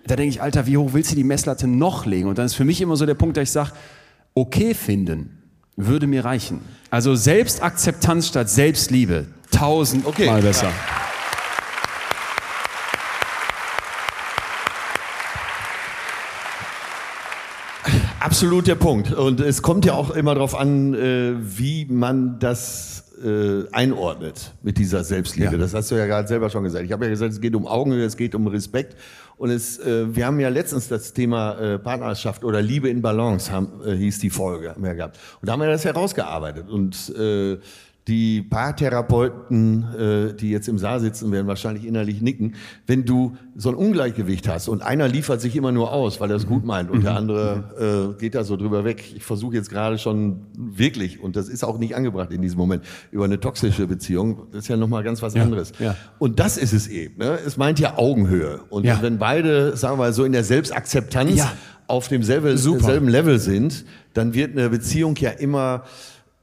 Da 0.05 0.15
denke 0.17 0.29
ich, 0.29 0.41
Alter, 0.41 0.67
wie 0.67 0.77
hoch 0.77 0.89
willst 0.93 1.11
du 1.11 1.15
die 1.15 1.23
Messlatte 1.23 1.67
noch 1.67 2.05
legen? 2.05 2.27
Und 2.27 2.37
dann 2.37 2.45
ist 2.45 2.55
für 2.55 2.65
mich 2.65 2.81
immer 2.81 2.97
so 2.97 3.05
der 3.05 3.13
Punkt, 3.13 3.37
dass 3.37 3.43
ich 3.43 3.51
sage, 3.51 3.71
okay 4.33 4.73
finden 4.73 5.39
würde 5.75 6.07
mir 6.07 6.25
reichen. 6.25 6.61
Also 6.89 7.15
Selbstakzeptanz 7.15 8.27
statt 8.27 8.49
Selbstliebe. 8.49 9.27
Tausend 9.51 10.05
Okay. 10.05 10.25
Mal 10.25 10.41
besser. 10.41 10.71
Absolut 18.19 18.67
der 18.67 18.75
Punkt. 18.75 19.13
Und 19.13 19.39
es 19.39 19.61
kommt 19.61 19.85
ja 19.85 19.93
auch 19.93 20.11
immer 20.11 20.33
darauf 20.33 20.55
an, 20.55 20.93
äh, 20.93 21.33
wie 21.39 21.85
man 21.85 22.39
das 22.39 23.03
äh, 23.23 23.63
einordnet 23.71 24.53
mit 24.63 24.77
dieser 24.77 25.03
Selbstliebe. 25.03 25.53
Ja. 25.53 25.57
Das 25.57 25.73
hast 25.73 25.91
du 25.91 25.95
ja 25.95 26.05
gerade 26.05 26.27
selber 26.27 26.49
schon 26.49 26.63
gesagt. 26.63 26.85
Ich 26.85 26.91
habe 26.91 27.05
ja 27.05 27.11
gesagt, 27.11 27.33
es 27.33 27.41
geht 27.41 27.55
um 27.55 27.67
Augenhöhe, 27.67 28.05
es 28.05 28.17
geht 28.17 28.33
um 28.35 28.47
Respekt. 28.47 28.95
Und 29.37 29.49
es, 29.49 29.79
äh, 29.79 30.15
wir 30.15 30.25
haben 30.25 30.39
ja 30.39 30.49
letztens 30.49 30.87
das 30.87 31.13
Thema 31.13 31.57
äh, 31.59 31.79
Partnerschaft 31.79 32.43
oder 32.43 32.61
Liebe 32.61 32.89
in 32.89 33.01
Balance, 33.01 33.51
haben, 33.51 33.81
äh, 33.85 33.95
hieß 33.95 34.19
die 34.19 34.29
Folge, 34.29 34.71
haben 34.71 34.83
wir 34.83 34.93
gehabt. 34.95 35.17
Und 35.41 35.47
da 35.47 35.53
haben 35.53 35.61
wir 35.61 35.67
das 35.67 35.85
herausgearbeitet. 35.85 36.69
Und 36.69 37.13
äh, 37.17 37.57
die 38.07 38.41
Paartherapeuten, 38.41 39.83
äh, 39.97 40.33
die 40.33 40.49
jetzt 40.51 40.67
im 40.67 40.77
Saal 40.77 40.99
sitzen, 40.99 41.31
werden 41.31 41.47
wahrscheinlich 41.47 41.85
innerlich 41.85 42.21
nicken. 42.21 42.55
Wenn 42.85 43.05
du 43.05 43.37
so 43.55 43.69
ein 43.69 43.75
Ungleichgewicht 43.75 44.47
hast 44.47 44.67
und 44.67 44.81
einer 44.81 45.07
liefert 45.07 45.39
sich 45.41 45.55
immer 45.55 45.71
nur 45.71 45.91
aus, 45.93 46.19
weil 46.19 46.29
er 46.29 46.35
es 46.35 46.45
gut 46.47 46.65
meint 46.65 46.91
und 46.91 47.03
der 47.03 47.15
andere 47.15 48.13
äh, 48.17 48.19
geht 48.19 48.35
da 48.35 48.43
so 48.43 48.57
drüber 48.57 48.83
weg. 48.83 49.03
Ich 49.15 49.23
versuche 49.23 49.55
jetzt 49.55 49.69
gerade 49.69 49.97
schon 49.97 50.41
wirklich, 50.57 51.21
und 51.21 51.35
das 51.35 51.47
ist 51.47 51.63
auch 51.63 51.77
nicht 51.77 51.95
angebracht 51.95 52.31
in 52.31 52.41
diesem 52.41 52.57
Moment, 52.59 52.83
über 53.11 53.25
eine 53.25 53.39
toxische 53.39 53.87
Beziehung. 53.87 54.47
Das 54.51 54.63
ist 54.63 54.67
ja 54.67 54.75
nochmal 54.77 55.03
ganz 55.03 55.21
was 55.21 55.35
anderes. 55.35 55.71
ja. 55.79 55.95
Und 56.19 56.39
das 56.39 56.57
ist 56.57 56.73
es 56.73 56.87
eben. 56.87 57.17
Ne? 57.19 57.39
Es 57.45 57.57
meint 57.57 57.79
ja 57.79 57.97
Augenhöhe. 57.97 58.59
Und 58.69 58.85
Ja. 58.85 59.01
wenn 59.01 59.17
beide, 59.17 59.77
sagen 59.77 59.93
wir 59.93 59.97
mal, 60.05 60.13
so 60.13 60.25
in 60.25 60.31
der 60.33 60.43
Selbstakzeptanz 60.43 61.35
Ja. 61.37 61.51
auf 61.87 62.07
demselben 62.09 63.07
Level 63.07 63.39
sind, 63.39 63.85
dann 64.13 64.33
wird 64.33 64.51
eine 64.57 64.69
Beziehung 64.69 65.15
ja 65.17 65.29
immer 65.31 65.83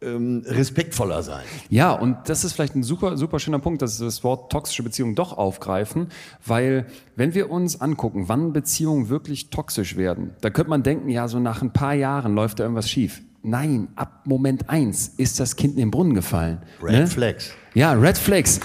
ähm, 0.02 0.42
respektvoller 0.46 1.22
sein. 1.22 1.44
Ja, 1.68 1.92
und 1.92 2.16
das 2.28 2.44
ist 2.44 2.52
vielleicht 2.52 2.74
ein 2.74 2.82
super, 2.82 3.16
super 3.16 3.38
schöner 3.38 3.58
Punkt, 3.58 3.82
dass 3.82 4.00
wir 4.00 4.06
das 4.06 4.24
Wort 4.24 4.50
toxische 4.50 4.82
Beziehung 4.82 5.14
doch 5.14 5.36
aufgreifen, 5.36 6.08
weil 6.44 6.86
wenn 7.16 7.34
wir 7.34 7.50
uns 7.50 7.80
angucken, 7.80 8.28
wann 8.28 8.52
Beziehungen 8.52 9.08
wirklich 9.08 9.50
toxisch 9.50 9.96
werden, 9.96 10.30
da 10.40 10.50
könnte 10.50 10.70
man 10.70 10.82
denken, 10.82 11.08
ja, 11.08 11.28
so 11.28 11.38
nach 11.38 11.62
ein 11.62 11.72
paar 11.72 11.94
Jahren 11.94 12.34
läuft 12.34 12.60
da 12.60 12.64
irgendwas 12.64 12.88
schief. 12.88 13.22
Nein, 13.42 13.88
ab 13.96 14.22
Moment 14.24 14.68
eins 14.68 15.08
ist 15.16 15.40
das 15.40 15.56
Kind 15.56 15.74
in 15.74 15.80
den 15.80 15.90
Brunnen 15.90 16.14
gefallen. 16.14 16.58
Red 16.82 16.92
ne? 16.92 17.06
Flags. 17.06 17.52
Ja, 17.74 17.92
Red 17.92 18.18
Flags. 18.18 18.60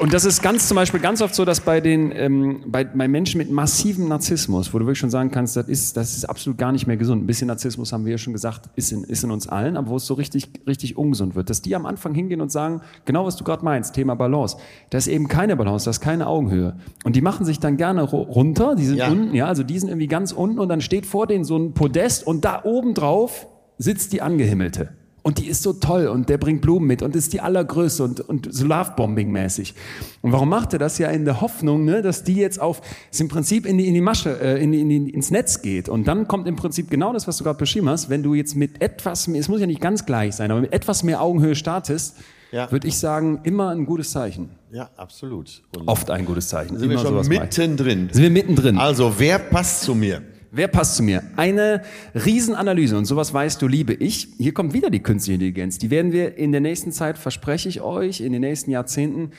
Und 0.00 0.12
das 0.12 0.24
ist 0.24 0.42
ganz 0.42 0.66
zum 0.66 0.74
Beispiel 0.74 0.98
ganz 0.98 1.22
oft 1.22 1.34
so, 1.34 1.44
dass 1.44 1.60
bei 1.60 1.80
den 1.80 2.12
ähm, 2.16 2.64
bei, 2.66 2.82
bei 2.82 3.06
Menschen 3.06 3.38
mit 3.38 3.50
massivem 3.52 4.08
Narzissmus, 4.08 4.74
wo 4.74 4.78
du 4.78 4.84
wirklich 4.86 4.98
schon 4.98 5.10
sagen 5.10 5.30
kannst, 5.30 5.54
das 5.54 5.68
ist 5.68 5.96
das 5.96 6.16
ist 6.16 6.24
absolut 6.24 6.58
gar 6.58 6.72
nicht 6.72 6.86
mehr 6.88 6.96
gesund. 6.96 7.22
Ein 7.22 7.26
bisschen 7.26 7.46
Narzissmus 7.46 7.92
haben 7.92 8.04
wir 8.04 8.12
ja 8.12 8.18
schon 8.18 8.32
gesagt, 8.32 8.68
ist 8.74 8.90
in, 8.90 9.04
ist 9.04 9.22
in 9.22 9.30
uns 9.30 9.46
allen, 9.48 9.76
aber 9.76 9.88
wo 9.90 9.96
es 9.96 10.06
so 10.06 10.14
richtig 10.14 10.48
richtig 10.66 10.96
ungesund 10.96 11.34
wird, 11.36 11.50
dass 11.50 11.62
die 11.62 11.76
am 11.76 11.86
Anfang 11.86 12.14
hingehen 12.14 12.40
und 12.40 12.50
sagen, 12.50 12.80
genau 13.04 13.26
was 13.26 13.36
du 13.36 13.44
gerade 13.44 13.64
meinst, 13.64 13.94
Thema 13.94 14.14
Balance, 14.16 14.56
da 14.90 14.98
ist 14.98 15.06
eben 15.06 15.28
keine 15.28 15.56
Balance, 15.56 15.84
da 15.84 15.90
ist 15.92 16.00
keine 16.00 16.26
Augenhöhe. 16.26 16.76
Und 17.04 17.14
die 17.14 17.20
machen 17.22 17.44
sich 17.46 17.60
dann 17.60 17.76
gerne 17.76 18.02
ru- 18.02 18.26
runter, 18.26 18.74
die 18.74 18.86
sind 18.86 18.96
Ja. 18.96 19.08
unten, 19.08 19.34
ja, 19.34 19.46
also 19.46 19.62
die 19.62 19.78
sind 19.78 19.88
irgendwie 19.88 20.08
ganz 20.08 20.32
unten 20.32 20.58
und 20.58 20.68
dann 20.68 20.80
steht 20.80 21.06
vor 21.06 21.26
denen 21.28 21.44
so 21.44 21.56
ein 21.56 21.74
Podest 21.74 22.26
und 22.26 22.44
da 22.44 22.62
oben 22.64 22.94
drauf 22.94 23.46
sitzt 23.78 24.12
die 24.12 24.22
Angehimmelte. 24.22 24.88
Und 25.24 25.38
die 25.38 25.46
ist 25.46 25.62
so 25.62 25.72
toll 25.72 26.08
und 26.08 26.28
der 26.28 26.36
bringt 26.36 26.62
Blumen 26.62 26.86
mit 26.88 27.00
und 27.00 27.14
ist 27.14 27.32
die 27.32 27.40
allergrößte 27.40 28.02
und, 28.02 28.20
und 28.28 28.52
so 28.52 28.66
Lovebombing-mäßig. 28.66 29.74
Und 30.20 30.32
warum 30.32 30.48
macht 30.48 30.72
er 30.72 30.80
das 30.80 30.98
ja 30.98 31.08
in 31.10 31.24
der 31.24 31.40
Hoffnung, 31.40 31.84
ne, 31.84 32.02
dass 32.02 32.24
die 32.24 32.34
jetzt 32.34 32.60
auf, 32.60 32.82
ist 33.10 33.20
im 33.20 33.28
Prinzip 33.28 33.64
in 33.66 33.78
die, 33.78 33.86
in 33.86 33.94
die 33.94 34.00
Masche, 34.00 34.40
äh, 34.40 34.60
in 34.62 34.72
die, 34.72 34.80
in 34.80 34.88
die, 34.88 35.10
ins 35.10 35.30
Netz 35.30 35.62
geht. 35.62 35.88
Und 35.88 36.08
dann 36.08 36.26
kommt 36.26 36.48
im 36.48 36.56
Prinzip 36.56 36.90
genau 36.90 37.12
das, 37.12 37.28
was 37.28 37.36
du 37.36 37.44
gerade 37.44 37.58
beschrieben 37.58 37.88
hast. 37.88 38.10
Wenn 38.10 38.24
du 38.24 38.34
jetzt 38.34 38.56
mit 38.56 38.82
etwas, 38.82 39.28
mehr- 39.28 39.40
es 39.40 39.48
muss 39.48 39.60
ja 39.60 39.66
nicht 39.68 39.80
ganz 39.80 40.06
gleich 40.06 40.34
sein, 40.34 40.50
aber 40.50 40.60
mit 40.62 40.72
etwas 40.72 41.04
mehr 41.04 41.22
Augenhöhe 41.22 41.54
startest, 41.54 42.16
Ja. 42.50 42.70
würde 42.72 42.88
ich 42.88 42.98
sagen, 42.98 43.40
immer 43.44 43.70
ein 43.70 43.86
gutes 43.86 44.10
Zeichen. 44.10 44.50
Ja, 44.72 44.90
absolut. 44.96 45.62
Und 45.78 45.86
Oft 45.86 46.10
ein 46.10 46.24
gutes 46.24 46.48
Zeichen. 46.48 46.78
sind 46.78 46.88
wir 46.90 46.96
Immer 46.96 47.02
schon 47.06 47.14
mache 47.14 47.22
ich. 47.32 47.40
mittendrin. 47.40 48.08
Sind 48.12 48.22
wir 48.24 48.30
mittendrin. 48.30 48.76
Also, 48.76 49.14
wer 49.18 49.38
passt 49.38 49.82
zu 49.82 49.94
mir? 49.94 50.22
Wer 50.54 50.68
passt 50.68 50.96
zu 50.96 51.02
mir? 51.02 51.22
Eine 51.36 51.80
Riesenanalyse 52.14 52.98
und 52.98 53.06
sowas 53.06 53.32
weißt 53.32 53.62
du, 53.62 53.68
liebe 53.68 53.94
ich. 53.94 54.28
Hier 54.36 54.52
kommt 54.52 54.74
wieder 54.74 54.90
die 54.90 55.02
künstliche 55.02 55.36
Intelligenz. 55.36 55.78
Die 55.78 55.88
werden 55.88 56.12
wir 56.12 56.36
in 56.36 56.52
der 56.52 56.60
nächsten 56.60 56.92
Zeit, 56.92 57.16
verspreche 57.16 57.70
ich 57.70 57.80
euch, 57.80 58.20
in 58.20 58.32
den 58.32 58.42
nächsten 58.42 58.70
Jahrzehnten 58.70 59.30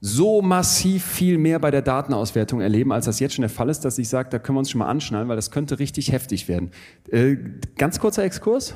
so 0.00 0.42
massiv 0.42 1.04
viel 1.04 1.38
mehr 1.38 1.60
bei 1.60 1.70
der 1.70 1.82
Datenauswertung 1.82 2.60
erleben, 2.60 2.90
als 2.90 3.04
das 3.04 3.20
jetzt 3.20 3.34
schon 3.34 3.42
der 3.42 3.48
Fall 3.48 3.68
ist, 3.68 3.84
dass 3.84 3.96
ich 3.96 4.08
sage, 4.08 4.28
da 4.28 4.40
können 4.40 4.56
wir 4.56 4.60
uns 4.60 4.70
schon 4.72 4.80
mal 4.80 4.88
anschnallen, 4.88 5.28
weil 5.28 5.36
das 5.36 5.52
könnte 5.52 5.78
richtig 5.78 6.10
heftig 6.10 6.48
werden. 6.48 6.72
Äh, 7.12 7.36
ganz 7.78 8.00
kurzer 8.00 8.24
Exkurs? 8.24 8.74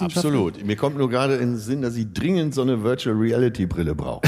Absolut. 0.00 0.64
Mir 0.66 0.74
kommt 0.74 0.98
nur 0.98 1.08
gerade 1.08 1.34
in 1.34 1.52
den 1.52 1.58
Sinn, 1.58 1.80
dass 1.80 1.94
ich 1.94 2.12
dringend 2.12 2.54
so 2.54 2.62
eine 2.62 2.82
Virtual 2.82 3.14
Reality 3.14 3.66
Brille 3.66 3.94
brauche. 3.94 4.22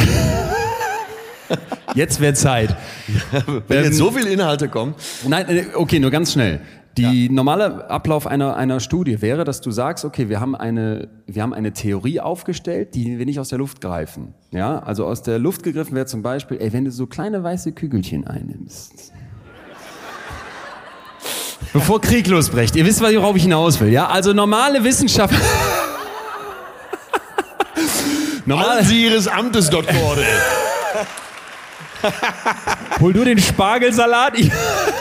Jetzt 1.95 2.21
wäre 2.21 2.35
Zeit. 2.35 2.77
Wenn 3.69 3.85
jetzt 3.85 3.97
so 3.97 4.11
viele 4.11 4.31
Inhalte 4.31 4.69
kommen. 4.69 4.95
Nein, 5.27 5.47
äh, 5.49 5.65
okay, 5.75 5.99
nur 5.99 6.11
ganz 6.11 6.33
schnell. 6.33 6.61
Die 6.99 7.31
normale 7.31 7.89
Ablauf 7.89 8.27
einer, 8.27 8.57
einer 8.57 8.79
Studie 8.79 9.23
wäre, 9.23 9.45
dass 9.45 9.63
du 9.63 9.71
sagst, 9.71 10.05
okay, 10.05 10.29
wir 10.29 10.41
haben 10.41 10.55
eine, 10.55 11.09
wir 11.27 11.43
haben 11.43 11.55
eine 11.55 11.73
Theorie 11.73 12.21
aufgestellt, 12.21 12.95
die 12.95 13.19
wir 13.19 13.25
nicht 13.25 13.41
aus 13.41 13.49
der 13.49 13.59
Luft 13.59 13.81
greifen. 13.81 14.35
Ja, 14.51 14.79
also 14.81 15.07
aus 15.07 15.23
der 15.23 15.39
Luft 15.39 15.63
gegriffen 15.63 15.95
wäre 15.95 16.05
zum 16.05 16.23
Beispiel, 16.23 16.59
ey, 16.61 16.73
wenn 16.73 16.85
du 16.85 16.91
so 16.91 17.07
kleine 17.07 17.43
weiße 17.43 17.73
Kügelchen 17.73 18.27
einnimmst. 18.27 19.13
Bevor 21.73 22.03
Krieg 22.03 22.27
losbricht. 22.27 22.77
Ihr 22.77 22.85
wisst, 22.85 23.01
worauf 23.01 23.37
ich 23.37 23.45
hinaus 23.45 23.81
will, 23.81 23.91
ja? 23.91 24.09
Also 24.09 24.35
normale 24.35 24.85
Wissenschaft. 24.85 25.35
normale, 28.45 28.81
An 28.81 28.85
Sie 28.85 29.07
Ihres 29.07 29.27
Amtes, 29.27 29.71
Dr. 29.71 29.99
Orde. 30.03 30.27
Hol 33.01 33.13
du 33.15 33.25
den 33.25 33.39
Spargelsalat. 33.39 34.35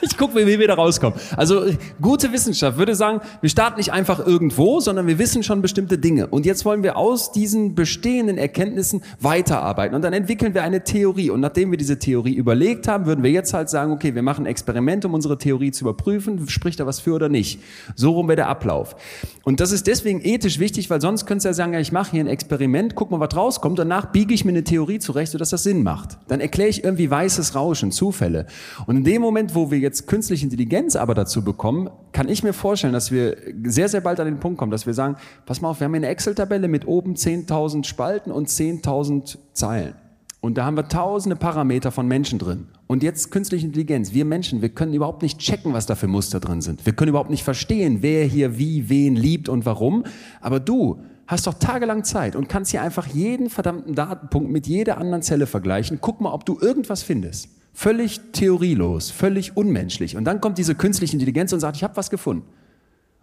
Ich, 0.10 0.16
gucke, 0.16 0.46
wie 0.46 0.58
wir 0.58 0.68
da 0.68 0.74
rauskommen. 0.74 1.18
Also 1.36 1.66
gute 2.00 2.32
Wissenschaft 2.32 2.78
würde 2.78 2.94
sagen, 2.94 3.20
wir 3.40 3.50
starten 3.50 3.78
nicht 3.78 3.92
einfach 3.92 4.24
irgendwo, 4.24 4.80
sondern 4.80 5.06
wir 5.06 5.18
wissen 5.18 5.42
schon 5.42 5.62
bestimmte 5.62 5.98
Dinge. 5.98 6.26
Und 6.26 6.46
jetzt 6.46 6.64
wollen 6.64 6.82
wir 6.82 6.96
aus 6.96 7.32
diesen 7.32 7.74
bestehenden 7.74 8.38
Erkenntnissen 8.38 9.02
weiterarbeiten. 9.20 9.94
Und 9.94 10.02
dann 10.02 10.12
entwickeln 10.12 10.54
wir 10.54 10.62
eine 10.62 10.84
Theorie. 10.84 11.30
Und 11.30 11.40
nachdem 11.40 11.70
wir 11.70 11.78
diese 11.78 11.98
Theorie 11.98 12.34
überlegt 12.34 12.88
haben, 12.88 13.06
würden 13.06 13.22
wir 13.22 13.30
jetzt 13.30 13.54
halt 13.54 13.68
sagen, 13.70 13.92
okay, 13.92 14.14
wir 14.14 14.22
machen 14.22 14.44
ein 14.44 14.50
Experiment, 14.50 15.04
um 15.04 15.14
unsere 15.14 15.38
Theorie 15.38 15.70
zu 15.70 15.84
überprüfen. 15.84 16.48
Spricht 16.48 16.80
da 16.80 16.86
was 16.86 17.00
für 17.00 17.14
oder 17.14 17.28
nicht? 17.28 17.60
So 17.94 18.12
rum 18.12 18.28
wäre 18.28 18.36
der 18.36 18.48
Ablauf. 18.48 18.96
Und 19.44 19.60
das 19.60 19.72
ist 19.72 19.86
deswegen 19.86 20.20
ethisch 20.22 20.58
wichtig, 20.58 20.90
weil 20.90 21.00
sonst 21.00 21.26
könntest 21.26 21.44
du 21.44 21.48
ja 21.50 21.54
sagen, 21.54 21.72
ja, 21.72 21.80
ich 21.80 21.92
mache 21.92 22.12
hier 22.12 22.24
ein 22.24 22.26
Experiment, 22.26 22.94
guck 22.94 23.10
mal, 23.10 23.20
was 23.20 23.36
rauskommt, 23.36 23.78
danach 23.78 24.06
biege 24.06 24.34
ich 24.34 24.44
mir 24.44 24.50
eine 24.50 24.64
Theorie 24.64 24.98
zurecht, 24.98 25.32
sodass 25.32 25.50
das 25.50 25.62
Sinn 25.62 25.82
macht. 25.82 26.18
Dann 26.28 26.40
erkläre 26.40 26.68
ich 26.68 26.84
irgendwie 26.84 27.10
weißes 27.10 27.54
Rauschen, 27.54 27.92
Zufälle. 27.92 28.46
Und 28.86 28.96
in 28.96 29.04
dem 29.04 29.22
Moment, 29.22 29.54
wo 29.54 29.70
wir 29.70 29.78
jetzt 29.78 29.89
künstliche 30.06 30.44
Intelligenz 30.44 30.96
aber 30.96 31.14
dazu 31.14 31.42
bekommen, 31.44 31.90
kann 32.12 32.28
ich 32.28 32.42
mir 32.42 32.52
vorstellen, 32.52 32.92
dass 32.92 33.10
wir 33.10 33.36
sehr, 33.64 33.88
sehr 33.88 34.00
bald 34.00 34.20
an 34.20 34.26
den 34.26 34.40
Punkt 34.40 34.58
kommen, 34.58 34.70
dass 34.70 34.86
wir 34.86 34.94
sagen, 34.94 35.16
pass 35.46 35.60
mal 35.60 35.70
auf, 35.70 35.80
wir 35.80 35.86
haben 35.86 35.94
eine 35.94 36.08
Excel-Tabelle 36.08 36.68
mit 36.68 36.86
oben 36.86 37.14
10.000 37.14 37.84
Spalten 37.84 38.30
und 38.32 38.48
10.000 38.48 39.38
Zeilen. 39.52 39.94
Und 40.40 40.56
da 40.56 40.64
haben 40.64 40.76
wir 40.76 40.88
tausende 40.88 41.36
Parameter 41.36 41.90
von 41.90 42.08
Menschen 42.08 42.38
drin. 42.38 42.68
Und 42.86 43.02
jetzt 43.02 43.30
künstliche 43.30 43.66
Intelligenz. 43.66 44.14
Wir 44.14 44.24
Menschen, 44.24 44.62
wir 44.62 44.70
können 44.70 44.94
überhaupt 44.94 45.22
nicht 45.22 45.38
checken, 45.38 45.74
was 45.74 45.84
da 45.86 45.94
für 45.94 46.08
Muster 46.08 46.40
drin 46.40 46.62
sind. 46.62 46.86
Wir 46.86 46.94
können 46.94 47.10
überhaupt 47.10 47.30
nicht 47.30 47.44
verstehen, 47.44 47.98
wer 48.00 48.24
hier 48.24 48.58
wie 48.58 48.88
wen 48.88 49.16
liebt 49.16 49.48
und 49.50 49.66
warum. 49.66 50.04
Aber 50.40 50.58
du 50.60 51.00
hast 51.26 51.46
doch 51.46 51.54
tagelang 51.54 52.04
Zeit 52.04 52.36
und 52.36 52.48
kannst 52.48 52.70
hier 52.70 52.82
einfach 52.82 53.06
jeden 53.06 53.50
verdammten 53.50 53.94
Datenpunkt 53.94 54.50
mit 54.50 54.66
jeder 54.66 54.96
anderen 54.96 55.22
Zelle 55.22 55.46
vergleichen. 55.46 55.98
Guck 56.00 56.20
mal, 56.22 56.32
ob 56.32 56.46
du 56.46 56.58
irgendwas 56.58 57.02
findest. 57.02 57.48
Völlig 57.72 58.20
theorielos, 58.32 59.10
völlig 59.10 59.56
unmenschlich. 59.56 60.16
Und 60.16 60.24
dann 60.24 60.40
kommt 60.40 60.58
diese 60.58 60.74
künstliche 60.74 61.14
Intelligenz 61.14 61.52
und 61.52 61.60
sagt, 61.60 61.76
ich 61.76 61.84
habe 61.84 61.96
was 61.96 62.10
gefunden. 62.10 62.46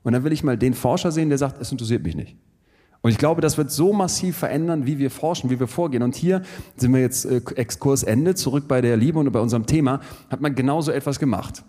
Und 0.04 0.14
dann 0.14 0.24
will 0.24 0.32
ich 0.32 0.44
mal 0.44 0.58
den 0.58 0.74
Forscher 0.74 1.12
sehen, 1.12 1.30
der 1.30 1.38
sagt, 1.38 1.62
es 1.62 1.72
interessiert 1.72 2.04
mich 2.04 2.16
nicht. 2.16 2.38
Und 3.02 3.12
ich 3.12 3.18
glaube, 3.18 3.42
das 3.42 3.58
wird 3.58 3.72
so 3.72 3.94
massiv 3.94 4.38
verändern, 4.38 4.86
wie 4.86 4.98
wir 4.98 5.12
forschen, 5.12 5.50
wie 5.50 5.60
wir 5.60 5.68
vorgehen. 5.68 6.02
Und 6.04 6.16
hier 6.16 6.42
sind 6.76 6.94
wir 6.94 7.02
jetzt 7.02 7.26
äh, 7.26 7.42
Exkursende, 7.56 8.36
zurück 8.36 8.68
bei 8.68 8.82
der 8.82 8.98
Liebe 8.98 9.20
und 9.20 9.32
bei 9.32 9.40
unserem 9.40 9.66
Thema, 9.66 10.02
hat 10.30 10.42
man 10.42 10.56
genauso 10.56 10.92
etwas 10.92 11.20
gemacht. 11.20 11.64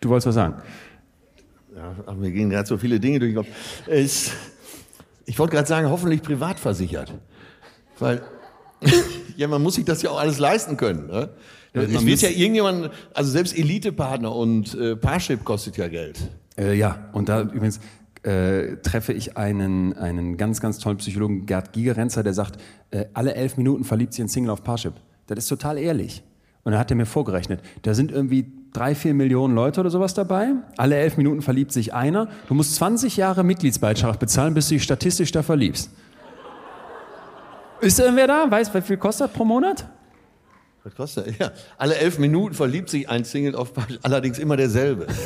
Du 0.00 0.08
wolltest 0.08 0.28
was 0.28 0.34
sagen? 0.34 0.62
Ja, 1.74 1.94
ach, 2.06 2.14
mir 2.14 2.30
gehen 2.30 2.50
gerade 2.50 2.66
so 2.66 2.78
viele 2.78 2.98
Dinge 2.98 3.18
durch. 3.18 3.46
Es, 3.86 4.32
ich 5.26 5.38
wollte 5.38 5.56
gerade 5.56 5.68
sagen, 5.68 5.88
hoffentlich 5.88 6.22
privat 6.22 6.58
versichert. 6.58 7.12
Weil, 7.98 8.22
ja, 9.38 9.46
man 9.46 9.62
muss 9.62 9.76
sich 9.76 9.84
das 9.84 10.02
ja 10.02 10.10
auch 10.10 10.18
alles 10.18 10.40
leisten 10.40 10.76
können. 10.76 11.06
Ne? 11.06 11.30
Man 11.72 12.06
wird 12.06 12.20
ja 12.22 12.28
irgendjemand, 12.28 12.90
also 13.14 13.30
selbst 13.30 13.56
Elite-Partner 13.56 14.34
und 14.34 14.74
äh, 14.74 14.96
Parship 14.96 15.44
kostet 15.44 15.76
ja 15.76 15.86
Geld. 15.86 16.18
Äh, 16.58 16.74
ja, 16.74 17.08
und 17.12 17.28
da 17.28 17.42
übrigens 17.42 17.78
äh, 18.24 18.78
treffe 18.82 19.12
ich 19.12 19.36
einen, 19.36 19.92
einen 19.92 20.36
ganz, 20.38 20.60
ganz 20.60 20.80
tollen 20.80 20.96
Psychologen, 20.96 21.46
Gerd 21.46 21.72
Gigerenzer, 21.72 22.24
der 22.24 22.34
sagt, 22.34 22.60
äh, 22.90 23.04
alle 23.14 23.36
elf 23.36 23.56
Minuten 23.56 23.84
verliebt 23.84 24.12
sich 24.12 24.24
ein 24.24 24.28
Single 24.28 24.50
auf 24.50 24.64
Parship. 24.64 24.94
Das 25.28 25.38
ist 25.38 25.48
total 25.48 25.78
ehrlich. 25.78 26.24
Und 26.64 26.72
dann 26.72 26.80
hat 26.80 26.90
er 26.90 26.96
mir 26.96 27.06
vorgerechnet, 27.06 27.60
da 27.82 27.94
sind 27.94 28.10
irgendwie 28.10 28.50
drei, 28.72 28.96
vier 28.96 29.14
Millionen 29.14 29.54
Leute 29.54 29.78
oder 29.80 29.90
sowas 29.90 30.14
dabei. 30.14 30.50
Alle 30.76 30.96
elf 30.96 31.16
Minuten 31.16 31.42
verliebt 31.42 31.70
sich 31.70 31.94
einer. 31.94 32.28
Du 32.48 32.54
musst 32.54 32.74
20 32.74 33.16
Jahre 33.16 33.44
Mitgliedsbeitrag 33.44 34.18
bezahlen, 34.18 34.54
bis 34.54 34.66
du 34.66 34.74
dich 34.74 34.82
statistisch 34.82 35.30
da 35.30 35.44
verliebst. 35.44 35.90
Ist 37.80 37.98
irgendwer 38.00 38.26
da? 38.26 38.50
Weiß, 38.50 38.72
wie 38.74 38.82
viel 38.82 38.96
kostet 38.96 39.32
pro 39.32 39.44
Monat? 39.44 39.86
Was 40.84 40.94
kostet? 40.94 41.38
Ja, 41.38 41.50
alle 41.76 41.96
elf 41.96 42.18
Minuten 42.18 42.54
verliebt 42.54 42.88
sich 42.88 43.08
ein 43.08 43.24
Single 43.24 43.54
auf 43.54 43.72
allerdings 44.02 44.38
immer 44.38 44.56
derselbe. 44.56 45.06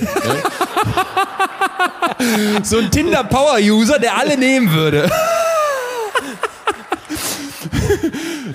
So 2.63 2.79
ein 2.79 2.91
Tinder-Power-User, 2.91 3.99
der 3.99 4.17
alle 4.17 4.37
nehmen 4.37 4.73
würde. 4.73 5.11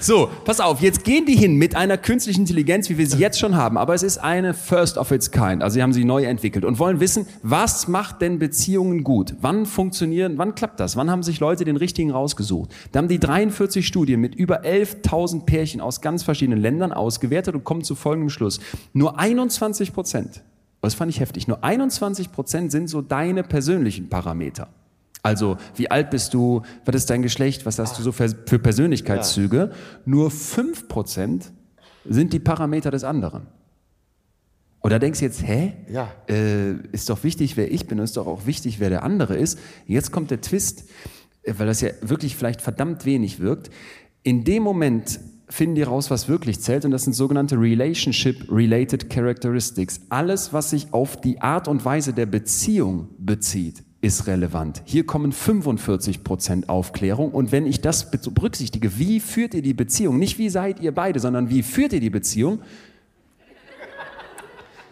So, 0.03 0.30
pass 0.45 0.60
auf, 0.60 0.82
jetzt 0.82 1.03
gehen 1.03 1.26
die 1.26 1.36
hin 1.36 1.56
mit 1.56 1.76
einer 1.76 1.98
künstlichen 1.98 2.41
Intelligenz, 2.41 2.90
wie 2.90 2.98
wir 2.98 3.07
sie 3.07 3.18
jetzt 3.18 3.40
schon 3.40 3.56
haben, 3.56 3.78
aber 3.78 3.94
es 3.94 4.03
ist 4.03 4.18
eine 4.18 4.53
First 4.53 4.98
of 4.98 5.11
its 5.11 5.32
kind, 5.32 5.64
also 5.64 5.76
sie 5.76 5.84
haben 5.84 5.94
sie 5.94 6.06
neu 6.06 6.24
entwickelt 6.24 6.65
und 6.65 6.80
wollen 6.80 6.99
wissen, 6.99 7.28
was 7.44 7.88
macht 7.88 8.22
denn 8.22 8.40
Beziehungen 8.40 9.03
gut? 9.03 9.36
Wann 9.41 9.65
funktionieren, 9.65 10.38
wann 10.38 10.56
klappt 10.56 10.80
das? 10.80 10.95
Wann 10.95 11.10
haben 11.10 11.24
sich 11.24 11.40
Leute 11.40 11.65
den 11.65 11.78
richtigen 11.78 12.11
rausgesucht? 12.11 12.72
Da 12.91 12.99
haben 12.99 13.07
die 13.07 13.19
43 13.19 13.86
Studien 13.86 14.19
mit 14.19 14.36
über 14.36 14.64
11.000 14.64 15.45
Pärchen 15.45 15.82
aus 15.82 16.02
ganz 16.02 16.24
verschiedenen 16.24 16.60
Ländern 16.60 16.91
ausgewertet 16.91 17.56
und 17.56 17.64
kommen 17.64 17.84
zu 17.84 17.95
folgendem 17.95 18.30
Schluss. 18.30 18.60
Nur 18.94 19.19
21 19.19 19.94
Prozent, 19.94 20.44
das 20.82 20.94
fand 20.94 21.11
ich 21.11 21.19
heftig, 21.19 21.48
nur 21.48 21.64
21 21.64 22.32
Prozent 22.32 22.72
sind 22.72 22.88
so 22.88 23.02
deine 23.02 23.44
persönlichen 23.44 24.10
Parameter. 24.10 24.69
Also, 25.28 25.58
wie 25.76 25.91
alt 25.91 26.10
bist 26.10 26.34
du? 26.34 26.62
Was 26.86 26.95
ist 26.95 27.10
dein 27.10 27.22
Geschlecht? 27.22 27.66
Was 27.66 27.80
hast 27.80 27.99
du 27.99 28.02
so 28.02 28.14
für 28.14 28.30
für 28.45 28.60
Persönlichkeitszüge? 28.60 29.72
Nur 30.06 30.30
5% 30.30 31.52
sind 32.06 32.32
die 32.32 32.40
Parameter 32.40 32.91
des 32.91 33.04
anderen. 33.04 33.48
Und 34.80 34.91
da 34.91 34.99
denkst 34.99 35.20
du 35.20 35.26
jetzt, 35.26 35.45
hä? 35.45 35.74
Ja. 35.91 36.10
Äh, 36.30 36.76
ist 36.94 37.10
doch 37.10 37.26
wichtig, 37.26 37.58
wer 37.58 37.70
ich 37.70 37.88
bin, 37.88 37.99
ist 37.99 38.16
doch 38.16 38.26
auch 38.26 38.45
wichtig, 38.45 38.80
wer 38.80 38.90
der 38.90 39.04
andere 39.04 39.36
ist. 39.36 39.60
Jetzt 39.86 40.14
kommt 40.14 40.32
der 40.32 40.40
Twist, 40.40 40.86
äh, 41.44 41.56
weil 41.58 41.68
das 41.68 41.82
ja 41.82 41.90
wirklich 41.99 42.38
vielleicht 42.38 42.62
verdammt 42.62 43.04
wenig 43.04 43.41
wirkt. 43.41 43.70
In 44.24 44.45
dem 44.45 44.64
Moment 44.64 45.20
finden 45.49 45.76
die 45.76 45.84
raus, 45.84 46.10
was 46.10 46.30
wirklich 46.30 46.62
zählt, 46.62 46.86
und 46.86 46.91
das 46.91 47.04
sind 47.04 47.14
sogenannte 47.14 47.60
Relationship-Related 47.60 49.10
Characteristics. 49.10 49.99
Alles, 50.08 50.54
was 50.54 50.70
sich 50.70 50.94
auf 50.94 51.20
die 51.20 51.41
Art 51.41 51.68
und 51.68 51.84
Weise 51.84 52.14
der 52.14 52.28
Beziehung 52.28 53.10
bezieht, 53.18 53.84
ist 54.02 54.28
relevant. 54.28 54.82
Hier 54.86 55.06
kommen 55.06 55.32
45% 55.34 56.68
Aufklärung 56.69 57.32
und 57.32 57.52
wenn 57.52 57.65
ich 57.65 57.82
das 57.82 58.11
be- 58.11 58.19
berücksichtige, 58.32 58.98
wie 58.99 59.19
führt 59.19 59.53
ihr 59.53 59.61
die 59.64 59.74
Beziehung? 59.74 60.18
Nicht 60.19 60.38
wie 60.38 60.49
seid 60.49 60.80
ihr 60.80 60.94
beide, 60.94 61.19
sondern 61.19 61.49
wie 61.49 61.64
führt 61.64 61.94
ihr 61.94 61.99
die 61.99 62.10
Beziehung? 62.11 62.60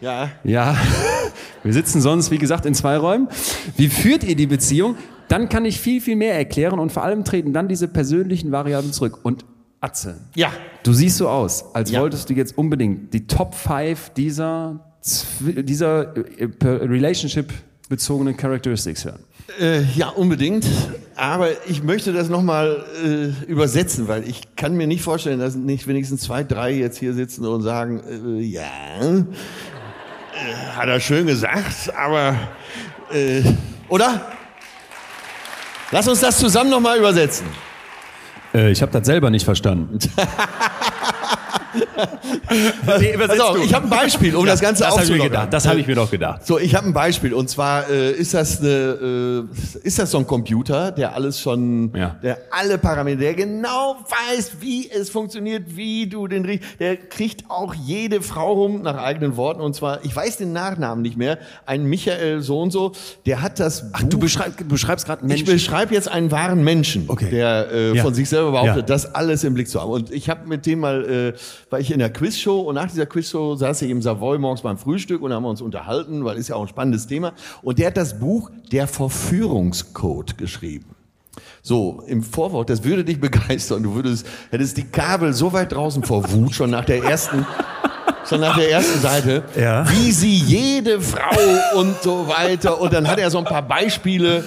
Ja, 0.00 0.30
Ja, 0.44 0.76
wir 1.62 1.72
sitzen 1.72 2.00
sonst, 2.00 2.30
wie 2.30 2.38
gesagt, 2.38 2.66
in 2.66 2.74
zwei 2.74 2.96
Räumen. 2.98 3.28
Wie 3.76 3.88
führt 3.88 4.24
ihr 4.24 4.36
die 4.36 4.46
Beziehung? 4.46 4.96
Dann 5.28 5.48
kann 5.48 5.64
ich 5.64 5.80
viel, 5.80 6.00
viel 6.00 6.16
mehr 6.16 6.34
erklären 6.34 6.78
und 6.78 6.92
vor 6.92 7.02
allem 7.02 7.24
treten 7.24 7.52
dann 7.52 7.66
diese 7.68 7.88
persönlichen 7.88 8.52
Variablen 8.52 8.92
zurück. 8.92 9.20
Und 9.22 9.44
Atze, 9.80 10.20
ja, 10.34 10.52
du 10.82 10.92
siehst 10.92 11.16
so 11.16 11.28
aus, 11.28 11.64
als 11.74 11.90
Ja. 11.90 12.00
wolltest 12.00 12.28
du 12.28 12.34
jetzt 12.34 12.56
unbedingt 12.58 13.12
die 13.14 13.26
Top 13.26 13.54
5 13.54 14.10
dieser, 14.10 14.80
dieser 15.40 16.14
äh, 16.16 16.44
Relationship-bezogenen 17.86 18.36
Characteristics 18.36 19.04
hören. 19.04 19.20
Äh, 19.60 19.82
ja, 19.94 20.08
unbedingt. 20.08 20.66
Aber 21.14 21.48
ich 21.66 21.82
möchte 21.82 22.12
das 22.12 22.28
nochmal 22.28 22.84
äh, 23.02 23.50
übersetzen, 23.50 24.08
weil 24.08 24.28
ich 24.28 24.42
kann 24.56 24.76
mir 24.76 24.86
nicht 24.86 25.02
vorstellen, 25.02 25.38
dass 25.38 25.54
nicht 25.54 25.86
wenigstens 25.86 26.22
zwei, 26.22 26.44
drei 26.44 26.72
jetzt 26.72 26.98
hier 26.98 27.14
sitzen 27.14 27.46
und 27.46 27.62
sagen, 27.62 28.02
äh, 28.38 28.42
ja, 28.42 28.62
äh, 28.62 29.24
hat 30.74 30.88
er 30.88 31.00
schön 31.00 31.26
gesagt, 31.26 31.94
aber, 31.96 32.36
äh, 33.12 33.42
oder? 33.88 34.32
Lass 35.92 36.08
uns 36.08 36.20
das 36.20 36.38
zusammen 36.38 36.70
nochmal 36.70 36.98
übersetzen. 36.98 37.46
Äh, 38.52 38.72
ich 38.72 38.82
habe 38.82 38.90
das 38.92 39.06
selber 39.06 39.30
nicht 39.30 39.44
verstanden. 39.44 39.98
Pass 41.96 43.40
auf, 43.40 43.58
ich 43.64 43.74
habe 43.74 43.86
ein 43.86 43.90
Beispiel, 43.90 44.34
um 44.36 44.46
das 44.46 44.60
Ganze 44.60 44.84
das 44.84 44.92
habe 44.92 45.02
ich 45.02 45.08
mir 45.08 45.14
aufzulockern. 45.16 45.30
gedacht. 45.32 45.52
Das 45.52 45.66
habe 45.68 45.80
ich 45.80 45.86
mir 45.86 45.94
doch 45.94 46.10
gedacht. 46.10 46.46
So, 46.46 46.58
ich 46.58 46.74
habe 46.74 46.86
ein 46.86 46.92
Beispiel 46.92 47.32
und 47.34 47.48
zwar 47.48 47.88
äh, 47.90 48.12
ist 48.12 48.34
das 48.34 48.60
eine, 48.60 48.68
äh, 48.68 49.86
ist 49.86 49.98
das 49.98 50.10
so 50.10 50.18
ein 50.18 50.26
Computer, 50.26 50.90
der 50.92 51.14
alles 51.14 51.40
schon, 51.40 51.92
Ja. 51.94 52.16
der 52.22 52.38
alle 52.50 52.78
Parameter, 52.78 53.20
der 53.20 53.34
genau 53.34 53.96
weiß, 54.28 54.52
wie 54.60 54.90
es 54.90 55.10
funktioniert, 55.10 55.76
wie 55.76 56.06
du 56.08 56.26
den 56.28 56.44
riechst, 56.44 56.80
der 56.80 56.96
kriegt 56.96 57.44
auch 57.50 57.74
jede 57.74 58.20
Frau 58.22 58.52
rum 58.52 58.82
nach 58.82 58.96
eigenen 58.96 59.36
Worten 59.36 59.60
und 59.60 59.74
zwar, 59.74 60.04
ich 60.04 60.14
weiß 60.14 60.36
den 60.38 60.52
Nachnamen 60.52 61.02
nicht 61.02 61.16
mehr, 61.16 61.38
ein 61.66 61.84
Michael 61.84 62.40
so 62.40 62.60
und 62.60 62.70
so, 62.70 62.92
der 63.26 63.42
hat 63.42 63.58
das 63.60 63.84
Ach, 63.92 64.02
du 64.02 64.18
beschreib, 64.18 64.52
beschreibst 64.68 65.06
gerade 65.06 65.22
einen 65.22 65.30
ich 65.30 65.38
Menschen. 65.46 65.54
beschreibe 65.54 65.94
jetzt 65.94 66.08
einen 66.08 66.30
wahren 66.30 66.62
Menschen, 66.62 67.04
Okay. 67.08 67.30
der 67.30 67.68
äh, 67.72 67.96
Ja. 67.96 68.02
von 68.02 68.14
sich 68.14 68.28
selber 68.28 68.52
behauptet, 68.52 68.76
Ja. 68.76 68.82
das 68.82 69.14
alles 69.14 69.44
im 69.44 69.54
Blick 69.54 69.68
zu 69.68 69.80
haben. 69.80 69.90
Und 69.90 70.10
ich 70.12 70.28
habe 70.28 70.46
mit 70.48 70.66
dem 70.66 70.80
mal, 70.80 71.04
äh, 71.04 71.32
war 71.70 71.80
ich 71.80 71.85
in 71.90 71.98
der 71.98 72.10
Quizshow 72.12 72.60
und 72.60 72.74
nach 72.76 72.88
dieser 72.90 73.06
Quizshow 73.06 73.56
saß 73.56 73.82
ich 73.82 73.90
im 73.90 74.02
Savoy 74.02 74.38
morgens 74.38 74.62
beim 74.62 74.78
Frühstück 74.78 75.22
und 75.22 75.32
haben 75.32 75.42
wir 75.44 75.50
uns 75.50 75.60
unterhalten, 75.62 76.24
weil 76.24 76.36
ist 76.36 76.48
ja 76.48 76.56
auch 76.56 76.62
ein 76.62 76.68
spannendes 76.68 77.06
Thema. 77.06 77.32
Und 77.62 77.78
der 77.78 77.88
hat 77.88 77.96
das 77.96 78.18
Buch 78.18 78.50
Der 78.72 78.86
Verführungscode 78.86 80.38
geschrieben. 80.38 80.86
So, 81.62 82.02
im 82.06 82.22
Vorwort, 82.22 82.70
das 82.70 82.84
würde 82.84 83.04
dich 83.04 83.20
begeistern. 83.20 83.82
Du 83.82 83.94
würdest, 83.94 84.26
hättest 84.50 84.76
die 84.76 84.84
Kabel 84.84 85.32
so 85.32 85.52
weit 85.52 85.72
draußen 85.72 86.02
vor 86.04 86.30
Wut, 86.32 86.54
schon 86.54 86.70
nach 86.70 86.84
der 86.84 87.02
ersten, 87.04 87.44
schon 88.28 88.40
nach 88.40 88.56
der 88.56 88.70
ersten 88.70 89.00
Seite, 89.00 89.42
Ja. 89.58 89.84
wie 89.90 90.12
sie 90.12 90.34
jede 90.34 91.00
Frau 91.00 91.78
und 91.78 92.00
so 92.02 92.28
weiter. 92.28 92.80
Und 92.80 92.92
dann 92.92 93.08
hat 93.08 93.18
er 93.18 93.30
so 93.30 93.38
ein 93.38 93.44
paar 93.44 93.62
Beispiele. 93.66 94.44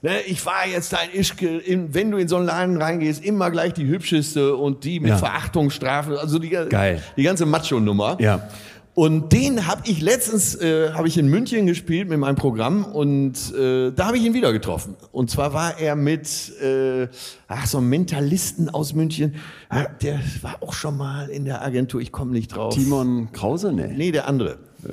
Ne, 0.00 0.20
ich 0.28 0.44
war 0.46 0.66
jetzt 0.66 0.94
ein 0.94 1.08
Ischke, 1.12 1.58
in, 1.58 1.92
wenn 1.92 2.10
du 2.12 2.18
in 2.18 2.28
so 2.28 2.36
einen 2.36 2.46
Laden 2.46 2.80
reingehst, 2.80 3.24
immer 3.24 3.50
gleich 3.50 3.72
die 3.74 3.86
hübscheste 3.86 4.54
und 4.54 4.84
die 4.84 5.00
mit 5.00 5.10
Ja. 5.10 5.16
Verachtungsstrafe, 5.18 6.20
also 6.20 6.38
die, 6.38 6.50
Geil. 6.50 7.02
die 7.16 7.24
ganze 7.24 7.46
Macho-Nummer. 7.46 8.16
Ja. 8.20 8.48
Und 8.94 9.32
den 9.32 9.66
habe 9.68 9.82
ich 9.86 10.00
letztens, 10.00 10.56
äh, 10.56 10.92
habe 10.92 11.06
ich 11.06 11.18
in 11.18 11.28
München 11.28 11.66
gespielt 11.66 12.08
mit 12.08 12.18
meinem 12.18 12.34
Programm 12.34 12.84
und 12.84 13.34
äh, 13.54 13.92
da 13.92 14.06
habe 14.06 14.16
ich 14.18 14.24
ihn 14.24 14.34
wieder 14.34 14.52
getroffen. 14.52 14.96
Und 15.12 15.30
zwar 15.30 15.52
war 15.52 15.78
er 15.78 15.94
mit, 15.94 16.28
äh, 16.60 17.06
ach 17.46 17.66
so 17.66 17.78
einem 17.78 17.88
Mentalisten 17.90 18.68
aus 18.68 18.94
München, 18.94 19.36
Ah, 19.68 19.84
der 20.02 20.20
war 20.42 20.56
auch 20.62 20.72
schon 20.72 20.96
mal 20.96 21.28
in 21.28 21.44
der 21.44 21.62
Agentur, 21.62 22.00
ich 22.00 22.10
komme 22.10 22.32
nicht 22.32 22.48
drauf. 22.54 22.74
Timon 22.74 23.30
Krause? 23.32 23.72
Nee. 23.72 23.94
Nee, 23.96 24.10
der 24.12 24.26
andere. 24.28 24.58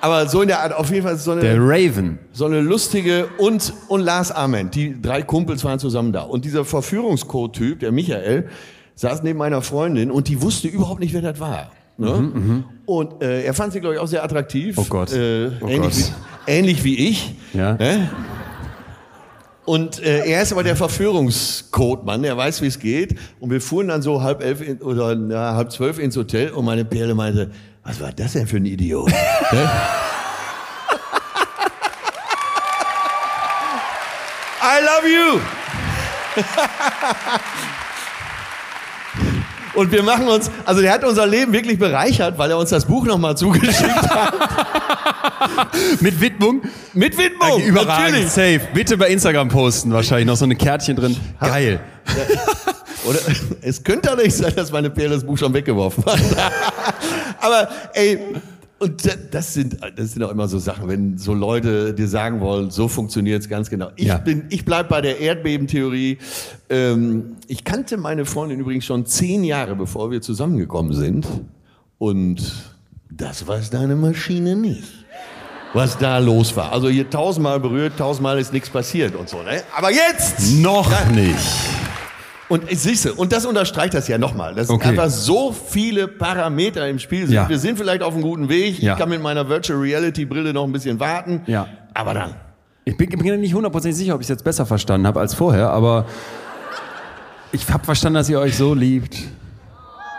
Aber 0.00 0.28
so 0.28 0.42
in 0.42 0.48
der 0.48 0.60
Art, 0.60 0.72
auf 0.72 0.90
jeden 0.90 1.02
Fall 1.04 1.16
so 1.16 1.32
eine, 1.32 1.40
Der 1.40 1.56
Raven. 1.58 2.18
so 2.32 2.44
eine 2.46 2.60
lustige 2.60 3.28
und, 3.38 3.72
und 3.88 4.00
Lars 4.00 4.30
Ament. 4.30 4.74
Die 4.74 5.00
drei 5.00 5.22
Kumpels 5.22 5.64
waren 5.64 5.78
zusammen 5.78 6.12
da. 6.12 6.22
Und 6.22 6.44
dieser 6.44 6.64
Verführungscode-Typ, 6.64 7.80
der 7.80 7.90
Michael, 7.92 8.48
saß 8.94 9.22
neben 9.22 9.38
meiner 9.38 9.62
Freundin 9.62 10.10
und 10.10 10.28
die 10.28 10.40
wusste 10.42 10.68
überhaupt 10.68 11.00
nicht, 11.00 11.14
wer 11.14 11.22
das 11.22 11.40
war. 11.40 11.70
Ne? 11.96 12.64
Und 12.86 13.22
äh, 13.22 13.42
er 13.42 13.54
fand 13.54 13.72
sie, 13.72 13.80
glaube 13.80 13.96
ich, 13.96 14.00
auch 14.00 14.06
sehr 14.06 14.22
attraktiv. 14.22 14.76
Mhm, 14.76 14.82
Oh 14.82 14.86
Gott. 14.88 15.12
Äh, 15.12 15.50
Oh 15.60 15.66
ähnlich, 15.66 15.80
Gott. 15.80 16.12
Wie, 16.46 16.50
ähnlich 16.52 16.84
wie 16.84 17.08
ich. 17.08 17.34
Ja. 17.52 17.74
Ne? 17.74 18.08
Und 19.64 20.02
äh, 20.02 20.24
er 20.26 20.42
ist 20.42 20.52
aber 20.52 20.62
der 20.62 20.76
Verführungscode-Mann, 20.76 22.22
der 22.22 22.36
weiß, 22.36 22.62
wie 22.62 22.66
es 22.68 22.78
geht. 22.78 23.16
Und 23.40 23.50
wir 23.50 23.60
fuhren 23.60 23.88
dann 23.88 24.00
so 24.00 24.22
halb 24.22 24.42
elf 24.42 24.66
in, 24.66 24.78
oder 24.80 25.14
na, 25.14 25.54
halb 25.56 25.70
zwölf 25.72 25.98
ins 25.98 26.16
Hotel 26.16 26.50
und 26.50 26.64
meine 26.64 26.84
Perle 26.86 27.14
meinte, 27.14 27.50
was 27.84 28.00
war 28.00 28.12
das 28.12 28.32
denn 28.32 28.46
für 28.46 28.56
ein 28.58 28.66
Idiot? 28.66 29.10
I 34.60 34.80
love 34.80 35.08
you! 35.08 35.40
Und 39.74 39.92
wir 39.92 40.02
machen 40.02 40.26
uns, 40.26 40.50
also 40.64 40.80
der 40.80 40.92
hat 40.92 41.04
unser 41.04 41.24
Leben 41.26 41.52
wirklich 41.52 41.78
bereichert, 41.78 42.36
weil 42.36 42.50
er 42.50 42.58
uns 42.58 42.70
das 42.70 42.84
Buch 42.84 43.04
nochmal 43.06 43.36
zugeschickt 43.36 44.10
hat. 44.10 44.34
Mit 46.00 46.20
Widmung? 46.20 46.62
Mit 46.94 47.16
Widmung, 47.16 47.62
Überragend, 47.62 48.10
natürlich. 48.10 48.28
safe. 48.28 48.60
Bitte 48.74 48.96
bei 48.96 49.08
Instagram 49.08 49.48
posten, 49.48 49.92
wahrscheinlich 49.92 50.26
noch 50.26 50.36
so 50.36 50.46
eine 50.46 50.56
Kärtchen 50.56 50.96
drin. 50.96 51.16
Geil. 51.40 51.78
Oder 53.08 53.18
es 53.62 53.82
könnte 53.82 54.10
allerdings 54.10 54.38
sein, 54.38 54.52
dass 54.54 54.70
meine 54.72 54.90
Perle 54.90 55.14
das 55.14 55.24
Buch 55.24 55.38
schon 55.38 55.52
weggeworfen 55.54 56.04
hat. 56.04 56.18
Aber 57.40 57.68
ey, 57.94 58.18
und 58.80 59.04
da- 59.06 59.12
das 59.30 59.54
sind, 59.54 59.78
das 59.96 60.12
sind 60.12 60.22
auch 60.22 60.30
immer 60.30 60.46
so 60.48 60.58
Sachen, 60.58 60.88
wenn 60.88 61.18
so 61.18 61.34
Leute 61.34 61.94
dir 61.94 62.06
sagen 62.06 62.40
wollen, 62.40 62.70
so 62.70 62.86
funktioniert 62.88 63.42
es 63.42 63.48
ganz 63.48 63.70
genau. 63.70 63.90
Ich 63.96 64.06
Ja. 64.06 64.18
bin, 64.18 64.44
ich 64.50 64.64
bleib 64.64 64.88
bei 64.88 65.00
der 65.00 65.18
Erdbebentheorie. 65.20 66.18
Ähm, 66.70 67.36
ich 67.48 67.64
kannte 67.64 67.96
meine 67.96 68.24
Freundin 68.24 68.60
übrigens 68.60 68.84
schon 68.84 69.04
zehn 69.06 69.42
Jahre, 69.44 69.74
bevor 69.74 70.10
wir 70.10 70.20
zusammengekommen 70.20 70.92
sind. 70.94 71.26
Und 71.98 72.40
das 73.10 73.46
weiß 73.46 73.70
deine 73.70 73.96
Maschine 73.96 74.54
nicht. 74.54 74.84
Was 75.74 75.98
da 75.98 76.18
los 76.18 76.56
war. 76.56 76.72
Also 76.72 76.88
hier 76.88 77.10
tausendmal 77.10 77.60
berührt, 77.60 77.98
tausendmal 77.98 78.38
ist 78.38 78.52
nichts 78.52 78.70
passiert 78.70 79.14
und 79.16 79.28
so, 79.28 79.42
ne? 79.42 79.62
Aber 79.76 79.90
jetzt! 79.90 80.52
Noch 80.62 80.88
nicht. 81.10 81.36
Und 82.48 82.70
ich 82.70 82.78
siehst 82.78 83.04
du, 83.04 83.14
und 83.14 83.32
das 83.32 83.44
unterstreicht 83.44 83.92
das 83.92 84.08
ja 84.08 84.16
nochmal, 84.16 84.54
dass 84.54 84.70
Okay. 84.70 84.88
einfach 84.88 85.10
so 85.10 85.52
viele 85.52 86.08
Parameter 86.08 86.88
im 86.88 86.98
Spiel 86.98 87.26
sind. 87.26 87.34
Ja. 87.34 87.48
Wir 87.48 87.58
sind 87.58 87.76
vielleicht 87.78 88.02
auf 88.02 88.14
einem 88.14 88.22
guten 88.22 88.48
Weg. 88.48 88.78
Ja. 88.78 88.94
Ich 88.94 88.98
kann 88.98 89.10
mit 89.10 89.22
meiner 89.22 89.48
Virtual 89.48 89.78
Reality 89.78 90.24
Brille 90.24 90.54
noch 90.54 90.64
ein 90.64 90.72
bisschen 90.72 90.98
warten. 90.98 91.42
Ja. 91.46 91.68
Aber 91.92 92.14
dann. 92.14 92.34
Ich 92.86 92.96
bin, 92.96 93.12
ich 93.12 93.18
bin 93.18 93.40
nicht 93.40 93.52
hundertprozentig 93.52 93.98
sicher, 93.98 94.14
ob 94.14 94.22
ich 94.22 94.24
es 94.24 94.28
jetzt 94.30 94.44
besser 94.44 94.64
verstanden 94.64 95.06
habe 95.06 95.20
als 95.20 95.34
vorher, 95.34 95.68
aber 95.70 96.06
ich 97.52 97.68
habe 97.70 97.84
verstanden, 97.84 98.14
dass 98.14 98.30
ihr 98.30 98.40
euch 98.40 98.56
so 98.56 98.72
liebt. 98.72 99.18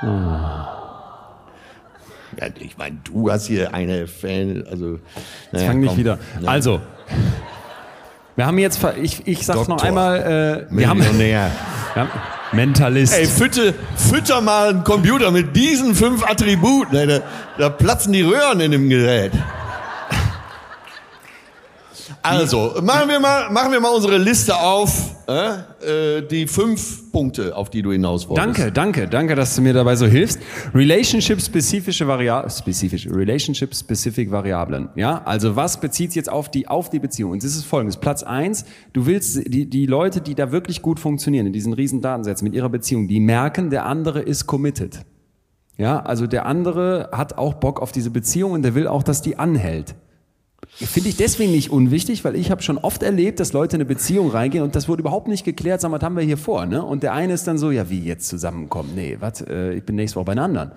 Ja, 0.01 0.67
ich 2.59 2.77
meine, 2.77 2.97
du 3.03 3.31
hast 3.31 3.47
hier 3.47 3.73
eine 3.73 4.07
Fan, 4.07 4.63
also. 4.69 4.99
Naja, 5.51 5.67
fang 5.67 5.79
nicht 5.79 5.89
komm. 5.89 5.97
wieder. 5.97 6.19
Ja. 6.41 6.49
Also, 6.49 6.79
wir 8.39 8.45
haben 8.45 8.57
jetzt, 8.57 8.79
ich, 9.01 9.27
ich 9.27 9.45
sag's 9.45 9.67
noch 9.67 9.67
Doktor. 9.67 9.85
einmal, 9.85 10.65
äh, 10.71 10.73
wir 10.73 10.87
haben, 10.87 10.99
Millionär. 10.99 11.51
wir 11.93 12.03
haben 12.03 12.09
Mentalist. 12.53 13.13
Ey, 13.13 13.25
fütter, 13.25 13.73
fütter 13.97 14.39
mal 14.39 14.69
einen 14.69 14.85
Computer 14.85 15.29
mit 15.29 15.57
diesen 15.57 15.93
fünf 15.93 16.23
Attributen. 16.23 16.95
ey, 16.95 17.05
Da, 17.05 17.19
da 17.57 17.69
platzen 17.69 18.13
die 18.13 18.21
Röhren 18.21 18.61
in 18.61 18.71
dem 18.71 18.87
Gerät. 18.87 19.33
Also, 22.21 22.75
machen 22.81 23.09
wir 23.09 23.19
mal, 23.19 23.49
machen 23.49 23.71
wir 23.71 23.79
mal 23.79 23.89
unsere 23.89 24.17
Liste 24.17 24.55
auf. 24.55 25.15
Äh, 25.29 26.17
äh, 26.17 26.27
die 26.27 26.47
fünf 26.47 27.11
Punkte, 27.11 27.55
auf 27.55 27.69
die 27.69 27.83
du 27.83 27.91
hinaus 27.91 28.27
wolltest. 28.27 28.47
Danke, 28.47 28.71
danke, 28.71 29.07
danke, 29.07 29.35
dass 29.35 29.55
du 29.55 29.61
mir 29.61 29.73
dabei 29.73 29.95
so 29.95 30.07
hilfst. 30.07 30.39
Relationship-spezifische 30.73 32.07
Variablen, 32.07 32.49
spezifische, 32.49 33.15
Relationship-specific 33.15 34.31
Variablen. 34.31 34.89
Ja, 34.95 35.21
also 35.25 35.55
was 35.55 35.79
bezieht 35.79 36.15
jetzt 36.15 36.31
auf 36.31 36.49
die, 36.49 36.67
auf 36.67 36.89
die 36.89 36.97
Beziehung? 36.97 37.31
Und 37.31 37.43
das 37.43 37.51
ist 37.55 37.65
folgendes. 37.65 37.97
Platz 37.97 38.23
eins: 38.23 38.65
du 38.93 39.05
willst 39.05 39.45
die, 39.45 39.69
die 39.69 39.85
Leute, 39.85 40.19
die 40.19 40.33
da 40.33 40.51
wirklich 40.51 40.81
gut 40.81 40.99
funktionieren, 40.99 41.45
in 41.45 41.53
diesen 41.53 41.73
riesen 41.73 42.01
Datensätzen 42.01 42.45
mit 42.45 42.55
ihrer 42.55 42.69
Beziehung, 42.69 43.07
die 43.07 43.19
merken, 43.19 43.69
der 43.69 43.85
andere 43.85 44.21
ist 44.21 44.47
committed. 44.47 45.05
Ja, 45.77 45.99
also 45.99 46.25
der 46.25 46.47
andere 46.47 47.09
hat 47.11 47.37
auch 47.37 47.53
Bock 47.53 47.81
auf 47.81 47.91
diese 47.91 48.09
Beziehung 48.09 48.51
und 48.53 48.63
der 48.63 48.73
will 48.73 48.87
auch, 48.87 49.03
dass 49.03 49.21
die 49.21 49.37
anhält. 49.37 49.95
Finde 50.85 51.09
ich 51.09 51.17
deswegen 51.17 51.51
nicht 51.51 51.71
unwichtig, 51.71 52.23
weil 52.23 52.35
ich 52.37 52.51
habe 52.51 52.61
schon 52.61 52.77
oft 52.77 53.03
erlebt, 53.03 53.41
dass 53.41 53.51
Leute 53.51 53.75
in 53.75 53.81
eine 53.81 53.87
Beziehung 53.87 54.31
reingehen 54.31 54.63
und 54.63 54.75
das 54.75 54.87
wurde 54.87 55.01
überhaupt 55.01 55.27
nicht 55.27 55.43
geklärt, 55.43 55.81
sag 55.81 55.91
mal, 55.91 55.97
was 55.97 56.05
haben 56.05 56.15
wir 56.15 56.23
hier 56.23 56.37
vor, 56.37 56.65
ne? 56.65 56.81
Und 56.81 57.03
der 57.03 57.11
eine 57.11 57.33
ist 57.33 57.45
dann 57.47 57.57
so, 57.57 57.69
ja, 57.69 57.89
wie 57.89 57.99
jetzt 57.99 58.29
zusammenkommen? 58.29 58.91
Nee, 58.95 59.17
was, 59.19 59.41
äh, 59.41 59.73
ich 59.73 59.83
bin 59.83 59.97
nächste 59.97 60.15
Woche 60.15 60.25
bei 60.25 60.31
einer 60.31 60.43
anderen. 60.43 60.71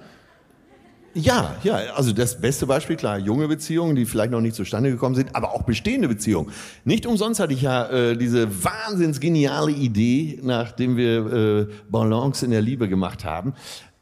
Ja, 1.14 1.54
ja, 1.62 1.76
also 1.94 2.12
das 2.12 2.40
beste 2.40 2.66
Beispiel, 2.66 2.96
klar, 2.96 3.18
junge 3.18 3.46
Beziehungen, 3.46 3.94
die 3.94 4.04
vielleicht 4.04 4.32
noch 4.32 4.40
nicht 4.40 4.56
zustande 4.56 4.90
gekommen 4.90 5.14
sind, 5.14 5.36
aber 5.36 5.52
auch 5.52 5.62
bestehende 5.62 6.08
Beziehungen. 6.08 6.50
Nicht 6.84 7.06
umsonst 7.06 7.38
hatte 7.38 7.52
ich 7.52 7.62
ja 7.62 7.88
äh, 7.88 8.16
diese 8.16 8.48
wahnsinns 8.64 9.20
geniale 9.20 9.70
Idee, 9.70 10.40
nachdem 10.42 10.96
wir 10.96 11.32
äh, 11.32 11.66
Balance 11.90 12.44
in 12.44 12.50
der 12.50 12.62
Liebe 12.62 12.88
gemacht 12.88 13.24
haben. 13.24 13.52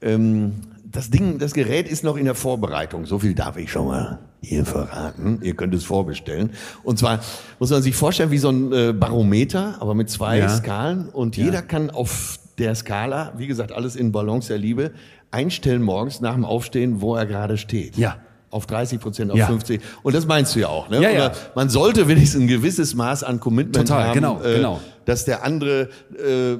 Ähm, 0.00 0.52
das 0.84 1.10
Ding, 1.10 1.38
das 1.38 1.52
Gerät 1.52 1.88
ist 1.88 2.04
noch 2.04 2.16
in 2.16 2.24
der 2.24 2.34
Vorbereitung. 2.34 3.04
So 3.06 3.18
viel 3.18 3.34
darf 3.34 3.56
ich 3.56 3.70
schon 3.70 3.88
mal 3.88 4.18
hier 4.42 4.64
verraten. 4.64 5.40
Ihr 5.42 5.54
könnt 5.54 5.74
es 5.74 5.84
vorbestellen. 5.84 6.50
Und 6.82 6.98
zwar 6.98 7.20
muss 7.58 7.70
man 7.70 7.82
sich 7.82 7.94
vorstellen 7.94 8.30
wie 8.30 8.38
so 8.38 8.50
ein 8.50 8.72
äh, 8.72 8.92
Barometer, 8.92 9.76
aber 9.80 9.94
mit 9.94 10.08
zwei 10.10 10.38
Ja. 10.38 10.48
Skalen. 10.48 11.08
Und 11.08 11.36
jeder 11.36 11.62
kann 11.62 11.90
auf 11.90 12.38
der 12.58 12.74
Skala, 12.74 13.32
wie 13.36 13.46
gesagt, 13.46 13.72
alles 13.72 13.96
in 13.96 14.12
Balance 14.12 14.48
der 14.48 14.58
Liebe, 14.58 14.92
einstellen 15.30 15.82
morgens 15.82 16.20
nach 16.20 16.34
dem 16.34 16.44
Aufstehen, 16.44 17.00
wo 17.00 17.14
er 17.16 17.26
gerade 17.26 17.56
steht. 17.56 17.96
Ja. 17.96 18.16
Auf 18.50 18.66
30 18.66 18.98
Prozent, 19.00 19.30
auf 19.30 19.38
Ja. 19.38 19.46
50. 19.46 19.80
Und 20.02 20.14
das 20.14 20.26
meinst 20.26 20.56
du 20.56 20.60
ja 20.60 20.68
auch, 20.68 20.88
ne? 20.88 21.00
Ja, 21.00 21.10
ja. 21.10 21.26
Oder 21.26 21.32
man 21.54 21.68
sollte 21.68 22.08
wenigstens 22.08 22.42
ein 22.42 22.48
gewisses 22.48 22.94
Maß 22.96 23.22
an 23.22 23.38
Commitment 23.38 23.86
Total, 23.88 24.08
haben. 24.08 24.14
genau, 24.14 24.42
äh, 24.42 24.56
genau. 24.56 24.80
Dass 25.04 25.24
der 25.24 25.44
andere, 25.44 25.88
äh, 26.18 26.56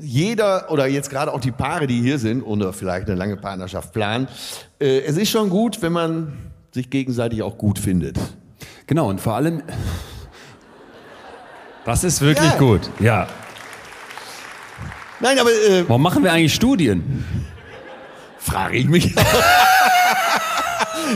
jeder 0.00 0.70
oder 0.70 0.86
jetzt 0.86 1.10
gerade 1.10 1.32
auch 1.32 1.40
die 1.40 1.50
Paare, 1.52 1.86
die 1.86 2.00
hier 2.00 2.18
sind 2.18 2.42
oder 2.42 2.72
vielleicht 2.72 3.06
eine 3.08 3.16
lange 3.16 3.36
Partnerschaft 3.36 3.92
planen, 3.92 4.28
äh, 4.80 5.00
es 5.00 5.16
ist 5.18 5.28
schon 5.30 5.50
gut, 5.50 5.82
wenn 5.82 5.92
man 5.92 6.32
sich 6.76 6.90
gegenseitig 6.90 7.42
auch 7.42 7.58
gut 7.58 7.78
findet. 7.78 8.18
Genau, 8.86 9.08
und 9.08 9.20
vor 9.20 9.34
allem, 9.34 9.62
das 11.84 12.04
ist 12.04 12.20
wirklich 12.20 12.50
Ja. 12.52 12.58
gut, 12.58 12.88
ja. 13.00 13.26
Nein, 15.20 15.38
aber 15.38 15.50
äh, 15.50 15.84
Warum 15.88 16.02
machen 16.02 16.22
wir 16.22 16.32
eigentlich 16.32 16.54
Studien? 16.54 17.24
frage 18.38 18.76
ich 18.76 18.86
mich. 18.86 19.14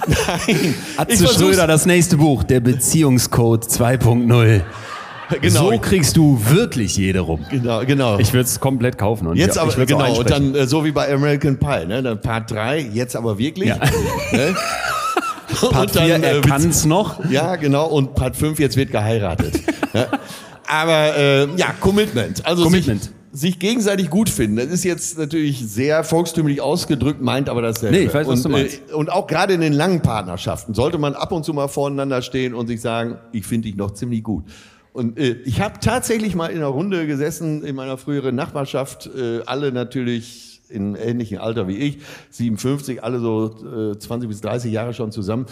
Nein, 0.07 0.74
Atze 0.97 1.24
ich 1.24 1.31
Schröder, 1.31 1.66
das 1.66 1.85
nächste 1.87 2.16
Buch, 2.16 2.43
der 2.43 2.61
Beziehungscode 2.61 3.66
2.0. 3.66 4.62
Genau. 5.41 5.70
So 5.70 5.78
kriegst 5.78 6.16
du 6.16 6.41
wirklich 6.49 6.97
jede 6.97 7.20
rum. 7.20 7.45
Genau, 7.51 7.85
genau. 7.85 8.19
Ich 8.19 8.32
würde 8.32 8.47
es 8.47 8.59
komplett 8.59 8.99
kaufen. 8.99 9.28
Und 9.28 9.37
Jetzt 9.37 9.57
ja, 9.57 9.62
aber, 9.62 9.78
ich 9.78 9.87
genau, 9.87 10.19
und 10.19 10.28
dann 10.28 10.55
äh, 10.57 10.66
so 10.66 10.85
wie 10.85 10.91
bei 10.91 11.12
American 11.12 11.57
Pie, 11.59 11.87
ne? 11.87 12.03
Dann 12.03 12.20
Part 12.20 12.51
3, 12.51 12.81
jetzt 12.81 13.15
aber 13.15 13.39
wirklich. 13.39 13.69
Ja. 13.69 13.77
Ne? 14.32 14.57
Part 15.55 15.89
und 15.89 15.97
dann, 15.97 16.05
4, 16.06 16.14
äh, 16.16 16.20
er 16.20 16.40
kann's 16.40 16.85
noch. 16.85 17.24
Ja, 17.31 17.56
genau, 17.56 17.86
und 17.86 18.14
Part 18.14 18.36
5, 18.36 18.59
jetzt 18.59 18.77
wird 18.77 18.90
geheiratet. 18.90 19.60
ja. 19.93 20.06
Aber 20.68 21.16
äh, 21.16 21.48
ja, 21.56 21.74
Commitment. 21.81 22.47
Also 22.47 22.64
Commitment. 22.64 23.02
Sich, 23.02 23.12
sich 23.32 23.59
gegenseitig 23.59 24.10
gut 24.10 24.28
finden. 24.28 24.56
Das 24.56 24.66
ist 24.66 24.85
jetzt 24.85 25.18
natürlich 25.18 25.60
sehr 25.68 26.05
volkstümlich 26.05 26.60
ausgedrückt, 26.60 27.20
meint 27.20 27.48
aber 27.48 27.62
dasselbe. 27.62 27.97
Nee, 27.97 28.05
ich 28.05 28.14
weiß, 28.14 28.27
was 28.27 28.39
und, 28.39 28.44
du 28.44 28.48
meinst. 28.51 28.81
Äh, 28.90 28.94
und 28.94 29.10
auch 29.10 29.27
gerade 29.27 29.55
in 29.55 29.60
den 29.60 29.72
langen 29.72 30.02
Partnerschaften 30.02 30.74
sollte 30.74 30.98
man 30.98 31.14
ab 31.14 31.32
und 31.32 31.44
zu 31.44 31.52
mal 31.52 31.68
voreinander 31.68 32.22
stehen 32.22 32.55
und 32.55 32.66
sich 32.66 32.81
sagen, 32.81 33.18
ich 33.32 33.47
finde 33.47 33.68
dich 33.68 33.77
noch 33.77 33.93
ziemlich 33.93 34.22
gut. 34.22 34.44
Und 34.93 35.18
äh, 35.18 35.36
ich 35.44 35.60
habe 35.60 35.74
tatsächlich 35.81 36.35
mal 36.35 36.48
in 36.48 36.59
einer 36.59 36.66
Runde 36.66 37.06
gesessen 37.06 37.64
in 37.64 37.77
meiner 37.77 37.97
früheren 37.97 38.35
Nachbarschaft, 38.35 39.09
äh, 39.16 39.40
alle 39.47 39.72
natürlich 39.72 40.49
in 40.70 40.94
ähnlichem 40.94 41.38
Alter 41.40 41.68
wie 41.68 41.76
ich, 41.76 41.98
57, 42.30 43.02
alle 43.02 43.18
so 43.20 43.92
äh, 43.92 43.98
20 43.98 44.28
bis 44.28 44.40
30 44.40 44.72
Jahre 44.72 44.94
schon 44.94 45.12
zusammen 45.12 45.47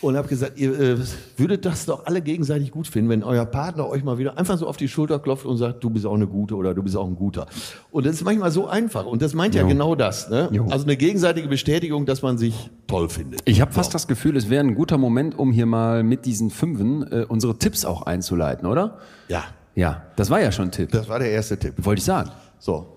und 0.00 0.16
habe 0.16 0.28
gesagt, 0.28 0.58
ihr 0.58 0.78
äh, 0.78 0.96
würdet 1.36 1.64
das 1.64 1.86
doch 1.86 2.04
alle 2.06 2.20
gegenseitig 2.20 2.70
gut 2.70 2.86
finden, 2.86 3.08
wenn 3.10 3.22
euer 3.22 3.46
Partner 3.46 3.88
euch 3.88 4.04
mal 4.04 4.18
wieder 4.18 4.36
einfach 4.36 4.58
so 4.58 4.66
auf 4.66 4.76
die 4.76 4.88
Schulter 4.88 5.18
klopft 5.18 5.46
und 5.46 5.56
sagt, 5.56 5.82
du 5.82 5.90
bist 5.90 6.04
auch 6.04 6.14
eine 6.14 6.26
gute 6.26 6.56
oder 6.56 6.74
du 6.74 6.82
bist 6.82 6.96
auch 6.96 7.06
ein 7.06 7.16
guter. 7.16 7.46
Und 7.90 8.04
das 8.04 8.16
ist 8.16 8.24
manchmal 8.24 8.50
so 8.50 8.66
einfach 8.66 9.06
und 9.06 9.22
das 9.22 9.32
meint 9.34 9.54
ja 9.54 9.62
Jo. 9.62 9.68
genau 9.68 9.94
das. 9.94 10.28
Ne? 10.28 10.50
Also 10.70 10.84
eine 10.84 10.96
gegenseitige 10.96 11.48
Bestätigung, 11.48 12.04
dass 12.06 12.22
man 12.22 12.36
sich 12.36 12.70
toll 12.86 13.08
findet. 13.08 13.40
Ich 13.44 13.60
habe 13.60 13.72
fast 13.72 13.94
das 13.94 14.06
Gefühl, 14.08 14.36
es 14.36 14.50
wäre 14.50 14.62
ein 14.64 14.74
guter 14.74 14.98
Moment, 14.98 15.38
um 15.38 15.52
hier 15.52 15.66
mal 15.66 16.02
mit 16.02 16.26
diesen 16.26 16.50
Fünfen 16.50 17.10
äh, 17.10 17.24
unsere 17.28 17.56
Tipps 17.58 17.84
auch 17.84 18.02
einzuleiten, 18.02 18.66
oder? 18.68 18.98
Ja, 19.28 19.44
Ja, 19.74 20.02
das 20.16 20.28
war 20.30 20.40
ja 20.40 20.52
schon 20.52 20.66
ein 20.66 20.70
Tipp. 20.72 20.90
das 20.92 21.08
war 21.08 21.18
der 21.18 21.30
erste 21.30 21.58
Tipp. 21.58 21.74
Wollte 21.78 22.00
ich 22.00 22.04
sagen. 22.04 22.30
So. 22.58 22.93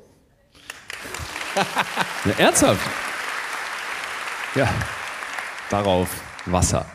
Ja, 2.25 2.31
ernsthaft? 2.37 2.81
Ja. 4.55 4.67
Darauf 5.69 6.09
Wasser. 6.45 6.85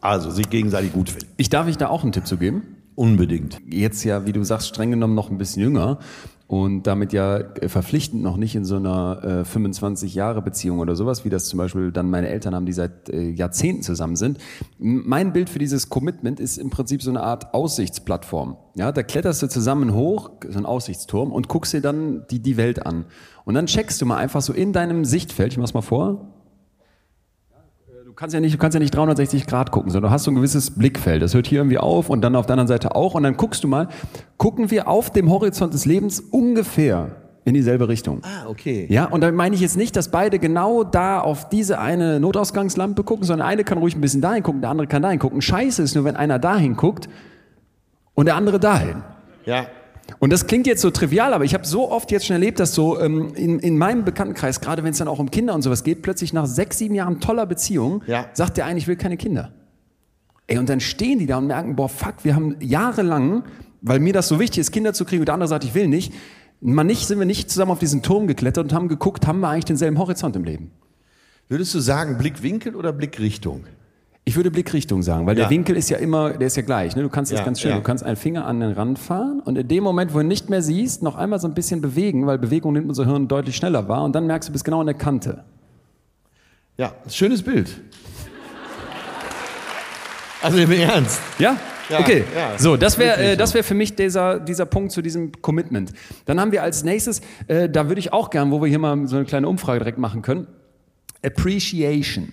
Also 0.00 0.30
sich 0.30 0.48
gegenseitig 0.48 0.92
gut 0.92 1.10
finden. 1.10 1.32
Ich 1.36 1.50
darf 1.50 1.66
ich 1.66 1.76
da 1.76 1.88
auch 1.88 2.02
einen 2.02 2.12
Tipp 2.12 2.26
zu 2.26 2.36
geben? 2.36 2.76
Unbedingt. 2.94 3.60
Jetzt 3.68 4.04
ja, 4.04 4.26
wie 4.26 4.32
du 4.32 4.42
sagst, 4.44 4.68
streng 4.68 4.90
genommen 4.90 5.14
noch 5.14 5.30
ein 5.30 5.38
bisschen 5.38 5.62
jünger 5.62 5.98
und 6.50 6.82
damit 6.88 7.12
ja 7.12 7.36
äh, 7.36 7.68
verpflichtend 7.68 8.24
noch 8.24 8.36
nicht 8.36 8.56
in 8.56 8.64
so 8.64 8.74
einer 8.74 9.22
äh, 9.42 9.44
25 9.44 10.16
Jahre 10.16 10.42
Beziehung 10.42 10.80
oder 10.80 10.96
sowas, 10.96 11.24
wie 11.24 11.28
das 11.28 11.44
zum 11.44 11.58
Beispiel 11.58 11.92
dann 11.92 12.10
meine 12.10 12.26
Eltern 12.28 12.56
haben, 12.56 12.66
die 12.66 12.72
seit 12.72 13.08
äh, 13.08 13.30
Jahrzehnten 13.30 13.82
zusammen 13.82 14.16
sind. 14.16 14.38
M- 14.80 15.04
Mein 15.06 15.32
Bild 15.32 15.48
für 15.48 15.60
dieses 15.60 15.90
Commitment 15.90 16.40
ist 16.40 16.58
im 16.58 16.68
Prinzip 16.68 17.02
so 17.04 17.10
eine 17.10 17.22
Art 17.22 17.54
Aussichtsplattform. 17.54 18.56
Ja, 18.74 18.90
da 18.90 19.04
kletterst 19.04 19.40
du 19.42 19.48
zusammen 19.48 19.94
hoch, 19.94 20.32
so 20.48 20.58
ein 20.58 20.66
Aussichtsturm 20.66 21.30
und 21.30 21.46
guckst 21.46 21.72
dir 21.72 21.82
dann 21.82 22.26
die, 22.32 22.40
die 22.40 22.56
Welt 22.56 22.84
an. 22.84 23.04
Und 23.44 23.54
dann 23.54 23.66
checkst 23.66 24.02
du 24.02 24.06
mal 24.06 24.16
einfach 24.16 24.42
so 24.42 24.52
in 24.52 24.72
deinem 24.72 25.04
Sichtfeld, 25.04 25.52
ich 25.52 25.58
mach's 25.58 25.72
mal 25.72 25.82
vor, 25.82 26.32
kannst 28.20 28.34
ja 28.34 28.40
nicht, 28.40 28.52
du 28.52 28.58
kannst 28.58 28.74
ja 28.74 28.80
nicht 28.80 28.94
360 28.94 29.46
Grad 29.46 29.70
gucken, 29.70 29.90
sondern 29.90 30.10
du 30.10 30.14
hast 30.14 30.24
so 30.24 30.30
ein 30.30 30.34
gewisses 30.34 30.72
Blickfeld. 30.72 31.22
Das 31.22 31.32
hört 31.32 31.46
hier 31.46 31.60
irgendwie 31.60 31.78
auf 31.78 32.10
und 32.10 32.20
dann 32.20 32.36
auf 32.36 32.44
der 32.44 32.52
anderen 32.52 32.68
Seite 32.68 32.94
auch. 32.94 33.14
Und 33.14 33.22
dann 33.22 33.38
guckst 33.38 33.64
du 33.64 33.68
mal, 33.68 33.88
gucken 34.36 34.70
wir 34.70 34.88
auf 34.88 35.08
dem 35.10 35.30
Horizont 35.30 35.72
des 35.72 35.86
Lebens 35.86 36.20
ungefähr 36.20 37.12
in 37.46 37.54
dieselbe 37.54 37.88
Richtung. 37.88 38.20
Ah, 38.22 38.46
okay. 38.46 38.86
Ja, 38.90 39.06
und 39.06 39.22
dann 39.22 39.34
meine 39.34 39.54
ich 39.54 39.62
jetzt 39.62 39.78
nicht, 39.78 39.96
dass 39.96 40.10
beide 40.10 40.38
genau 40.38 40.84
da 40.84 41.18
auf 41.20 41.48
diese 41.48 41.78
eine 41.78 42.20
Notausgangslampe 42.20 43.04
gucken, 43.04 43.24
sondern 43.24 43.48
eine 43.48 43.64
kann 43.64 43.78
ruhig 43.78 43.96
ein 43.96 44.02
bisschen 44.02 44.20
dahin 44.20 44.42
gucken, 44.42 44.60
der 44.60 44.68
andere 44.68 44.86
kann 44.86 45.00
dahin 45.00 45.18
gucken. 45.18 45.40
Scheiße 45.40 45.82
ist 45.82 45.94
nur, 45.94 46.04
wenn 46.04 46.16
einer 46.16 46.38
dahin 46.38 46.76
guckt 46.76 47.08
und 48.12 48.26
der 48.26 48.34
andere 48.36 48.60
dahin. 48.60 49.02
Ja. 49.46 49.64
Und 50.18 50.32
das 50.32 50.46
klingt 50.46 50.66
jetzt 50.66 50.82
so 50.82 50.90
trivial, 50.90 51.32
aber 51.32 51.44
ich 51.44 51.54
habe 51.54 51.66
so 51.66 51.90
oft 51.90 52.10
jetzt 52.10 52.26
schon 52.26 52.34
erlebt, 52.34 52.60
dass 52.60 52.74
so 52.74 53.00
ähm, 53.00 53.32
in, 53.34 53.58
in 53.60 53.78
meinem 53.78 54.04
Bekanntenkreis, 54.04 54.60
gerade 54.60 54.82
wenn 54.84 54.90
es 54.92 54.98
dann 54.98 55.08
auch 55.08 55.18
um 55.18 55.30
Kinder 55.30 55.54
und 55.54 55.62
sowas 55.62 55.84
geht, 55.84 56.02
plötzlich 56.02 56.32
nach 56.32 56.46
sechs, 56.46 56.78
sieben 56.78 56.94
Jahren 56.94 57.20
toller 57.20 57.46
Beziehung, 57.46 58.02
Ja. 58.06 58.26
sagt 58.32 58.56
der 58.56 58.66
eine, 58.66 58.78
ich 58.78 58.86
will 58.86 58.96
keine 58.96 59.16
Kinder. 59.16 59.52
Ey, 60.46 60.58
und 60.58 60.68
dann 60.68 60.80
stehen 60.80 61.18
die 61.20 61.26
da 61.26 61.38
und 61.38 61.46
merken, 61.46 61.76
boah, 61.76 61.88
fuck, 61.88 62.16
wir 62.24 62.34
haben 62.34 62.56
jahrelang, 62.60 63.44
weil 63.82 64.00
mir 64.00 64.12
das 64.12 64.28
so 64.28 64.40
wichtig 64.40 64.58
ist, 64.58 64.72
Kinder 64.72 64.92
zu 64.92 65.04
kriegen 65.04 65.20
und 65.22 65.26
der 65.26 65.34
andere 65.34 65.48
sagt, 65.48 65.64
ich 65.64 65.74
will 65.74 65.86
nicht, 65.88 66.12
mal 66.60 66.84
nicht, 66.84 67.06
sind 67.06 67.18
wir 67.18 67.26
nicht 67.26 67.50
zusammen 67.50 67.70
auf 67.70 67.78
diesen 67.78 68.02
Turm 68.02 68.26
geklettert 68.26 68.64
und 68.64 68.72
haben 68.72 68.88
geguckt, 68.88 69.26
haben 69.26 69.40
wir 69.40 69.48
eigentlich 69.48 69.64
denselben 69.66 69.98
Horizont 69.98 70.34
im 70.36 70.44
Leben. 70.44 70.72
Würdest 71.48 71.74
du 71.74 71.80
sagen 71.80 72.18
Blickwinkel 72.18 72.74
oder 72.76 72.92
Blickrichtung? 72.92 73.64
Ich 74.24 74.36
würde 74.36 74.50
Blickrichtung 74.50 75.02
sagen, 75.02 75.26
weil 75.26 75.36
Ja. 75.36 75.44
der 75.44 75.50
Winkel 75.50 75.76
ist 75.76 75.88
ja 75.90 75.96
immer, 75.96 76.30
der 76.30 76.46
ist 76.46 76.56
ja 76.56 76.62
gleich. 76.62 76.94
Ne? 76.94 77.02
Du 77.02 77.08
kannst 77.08 77.32
das 77.32 77.40
Ja, 77.40 77.44
ganz 77.44 77.60
schön, 77.60 77.70
ja. 77.70 77.76
du 77.78 77.82
kannst 77.82 78.04
einen 78.04 78.16
Finger 78.16 78.46
an 78.46 78.60
den 78.60 78.72
Rand 78.72 78.98
fahren 78.98 79.40
und 79.44 79.56
in 79.56 79.66
dem 79.66 79.82
Moment, 79.82 80.12
wo 80.12 80.18
du 80.18 80.24
ihn 80.24 80.28
nicht 80.28 80.50
mehr 80.50 80.62
siehst, 80.62 81.02
noch 81.02 81.16
einmal 81.16 81.40
so 81.40 81.48
ein 81.48 81.54
bisschen 81.54 81.80
bewegen, 81.80 82.26
weil 82.26 82.38
Bewegung 82.38 82.74
nimmt 82.74 82.88
unser 82.88 83.06
Hirn 83.06 83.28
deutlich 83.28 83.56
schneller 83.56 83.88
wahr 83.88 84.04
und 84.04 84.14
dann 84.14 84.26
merkst 84.26 84.48
du, 84.48 84.50
du 84.50 84.52
bist 84.54 84.64
genau 84.64 84.80
an 84.80 84.86
der 84.86 84.94
Kante. 84.94 85.44
Ja, 86.76 86.92
schönes 87.08 87.42
Bild. 87.42 87.70
Also 90.42 90.58
im 90.58 90.70
Ernst. 90.72 91.20
Ja? 91.38 91.56
Ja, 91.88 91.98
okay. 91.98 92.24
ja. 92.36 92.56
so, 92.56 92.76
das 92.76 92.98
wäre 92.98 93.32
äh, 93.32 93.36
das 93.36 93.50
so. 93.50 93.54
wäre 93.54 93.64
für 93.64 93.74
mich 93.74 93.96
dieser, 93.96 94.38
dieser 94.38 94.64
Punkt 94.64 94.92
zu 94.92 95.02
diesem 95.02 95.32
Commitment. 95.42 95.92
Dann 96.24 96.40
haben 96.40 96.52
wir 96.52 96.62
als 96.62 96.84
nächstes, 96.84 97.20
äh, 97.48 97.68
da 97.68 97.88
würde 97.88 97.98
ich 97.98 98.12
auch 98.12 98.30
gern, 98.30 98.52
wo 98.52 98.62
wir 98.62 98.68
hier 98.68 98.78
mal 98.78 99.06
so 99.08 99.16
eine 99.16 99.24
kleine 99.24 99.48
Umfrage 99.48 99.80
direkt 99.80 99.98
machen 99.98 100.22
können, 100.22 100.46
Appreciation. 101.24 102.32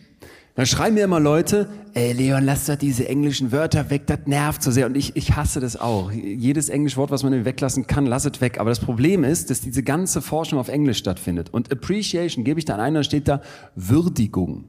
Da 0.57 0.65
schreiben 0.65 0.95
mir 0.95 1.03
immer 1.03 1.19
Leute, 1.19 1.69
ey 1.93 2.13
Leon, 2.13 2.43
lass 2.43 2.65
doch 2.65 2.75
diese 2.75 3.07
englischen 3.07 3.51
Wörter 3.51 3.91
weg, 3.91 4.07
das 4.07 4.21
nervt 4.25 4.63
so 4.63 4.71
sehr. 4.71 4.87
Und 4.87 4.97
ich, 4.97 5.15
ich 5.15 5.35
hasse 5.35 5.59
das 5.59 5.79
auch. 5.79 6.11
Jedes 6.11 6.69
englische 6.69 6.97
Wort, 6.97 7.11
was 7.11 7.21
man 7.21 7.45
weglassen 7.45 7.85
kann, 7.85 8.07
lass 8.07 8.25
es 8.25 8.41
weg. 8.41 8.59
Aber 8.59 8.71
das 8.71 8.79
Problem 8.79 9.23
ist, 9.23 9.51
dass 9.51 9.61
diese 9.61 9.83
ganze 9.83 10.19
Forschung 10.19 10.57
auf 10.57 10.67
Englisch 10.67 10.97
stattfindet. 10.97 11.51
Und 11.51 11.71
Appreciation 11.71 12.43
gebe 12.43 12.59
ich 12.59 12.65
dann 12.65 12.79
ein, 12.79 12.95
dann 12.95 13.03
steht 13.03 13.27
da 13.27 13.43
Würdigung. 13.75 14.63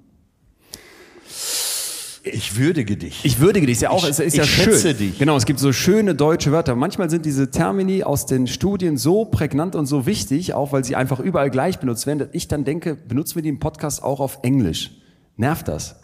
Ich 2.23 2.59
würdige 2.59 2.99
dich. 2.99 3.25
Ich 3.25 3.41
würdige 3.41 3.65
dich, 3.65 3.77
ist 3.77 3.81
ja 3.81 3.89
auch, 3.89 4.07
ist, 4.07 4.21
ist 4.21 4.37
ja 4.37 4.43
ich 4.43 4.51
schätze 4.51 4.89
schön. 4.89 4.99
dich. 4.99 5.19
Genau, 5.19 5.39
es 5.39 5.47
gibt 5.47 5.59
so 5.59 5.73
schöne 5.73 6.15
deutsche 6.15 6.53
Wörter. 6.53 6.75
Manchmal 6.75 7.09
sind 7.09 7.25
diese 7.25 7.51
Termini 7.51 8.03
aus 8.03 8.27
den 8.27 8.47
Studien 8.47 8.99
so 8.99 9.25
prägnant 9.25 9.75
und 9.75 9.87
so 9.87 10.05
wichtig, 10.05 10.53
auch 10.53 10.71
weil 10.73 10.85
sie 10.85 10.97
einfach 10.97 11.19
überall 11.19 11.49
gleich 11.49 11.79
benutzt 11.79 12.07
werden, 12.07 12.19
dass 12.19 12.29
ich 12.33 12.47
dann 12.47 12.67
denke, 12.67 12.95
benutzen 12.95 13.37
wir 13.37 13.43
die 13.43 13.49
im 13.49 13.59
Podcast 13.59 14.03
auch 14.03 14.21
auf 14.21 14.41
Englisch. 14.43 14.91
Nervt 15.39 15.69
das? 15.69 15.97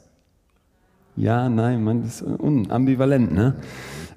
Ja, 1.16 1.48
nein, 1.48 1.84
man 1.84 2.04
ist 2.04 2.24
ambivalent, 2.70 3.32
ne? 3.32 3.54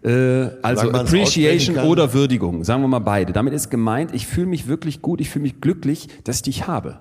Äh, 0.03 0.49
also 0.61 0.91
Appreciation 0.91 1.79
oder 1.79 2.13
Würdigung, 2.13 2.63
sagen 2.63 2.81
wir 2.83 2.87
mal 2.87 2.99
beide. 2.99 3.33
Damit 3.33 3.53
ist 3.53 3.69
gemeint, 3.69 4.13
ich 4.13 4.25
fühle 4.27 4.47
mich 4.47 4.67
wirklich 4.67 5.01
gut, 5.01 5.19
ich 5.19 5.29
fühle 5.29 5.43
mich 5.43 5.59
glücklich, 5.59 6.07
dass 6.23 6.37
ich 6.37 6.41
dich 6.43 6.67
habe. 6.67 6.99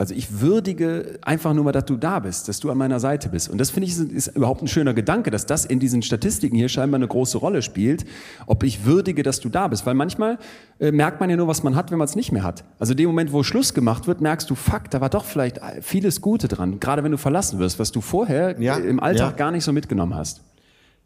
Also 0.00 0.14
ich 0.14 0.40
würdige 0.40 1.18
einfach 1.22 1.52
nur 1.52 1.64
mal, 1.64 1.72
dass 1.72 1.84
du 1.84 1.96
da 1.96 2.20
bist, 2.20 2.46
dass 2.46 2.60
du 2.60 2.70
an 2.70 2.78
meiner 2.78 3.00
Seite 3.00 3.28
bist. 3.30 3.50
Und 3.50 3.58
das 3.58 3.70
finde 3.70 3.88
ich 3.88 3.98
ist, 3.98 4.12
ist 4.12 4.36
überhaupt 4.36 4.62
ein 4.62 4.68
schöner 4.68 4.94
Gedanke, 4.94 5.32
dass 5.32 5.44
das 5.44 5.64
in 5.64 5.80
diesen 5.80 6.02
Statistiken 6.02 6.54
hier 6.54 6.68
scheinbar 6.68 6.98
eine 6.98 7.08
große 7.08 7.36
Rolle 7.36 7.62
spielt, 7.62 8.04
ob 8.46 8.62
ich 8.62 8.84
würdige, 8.84 9.24
dass 9.24 9.40
du 9.40 9.48
da 9.48 9.66
bist. 9.66 9.86
Weil 9.86 9.94
manchmal 9.94 10.38
äh, 10.78 10.92
merkt 10.92 11.18
man 11.18 11.30
ja 11.30 11.36
nur, 11.36 11.48
was 11.48 11.64
man 11.64 11.74
hat, 11.74 11.90
wenn 11.90 11.98
man 11.98 12.04
es 12.06 12.14
nicht 12.14 12.30
mehr 12.30 12.44
hat. 12.44 12.62
Also 12.78 12.92
in 12.92 12.98
dem 12.98 13.08
Moment, 13.08 13.32
wo 13.32 13.42
Schluss 13.42 13.74
gemacht 13.74 14.06
wird, 14.06 14.20
merkst 14.20 14.48
du, 14.48 14.54
fuck, 14.54 14.88
da 14.88 15.00
war 15.00 15.10
doch 15.10 15.24
vielleicht 15.24 15.60
vieles 15.80 16.20
Gute 16.20 16.46
dran. 16.46 16.78
Gerade 16.78 17.02
wenn 17.02 17.10
du 17.10 17.18
verlassen 17.18 17.58
wirst, 17.58 17.80
was 17.80 17.90
du 17.90 18.00
vorher 18.00 18.54
Ja, 18.60 18.78
äh, 18.78 18.86
im 18.86 19.00
Alltag 19.00 19.30
ja. 19.32 19.36
gar 19.36 19.50
nicht 19.50 19.64
so 19.64 19.72
mitgenommen 19.72 20.14
hast. 20.14 20.42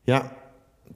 Ja, 0.05 0.31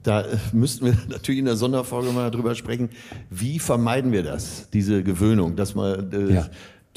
da 0.03 0.21
äh, 0.21 0.37
müssten 0.53 0.85
wir 0.85 0.93
natürlich 1.09 1.39
in 1.39 1.45
der 1.45 1.55
Sonderfolge 1.55 2.11
mal 2.11 2.29
drüber 2.29 2.53
sprechen. 2.53 2.89
Wie 3.31 3.57
vermeiden 3.57 4.11
wir 4.11 4.21
das, 4.21 4.69
diese 4.71 5.01
Gewöhnung, 5.01 5.55
dass 5.55 5.73
man 5.73 6.11
äh, 6.11 6.33
Ja. 6.35 6.45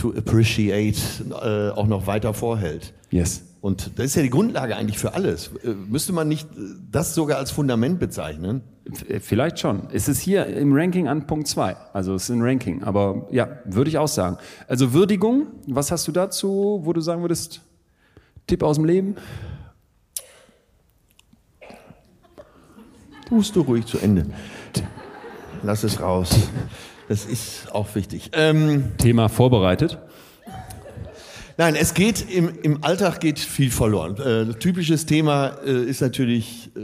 To 0.01 0.13
appreciate 0.17 0.97
äh, 1.31 1.71
auch 1.71 1.87
noch 1.87 2.07
weiter 2.07 2.35
vorhält? 2.35 2.93
Yes. 3.11 3.43
Und 3.61 3.99
das 3.99 4.07
ist 4.07 4.15
ja 4.17 4.23
die 4.23 4.31
Grundlage 4.31 4.75
eigentlich 4.77 4.99
für 4.99 5.13
alles. 5.15 5.51
Äh, 5.63 5.75
müsste 5.89 6.13
man 6.13 6.29
nicht 6.29 6.49
äh, 6.57 6.61
das 6.91 7.15
sogar 7.15 7.39
als 7.39 7.51
Fundament 7.51 8.01
bezeichnen? 8.01 8.63
F- 8.91 9.23
Vielleicht 9.23 9.59
schon. 9.59 9.83
Es 9.93 10.09
ist 10.09 10.21
hier 10.21 10.47
im 10.47 10.73
Ranking 10.73 11.09
an 11.09 11.27
Punkt 11.27 11.47
2. 11.47 11.77
Also 11.93 12.15
es 12.15 12.25
ist 12.25 12.31
ein 12.31 12.41
Ranking. 12.43 12.83
Aber 12.83 13.27
ja, 13.31 13.49
würde 13.67 13.91
ich 13.91 13.99
auch 13.99 14.09
sagen. 14.09 14.39
Also 14.67 14.93
Würdigung, 14.95 15.49
was 15.67 15.91
hast 15.93 16.09
du 16.09 16.13
dazu, 16.13 16.81
wo 16.85 16.93
du 16.95 17.01
sagen 17.03 17.21
würdest, 17.23 17.61
Tipp 18.47 18.63
aus 18.63 18.77
dem 18.77 18.87
Leben? 18.87 19.17
Tust 23.29 23.55
du 23.55 23.61
ruhig 23.61 23.87
zu 23.87 23.99
Ende. 23.99 24.27
Lass 25.63 25.85
es 25.85 26.01
raus. 26.01 26.31
Das 27.11 27.25
ist 27.25 27.67
auch 27.73 27.93
wichtig. 27.97 28.31
Ähm, 28.35 28.93
Thema 28.97 29.29
vorbereitet. 29.29 29.99
Nein, 31.59 31.75
es 31.75 31.93
geht 31.93 32.25
im, 32.33 32.53
im 32.63 32.85
Alltag 32.85 33.19
geht 33.19 33.41
viel 33.41 33.73
verloren. 33.73 34.17
Äh, 34.17 34.55
typisches 34.55 35.07
Thema 35.07 35.57
äh, 35.67 35.73
ist 35.73 36.03
natürlich, 36.03 36.71
äh, 36.77 36.81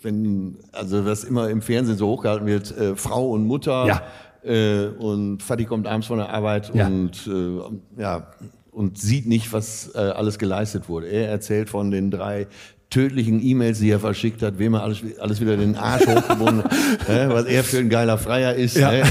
wenn 0.00 0.56
also 0.72 1.02
das 1.02 1.24
immer 1.24 1.50
im 1.50 1.60
Fernsehen 1.60 1.98
so 1.98 2.06
hochgehalten 2.08 2.46
wird, 2.46 2.74
äh, 2.74 2.96
Frau 2.96 3.28
und 3.32 3.44
Mutter 3.46 3.86
Ja. 3.86 4.02
äh, 4.50 4.86
und 4.86 5.42
Vati 5.42 5.66
kommt 5.66 5.86
abends 5.86 6.06
von 6.06 6.16
der 6.16 6.30
Arbeit 6.30 6.74
Ja. 6.74 6.86
und 6.86 7.26
äh, 7.26 8.00
ja 8.00 8.28
und 8.72 8.96
sieht 8.96 9.26
nicht, 9.26 9.52
was 9.54 9.94
alles 9.94 10.38
geleistet 10.38 10.88
wurde. 10.90 11.06
Er 11.06 11.28
erzählt 11.30 11.70
von 11.70 11.90
den 11.90 12.10
drei 12.10 12.46
tödlichen 12.90 13.42
E-Mails, 13.42 13.80
die 13.80 13.90
er 13.90 14.00
verschickt 14.00 14.42
hat, 14.42 14.58
wem 14.58 14.74
er 14.74 14.82
alles, 14.82 14.98
alles 15.20 15.40
wieder 15.40 15.56
den 15.56 15.76
Arsch 15.76 16.06
hochgebunden, 16.06 16.60
äh, 17.08 17.28
was 17.28 17.44
er 17.46 17.64
für 17.64 17.78
ein 17.78 17.88
geiler 17.88 18.18
Freier 18.18 18.54
ist. 18.54 18.76
Ja. 18.76 18.90
Und 18.90 19.02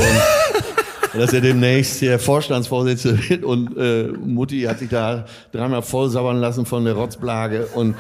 dass 1.18 1.34
er 1.34 1.42
demnächst 1.42 2.00
hier 2.00 2.20
Vorstandsvorsitzender 2.20 3.20
wird 3.30 3.44
und 3.44 3.78
äh, 3.78 4.08
Mutti 4.26 4.62
hat 4.64 4.80
sich 4.80 4.90
da 4.90 5.26
dreimal 5.52 5.82
vollsabbern 5.82 6.38
lassen 6.38 6.66
von 6.66 6.86
der 6.86 6.94
Rotzblage 6.96 7.68
und 7.74 7.96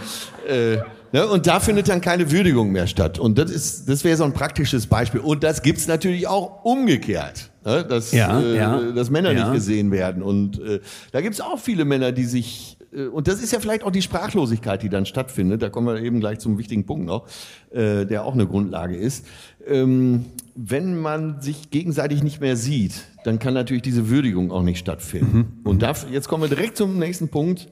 äh, 0.47 0.77
ne, 1.11 1.27
und 1.27 1.47
da 1.47 1.59
findet 1.59 1.87
dann 1.89 2.01
keine 2.01 2.31
Würdigung 2.31 2.71
mehr 2.71 2.87
statt 2.87 3.19
und 3.19 3.37
das 3.37 3.51
ist 3.51 3.89
das 3.89 4.03
wäre 4.03 4.17
so 4.17 4.23
ein 4.23 4.33
praktisches 4.33 4.87
Beispiel 4.87 5.21
und 5.21 5.43
das 5.43 5.61
gibt's 5.61 5.87
natürlich 5.87 6.27
auch 6.27 6.63
umgekehrt, 6.63 7.49
ne, 7.65 7.83
dass 7.83 8.11
Ja, 8.11 8.39
äh, 8.39 8.55
ja. 8.55 8.79
dass 8.93 9.09
Männer 9.09 9.31
Ja. 9.31 9.43
nicht 9.45 9.53
gesehen 9.53 9.91
werden 9.91 10.21
und 10.23 10.59
äh, 10.61 10.79
da 11.11 11.21
gibt's 11.21 11.41
auch 11.41 11.59
viele 11.59 11.85
Männer, 11.85 12.11
die 12.11 12.25
sich 12.25 12.77
äh, 12.95 13.05
und 13.07 13.27
das 13.27 13.41
ist 13.41 13.51
ja 13.51 13.59
vielleicht 13.59 13.83
auch 13.83 13.91
die 13.91 14.01
Sprachlosigkeit, 14.01 14.81
die 14.83 14.89
dann 14.89 15.05
stattfindet. 15.05 15.61
Da 15.61 15.69
kommen 15.69 15.87
wir 15.87 16.01
eben 16.01 16.19
gleich 16.19 16.39
zum 16.39 16.57
wichtigen 16.57 16.85
Punkt 16.85 17.05
noch, 17.05 17.27
äh, 17.71 18.05
der 18.05 18.25
auch 18.25 18.33
eine 18.33 18.47
Grundlage 18.47 18.95
ist. 18.95 19.25
Ähm, 19.67 20.25
wenn 20.55 20.99
man 20.99 21.41
sich 21.41 21.69
gegenseitig 21.69 22.23
nicht 22.23 22.39
mehr 22.39 22.55
sieht, 22.55 23.03
dann 23.25 23.39
kann 23.39 23.53
natürlich 23.53 23.83
diese 23.83 24.09
Würdigung 24.09 24.51
auch 24.51 24.63
nicht 24.63 24.79
stattfinden. 24.79 25.59
Und 25.63 25.81
dafür, 25.81 26.11
jetzt 26.11 26.27
kommen 26.29 26.43
wir 26.43 26.49
direkt 26.49 26.77
zum 26.77 26.97
nächsten 26.97 27.27
Punkt. 27.27 27.67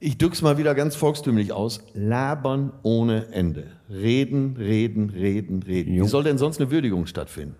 Ich 0.00 0.16
drück's 0.16 0.40
mal 0.42 0.56
wieder 0.58 0.74
ganz 0.74 0.94
volkstümlich 0.94 1.52
aus. 1.52 1.80
Labern 1.92 2.72
ohne 2.82 3.32
Ende. 3.32 3.66
Reden, 3.90 4.56
reden, 4.56 5.10
reden, 5.10 5.62
reden. 5.62 5.92
Jo. 5.92 6.04
Wie 6.04 6.08
soll 6.08 6.22
denn 6.22 6.38
sonst 6.38 6.60
eine 6.60 6.70
Würdigung 6.70 7.06
stattfinden? 7.06 7.56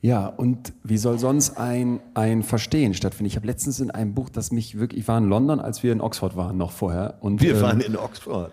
Ja, 0.00 0.26
und 0.26 0.72
wie 0.84 0.98
soll 0.98 1.18
sonst 1.18 1.56
ein, 1.56 2.00
ein 2.14 2.42
Verstehen 2.42 2.94
stattfinden? 2.94 3.26
Ich 3.26 3.36
habe 3.36 3.46
letztens 3.46 3.80
in 3.80 3.90
einem 3.90 4.14
Buch, 4.14 4.28
das 4.28 4.52
mich 4.52 4.78
wirklich, 4.78 5.02
ich 5.02 5.08
war 5.08 5.18
in 5.18 5.28
London, 5.28 5.60
als 5.60 5.82
wir 5.82 5.92
in 5.92 6.00
Oxford 6.00 6.36
waren, 6.36 6.56
noch 6.56 6.70
vorher. 6.70 7.18
Und, 7.20 7.42
Wir 7.42 7.56
ähm, 7.56 7.62
waren 7.62 7.80
in 7.80 7.96
Oxford. 7.96 8.52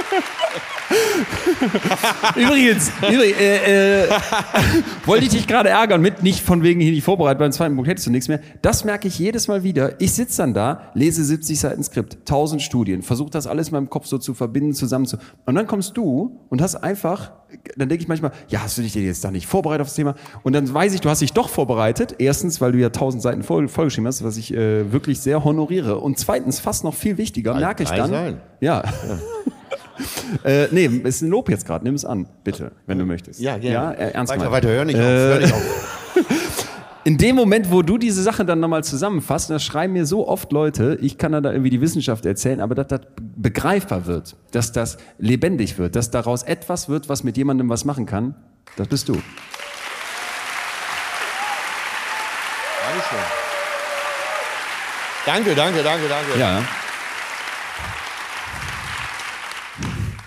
Übrigens, 2.36 2.90
übrigens 2.98 3.38
äh, 3.38 4.04
äh, 4.04 4.08
wollte 5.06 5.24
ich 5.24 5.30
dich 5.30 5.46
gerade 5.46 5.68
ärgern 5.68 6.00
mit, 6.00 6.22
nicht 6.22 6.40
von 6.40 6.62
wegen 6.62 6.80
hier 6.80 6.92
nicht 6.92 7.04
vorbereitet, 7.04 7.38
beim 7.38 7.52
zweiten 7.52 7.74
Punkt 7.74 7.88
hättest 7.88 8.06
du 8.06 8.10
nichts 8.10 8.28
mehr. 8.28 8.40
Das 8.62 8.84
merke 8.84 9.08
ich 9.08 9.18
jedes 9.18 9.48
Mal 9.48 9.62
wieder. 9.62 10.00
Ich 10.00 10.12
sitze 10.12 10.38
dann 10.38 10.54
da, 10.54 10.90
lese 10.94 11.24
70 11.24 11.58
Seiten 11.58 11.84
Skript, 11.84 12.18
1000 12.20 12.62
Studien, 12.62 13.02
versuche 13.02 13.30
das 13.30 13.46
alles 13.46 13.68
in 13.68 13.74
meinem 13.74 13.90
Kopf 13.90 14.06
so 14.06 14.18
zu 14.18 14.34
verbinden, 14.34 14.74
zusammen 14.74 15.06
zu. 15.06 15.18
Und 15.46 15.54
dann 15.54 15.66
kommst 15.66 15.96
du 15.96 16.40
und 16.48 16.60
hast 16.60 16.76
einfach, 16.76 17.32
dann 17.76 17.88
denke 17.88 18.02
ich 18.02 18.08
manchmal, 18.08 18.32
ja, 18.48 18.62
hast 18.62 18.78
du 18.78 18.82
dich 18.82 18.92
denn 18.92 19.04
jetzt 19.04 19.24
da 19.24 19.30
nicht 19.30 19.46
vorbereitet 19.46 19.82
auf 19.82 19.88
das 19.88 19.96
Thema? 19.96 20.14
Und 20.42 20.54
dann 20.54 20.72
weiß 20.72 20.94
ich, 20.94 21.00
du 21.00 21.08
hast 21.08 21.22
dich 21.22 21.32
doch 21.32 21.48
vorbereitet. 21.48 22.16
Erstens, 22.18 22.60
weil 22.60 22.72
du 22.72 22.78
ja 22.78 22.88
1000 22.88 23.22
Seiten 23.22 23.42
voll, 23.42 23.68
vollgeschrieben 23.68 24.08
hast, 24.08 24.24
was 24.24 24.36
ich 24.36 24.54
äh, 24.54 24.92
wirklich 24.92 25.20
sehr 25.20 25.44
honoriere. 25.44 25.98
Und 25.98 26.18
zweitens, 26.18 26.58
fast 26.58 26.84
noch 26.84 26.94
viel 26.94 27.18
wichtiger, 27.18 27.54
merke 27.54 27.82
ich 27.82 27.90
dann. 27.90 28.10
Seiten. 28.10 28.40
Ja. 28.60 28.82
Äh, 30.44 30.68
nee, 30.70 30.86
es 31.04 31.16
ist 31.16 31.22
ein 31.22 31.28
Lob 31.30 31.50
jetzt 31.50 31.66
gerade. 31.66 31.84
Nimm 31.84 31.94
es 31.94 32.04
an, 32.04 32.26
bitte, 32.44 32.72
wenn 32.86 32.98
du 32.98 33.04
möchtest. 33.04 33.40
Ja, 33.40 33.58
gerne. 33.58 33.74
Ja, 33.74 33.90
äh, 33.92 34.10
ernst 34.12 34.32
weiter, 34.32 34.44
gemeint. 34.44 34.64
weiter, 34.64 34.68
hör 34.74 34.84
nicht 34.84 34.96
auf, 34.96 35.02
Äh, 35.02 35.06
hör 35.06 35.38
nicht 35.40 35.52
auf. 35.52 35.62
In 37.04 37.16
dem 37.16 37.34
Moment, 37.34 37.70
wo 37.70 37.80
du 37.82 37.96
diese 37.96 38.22
Sache 38.22 38.44
dann 38.44 38.60
nochmal 38.60 38.84
zusammenfasst, 38.84 39.48
das 39.48 39.64
schreiben 39.64 39.94
mir 39.94 40.04
so 40.04 40.28
oft 40.28 40.52
Leute, 40.52 40.98
ich 41.00 41.16
kann 41.16 41.32
da 41.32 41.50
irgendwie 41.50 41.70
die 41.70 41.80
Wissenschaft 41.80 42.26
erzählen, 42.26 42.60
aber 42.60 42.74
dass 42.74 42.88
das 42.88 43.00
begreifbar 43.36 44.06
wird, 44.06 44.36
dass 44.50 44.72
das 44.72 44.98
lebendig 45.18 45.78
wird, 45.78 45.96
dass 45.96 46.10
daraus 46.10 46.42
etwas 46.42 46.88
wird, 46.90 47.08
was 47.08 47.24
mit 47.24 47.36
jemandem 47.38 47.68
was 47.70 47.84
machen 47.84 48.04
kann, 48.06 48.34
Das 48.76 48.86
bist 48.88 49.08
du. 49.08 49.14
Danke, 55.26 55.54
danke, 55.54 55.82
danke, 55.82 56.08
danke. 56.08 56.38
Ja. 56.38 56.62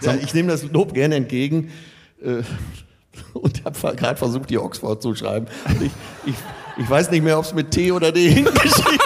Ja, 0.06 0.16
ich 0.16 0.34
nehme 0.34 0.50
das 0.50 0.64
Lob 0.72 0.94
gerne 0.94 1.16
entgegen 1.16 1.72
äh, 2.24 2.44
und 3.34 3.64
habe 3.66 3.96
gerade 3.96 4.18
versucht, 4.18 4.50
die 4.50 4.58
Oxford 4.58 5.02
zu 5.02 5.16
schreiben. 5.16 5.48
Ich, 5.82 5.92
ich, 6.26 6.36
ich 6.78 6.90
weiß 6.90 7.12
nicht 7.12 7.24
mehr, 7.24 7.38
ob 7.38 7.46
es 7.46 7.54
mit 7.54 7.72
T 7.72 7.92
oder 7.92 8.12
D 8.12 8.30
hingeschrieben 8.30 9.00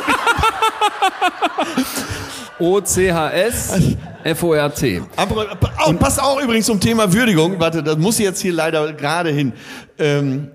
O-C-H-S 2.60 3.74
F-O-R-T. 4.24 5.04
Aber, 5.16 5.58
und 5.86 6.00
passt 6.00 6.22
auch 6.22 6.42
übrigens 6.42 6.66
zum 6.66 6.80
Thema 6.80 7.14
Würdigung. 7.14 7.60
Warte, 7.60 7.84
das 7.84 7.98
muss 7.98 8.18
jetzt 8.20 8.42
hier 8.42 8.54
leider 8.54 8.92
gerade 8.94 9.30
hin. 9.30 9.54
Ähm, 10.00 10.50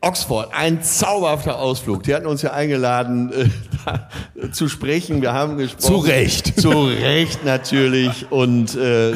Oxford, 0.00 0.50
ein 0.52 0.82
zauberhafter 0.82 1.58
Ausflug. 1.58 2.04
Die 2.04 2.14
hatten 2.14 2.26
uns 2.26 2.42
ja 2.42 2.52
eingeladen, 2.52 3.32
äh, 3.32 4.50
zu 4.52 4.68
sprechen. 4.68 5.22
Wir 5.22 5.32
haben 5.32 5.56
gesprochen. 5.56 5.80
Zu 5.80 5.96
Recht. 5.98 6.60
Zu 6.60 6.84
Recht 6.84 7.44
natürlich. 7.44 8.30
Und 8.30 8.76
äh, 8.76 9.12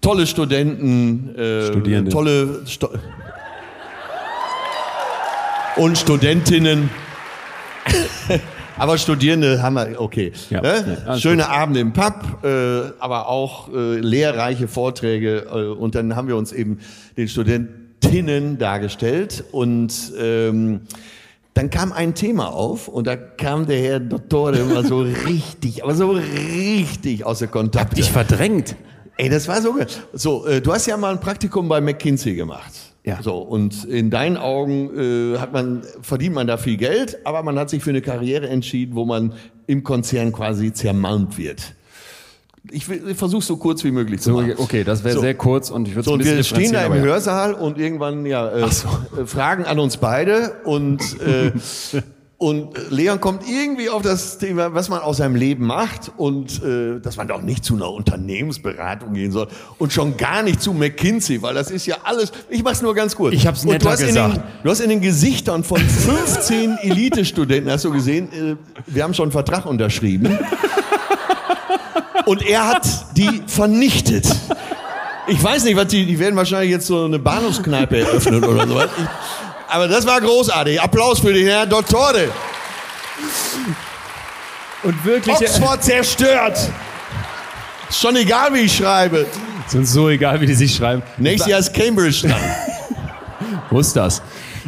tolle 0.00 0.26
Studenten. 0.26 1.36
Äh, 1.36 1.66
Studierende. 1.66 2.10
Tolle 2.10 2.62
Sto 2.66 2.90
und 5.76 5.96
Studentinnen. 5.96 6.90
Aber 8.76 8.98
Studierende 8.98 9.62
haben 9.62 9.74
wir, 9.74 10.00
okay. 10.00 10.32
Ja, 10.50 10.60
ne? 10.60 10.98
ja, 11.06 11.18
Schöne 11.18 11.48
Abende 11.48 11.80
im 11.80 11.92
Pub, 11.92 12.44
äh, 12.44 12.92
aber 13.00 13.28
auch 13.28 13.72
äh, 13.74 13.98
lehrreiche 13.98 14.68
Vorträge. 14.68 15.46
Äh, 15.50 15.66
und 15.76 15.96
dann 15.96 16.14
haben 16.14 16.28
wir 16.28 16.36
uns 16.36 16.52
eben 16.52 16.78
den 17.16 17.26
Studentinnen 17.98 18.58
dargestellt. 18.58 19.44
Und 19.52 20.12
ähm, 20.18 20.80
dann 21.54 21.70
kam 21.70 21.92
ein 21.92 22.14
Thema 22.14 22.52
auf 22.52 22.88
und 22.88 23.06
da 23.06 23.16
kam 23.16 23.66
der 23.66 23.78
Herr 23.80 24.00
Dottore 24.00 24.58
immer 24.58 24.84
so 24.84 25.00
richtig, 25.26 25.82
aber 25.82 25.94
so 25.94 26.10
richtig 26.10 27.24
aus 27.24 27.40
der 27.40 27.48
Kontakt. 27.48 27.96
Dich 27.96 28.10
verdrängt. 28.10 28.76
Ey, 29.16 29.28
das 29.28 29.48
war 29.48 29.60
so. 29.60 29.74
So, 30.12 30.46
äh, 30.46 30.60
du 30.60 30.72
hast 30.72 30.86
ja 30.86 30.96
mal 30.96 31.12
ein 31.12 31.20
Praktikum 31.20 31.68
bei 31.68 31.80
McKinsey 31.80 32.34
gemacht. 32.34 32.72
Ja. 33.04 33.20
So, 33.22 33.38
und 33.38 33.84
in 33.84 34.10
deinen 34.10 34.36
Augen 34.36 34.90
äh, 35.34 35.38
hat 35.38 35.52
man, 35.52 35.82
verdient 36.02 36.34
man 36.34 36.46
da 36.46 36.56
viel 36.56 36.76
Geld, 36.76 37.18
aber 37.24 37.42
man 37.42 37.58
hat 37.58 37.70
sich 37.70 37.82
für 37.82 37.90
eine 37.90 38.02
Karriere 38.02 38.48
entschieden, 38.48 38.94
wo 38.94 39.04
man 39.04 39.32
im 39.66 39.82
Konzern 39.82 40.32
quasi 40.32 40.72
zermalmt 40.72 41.38
wird. 41.38 41.74
Ich, 42.70 42.88
ich 42.88 43.16
versuche 43.16 43.42
so 43.44 43.56
kurz 43.56 43.82
wie 43.84 43.90
möglich 43.90 44.20
zu 44.20 44.30
So, 44.30 44.36
machen. 44.40 44.54
okay, 44.58 44.84
das 44.84 45.04
wäre 45.04 45.14
So. 45.14 45.20
sehr 45.20 45.34
kurz 45.34 45.70
und 45.70 45.88
ich 45.88 45.94
würde 45.94 46.04
So, 46.04 46.12
ein 46.12 46.18
bisschen 46.18 46.36
wir 46.36 46.44
stehen 46.44 46.72
da 46.72 46.84
im 46.84 46.94
ja. 46.94 47.00
Hörsaal 47.00 47.54
und 47.54 47.78
irgendwann 47.78 48.26
ja, 48.26 48.48
äh, 48.48 48.62
äh, 48.62 49.26
Fragen 49.26 49.64
an 49.64 49.78
uns 49.78 49.96
beide 49.96 50.52
und, 50.64 51.00
äh, 51.20 51.52
und 52.36 52.68
Leon 52.90 53.20
kommt 53.20 53.42
irgendwie 53.48 53.88
auf 53.90 54.02
das 54.02 54.38
Thema, 54.38 54.72
was 54.72 54.88
man 54.88 55.00
aus 55.00 55.16
seinem 55.16 55.34
Leben 55.34 55.66
macht 55.66 56.12
und 56.18 56.62
äh, 56.62 57.00
dass 57.00 57.16
man 57.16 57.26
doch 57.26 57.42
nicht 57.42 57.64
zu 57.64 57.74
einer 57.74 57.90
Unternehmensberatung 57.90 59.14
gehen 59.14 59.32
soll 59.32 59.48
und 59.78 59.92
schon 59.92 60.16
gar 60.16 60.42
nicht 60.42 60.62
zu 60.62 60.72
McKinsey, 60.72 61.42
weil 61.42 61.54
das 61.54 61.70
ist 61.70 61.86
ja 61.86 61.96
alles, 62.04 62.30
ich 62.48 62.62
mach's 62.62 62.80
nur 62.82 62.94
ganz 62.94 63.16
kurz. 63.16 63.34
Ich 63.34 63.46
hab's 63.46 63.62
Und 63.62 63.68
du 63.68 63.72
netter 63.72 63.90
hast 63.90 64.06
gesagt. 64.06 64.36
Den, 64.36 64.42
du 64.62 64.70
hast 64.70 64.80
in 64.80 64.90
den 64.90 65.00
Gesichtern 65.00 65.64
von 65.64 65.80
15 65.80 66.78
Elite-Studenten, 66.82 67.70
hast 67.70 67.84
du 67.84 67.90
gesehen, 67.90 68.28
äh, 68.32 68.56
wir 68.86 69.02
haben 69.02 69.14
schon 69.14 69.24
einen 69.24 69.32
Vertrag 69.32 69.66
unterschrieben 69.66 70.38
und 72.28 72.42
er 72.42 72.68
hat 72.68 72.86
die 73.16 73.42
vernichtet. 73.46 74.26
Ich 75.28 75.42
weiß 75.42 75.64
nicht, 75.64 75.76
was 75.76 75.86
die, 75.86 76.04
die 76.04 76.18
werden 76.18 76.36
wahrscheinlich 76.36 76.70
jetzt 76.70 76.86
so 76.86 77.06
eine 77.06 77.18
Bahnhofskneipe 77.18 78.00
eröffnen 78.00 78.44
oder 78.44 78.66
sowas. 78.68 78.90
Aber 79.66 79.88
das 79.88 80.06
war 80.06 80.20
großartig. 80.20 80.80
Applaus 80.80 81.20
für 81.20 81.32
den 81.32 81.46
Herrn 81.46 81.68
Dottore. 81.68 82.28
Und 84.82 85.04
wirklich. 85.04 85.36
Oxford 85.36 85.82
zerstört. 85.82 86.58
Ist 87.88 88.00
schon 88.00 88.16
egal, 88.16 88.52
wie 88.52 88.60
ich 88.60 88.76
schreibe. 88.76 89.26
Ist 89.66 89.74
uns 89.74 89.92
so 89.92 90.10
egal, 90.10 90.40
wie 90.42 90.46
die 90.46 90.54
sich 90.54 90.74
schreiben. 90.74 91.02
Nächstes 91.16 91.50
Jahr 91.50 91.60
ist 91.60 91.72
Cambridge 91.72 92.28
dran. 92.28 92.40
Wo 93.70 93.80
ist 93.80 93.96
das? 93.96 94.22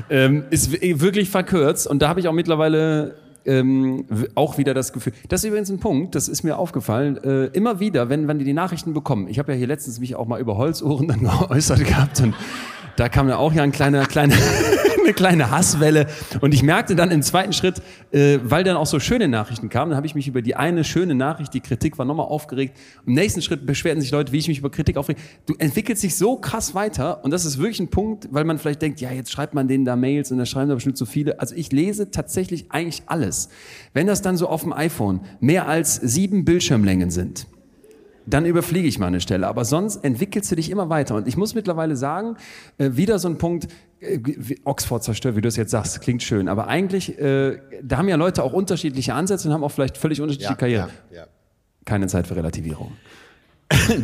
Ähm, 0.09 0.45
ist 0.49 0.73
wirklich 0.73 1.29
verkürzt 1.29 1.87
und 1.87 2.01
da 2.01 2.09
habe 2.09 2.21
ich 2.21 2.29
auch 2.29 2.33
mittlerweile 2.33 3.17
ähm, 3.51 4.05
auch 4.35 4.59
wieder 4.59 4.75
das 4.75 4.93
Gefühl. 4.93 5.13
Das 5.29 5.43
ist 5.43 5.49
übrigens 5.49 5.71
ein 5.71 5.81
Punkt, 5.81 6.15
das 6.15 6.29
ist 6.29 6.43
mir 6.43 6.57
aufgefallen. 6.59 7.17
Äh, 7.23 7.47
immer 7.47 7.81
wieder, 7.81 8.09
wenn, 8.09 8.29
wenn 8.29 8.39
die 8.39 8.45
die 8.45 8.53
Nachrichten 8.53 8.95
bekommen. 8.95 9.29
Ich 9.29 9.39
habe 9.39 9.53
ja 9.53 9.59
hier 9.59 9.67
letztens 9.67 9.99
mich 9.99 10.15
auch 10.15 10.27
mal 10.27 10.41
über 10.41 10.57
Holzohren 10.57 11.09
dann 11.09 11.21
geäußert 11.49 11.85
gehabt 11.85 12.21
und 12.21 12.35
da 12.97 13.09
kam 13.09 13.29
ja 13.29 13.37
auch 13.39 13.53
ja 13.53 13.63
ein 13.63 13.73
kleiner, 13.73 14.07
kleiner, 14.07 14.37
eine 15.05 15.15
kleine 15.15 15.51
Hasswelle. 15.51 16.07
Und 16.41 16.55
ich 16.55 16.63
merkte 16.63 16.95
dann 16.95 17.11
im 17.11 17.23
zweiten 17.23 17.53
Schritt, 17.53 17.83
äh, 18.13 18.39
weil 18.43 18.65
dann 18.65 18.77
auch 18.77 18.87
so 18.87 19.01
schöne 19.01 19.29
Nachrichten 19.29 19.69
kamen, 19.69 19.91
dann 19.91 19.97
habe 19.97 20.07
ich 20.07 20.15
mich 20.15 20.29
über 20.29 20.43
die 20.43 20.57
eine 20.57 20.85
schöne 20.85 21.15
Nachricht, 21.15 21.55
die 21.55 21.61
Kritik 21.61 21.99
war 21.99 22.05
nochmal 22.05 22.27
aufgeregt. 22.27 22.77
Im 23.07 23.15
nächsten 23.15 23.43
Schritt 23.43 23.67
beschwerten 23.67 24.01
sich 24.01 24.11
Leute, 24.11 24.33
wie 24.33 24.39
ich 24.39 24.49
mich 24.49 24.59
über 24.59 24.71
Kritik 24.71 24.97
aufrege. 24.97 25.21
Du 25.47 25.55
entwickelst 25.59 26.03
dich 26.03 26.17
so 26.17 26.37
krass 26.37 26.75
weiter 26.75 27.25
und 27.25 27.31
das 27.31 27.45
ist 27.45 27.59
wirklich 27.59 27.81
ein 27.81 27.89
Punkt, 27.89 28.29
weil 28.31 28.45
man 28.45 28.59
vielleicht 28.59 28.83
denkt, 28.83 29.01
ja, 29.01 29.11
jetzt 29.11 29.31
schreibt 29.31 29.55
man 29.55 29.69
denen 29.69 29.85
da 29.85 29.97
Mails 29.97 30.31
und 30.31 30.39
da 30.39 30.47
schreiben 30.47 30.69
da 30.69 30.75
bestimmt 30.75 30.99
so 30.99 31.07
viele. 31.07 31.41
Also 31.41 31.55
ich 31.55 31.73
lese 31.73 32.11
tatsächlich 32.11 32.71
eigentlich 32.71 33.03
alles. 33.07 33.49
Wenn 33.93 34.07
das 34.07 34.23
dann 34.23 34.37
so 34.37 34.49
auf 34.49 34.63
dem 34.63 34.73
iPhone 34.73 35.21
mehr 35.41 35.69
als 35.69 35.97
sieben 35.97 36.45
Bildschirmlängen 36.45 37.11
sind, 37.11 37.47
dann 38.27 38.47
überfliege 38.47 38.87
ich 38.87 38.99
mal 38.99 39.07
eine 39.07 39.21
Stelle. 39.21 39.47
Aber 39.49 39.65
sonst 39.65 40.05
entwickelst 40.05 40.51
du 40.51 40.57
dich 40.57 40.71
immer 40.71 40.89
weiter. 40.89 41.17
Und 41.17 41.27
ich 41.27 41.37
muss 41.37 41.55
mittlerweile 41.55 41.97
sagen, 41.97 42.37
äh, 42.79 42.91
wieder 42.93 43.19
so 43.19 43.29
ein 43.29 43.39
Punkt, 43.39 43.69
Oxford 44.65 45.03
zerstört, 45.05 45.37
wie 45.37 45.41
du 45.41 45.49
es 45.49 45.57
jetzt 45.57 45.71
sagst, 45.71 46.01
klingt 46.01 46.23
schön. 46.23 46.49
Aber 46.49 46.69
eigentlich, 46.69 47.19
äh, 47.19 47.59
da 47.83 47.99
haben 47.99 48.09
ja 48.09 48.17
Leute 48.17 48.43
auch 48.43 48.53
unterschiedliche 48.53 49.15
Ansätze 49.15 49.49
und 49.49 49.55
haben 49.55 49.65
auch 49.65 49.73
vielleicht 49.73 49.97
völlig 49.99 50.21
unterschiedliche 50.21 50.57
Karrieren. 50.57 50.91
ja. 51.15 51.25
Keine 51.87 52.07
Zeit 52.09 52.27
für 52.27 52.37
Relativierung. 52.37 52.93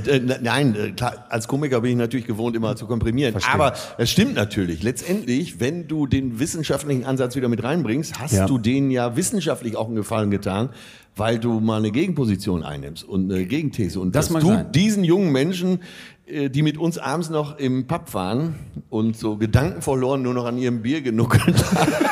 Äh, 0.06 0.20
ne- 0.20 0.38
Nein, 0.42 0.76
äh, 0.76 0.90
klar, 0.92 1.26
als 1.28 1.48
Komiker 1.48 1.80
bin 1.80 1.90
ich 1.92 1.96
natürlich 1.96 2.26
gewohnt, 2.26 2.54
immer 2.56 2.76
zu 2.76 2.86
komprimieren. 2.86 3.34
Aber 3.52 3.74
es 3.98 4.10
stimmt 4.10 4.34
natürlich. 4.34 4.82
Letztendlich, 4.84 5.58
wenn 5.58 5.88
du 5.88 6.06
den 6.06 6.38
wissenschaftlichen 6.38 7.04
Ansatz 7.04 7.34
wieder 7.34 7.48
mit 7.48 7.62
reinbringst, 7.64 8.18
hast 8.20 8.32
Ja. 8.32 8.46
du 8.46 8.58
denen 8.58 8.90
ja 8.92 9.16
wissenschaftlich 9.16 9.74
auch 9.76 9.86
einen 9.88 9.96
Gefallen 9.96 10.30
getan, 10.30 10.70
weil 11.16 11.38
du 11.40 11.58
mal 11.60 11.78
eine 11.78 11.90
Gegenposition 11.90 12.62
einnimmst 12.62 13.02
und 13.04 13.30
eine 13.32 13.44
Gegenthese. 13.44 13.98
Und 14.00 14.14
Das 14.14 14.26
dass 14.26 14.32
mag 14.34 14.42
du 14.42 14.48
sein. 14.48 14.72
diesen 14.72 15.02
jungen 15.02 15.32
Menschen, 15.32 15.80
äh, 15.80 15.80
die 16.28 16.62
mit 16.62 16.76
uns 16.78 16.98
abends 16.98 17.30
noch 17.30 17.58
im 17.58 17.86
Pub 17.86 18.12
waren 18.14 18.56
und 18.90 19.16
so 19.16 19.36
Gedanken 19.36 19.80
verloren 19.82 20.22
nur 20.22 20.34
noch 20.34 20.44
an 20.46 20.58
ihrem 20.58 20.82
Bier 20.82 21.00
genuckelt 21.02 21.64
haben. 21.74 21.92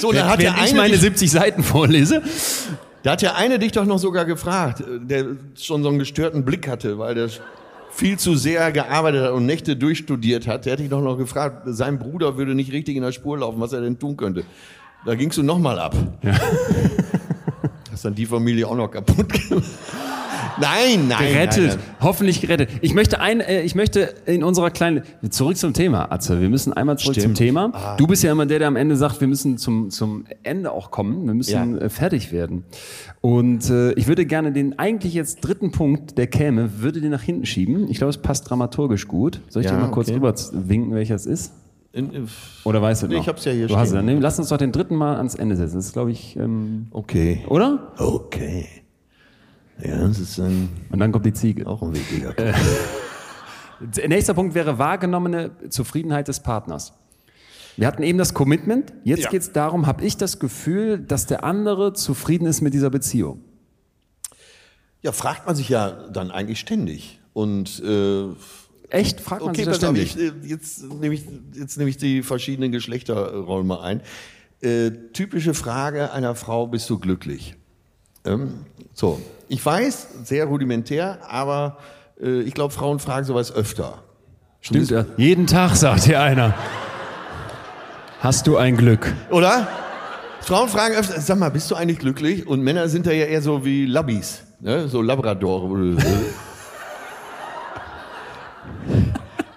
So, 0.00 0.12
dann 0.12 0.28
hat 0.28 0.40
der 0.42 0.52
Während 0.52 0.64
ich 0.66 0.70
eine 0.72 0.78
meine 0.80 0.92
dich- 0.92 1.00
70 1.00 1.30
Seiten 1.30 1.62
vorlese. 1.62 2.20
da 3.02 3.12
hat 3.12 3.22
der 3.22 3.36
eine 3.36 3.58
dich 3.58 3.72
doch 3.72 3.86
noch 3.86 3.98
sogar 3.98 4.24
gefragt, 4.26 4.80
äh, 4.80 4.84
der 5.00 5.24
schon 5.54 5.82
so 5.82 5.88
einen 5.88 5.98
gestörten 5.98 6.44
Blick 6.44 6.68
hatte, 6.68 6.98
weil 6.98 7.14
der 7.14 7.28
viel 7.90 8.18
zu 8.18 8.34
sehr 8.36 8.72
gearbeitet 8.72 9.22
hat 9.24 9.30
und 9.32 9.46
Nächte 9.46 9.74
durchstudiert 9.76 10.46
hat. 10.46 10.66
Der 10.66 10.74
hat 10.74 10.80
dich 10.80 10.90
doch 10.90 11.00
noch 11.00 11.16
gefragt, 11.16 11.62
sein 11.66 11.98
Bruder 11.98 12.36
würde 12.36 12.54
nicht 12.54 12.72
richtig 12.72 12.96
in 12.96 13.02
der 13.02 13.12
Spur 13.12 13.38
laufen, 13.38 13.58
was 13.60 13.72
er 13.72 13.80
denn 13.80 13.98
tun 13.98 14.16
könnte. 14.18 14.44
Da 15.06 15.14
gingst 15.14 15.38
du 15.38 15.42
nochmal 15.42 15.78
ab. 15.78 15.94
Hast 17.90 18.04
dann 18.04 18.14
die 18.14 18.26
Familie 18.26 18.66
auch 18.68 18.76
noch 18.76 18.88
kaputt 18.90 19.28
gemacht. 19.48 19.64
Nein, 20.60 21.08
nein. 21.08 21.18
Gerettet, 21.32 21.58
Nein, 21.68 21.76
nein. 21.76 21.96
hoffentlich 22.00 22.40
gerettet. 22.40 22.70
Ich 22.80 22.94
möchte 22.94 23.20
ein, 23.20 23.40
äh, 23.40 23.62
ich 23.62 23.74
möchte 23.74 24.14
in 24.26 24.42
unserer 24.42 24.70
kleinen, 24.70 25.02
zurück 25.30 25.56
zum 25.56 25.72
Thema, 25.74 26.10
Atze. 26.10 26.40
Wir 26.40 26.48
müssen 26.48 26.72
einmal 26.72 26.96
zurück 26.98 27.14
Stimmt. 27.14 27.36
zum 27.36 27.46
Thema. 27.46 27.94
Du 27.98 28.06
bist 28.06 28.22
ja 28.22 28.32
immer 28.32 28.46
der, 28.46 28.58
der 28.60 28.68
am 28.68 28.76
Ende 28.76 28.96
sagt, 28.96 29.20
wir 29.20 29.28
müssen 29.28 29.58
zum, 29.58 29.90
zum 29.90 30.24
Ende 30.42 30.72
auch 30.72 30.90
kommen. 30.90 31.26
Wir 31.26 31.34
müssen 31.34 31.76
Ja. 31.76 31.78
äh, 31.84 31.88
fertig 31.88 32.32
werden. 32.32 32.64
Und 33.20 33.68
äh, 33.70 33.92
ich 33.92 34.06
würde 34.06 34.24
gerne 34.24 34.52
den 34.52 34.78
eigentlich 34.78 35.14
jetzt 35.14 35.40
dritten 35.40 35.72
Punkt, 35.72 36.16
der 36.16 36.26
käme, 36.26 36.80
würde 36.80 37.00
den 37.00 37.10
nach 37.10 37.22
hinten 37.22 37.44
schieben. 37.46 37.88
Ich 37.90 37.98
glaube, 37.98 38.10
es 38.10 38.18
passt 38.18 38.48
dramaturgisch 38.48 39.08
gut. 39.08 39.40
Soll 39.48 39.62
ich 39.62 39.68
Ja, 39.70 39.74
dir 39.76 39.82
mal 39.82 39.90
kurz 39.90 40.08
okay. 40.08 40.16
rüber 40.16 40.34
winken, 40.52 40.94
welcher 40.94 41.16
es 41.16 41.26
ist? 41.26 41.52
In- 41.92 42.12
in- 42.12 42.28
Oder 42.64 42.82
weißt 42.82 43.02
du 43.02 43.06
Nee, 43.08 43.14
noch? 43.16 43.22
ich 43.22 43.28
hab's 43.28 43.44
ja 43.46 43.52
hier 43.52 43.66
du 43.68 43.74
Hast 43.76 43.84
es 43.84 43.88
stehen. 43.94 44.06
dann. 44.06 44.16
Nee, 44.16 44.20
Lass 44.22 44.38
uns 44.38 44.48
doch 44.48 44.58
den 44.58 44.70
dritten 44.72 44.96
Mal 44.96 45.16
ans 45.16 45.34
Ende 45.34 45.56
setzen. 45.56 45.76
Das 45.76 45.86
ist, 45.86 45.92
glaube 45.94 46.10
ich, 46.12 46.36
ähm, 46.36 46.88
Okay. 46.90 47.42
oder? 47.48 47.92
Okay. 47.98 48.66
Ja, 49.82 49.98
das 50.08 50.18
ist 50.18 50.38
ein, 50.38 50.68
Und 50.90 50.98
dann 50.98 51.12
kommt 51.12 51.26
die 51.26 51.32
Ziege. 51.32 51.66
auch 51.66 51.82
ein 51.82 51.94
wichtiger 51.94 52.32
Der 53.80 54.08
Nächster 54.08 54.32
Punkt 54.32 54.54
wäre 54.54 54.78
wahrgenommene 54.78 55.50
Zufriedenheit 55.68 56.28
des 56.28 56.40
Partners. 56.40 56.94
Wir 57.76 57.86
hatten 57.86 58.02
eben 58.02 58.16
das 58.16 58.32
Commitment. 58.32 58.94
Jetzt 59.04 59.24
Ja. 59.24 59.30
geht 59.30 59.42
es 59.42 59.52
darum, 59.52 59.86
habe 59.86 60.02
ich 60.02 60.16
das 60.16 60.38
Gefühl, 60.38 60.98
dass 60.98 61.26
der 61.26 61.44
andere 61.44 61.92
zufrieden 61.92 62.46
ist 62.46 62.62
mit 62.62 62.72
dieser 62.72 62.88
Beziehung? 62.88 63.42
Ja, 65.02 65.12
fragt 65.12 65.46
man 65.46 65.54
sich 65.54 65.68
ja 65.68 66.08
dann 66.08 66.30
eigentlich 66.30 66.58
ständig. 66.58 67.20
Und 67.34 67.82
äh, 67.84 68.28
Echt? 68.88 69.20
Fragt 69.20 69.42
man 69.42 69.50
Okay, 69.50 69.58
sich 69.64 69.66
das 69.66 69.76
ständig? 69.76 70.16
ich, 70.16 70.22
äh, 70.22 70.32
jetzt 70.46 70.84
nehme 70.84 71.14
ich, 71.14 71.24
jetzt 71.54 71.76
nehme 71.76 71.90
ich 71.90 71.98
die 71.98 72.22
verschiedenen 72.22 72.72
Geschlechterrollen 72.72 73.66
mal 73.66 73.82
ein. 73.82 74.00
Äh, 74.62 74.90
typische 75.12 75.52
Frage 75.52 76.12
einer 76.12 76.34
Frau, 76.34 76.66
bist 76.66 76.88
du 76.88 76.98
glücklich? 76.98 77.56
Ähm, 78.26 78.66
so, 78.92 79.20
ich 79.48 79.64
weiß, 79.64 80.08
sehr 80.24 80.46
rudimentär, 80.46 81.18
aber 81.28 81.78
äh, 82.20 82.40
ich 82.40 82.54
glaube, 82.54 82.74
Frauen 82.74 82.98
fragen 82.98 83.24
sowas 83.24 83.54
öfter. 83.54 84.02
Stimmt, 84.60 84.90
ja. 84.90 85.06
Jeden 85.16 85.46
Tag, 85.46 85.76
sagt 85.76 86.04
hier 86.04 86.20
einer. 86.20 86.54
Hast 88.20 88.46
du 88.46 88.56
ein 88.56 88.76
Glück? 88.76 89.14
Oder? 89.30 89.68
Frauen 90.40 90.68
fragen 90.68 90.94
öfter, 90.94 91.20
sag 91.20 91.38
mal, 91.38 91.50
bist 91.50 91.70
du 91.70 91.74
eigentlich 91.74 91.98
glücklich? 91.98 92.46
Und 92.46 92.62
Männer 92.62 92.88
sind 92.88 93.06
da 93.06 93.12
ja 93.12 93.26
eher 93.26 93.42
so 93.42 93.64
wie 93.64 93.86
Labbis, 93.86 94.42
ne? 94.60 94.88
so 94.88 95.02
Labrador. 95.02 95.70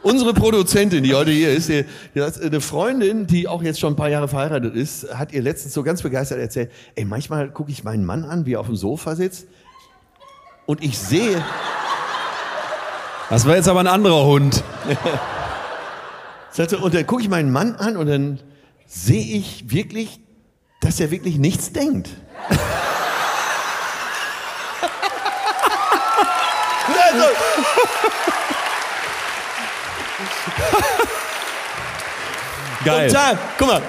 Unsere 0.09 0.33
Produzentin, 0.33 1.03
die 1.03 1.13
heute 1.13 1.31
hier 1.31 1.51
ist, 1.51 1.69
die, 1.69 1.85
die 2.15 2.21
hat 2.21 2.41
eine 2.41 2.61
Freundin, 2.61 3.27
die 3.27 3.47
auch 3.47 3.61
jetzt 3.61 3.79
schon 3.79 3.93
ein 3.93 3.95
paar 3.95 4.09
Jahre 4.09 4.27
verheiratet 4.27 4.75
ist, 4.75 5.13
hat 5.13 5.31
ihr 5.33 5.41
letztens 5.41 5.73
so 5.73 5.83
ganz 5.83 6.01
begeistert 6.01 6.39
erzählt, 6.39 6.71
ey, 6.95 7.05
manchmal 7.05 7.49
gucke 7.51 7.71
ich 7.71 7.83
meinen 7.83 8.05
Mann 8.05 8.23
an, 8.23 8.45
wie 8.45 8.53
er 8.53 8.59
auf 8.59 8.65
dem 8.65 8.75
Sofa 8.75 9.15
sitzt 9.15 9.47
und 10.65 10.83
ich 10.83 10.97
sehe, 10.97 11.43
Das 13.29 13.45
war 13.45 13.55
jetzt 13.55 13.67
aber 13.67 13.81
ein 13.81 13.87
anderer 13.87 14.25
Hund. 14.25 14.63
und 16.81 16.93
dann 16.95 17.05
gucke 17.05 17.21
ich 17.21 17.29
meinen 17.29 17.51
Mann 17.51 17.75
an 17.75 17.95
und 17.95 18.07
dann 18.07 18.39
sehe 18.87 19.37
ich 19.37 19.69
wirklich, 19.69 20.19
dass 20.81 20.99
er 20.99 21.11
wirklich 21.11 21.37
nichts 21.37 21.71
denkt. 21.71 22.09
also, 26.89 27.25
Geil. 32.85 33.07
und 33.07 33.13
da, 33.13 33.37
guck 33.57 33.67
mal, 33.67 33.81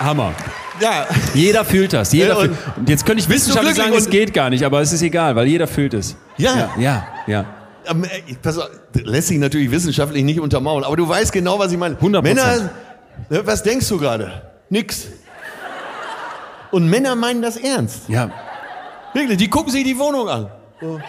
Hammer. 0.00 0.32
ja, 0.80 1.06
Jeder 1.34 1.64
fühlt 1.64 1.92
das. 1.92 2.12
Jeder 2.12 2.28
Ja, 2.28 2.34
und- 2.36 2.56
fühlt, 2.56 2.88
jetzt 2.88 3.04
könnte 3.06 3.22
ich 3.22 3.28
wissenschaftlich 3.28 3.74
sagen, 3.74 3.92
es 3.94 4.08
geht 4.08 4.32
gar 4.32 4.50
nicht, 4.50 4.64
aber 4.64 4.80
es 4.80 4.92
ist 4.92 5.02
egal, 5.02 5.34
weil 5.36 5.46
jeder 5.46 5.66
fühlt 5.66 5.94
es. 5.94 6.16
Ja. 6.36 6.56
Ja, 6.56 6.70
ja. 6.78 7.06
ja. 7.26 7.44
Ähm, 7.86 8.04
äh, 8.04 8.34
pass 8.42 8.58
auf, 8.58 8.68
lässt 8.94 9.28
sich 9.28 9.38
natürlich 9.38 9.70
wissenschaftlich 9.70 10.22
nicht 10.22 10.40
untermauern, 10.40 10.84
aber 10.84 10.96
du 10.96 11.08
weißt 11.08 11.32
genau, 11.32 11.58
was 11.58 11.72
ich 11.72 11.78
meine. 11.78 11.96
100%. 11.96 12.22
Männer, 12.22 12.70
ne, 13.28 13.46
was 13.46 13.62
denkst 13.62 13.88
du 13.88 13.98
gerade? 13.98 14.42
Nix. 14.68 15.06
Und 16.70 16.88
Männer 16.88 17.16
meinen 17.16 17.42
das 17.42 17.56
ernst. 17.56 18.02
ja. 18.08 18.30
Wirklich, 19.14 19.38
die 19.38 19.48
gucken 19.48 19.72
sich 19.72 19.84
die 19.84 19.98
Wohnung 19.98 20.28
an. 20.28 20.50
So. 20.82 21.00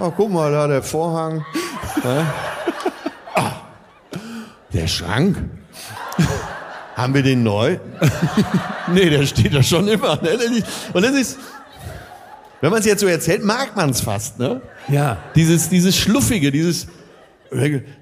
Oh, 0.00 0.10
guck 0.16 0.30
mal, 0.30 0.50
da 0.50 0.66
der 0.66 0.82
Vorhang. 0.82 1.44
Ah, 3.34 3.52
der 4.72 4.86
Schrank. 4.86 5.36
Haben 6.96 7.14
wir 7.14 7.22
den 7.22 7.42
neu? 7.42 7.78
nee, 8.94 9.10
der 9.10 9.26
steht 9.26 9.54
da 9.54 9.62
schon 9.62 9.88
immer. 9.88 10.16
Ne? 10.22 10.38
Und 10.94 11.04
das 11.04 11.12
ist, 11.12 11.38
wenn 12.62 12.70
man 12.70 12.80
es 12.80 12.86
jetzt 12.86 13.00
so 13.00 13.06
erzählt, 13.06 13.44
mag 13.44 13.76
man 13.76 13.90
es 13.90 14.00
fast. 14.00 14.38
Ne? 14.38 14.62
Ja. 14.88 15.18
Dieses, 15.34 15.68
dieses 15.68 15.96
Schluffige, 15.96 16.50
dieses. 16.50 16.86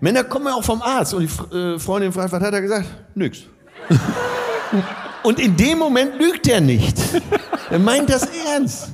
Männer 0.00 0.24
kommen 0.24 0.46
ja 0.46 0.54
auch 0.54 0.64
vom 0.64 0.82
Arzt 0.82 1.14
und 1.14 1.22
die 1.22 1.56
äh, 1.56 1.78
Freundin 1.78 2.12
fragt, 2.12 2.30
was 2.30 2.42
hat 2.42 2.52
er 2.52 2.60
gesagt? 2.60 2.86
Nix. 3.14 3.40
und 5.22 5.40
in 5.40 5.56
dem 5.56 5.78
Moment 5.78 6.16
lügt 6.20 6.46
er 6.46 6.60
nicht. 6.60 6.96
Er 7.70 7.78
meint 7.78 8.09
das 8.09 8.27
ernst. 8.51 8.93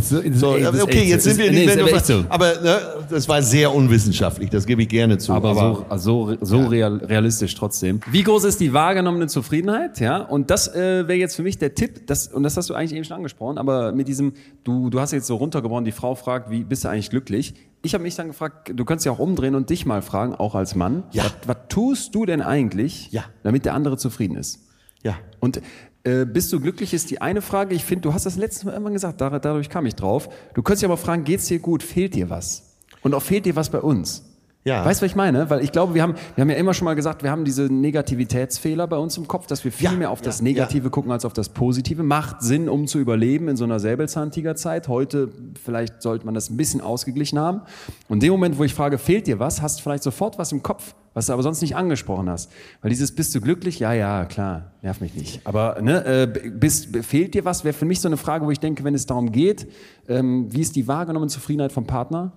so- 0.00 0.52
okay, 0.82 1.04
jetzt 1.04 1.24
sind 1.24 1.38
wir 1.38 1.72
aber 1.72 1.80
nur 1.82 1.92
echt 1.92 2.06
so. 2.06 2.24
Aber 2.28 2.60
ne, 2.60 2.78
das 3.10 3.28
war 3.28 3.42
sehr 3.42 3.72
unwissenschaftlich, 3.74 4.50
das 4.50 4.66
gebe 4.66 4.82
ich 4.82 4.88
gerne 4.88 5.18
zu. 5.18 5.32
Aber, 5.32 5.54
so, 5.54 5.86
so, 5.96 6.36
so 6.40 6.66
real, 6.66 6.96
realistisch 6.98 7.54
trotzdem. 7.54 8.00
Wie 8.10 8.22
groß 8.22 8.44
ist 8.44 8.60
die 8.60 8.72
wahrgenommene 8.72 9.26
Zufriedenheit? 9.28 10.00
Ja, 10.00 10.18
und 10.18 10.50
das 10.50 10.68
äh, 10.74 11.06
wäre 11.08 11.18
jetzt 11.18 11.36
für 11.36 11.42
mich 11.42 11.58
der 11.58 11.74
Tipp, 11.74 12.06
das, 12.06 12.28
und 12.28 12.42
das 12.42 12.56
hast 12.56 12.70
du 12.70 12.74
eigentlich 12.74 12.94
eben 12.94 13.04
schon 13.04 13.16
angesprochen, 13.16 13.58
aber 13.58 13.92
mit 13.92 14.08
diesem, 14.08 14.32
du, 14.64 14.90
du 14.90 15.00
hast 15.00 15.12
jetzt 15.12 15.26
so 15.26 15.36
runtergebrochen, 15.36 15.84
die 15.84 15.92
Frau 15.92 16.14
fragt, 16.14 16.50
wie 16.50 16.64
bist 16.64 16.84
du 16.84 16.88
eigentlich 16.88 17.10
glücklich? 17.10 17.54
Ich 17.82 17.94
habe 17.94 18.02
mich 18.02 18.16
dann 18.16 18.28
gefragt, 18.28 18.72
du 18.74 18.84
könntest 18.84 19.06
ja 19.06 19.12
auch 19.12 19.18
umdrehen 19.20 19.54
und 19.54 19.70
dich 19.70 19.86
mal 19.86 20.02
fragen, 20.02 20.34
auch 20.34 20.54
als 20.54 20.74
Mann, 20.74 21.04
Ja. 21.12 21.24
was, 21.24 21.32
was 21.46 21.56
tust 21.68 22.14
du 22.14 22.26
denn 22.26 22.42
eigentlich, 22.42 23.10
Ja. 23.12 23.24
damit 23.44 23.64
der 23.64 23.74
andere 23.74 23.96
zufrieden 23.96 24.36
ist? 24.36 24.60
ja. 25.02 25.14
Und 25.38 25.60
äh, 26.06 26.24
bist 26.24 26.52
du 26.52 26.60
glücklich, 26.60 26.94
ist 26.94 27.10
die 27.10 27.20
eine 27.20 27.42
Frage. 27.42 27.74
Ich 27.74 27.84
finde, 27.84 28.02
du 28.02 28.14
hast 28.14 28.26
das 28.26 28.36
letztes 28.36 28.64
Mal 28.64 28.72
irgendwann 28.72 28.92
gesagt, 28.92 29.20
dadurch 29.20 29.68
kam 29.68 29.86
ich 29.86 29.96
drauf. 29.96 30.28
Du 30.54 30.62
könntest 30.62 30.82
dich 30.82 30.88
aber 30.88 30.96
fragen, 30.96 31.24
geht's 31.24 31.46
dir 31.46 31.58
gut, 31.58 31.82
fehlt 31.82 32.14
dir 32.14 32.30
was? 32.30 32.76
Und 33.02 33.12
auch 33.12 33.22
fehlt 33.22 33.44
dir 33.44 33.56
was 33.56 33.70
bei 33.70 33.80
uns? 33.80 34.22
Ja. 34.62 34.84
Weißt 34.84 35.00
du, 35.00 35.04
was 35.04 35.10
ich 35.10 35.16
meine? 35.16 35.48
Weil 35.50 35.62
ich 35.62 35.70
glaube, 35.70 35.94
wir 35.94 36.02
haben, 36.02 36.14
wir 36.34 36.42
haben 36.42 36.50
ja 36.50 36.56
immer 36.56 36.74
schon 36.74 36.86
mal 36.86 36.94
gesagt, 36.94 37.22
wir 37.22 37.30
haben 37.30 37.44
diese 37.44 37.64
Negativitätsfehler 37.64 38.86
bei 38.86 38.96
uns 38.96 39.16
im 39.16 39.28
Kopf, 39.28 39.46
dass 39.46 39.64
wir 39.64 39.70
viel 39.70 39.84
Ja, 39.84 39.92
mehr 39.92 40.10
auf 40.10 40.20
das 40.20 40.38
ja, 40.38 40.44
Negative 40.44 40.90
gucken 40.90 41.12
als 41.12 41.24
auf 41.24 41.32
das 41.32 41.48
Positive. 41.48 42.02
Macht 42.02 42.42
Sinn, 42.42 42.68
um 42.68 42.86
zu 42.86 42.98
überleben 42.98 43.48
in 43.48 43.56
so 43.56 43.64
einer 43.64 43.78
Säbelzahntigerzeit. 43.78 44.88
Heute 44.88 45.30
vielleicht 45.62 46.02
sollte 46.02 46.26
man 46.26 46.34
das 46.34 46.50
ein 46.50 46.56
bisschen 46.56 46.80
ausgeglichen 46.80 47.38
haben. 47.38 47.62
Und 48.08 48.16
in 48.16 48.20
dem 48.20 48.32
Moment, 48.32 48.58
wo 48.58 48.64
ich 48.64 48.74
frage, 48.74 48.98
fehlt 48.98 49.26
dir 49.26 49.38
was, 49.38 49.62
hast 49.62 49.78
du 49.78 49.82
vielleicht 49.82 50.02
sofort 50.02 50.36
was 50.36 50.50
im 50.50 50.62
Kopf, 50.62 50.94
was 51.16 51.26
du 51.26 51.32
aber 51.32 51.42
sonst 51.42 51.62
nicht 51.62 51.74
angesprochen 51.76 52.28
hast. 52.28 52.52
Weil 52.82 52.90
dieses 52.90 53.10
bist 53.10 53.34
du 53.34 53.40
glücklich? 53.40 53.78
Ja, 53.78 53.94
ja, 53.94 54.26
klar, 54.26 54.72
nerv 54.82 55.00
mich 55.00 55.14
nicht. 55.14 55.40
Aber 55.46 55.80
ne, 55.80 56.04
äh, 56.04 56.50
bist, 56.50 56.94
fehlt 56.94 57.32
dir 57.32 57.46
was? 57.46 57.64
Wäre 57.64 57.72
für 57.72 57.86
mich 57.86 58.02
so 58.02 58.08
eine 58.08 58.18
Frage, 58.18 58.44
wo 58.44 58.50
ich 58.50 58.60
denke, 58.60 58.84
wenn 58.84 58.94
es 58.94 59.06
darum 59.06 59.32
geht, 59.32 59.66
ähm, 60.08 60.52
wie 60.52 60.60
ist 60.60 60.76
die 60.76 60.86
wahrgenommene 60.86 61.30
Zufriedenheit 61.30 61.72
vom 61.72 61.86
Partner, 61.86 62.32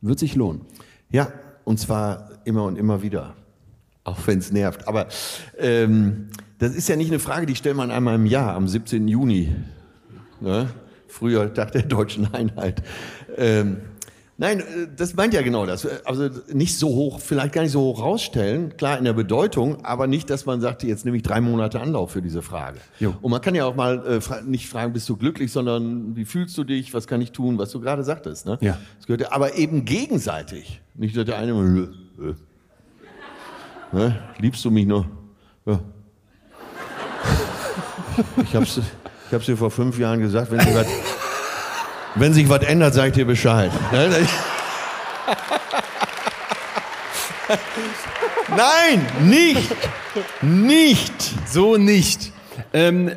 wird 0.00 0.20
sich 0.20 0.36
lohnen. 0.36 0.60
Ja, 1.10 1.32
und 1.64 1.80
zwar 1.80 2.30
immer 2.44 2.62
und 2.62 2.78
immer 2.78 3.02
wieder. 3.02 3.34
Auch 4.04 4.24
wenn 4.28 4.38
es 4.38 4.52
nervt. 4.52 4.86
Aber 4.86 5.08
ähm, 5.58 6.28
das 6.60 6.76
ist 6.76 6.88
ja 6.88 6.94
nicht 6.94 7.10
eine 7.10 7.18
Frage, 7.18 7.46
die 7.46 7.56
stellt 7.56 7.76
man 7.76 7.90
einmal 7.90 8.14
im 8.14 8.26
Jahr, 8.26 8.54
am 8.54 8.68
17. 8.68 9.08
Juni. 9.08 9.56
Ne? 10.38 10.70
Früher 11.08 11.52
Tag 11.52 11.72
der 11.72 11.82
deutschen 11.82 12.32
Einheit. 12.32 12.80
Ähm, 13.36 13.78
nein, 14.40 14.60
äh, 14.60 14.88
das 14.96 15.14
meint 15.14 15.34
ja 15.34 15.42
genau 15.42 15.66
das. 15.66 15.86
Also 16.04 16.28
nicht 16.52 16.76
so 16.76 16.88
hoch, 16.88 17.20
vielleicht 17.20 17.52
gar 17.52 17.62
nicht 17.62 17.70
so 17.70 17.80
hoch 17.80 18.02
rausstellen, 18.02 18.76
klar 18.76 18.98
in 18.98 19.04
der 19.04 19.12
Bedeutung, 19.12 19.84
aber 19.84 20.08
nicht, 20.08 20.28
dass 20.30 20.46
man 20.46 20.60
sagt, 20.60 20.82
jetzt 20.82 21.04
nehme 21.04 21.16
ich 21.18 21.22
drei 21.22 21.40
Monate 21.40 21.80
Anlauf 21.80 22.10
für 22.10 22.22
diese 22.22 22.42
Frage. 22.42 22.78
Jo. 22.98 23.14
Und 23.20 23.30
man 23.30 23.40
kann 23.40 23.54
ja 23.54 23.66
auch 23.66 23.76
mal 23.76 24.04
äh, 24.04 24.20
fra 24.20 24.40
nicht 24.40 24.68
fragen, 24.68 24.92
bist 24.92 25.08
du 25.08 25.16
glücklich, 25.16 25.52
sondern 25.52 26.16
wie 26.16 26.24
fühlst 26.24 26.58
du 26.58 26.64
dich, 26.64 26.92
was 26.92 27.06
kann 27.06 27.20
ich 27.20 27.30
tun, 27.30 27.58
was 27.58 27.70
du 27.70 27.80
gerade 27.80 28.02
sagtest. 28.02 28.46
Ne? 28.46 28.58
Ja. 28.60 28.78
Das 28.96 29.06
gehört 29.06 29.20
ja, 29.20 29.32
aber 29.32 29.54
eben 29.54 29.84
gegenseitig. 29.84 30.80
Nicht, 30.94 31.16
dass 31.16 31.26
der 31.26 31.38
eine 31.38 31.54
mal, 31.54 31.88
äh, 32.18 32.28
äh. 32.28 32.34
ne? 33.92 34.22
liebst 34.38 34.64
du 34.64 34.70
mich 34.70 34.86
noch? 34.86 35.06
Ja. 35.66 35.80
Ich 38.42 38.54
hab's, 38.54 38.76
ich 38.76 39.32
hab's 39.32 39.46
dir 39.46 39.56
vor 39.56 39.70
fünf 39.70 39.98
Jahren 39.98 40.20
gesagt, 40.20 40.50
wenn 40.50 40.58
was, 40.58 40.86
wenn 42.14 42.32
sich 42.32 42.48
was 42.48 42.62
ändert, 42.62 42.94
sag 42.94 43.08
ich 43.08 43.14
dir 43.14 43.26
Bescheid. 43.26 43.70
Ne? 43.92 44.26
Nein, 48.56 49.06
nicht, 49.28 49.76
nicht. 50.42 51.12
So 51.48 51.76
nicht. 51.76 52.32
Ähm, 52.72 53.08
äh, 53.08 53.14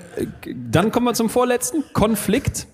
dann 0.55 0.91
kommen 0.91 1.05
wir 1.05 1.13
zum 1.13 1.29
vorletzten, 1.29 1.83
Konflikt. 1.93 2.67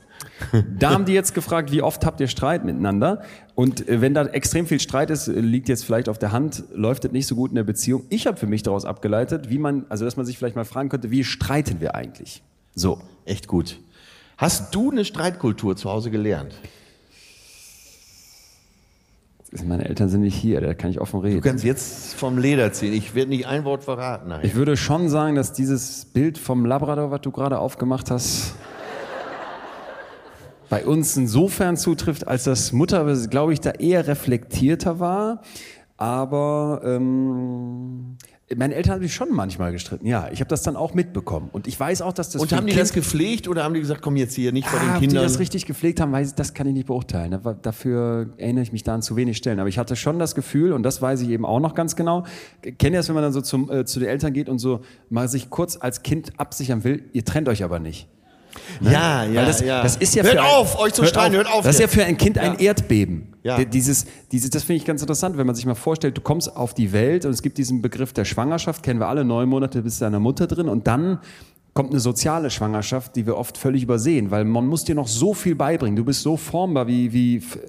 Da 0.77 0.91
haben 0.91 1.05
die 1.05 1.13
jetzt 1.13 1.33
gefragt, 1.33 1.71
wie 1.71 1.81
oft 1.81 2.05
habt 2.05 2.21
ihr 2.21 2.27
Streit 2.27 2.63
miteinander? 2.63 3.23
Und 3.55 3.87
äh, 3.89 4.01
wenn 4.01 4.13
da 4.13 4.25
extrem 4.25 4.67
viel 4.67 4.79
Streit 4.79 5.09
ist, 5.09 5.27
liegt 5.27 5.67
jetzt 5.67 5.83
vielleicht 5.83 6.07
auf 6.07 6.17
der 6.17 6.31
Hand, 6.31 6.63
läuft 6.73 7.05
es 7.05 7.11
nicht 7.11 7.27
so 7.27 7.35
gut 7.35 7.51
in 7.51 7.55
der 7.55 7.63
Beziehung. 7.63 8.05
Ich 8.09 8.25
habe 8.25 8.37
für 8.37 8.47
mich 8.47 8.63
daraus 8.63 8.85
abgeleitet, 8.85 9.49
wie 9.49 9.57
man, 9.57 9.85
also 9.89 10.05
dass 10.05 10.15
man 10.15 10.25
sich 10.25 10.37
vielleicht 10.37 10.55
mal 10.55 10.65
fragen 10.65 10.89
könnte, 10.89 11.11
wie 11.11 11.23
streiten 11.23 11.81
wir 11.81 11.95
eigentlich? 11.95 12.41
So. 12.73 13.01
Echt 13.25 13.47
gut. 13.47 13.79
Hast 14.39 14.73
du 14.73 14.89
eine 14.89 15.03
Streitkultur 15.03 15.75
zu 15.75 15.89
Hause 15.89 16.11
gelernt? 16.11 16.53
Meine 19.65 19.83
Eltern 19.89 20.07
sind 20.07 20.21
nicht 20.21 20.35
hier, 20.35 20.61
da 20.61 20.73
kann 20.73 20.91
ich 20.91 21.01
offen 21.01 21.19
Du 21.19 21.27
reden. 21.27 21.41
kannst 21.41 21.65
jetzt 21.65 22.13
vom 22.13 22.37
Leder 22.37 22.71
ziehen. 22.71 22.93
Ich 22.93 23.15
werde 23.15 23.31
nicht 23.31 23.47
ein 23.47 23.65
Wort 23.65 23.83
verraten. 23.83 24.29
Nachher. 24.29 24.45
Ich 24.45 24.55
würde 24.55 24.77
schon 24.77 25.09
sagen, 25.09 25.35
dass 25.35 25.51
dieses 25.51 26.05
Bild 26.05 26.37
vom 26.37 26.65
Labrador, 26.65 27.11
was 27.11 27.19
du 27.19 27.31
gerade 27.31 27.59
aufgemacht 27.59 28.09
hast, 28.11 28.53
bei 30.69 30.85
uns 30.85 31.17
insofern 31.17 31.75
zutrifft, 31.75 32.25
als 32.25 32.45
dass 32.45 32.71
Mutter, 32.71 33.13
glaube 33.27 33.51
ich, 33.51 33.59
da 33.59 33.71
eher 33.71 34.07
reflektierter 34.07 35.01
war. 35.01 35.41
Aber 35.97 36.79
ähm, 36.85 38.15
meine 38.57 38.73
Eltern 38.73 38.95
haben 38.95 39.01
sich 39.03 39.13
schon 39.13 39.31
manchmal 39.31 39.71
gestritten. 39.71 40.07
Ja, 40.07 40.27
ich 40.31 40.39
habe 40.39 40.49
das 40.49 40.63
dann 40.63 40.75
auch 40.75 40.93
mitbekommen. 40.95 41.49
Und 41.51 41.67
ich 41.67 41.79
weiß 41.79 42.01
auch, 42.01 42.13
dass 42.13 42.31
das 42.31 42.41
Und 42.41 42.51
haben 42.51 42.59
ein 42.63 42.65
die 42.65 42.71
Kind- 42.71 42.81
das 42.81 42.93
gepflegt 42.93 43.47
oder 43.47 43.63
haben 43.63 43.73
die 43.75 43.79
gesagt, 43.79 44.01
komm 44.01 44.15
jetzt 44.17 44.33
hier 44.33 44.51
nicht 44.51 44.67
vor 44.67 44.79
Ah, 44.79 44.83
den 44.83 44.93
ob 44.95 44.99
Kindern? 44.99 45.19
die 45.19 45.23
das 45.23 45.37
richtig 45.39 45.65
gepflegt 45.67 45.99
haben, 46.01 46.11
weiß 46.11 46.29
ich, 46.29 46.33
das 46.35 46.53
kann 46.55 46.65
ich 46.67 46.73
nicht 46.73 46.87
beurteilen. 46.87 47.39
Dafür 47.61 48.29
erinnere 48.37 48.63
ich 48.63 48.71
mich 48.71 48.83
da 48.83 48.95
an 48.95 49.01
zu 49.03 49.15
wenig 49.15 49.37
Stellen. 49.37 49.59
Aber 49.59 49.69
ich 49.69 49.77
hatte 49.77 49.95
schon 49.95 50.17
das 50.19 50.33
Gefühl, 50.33 50.73
und 50.73 50.83
das 50.83 51.01
weiß 51.01 51.21
ich 51.21 51.29
eben 51.29 51.45
auch 51.45 51.59
noch 51.59 51.75
ganz 51.75 51.95
genau, 51.95 52.23
kennt 52.63 52.81
ihr 52.83 52.91
das, 52.99 53.07
wenn 53.07 53.13
man 53.15 53.23
dann 53.23 53.33
so 53.33 53.41
zum, 53.41 53.69
äh, 53.71 53.85
zu 53.85 53.99
den 53.99 54.09
Eltern 54.09 54.33
geht 54.33 54.49
und 54.49 54.57
so 54.59 54.81
mal 55.09 55.27
sich 55.27 55.49
kurz 55.49 55.77
als 55.79 56.01
Kind 56.01 56.31
absichern 56.37 56.83
will, 56.83 57.03
ihr 57.13 57.23
trennt 57.25 57.47
euch 57.49 57.63
aber 57.63 57.79
nicht. 57.79 58.07
ja, 58.81 59.25
ja, 59.25 59.41
Weil 59.41 59.45
das, 59.45 59.61
ja. 59.61 59.83
das 59.83 59.95
ist 59.97 60.15
ja 60.15 60.23
hört 60.23 60.33
für 60.33 60.41
ein, 60.41 60.47
auf, 60.47 60.79
euch 60.79 60.93
zu 60.93 61.05
streiten, 61.05 61.35
hört 61.35 61.47
auf. 61.51 61.63
Das 61.63 61.75
ist 61.75 61.81
ja 61.81 61.87
für 61.87 62.03
ein 62.03 62.17
Kind 62.17 62.37
ein 62.39 62.57
Erdbeben. 62.57 63.28
Ja. 63.43 63.63
Dieses, 63.63 64.05
dieses, 64.31 64.49
das 64.49 64.63
finde 64.63 64.77
ich 64.81 64.85
ganz 64.85 65.01
interessant, 65.01 65.37
wenn 65.37 65.45
man 65.47 65.55
sich 65.55 65.65
mal 65.65 65.75
vorstellt, 65.75 66.17
du 66.17 66.21
kommst 66.21 66.55
auf 66.55 66.73
die 66.73 66.91
Welt 66.91 67.25
und 67.25 67.31
es 67.31 67.41
gibt 67.41 67.57
diesen 67.57 67.81
Begriff 67.81 68.11
der 68.11 68.25
Schwangerschaft, 68.25 68.83
kennen 68.83 68.99
wir 68.99 69.07
alle, 69.07 69.23
neun 69.23 69.47
Monate 69.47 69.81
bist 69.81 70.01
du 70.01 70.05
deiner 70.05 70.19
Mutter 70.19 70.45
drin 70.47 70.67
und 70.67 70.87
dann 70.87 71.19
kommt 71.73 71.91
eine 71.91 71.99
soziale 72.01 72.49
Schwangerschaft, 72.49 73.15
die 73.15 73.25
wir 73.25 73.37
oft 73.37 73.57
völlig 73.57 73.83
übersehen, 73.83 74.31
weil 74.31 74.43
man 74.43 74.65
muss 74.67 74.83
dir 74.83 74.95
noch 74.95 75.07
so 75.07 75.33
viel 75.33 75.55
beibringen. 75.55 75.95
Du 75.95 76.03
bist 76.03 76.21
so 76.23 76.35
formbar 76.35 76.87
wie, 76.87 77.13
wie 77.13 77.37
f- 77.37 77.59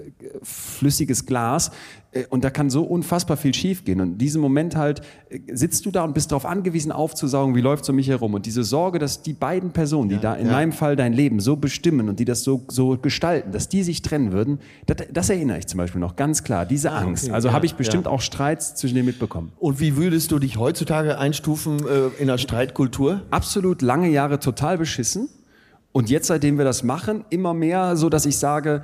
flüssiges 0.43 1.25
Glas 1.27 1.69
äh, 1.69 1.73
und 2.29 2.45
da 2.45 2.51
kann 2.51 2.71
so 2.71 2.83
unfassbar 2.83 3.37
viel 3.37 3.55
schiefgehen. 3.55 4.01
Und 4.01 4.13
in 4.13 4.19
diesem 4.19 4.41
Moment 4.41 4.77
halt 4.77 5.03
äh, 5.29 5.39
sitzt 5.53 5.87
du 5.87 5.91
da 5.91 6.05
und 6.05 6.15
bist 6.15 6.33
darauf 6.33 6.47
angewiesen, 6.47 6.93
aufzusaugen, 6.93 7.55
wie 7.55 7.61
läuft's 7.61 7.89
um 7.89 7.97
mich 7.97 8.09
herum. 8.09 8.35
Und 8.35 8.47
diese 8.47 8.65
Sorge, 8.65 8.99
dass 8.99 9.23
die 9.23 9.33
beiden 9.33 9.71
Personen, 9.71 10.09
die 10.09 10.19
da 10.19 10.35
in 10.35 10.49
meinem 10.49 10.73
Fall 10.73 10.97
dein 10.97 11.13
Leben 11.13 11.41
so 11.41 11.57
bestimmen 11.57 12.09
und 12.09 12.19
die 12.19 12.25
das 12.25 12.43
so, 12.43 12.63
so 12.69 12.97
gestalten, 12.97 13.53
dass 13.53 13.69
die 13.69 13.83
sich 13.83 14.03
trennen 14.03 14.33
würden, 14.33 14.59
das, 14.87 14.97
das 15.13 15.31
erinnere 15.31 15.59
ich 15.59 15.67
zum 15.67 15.79
Beispiel 15.79 16.01
noch 16.01 16.17
ganz 16.17 16.45
klar. 16.45 16.67
Diese 16.67 16.93
Angst. 16.93 17.31
Also 17.31 17.53
habe 17.53 17.67
ich 17.67 17.75
bestimmt 17.75 18.07
auch 18.07 18.21
Streits 18.21 18.75
zwischen 18.75 18.95
denen 18.95 19.07
mitbekommen. 19.07 19.53
Und 19.59 19.81
wie 19.81 19.97
würdest 19.97 20.33
du 20.33 20.39
dich 20.39 20.59
heutzutage 20.59 21.19
einstufen 21.19 21.81
äh, 21.87 22.21
in 22.21 22.27
der 22.27 22.39
Streitkultur? 22.39 23.23
absolut 23.31 23.83
lange 23.83 24.09
Jahre 24.09 24.39
total 24.39 24.79
beschissen. 24.79 25.29
Und 25.93 26.09
jetzt, 26.09 26.29
seitdem 26.29 26.59
wir 26.59 26.65
das 26.65 26.83
machen, 26.83 27.25
immer 27.31 27.55
mehr 27.55 27.97
so, 27.97 28.09
dass 28.09 28.27
ich 28.27 28.39
sage, 28.39 28.83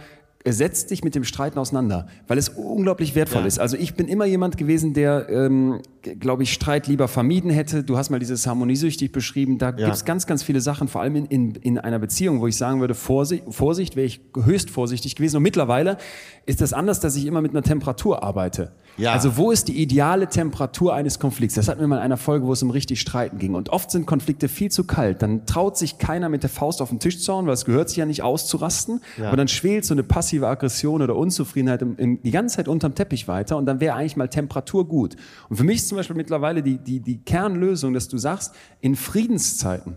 setz 0.52 0.86
dich 0.86 1.02
mit 1.02 1.14
dem 1.14 1.24
Streiten 1.24 1.59
auseinander, 1.59 2.06
weil 2.28 2.39
es 2.39 2.48
unglaublich 2.48 3.14
wertvoll 3.14 3.47
ist. 3.47 3.59
Also 3.59 3.77
ich 3.77 3.94
bin 3.94 4.09
immer 4.09 4.24
jemand 4.24 4.56
gewesen, 4.56 4.94
der, 4.94 5.28
ähm, 5.28 5.81
glaube 6.15 6.43
ich, 6.43 6.53
Streit 6.53 6.87
lieber 6.87 7.09
vermieden 7.09 7.51
hätte. 7.51 7.83
Du 7.83 7.97
hast 7.97 8.11
mal 8.11 8.19
dieses 8.19 8.47
harmoniesüchtig 8.47 9.12
beschrieben. 9.12 9.59
Da 9.59 9.70
gibt's 9.70 10.05
ganz, 10.05 10.27
ganz 10.27 10.43
viele 10.43 10.61
Sachen, 10.61 10.89
vor 10.89 11.01
allem 11.01 11.16
in, 11.16 11.27
in, 11.27 11.55
in 11.57 11.78
einer 11.78 11.99
Beziehung, 11.99 12.41
wo 12.41 12.47
ich 12.47 12.57
sagen 12.57 12.81
würde, 12.81 12.95
Vorsicht, 12.95 13.45
Vorsicht 13.49 13.97
wäre 13.97 14.07
ich 14.07 14.20
höchst 14.35 14.70
vorsichtig 14.70 15.16
gewesen. 15.16 15.39
Und 15.39 15.43
mittlerweile 15.43 15.99
ist 16.47 16.61
das 16.61 16.73
anders, 16.73 17.01
dass 17.01 17.16
ich 17.16 17.27
immer 17.27 17.43
mit 17.43 17.53
einer 17.53 17.62
Temperatur 17.62 18.23
arbeite. 18.23 18.73
Ja. 18.97 19.12
Also 19.12 19.37
wo 19.37 19.51
ist 19.51 19.69
die 19.69 19.81
ideale 19.83 20.28
Temperatur 20.28 20.95
eines 20.95 21.19
Konflikts? 21.19 21.55
Das 21.55 21.69
hatten 21.69 21.81
wir 21.81 21.87
mal 21.87 21.97
in 21.97 22.03
einer 22.03 22.16
Folge, 22.16 22.47
wo 22.47 22.53
es 22.53 22.62
um 22.62 22.70
richtig 22.70 23.01
Streiten 23.01 23.39
ging. 23.39 23.55
Und 23.55 23.69
oft 23.69 23.91
sind 23.91 24.07
Konflikte 24.07 24.49
viel 24.49 24.70
zu 24.70 24.85
kalt. 24.85 25.23
Dann 25.23 25.45
traut 25.45 25.77
sich 25.77 25.99
keiner 25.99 26.28
mit 26.28 26.43
der 26.43 26.51
Faust 26.51 26.81
auf 26.81 26.89
den 26.89 26.99
Tisch 26.99 27.20
zu 27.20 27.33
hauen, 27.33 27.47
weil 27.47 27.55
es 27.55 27.65
gehört 27.65 27.91
sich 27.91 27.99
ja 27.99 28.07
nicht 28.07 28.23
auszurasten. 28.23 29.01
Aber 29.23 29.37
dann 29.37 29.49
schwelt 29.49 29.85
so 29.85 29.93
eine 29.93 30.03
passive 30.03 30.49
Aggression 30.49 31.03
oder 31.03 31.16
Unzufriedenheit 31.16 31.83
im, 31.83 31.97
im, 31.99 32.23
die 32.23 32.31
ganze 32.31 32.57
Zeit 32.57 32.69
unterm 32.69 32.95
Teppich 32.95 33.28
weiter. 33.28 33.57
Und 33.57 33.66
dann 33.66 33.81
wäre 33.81 33.95
eigentlich 33.95 34.16
mal 34.16 34.28
Temperatur 34.28 34.89
gut. 34.89 35.16
Und 35.49 35.57
für 35.57 35.65
mich 35.65 35.77
ist 35.77 35.93
zum 35.97 36.01
Beispiel 36.01 36.16
mittlerweile 36.16 36.62
die, 36.62 36.77
die, 36.77 37.01
die 37.01 37.23
Kernlösung, 37.23 37.94
dass 37.94 38.06
du 38.06 38.18
sagst, 38.18 38.55
in 38.82 38.97
Friedenszeiten, 38.97 39.97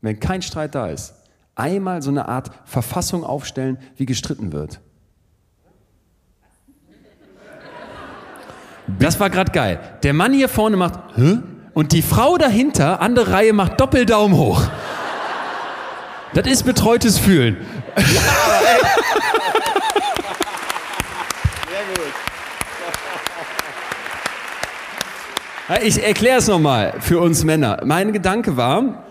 wenn 0.00 0.18
kein 0.18 0.42
Streit 0.42 0.74
da 0.74 0.88
ist, 0.88 1.14
einmal 1.54 2.02
so 2.02 2.10
eine 2.10 2.28
Art 2.28 2.50
Verfassung 2.64 3.22
aufstellen, 3.22 3.78
wie 3.94 4.06
gestritten 4.06 4.52
wird. 4.52 4.80
Das 8.98 9.20
war 9.20 9.30
gerade 9.30 9.52
geil. 9.52 9.78
Der 10.02 10.14
Mann 10.14 10.32
hier 10.32 10.48
vorne 10.48 10.76
macht 10.76 10.98
Hä? 11.14 11.38
und 11.74 11.92
die 11.92 12.02
Frau 12.02 12.36
dahinter, 12.36 13.00
andere 13.00 13.30
Reihe, 13.30 13.52
macht 13.52 13.80
Doppeldaumen 13.80 14.36
hoch. 14.36 14.64
Das 16.34 16.48
ist 16.48 16.64
betreutes 16.64 17.18
Fühlen. 17.18 17.56
Ja, 17.96 18.02
Ich 25.78 26.02
erkläre 26.02 26.38
es 26.38 26.48
nochmal 26.48 26.94
für 26.98 27.20
uns 27.20 27.44
Männer. 27.44 27.78
Mein 27.84 28.12
Gedanke 28.12 28.56
war, 28.56 29.04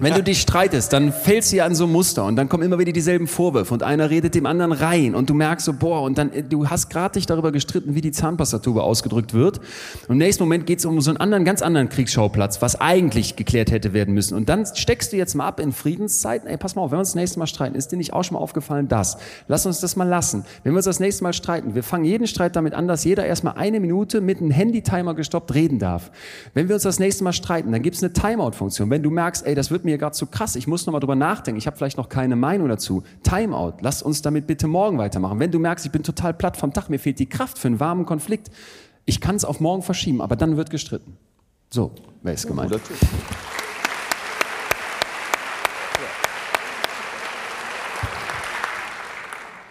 wenn 0.00 0.14
du 0.14 0.22
dich 0.22 0.40
streitest, 0.40 0.92
dann 0.92 1.12
fällst 1.12 1.52
du 1.52 1.56
ja 1.56 1.66
an 1.66 1.74
so 1.74 1.84
ein 1.84 1.92
Muster 1.92 2.24
und 2.24 2.36
dann 2.36 2.48
kommen 2.48 2.62
immer 2.62 2.78
wieder 2.78 2.92
dieselben 2.92 3.26
Vorwürfe 3.26 3.74
und 3.74 3.82
einer 3.82 4.10
redet 4.10 4.34
dem 4.34 4.46
anderen 4.46 4.72
rein 4.72 5.14
und 5.14 5.30
du 5.30 5.34
merkst 5.34 5.66
so, 5.66 5.72
boah, 5.72 6.02
und 6.02 6.18
dann, 6.18 6.32
äh, 6.32 6.42
du 6.42 6.68
hast 6.68 6.90
gerade 6.90 7.14
dich 7.14 7.26
darüber 7.26 7.52
gestritten, 7.52 7.94
wie 7.94 8.00
die 8.00 8.12
Zahnpastatube 8.12 8.82
ausgedrückt 8.82 9.34
wird. 9.34 9.58
Und 10.08 10.12
im 10.14 10.18
nächsten 10.18 10.42
Moment 10.42 10.66
geht 10.66 10.78
es 10.78 10.84
um 10.84 11.00
so 11.00 11.10
einen 11.10 11.18
anderen, 11.18 11.44
ganz 11.44 11.62
anderen 11.62 11.88
Kriegsschauplatz, 11.88 12.62
was 12.62 12.80
eigentlich 12.80 13.36
geklärt 13.36 13.70
hätte 13.70 13.92
werden 13.92 14.14
müssen. 14.14 14.34
Und 14.34 14.48
dann 14.48 14.66
steckst 14.74 15.12
du 15.12 15.16
jetzt 15.16 15.34
mal 15.34 15.46
ab 15.46 15.60
in 15.60 15.72
Friedenszeiten, 15.72 16.48
ey, 16.48 16.56
pass 16.56 16.76
mal 16.76 16.82
auf, 16.82 16.90
wenn 16.90 16.96
wir 16.96 17.00
uns 17.00 17.10
das 17.10 17.16
nächste 17.16 17.38
Mal 17.38 17.46
streiten, 17.46 17.74
ist 17.74 17.92
dir 17.92 17.96
nicht 17.96 18.12
auch 18.12 18.24
schon 18.24 18.34
mal 18.34 18.40
aufgefallen, 18.40 18.88
das? 18.88 19.18
Lass 19.48 19.66
uns 19.66 19.80
das 19.80 19.96
mal 19.96 20.04
lassen. 20.04 20.44
Wenn 20.64 20.72
wir 20.72 20.78
uns 20.78 20.86
das 20.86 21.00
nächste 21.00 21.22
Mal 21.22 21.32
streiten, 21.32 21.74
wir 21.74 21.82
fangen 21.82 22.04
jeden 22.04 22.26
Streit 22.26 22.56
damit 22.56 22.74
an, 22.74 22.88
dass 22.88 23.04
jeder 23.04 23.26
erstmal 23.26 23.54
eine 23.54 23.80
Minute 23.80 24.20
mit 24.20 24.38
einem 24.38 24.50
Handy-Timer 24.50 25.14
gestoppt 25.14 25.54
reden 25.54 25.78
darf. 25.78 26.10
Wenn 26.54 26.68
wir 26.68 26.74
uns 26.74 26.84
das 26.84 26.98
nächste 26.98 27.24
Mal 27.24 27.32
streiten, 27.32 27.72
dann 27.72 27.82
gibt 27.82 27.96
es 27.96 28.02
eine 28.02 28.12
Timeout-Funktion. 28.12 28.90
Wenn 28.90 29.02
du 29.02 29.10
merkst, 29.10 29.46
ey, 29.46 29.54
das 29.54 29.70
wird 29.70 29.84
mir 29.84 29.89
gerade 29.98 30.14
zu 30.14 30.26
krass, 30.26 30.56
ich 30.56 30.66
muss 30.66 30.86
noch 30.86 30.92
mal 30.92 31.00
drüber 31.00 31.16
nachdenken, 31.16 31.58
ich 31.58 31.66
habe 31.66 31.76
vielleicht 31.76 31.96
noch 31.96 32.08
keine 32.08 32.36
Meinung 32.36 32.68
dazu. 32.68 33.02
Timeout, 33.22 33.74
lass 33.80 34.02
uns 34.02 34.22
damit 34.22 34.46
bitte 34.46 34.66
morgen 34.66 34.98
weitermachen. 34.98 35.38
Wenn 35.38 35.50
du 35.50 35.58
merkst, 35.58 35.86
ich 35.86 35.92
bin 35.92 36.02
total 36.02 36.34
platt 36.34 36.56
vom 36.56 36.72
Tag, 36.72 36.88
mir 36.88 36.98
fehlt 36.98 37.18
die 37.18 37.28
Kraft 37.28 37.58
für 37.58 37.68
einen 37.68 37.80
warmen 37.80 38.06
Konflikt, 38.06 38.50
ich 39.04 39.20
kann 39.20 39.36
es 39.36 39.44
auf 39.44 39.60
morgen 39.60 39.82
verschieben, 39.82 40.20
aber 40.20 40.36
dann 40.36 40.56
wird 40.56 40.70
gestritten. 40.70 41.16
So, 41.70 41.92
wäre 42.22 42.34
es 42.34 42.46
gemeint. 42.46 42.72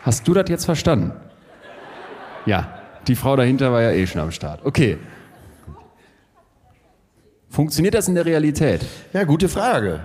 Hast 0.04 0.28
du 0.28 0.34
das 0.34 0.50
jetzt 0.50 0.66
verstanden? 0.66 1.12
Ja, 2.46 2.80
die 3.08 3.16
Frau 3.16 3.36
dahinter 3.36 3.72
war 3.72 3.82
ja 3.82 3.92
eh 3.92 4.08
schon 4.08 4.22
am 4.22 4.32
Start. 4.32 4.66
Okay. 4.66 4.98
Funktioniert 7.50 7.96
das 7.96 8.08
in 8.08 8.16
der 8.16 8.26
Realität? 8.26 8.86
Ja, 9.14 9.24
gute 9.24 9.50
Frage. 9.50 10.00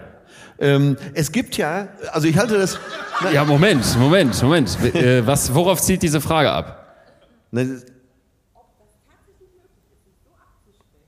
Ähm, 0.59 0.97
es 1.14 1.32
gibt 1.32 1.56
ja, 1.56 1.89
also 2.12 2.28
ich 2.28 2.36
halte 2.36 2.59
das, 2.59 2.78
Ja, 3.32 3.44
Moment, 3.44 3.98
Moment, 3.98 4.40
Moment. 4.43 4.78
Äh, 4.94 5.26
was, 5.26 5.52
worauf 5.55 5.81
zielt 5.82 6.02
diese 6.02 6.20
Frage 6.20 6.51
ab? 6.51 6.97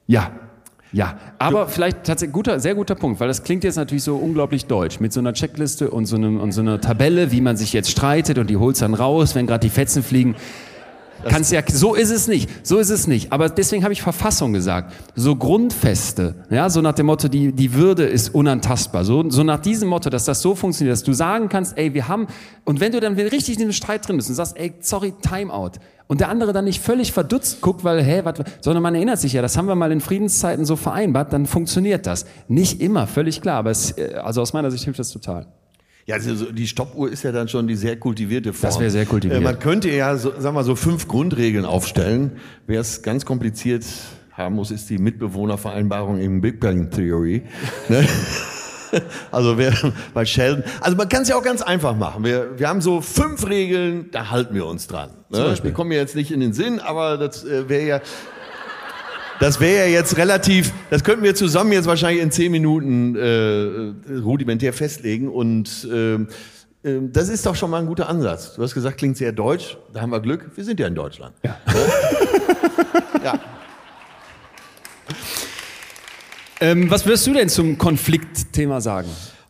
Ja, 0.07 0.31
ja. 0.93 1.19
Aber 1.39 1.69
vielleicht 1.69 2.05
tatsächlich 2.05 2.33
guter, 2.33 2.61
sehr 2.61 2.75
guter 2.75 2.95
Punkt, 2.95 3.21
weil 3.21 3.29
das 3.29 3.43
klingt 3.43 3.65
jetzt 3.65 3.77
natürlich 3.77 4.05
so 4.05 4.17
unglaublich 4.17 4.67
deutsch 4.67 5.01
mit 5.01 5.13
so 5.13 5.21
einer 5.21 5.33
Checkliste 5.33 5.91
und 5.91 6.07
so, 6.07 6.17
einem, 6.17 6.41
und 6.41 6.53
so 6.53 6.61
einer 6.61 6.81
Tabelle, 6.81 7.33
wie 7.33 7.41
man 7.41 7.57
sich 7.57 7.73
jetzt 7.73 7.91
streitet 7.91 8.39
und 8.39 8.49
die 8.49 8.57
holst 8.57 8.83
dann 8.83 8.95
raus, 8.95 9.35
wenn 9.35 9.47
gerade 9.47 9.61
die 9.61 9.71
Fetzen 9.71 10.03
fliegen. 10.03 10.37
Kannst 11.25 11.53
ja, 11.53 11.63
so 11.67 11.95
ist 11.95 12.11
es 12.11 12.29
nicht, 12.29 12.49
so 12.63 12.79
ist 12.79 12.91
es 12.91 13.07
nicht. 13.07 13.33
Aber 13.33 13.49
deswegen 13.49 13.83
habe 13.83 13.93
ich 13.93 14.03
Verfassung 14.03 14.53
gesagt. 14.53 14.93
So 15.15 15.37
Grundfeste, 15.37 16.35
ja, 16.51 16.71
so 16.71 16.81
nach 16.81 16.95
dem 16.95 17.07
Motto, 17.07 17.29
die, 17.29 17.53
die 17.53 17.75
Würde 17.75 18.05
ist 18.05 18.35
unantastbar. 18.35 19.05
So, 19.05 19.29
so 19.31 19.43
nach 19.43 19.61
diesem 19.61 19.89
Motto, 19.89 20.11
dass 20.11 20.25
das 20.25 20.43
so 20.43 20.55
funktioniert, 20.55 20.93
dass 20.93 21.03
du 21.03 21.13
sagen 21.13 21.49
kannst, 21.49 21.77
ey, 21.77 21.95
wir 21.95 22.09
haben, 22.09 22.27
und 22.65 22.81
wenn 22.81 22.93
du 22.93 23.01
dann 23.01 23.15
richtig 23.15 23.55
in 23.55 23.61
dem 23.61 23.73
Streit 23.73 24.07
drin 24.07 24.17
bist 24.17 24.29
und 24.29 24.35
sagst, 24.35 24.57
ey, 24.57 24.75
sorry, 24.81 25.15
Timeout, 25.21 25.73
und 26.09 26.21
der 26.21 26.29
andere 26.29 26.53
dann 26.53 26.65
nicht 26.65 26.81
völlig 26.81 27.13
verdutzt 27.13 27.61
guckt, 27.61 27.83
weil, 27.83 28.03
hä, 28.03 28.21
was, 28.25 28.35
sondern 28.61 28.83
man 28.83 28.95
erinnert 28.95 29.19
sich 29.19 29.33
ja, 29.33 29.43
das 29.43 29.57
haben 29.57 29.67
wir 29.67 29.75
mal 29.75 29.91
in 29.91 30.01
Friedenszeiten 30.01 30.65
so 30.65 30.77
vereinbart, 30.77 31.33
dann 31.33 31.47
funktioniert 31.47 32.07
das. 32.07 32.27
Nicht 32.49 32.81
immer, 32.81 33.07
völlig 33.07 33.41
klar, 33.41 33.59
aber 33.59 33.71
es, 33.71 33.97
äh, 33.99 34.15
also 34.23 34.41
aus 34.41 34.53
meiner 34.53 34.71
Sicht 34.71 34.85
hilft 34.85 35.01
das 35.01 35.11
total. 35.11 35.47
Ja, 36.07 36.15
also 36.15 36.35
so 36.37 36.53
die 36.53 36.69
Stoppuhr 36.69 37.11
ist 37.11 37.25
ja 37.25 37.33
dann 37.33 37.49
schon 37.49 37.67
die 37.67 37.75
sehr 37.75 37.99
kultivierte 37.99 38.53
Form. 38.53 38.71
Das 38.71 38.79
wäre 38.79 38.91
sehr 38.91 39.07
kultiviert. 39.07 39.41
Äh, 39.41 39.45
man 39.45 39.59
könnte 39.59 39.91
ja, 39.91 40.17
so, 40.17 40.33
sagen 40.39 40.55
wir 40.55 40.63
so 40.63 40.77
fünf 40.77 41.09
Grundregeln 41.09 41.65
aufstellen. 41.65 42.33
Wer 42.67 42.81
es 42.81 43.03
ganz 43.03 43.25
kompliziert 43.25 43.85
haben 44.31 44.55
muss, 44.55 44.71
ist 44.71 44.89
die 44.89 44.99
Mitbewohnervereinbarung 44.99 46.21
im 46.21 46.41
Big 46.41 46.61
Bang 46.61 46.91
Theory. 46.91 47.43
Ne? 47.89 48.07
Also 49.33 49.59
wer 49.59 49.75
bei 50.15 50.25
Sheldon, 50.25 50.63
also 50.81 50.97
man 50.97 51.09
kann 51.09 51.23
es 51.23 51.29
ja 51.29 51.37
auch 51.37 51.43
ganz 51.43 51.61
einfach 51.61 51.97
machen. 51.97 52.25
Wir, 52.25 52.57
wir 52.57 52.69
haben 52.69 52.81
so 52.81 53.01
fünf 53.01 53.47
Regeln, 53.47 54.11
da 54.13 54.31
halten 54.31 54.55
wir 54.55 54.65
uns 54.65 54.87
dran. 54.87 55.11
Ne? 55.29 55.59
Wir 55.61 55.73
kommen 55.73 55.89
mir 55.89 55.99
jetzt 55.99 56.15
nicht 56.15 56.31
in 56.31 56.39
den 56.39 56.53
Sinn, 56.53 56.79
aber 56.79 57.19
das 57.19 57.45
äh, 57.45 57.69
wäre 57.69 57.87
ja, 57.87 58.01
das 59.41 59.61
wäre 59.61 59.87
ja 59.87 59.93
jetzt 59.93 60.17
relativ, 60.17 60.73
das 60.91 61.05
könnten 61.05 61.23
wir 61.25 61.35
zusammen 61.35 61.73
jetzt 61.73 61.87
wahrscheinlich 61.87 62.23
in 62.23 62.31
zehn 62.31 62.53
Minuten 62.53 63.17
äh, 63.17 64.19
rudimentär 64.21 64.73
festlegen 64.73 65.29
und 65.29 65.87
ähm, 65.93 66.29
das 66.83 67.29
ist 67.29 67.45
doch 67.45 67.57
schon 67.57 67.71
mal 67.71 67.81
ein 67.81 67.87
guter 67.87 68.09
Ansatz. 68.09 68.55
Du 68.55 68.63
hast 68.63 68.75
gesagt, 68.75 68.99
klingt 68.99 69.17
sehr 69.17 69.33
deutsch, 69.33 69.77
da 69.93 70.01
haben 70.01 70.11
wir 70.11 70.21
Glück, 70.21 70.51
wir 70.55 70.65
sind 70.65 70.79
ja 70.79 70.87
in 70.87 70.95
Deutschland. 70.95 71.35
Ja. 71.43 71.59
ja. 73.25 73.41
Ähm, 76.61 76.91
was 76.91 77.05
würdest 77.05 77.27
du 77.27 77.35
denn 77.35 77.49
zum 77.49 77.77
Konfliktthema 77.77 78.81
sagen? 78.81 79.09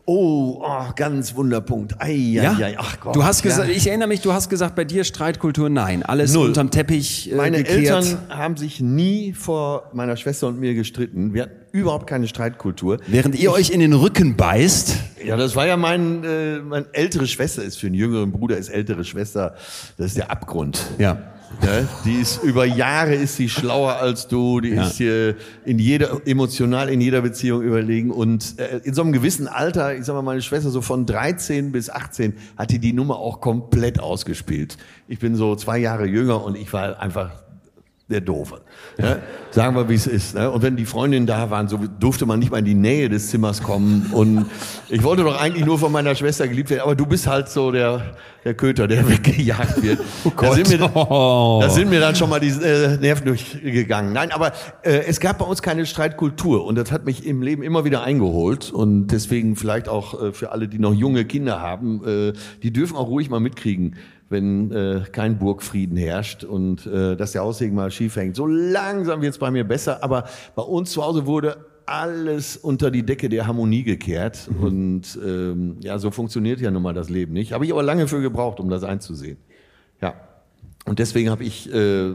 Oh, 0.08 0.62
oh, 0.64 0.84
ganz 0.94 1.34
Wunderpunkt. 1.34 1.96
Ei, 2.00 2.38
ei, 2.40 2.64
ei, 2.64 2.76
ach 2.78 3.00
Gott. 3.00 3.16
du 3.16 3.24
hast 3.24 3.42
gesagt, 3.42 3.68
ja. 3.68 3.74
ich 3.74 3.88
erinnere 3.88 4.06
mich, 4.06 4.20
du 4.20 4.32
hast 4.32 4.48
gesagt, 4.48 4.76
bei 4.76 4.84
dir 4.84 5.02
Streitkultur 5.02 5.68
nein, 5.68 6.04
alles 6.04 6.32
Null. 6.32 6.46
unterm 6.46 6.70
Teppich 6.70 7.32
äh, 7.32 7.34
Meine 7.34 7.64
gekehrt. 7.64 8.04
Eltern 8.04 8.18
haben 8.28 8.56
sich 8.56 8.80
nie 8.80 9.32
vor 9.32 9.90
meiner 9.92 10.16
Schwester 10.16 10.46
und 10.46 10.60
mir 10.60 10.74
gestritten. 10.74 11.34
Wir 11.34 11.42
hatten 11.42 11.56
überhaupt 11.72 12.06
keine 12.06 12.28
Streitkultur. 12.28 12.98
Während 13.08 13.34
ihr 13.34 13.50
euch 13.50 13.70
in 13.70 13.80
den 13.80 13.94
Rücken 13.94 14.36
beißt, 14.36 14.94
Ja, 15.24 15.36
das 15.36 15.56
war 15.56 15.66
ja 15.66 15.76
mein, 15.76 16.22
äh, 16.22 16.58
meine 16.60 16.86
ältere 16.92 17.26
Schwester 17.26 17.64
ist 17.64 17.76
für 17.78 17.86
einen 17.88 17.96
jüngeren 17.96 18.30
Bruder 18.30 18.56
ist 18.56 18.68
ältere 18.68 19.02
Schwester. 19.04 19.56
Das 19.98 20.06
ist 20.06 20.16
der 20.16 20.30
Abgrund. 20.30 20.86
ja. 20.98 21.18
Ne? 21.62 21.88
Die 22.04 22.14
ist 22.14 22.42
über 22.42 22.64
Jahre 22.64 23.14
ist 23.14 23.36
sie 23.36 23.48
schlauer 23.48 23.94
als 23.96 24.28
du. 24.28 24.60
Die 24.60 24.70
Ja. 24.70 24.86
ist 24.86 24.96
hier 24.96 25.36
in 25.64 25.78
jeder 25.78 26.20
emotional 26.26 26.88
in 26.88 27.00
jeder 27.00 27.22
Beziehung 27.22 27.62
überlegen 27.62 28.10
und 28.10 28.58
äh, 28.58 28.78
in 28.84 28.94
so 28.94 29.02
einem 29.02 29.12
gewissen 29.12 29.48
Alter, 29.48 29.94
ich 29.96 30.04
sag 30.04 30.14
mal, 30.14 30.22
meine 30.22 30.42
Schwester 30.42 30.70
so 30.70 30.80
von 30.82 31.06
13 31.06 31.72
bis 31.72 31.90
18 31.90 32.34
hat 32.56 32.70
die 32.70 32.78
die 32.78 32.92
Nummer 32.92 33.16
auch 33.16 33.40
komplett 33.40 33.98
ausgespielt. 34.00 34.76
Ich 35.08 35.18
bin 35.18 35.34
so 35.36 35.56
zwei 35.56 35.78
Jahre 35.78 36.06
jünger 36.06 36.44
und 36.44 36.56
ich 36.56 36.72
war 36.72 37.00
einfach 37.00 37.30
der 38.08 38.20
Doofe. 38.20 38.60
Ne? 38.98 39.20
Sagen 39.50 39.74
wir, 39.74 39.88
wie 39.88 39.94
es 39.94 40.06
ist. 40.06 40.36
Ne? 40.36 40.48
Und 40.48 40.62
wenn 40.62 40.76
die 40.76 40.84
Freundinnen 40.84 41.26
da 41.26 41.50
waren, 41.50 41.66
so 41.66 41.76
durfte 41.76 42.24
man 42.24 42.38
nicht 42.38 42.52
mal 42.52 42.58
in 42.58 42.64
die 42.64 42.74
Nähe 42.74 43.08
des 43.08 43.30
Zimmers 43.30 43.64
kommen. 43.64 44.10
Und 44.12 44.46
ich 44.88 45.02
wollte 45.02 45.24
doch 45.24 45.40
eigentlich 45.40 45.64
nur 45.64 45.78
von 45.78 45.90
meiner 45.90 46.14
Schwester 46.14 46.46
geliebt 46.46 46.70
werden, 46.70 46.82
aber 46.82 46.94
du 46.94 47.04
bist 47.04 47.26
halt 47.26 47.48
so 47.48 47.72
der, 47.72 48.14
der 48.44 48.54
Köter, 48.54 48.86
der 48.86 49.08
weggejagt 49.10 49.82
wird. 49.82 49.98
Oh 50.24 50.30
da, 50.40 50.54
sind 50.54 50.68
mir, 50.68 50.78
da 50.78 51.68
sind 51.68 51.90
mir 51.90 51.98
dann 51.98 52.14
schon 52.14 52.30
mal 52.30 52.38
die 52.38 52.50
äh, 52.50 52.96
Nerven 52.96 53.26
durchgegangen. 53.26 54.12
Nein, 54.12 54.30
aber 54.30 54.52
äh, 54.82 55.02
es 55.08 55.18
gab 55.18 55.38
bei 55.38 55.44
uns 55.44 55.60
keine 55.60 55.84
Streitkultur 55.84 56.64
und 56.64 56.76
das 56.76 56.92
hat 56.92 57.06
mich 57.06 57.26
im 57.26 57.42
Leben 57.42 57.64
immer 57.64 57.84
wieder 57.84 58.04
eingeholt. 58.04 58.70
Und 58.70 59.08
deswegen 59.08 59.56
vielleicht 59.56 59.88
auch 59.88 60.22
äh, 60.22 60.32
für 60.32 60.52
alle, 60.52 60.68
die 60.68 60.78
noch 60.78 60.94
junge 60.94 61.24
Kinder 61.24 61.60
haben, 61.60 62.06
äh, 62.06 62.32
die 62.62 62.72
dürfen 62.72 62.96
auch 62.96 63.08
ruhig 63.08 63.30
mal 63.30 63.40
mitkriegen 63.40 63.96
wenn 64.28 64.72
äh, 64.72 65.02
kein 65.12 65.38
Burgfrieden 65.38 65.96
herrscht 65.96 66.44
und 66.44 66.86
äh, 66.86 67.16
dass 67.16 67.32
der 67.32 67.42
Aussegen 67.42 67.74
mal 67.76 67.90
schief 67.90 68.16
hängt. 68.16 68.36
So 68.36 68.46
langsam 68.46 69.22
wird 69.22 69.32
es 69.34 69.38
bei 69.38 69.50
mir 69.50 69.64
besser, 69.64 70.02
aber 70.02 70.24
bei 70.54 70.62
uns 70.62 70.90
zu 70.90 71.04
Hause 71.04 71.26
wurde 71.26 71.64
alles 71.86 72.56
unter 72.56 72.90
die 72.90 73.04
Decke 73.04 73.28
der 73.28 73.46
Harmonie 73.46 73.84
gekehrt. 73.84 74.48
Mhm. 74.50 74.64
Und 74.64 75.18
ähm, 75.24 75.76
ja, 75.80 75.98
so 75.98 76.10
funktioniert 76.10 76.60
ja 76.60 76.70
nun 76.72 76.82
mal 76.82 76.94
das 76.94 77.08
Leben 77.08 77.32
nicht. 77.32 77.52
Habe 77.52 77.64
ich 77.64 77.72
aber 77.72 77.84
lange 77.84 78.08
für 78.08 78.20
gebraucht, 78.20 78.58
um 78.58 78.68
das 78.68 78.82
einzusehen. 78.82 79.38
Ja. 80.00 80.14
Und 80.84 80.98
deswegen 80.98 81.30
habe 81.30 81.44
ich 81.44 81.72
äh, 81.72 82.14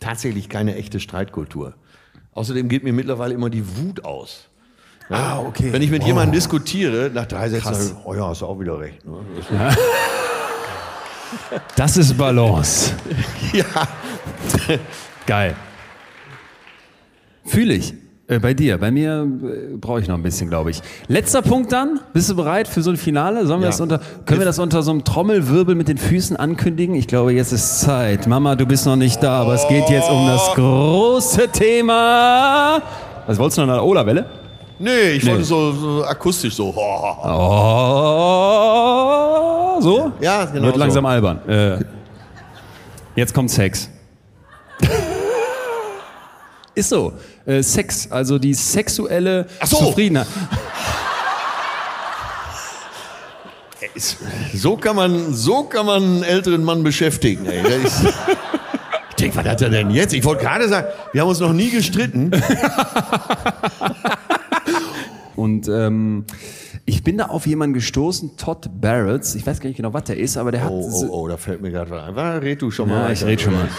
tatsächlich 0.00 0.48
keine 0.48 0.74
echte 0.74 0.98
Streitkultur. 0.98 1.74
Außerdem 2.32 2.68
geht 2.68 2.82
mir 2.82 2.92
mittlerweile 2.92 3.34
immer 3.34 3.50
die 3.50 3.64
Wut 3.76 4.04
aus. 4.04 4.48
Ja? 5.08 5.16
Ah, 5.16 5.40
okay. 5.40 5.72
Wenn 5.72 5.82
ich 5.82 5.90
mit 5.90 6.02
Oh. 6.02 6.06
jemandem 6.06 6.32
diskutiere, 6.32 7.10
nach 7.12 7.26
drei 7.26 7.48
Sätzen, 7.48 7.96
oh 8.04 8.14
ja, 8.14 8.26
hast 8.28 8.40
du 8.40 8.46
auch 8.46 8.58
wieder 8.58 8.80
recht. 8.80 9.04
Ne? 9.04 9.18
Das 11.76 11.96
ist 11.96 12.16
Balance. 12.16 12.92
Ja. 13.52 13.64
Geil. 15.26 15.54
Fühle 17.44 17.74
ich. 17.74 17.94
Äh, 18.28 18.38
bei 18.38 18.54
dir. 18.54 18.78
Bei 18.78 18.90
mir 18.90 19.22
äh, 19.24 19.76
brauche 19.76 20.00
ich 20.00 20.08
noch 20.08 20.14
ein 20.16 20.22
bisschen, 20.22 20.48
glaube 20.48 20.70
ich. 20.70 20.80
Letzter 21.08 21.42
Punkt 21.42 21.70
dann. 21.72 22.00
Bist 22.14 22.30
du 22.30 22.36
bereit 22.36 22.66
für 22.68 22.82
so 22.82 22.90
ein 22.90 22.96
Finale? 22.96 23.46
Sollen 23.46 23.60
wir 23.60 23.66
Ja. 23.66 23.70
das 23.72 23.80
unter, 23.80 24.00
können 24.24 24.40
wir 24.40 24.46
das 24.46 24.58
unter 24.58 24.82
so 24.82 24.90
einem 24.90 25.04
Trommelwirbel 25.04 25.74
mit 25.74 25.88
den 25.88 25.98
Füßen 25.98 26.36
ankündigen? 26.36 26.94
Ich 26.94 27.08
glaube, 27.08 27.32
jetzt 27.34 27.52
ist 27.52 27.80
Zeit. 27.80 28.26
Mama, 28.26 28.54
du 28.54 28.64
bist 28.64 28.86
noch 28.86 28.96
nicht 28.96 29.22
da, 29.22 29.42
aber 29.42 29.54
es 29.54 29.66
geht 29.68 29.88
jetzt 29.90 30.08
um 30.10 30.26
das 30.26 30.52
große 30.54 31.48
Thema. 31.48 32.80
Was 33.26 33.38
wolltest 33.38 33.58
du 33.58 33.66
noch 33.66 33.74
eine 33.74 33.82
Ola-Welle? 33.82 34.26
Nee, 34.82 35.12
ich 35.12 35.24
wollte 35.24 35.44
so, 35.44 35.70
so 35.72 36.04
akustisch 36.04 36.54
so. 36.56 36.74
Oh, 36.76 37.22
so? 39.80 40.10
Ja, 40.20 40.44
genau 40.46 40.64
Wird 40.64 40.74
so. 40.74 40.80
langsam 40.80 41.06
albern. 41.06 41.48
Äh, 41.48 41.84
jetzt 43.14 43.32
kommt 43.32 43.48
Sex. 43.52 43.88
Ist 46.74 46.88
so. 46.88 47.12
Äh, 47.46 47.62
Sex, 47.62 48.10
also 48.10 48.40
die 48.40 48.54
sexuelle 48.54 49.46
Ach 49.60 49.68
so. 49.68 49.76
Zufriedenheit. 49.76 50.26
So 54.52 54.76
kann 54.76 54.96
man, 54.96 55.32
so 55.32 55.62
kann 55.62 55.86
man 55.86 56.02
einen 56.02 56.24
älteren 56.24 56.64
Mann 56.64 56.82
beschäftigen. 56.82 57.46
Ey. 57.46 57.84
Ist, 57.84 58.02
ich 59.10 59.14
denke, 59.14 59.36
was 59.36 59.46
hat 59.46 59.62
er 59.62 59.70
denn 59.70 59.92
jetzt? 59.92 60.12
Ich 60.12 60.24
wollte 60.24 60.42
gerade 60.42 60.68
sagen, 60.68 60.88
wir 61.12 61.20
haben 61.20 61.28
uns 61.28 61.38
noch 61.38 61.52
nie 61.52 61.70
gestritten. 61.70 62.32
Und 65.36 65.68
ähm, 65.68 66.24
ich 66.84 67.02
bin 67.02 67.18
da 67.18 67.26
auf 67.26 67.46
jemanden 67.46 67.74
gestoßen, 67.74 68.36
Todd 68.36 68.68
Barrett. 68.80 69.34
Ich 69.34 69.46
weiß 69.46 69.60
gar 69.60 69.68
nicht 69.68 69.76
genau, 69.76 69.92
was 69.92 70.04
der 70.04 70.18
ist, 70.18 70.36
aber 70.36 70.52
der 70.52 70.64
hat. 70.64 70.70
Oh, 70.70 70.90
oh, 70.92 71.08
oh, 71.10 71.28
da 71.28 71.36
fällt 71.36 71.62
mir 71.62 71.70
gerade 71.70 71.90
was 71.90 72.02
ein. 72.08 72.16
War, 72.16 72.42
red 72.42 72.60
du 72.60 72.70
schon 72.70 72.88
mal. 72.88 73.06
Ja, 73.06 73.12
ich 73.12 73.24
rede 73.24 73.42
schon 73.42 73.54
mal. 73.54 73.68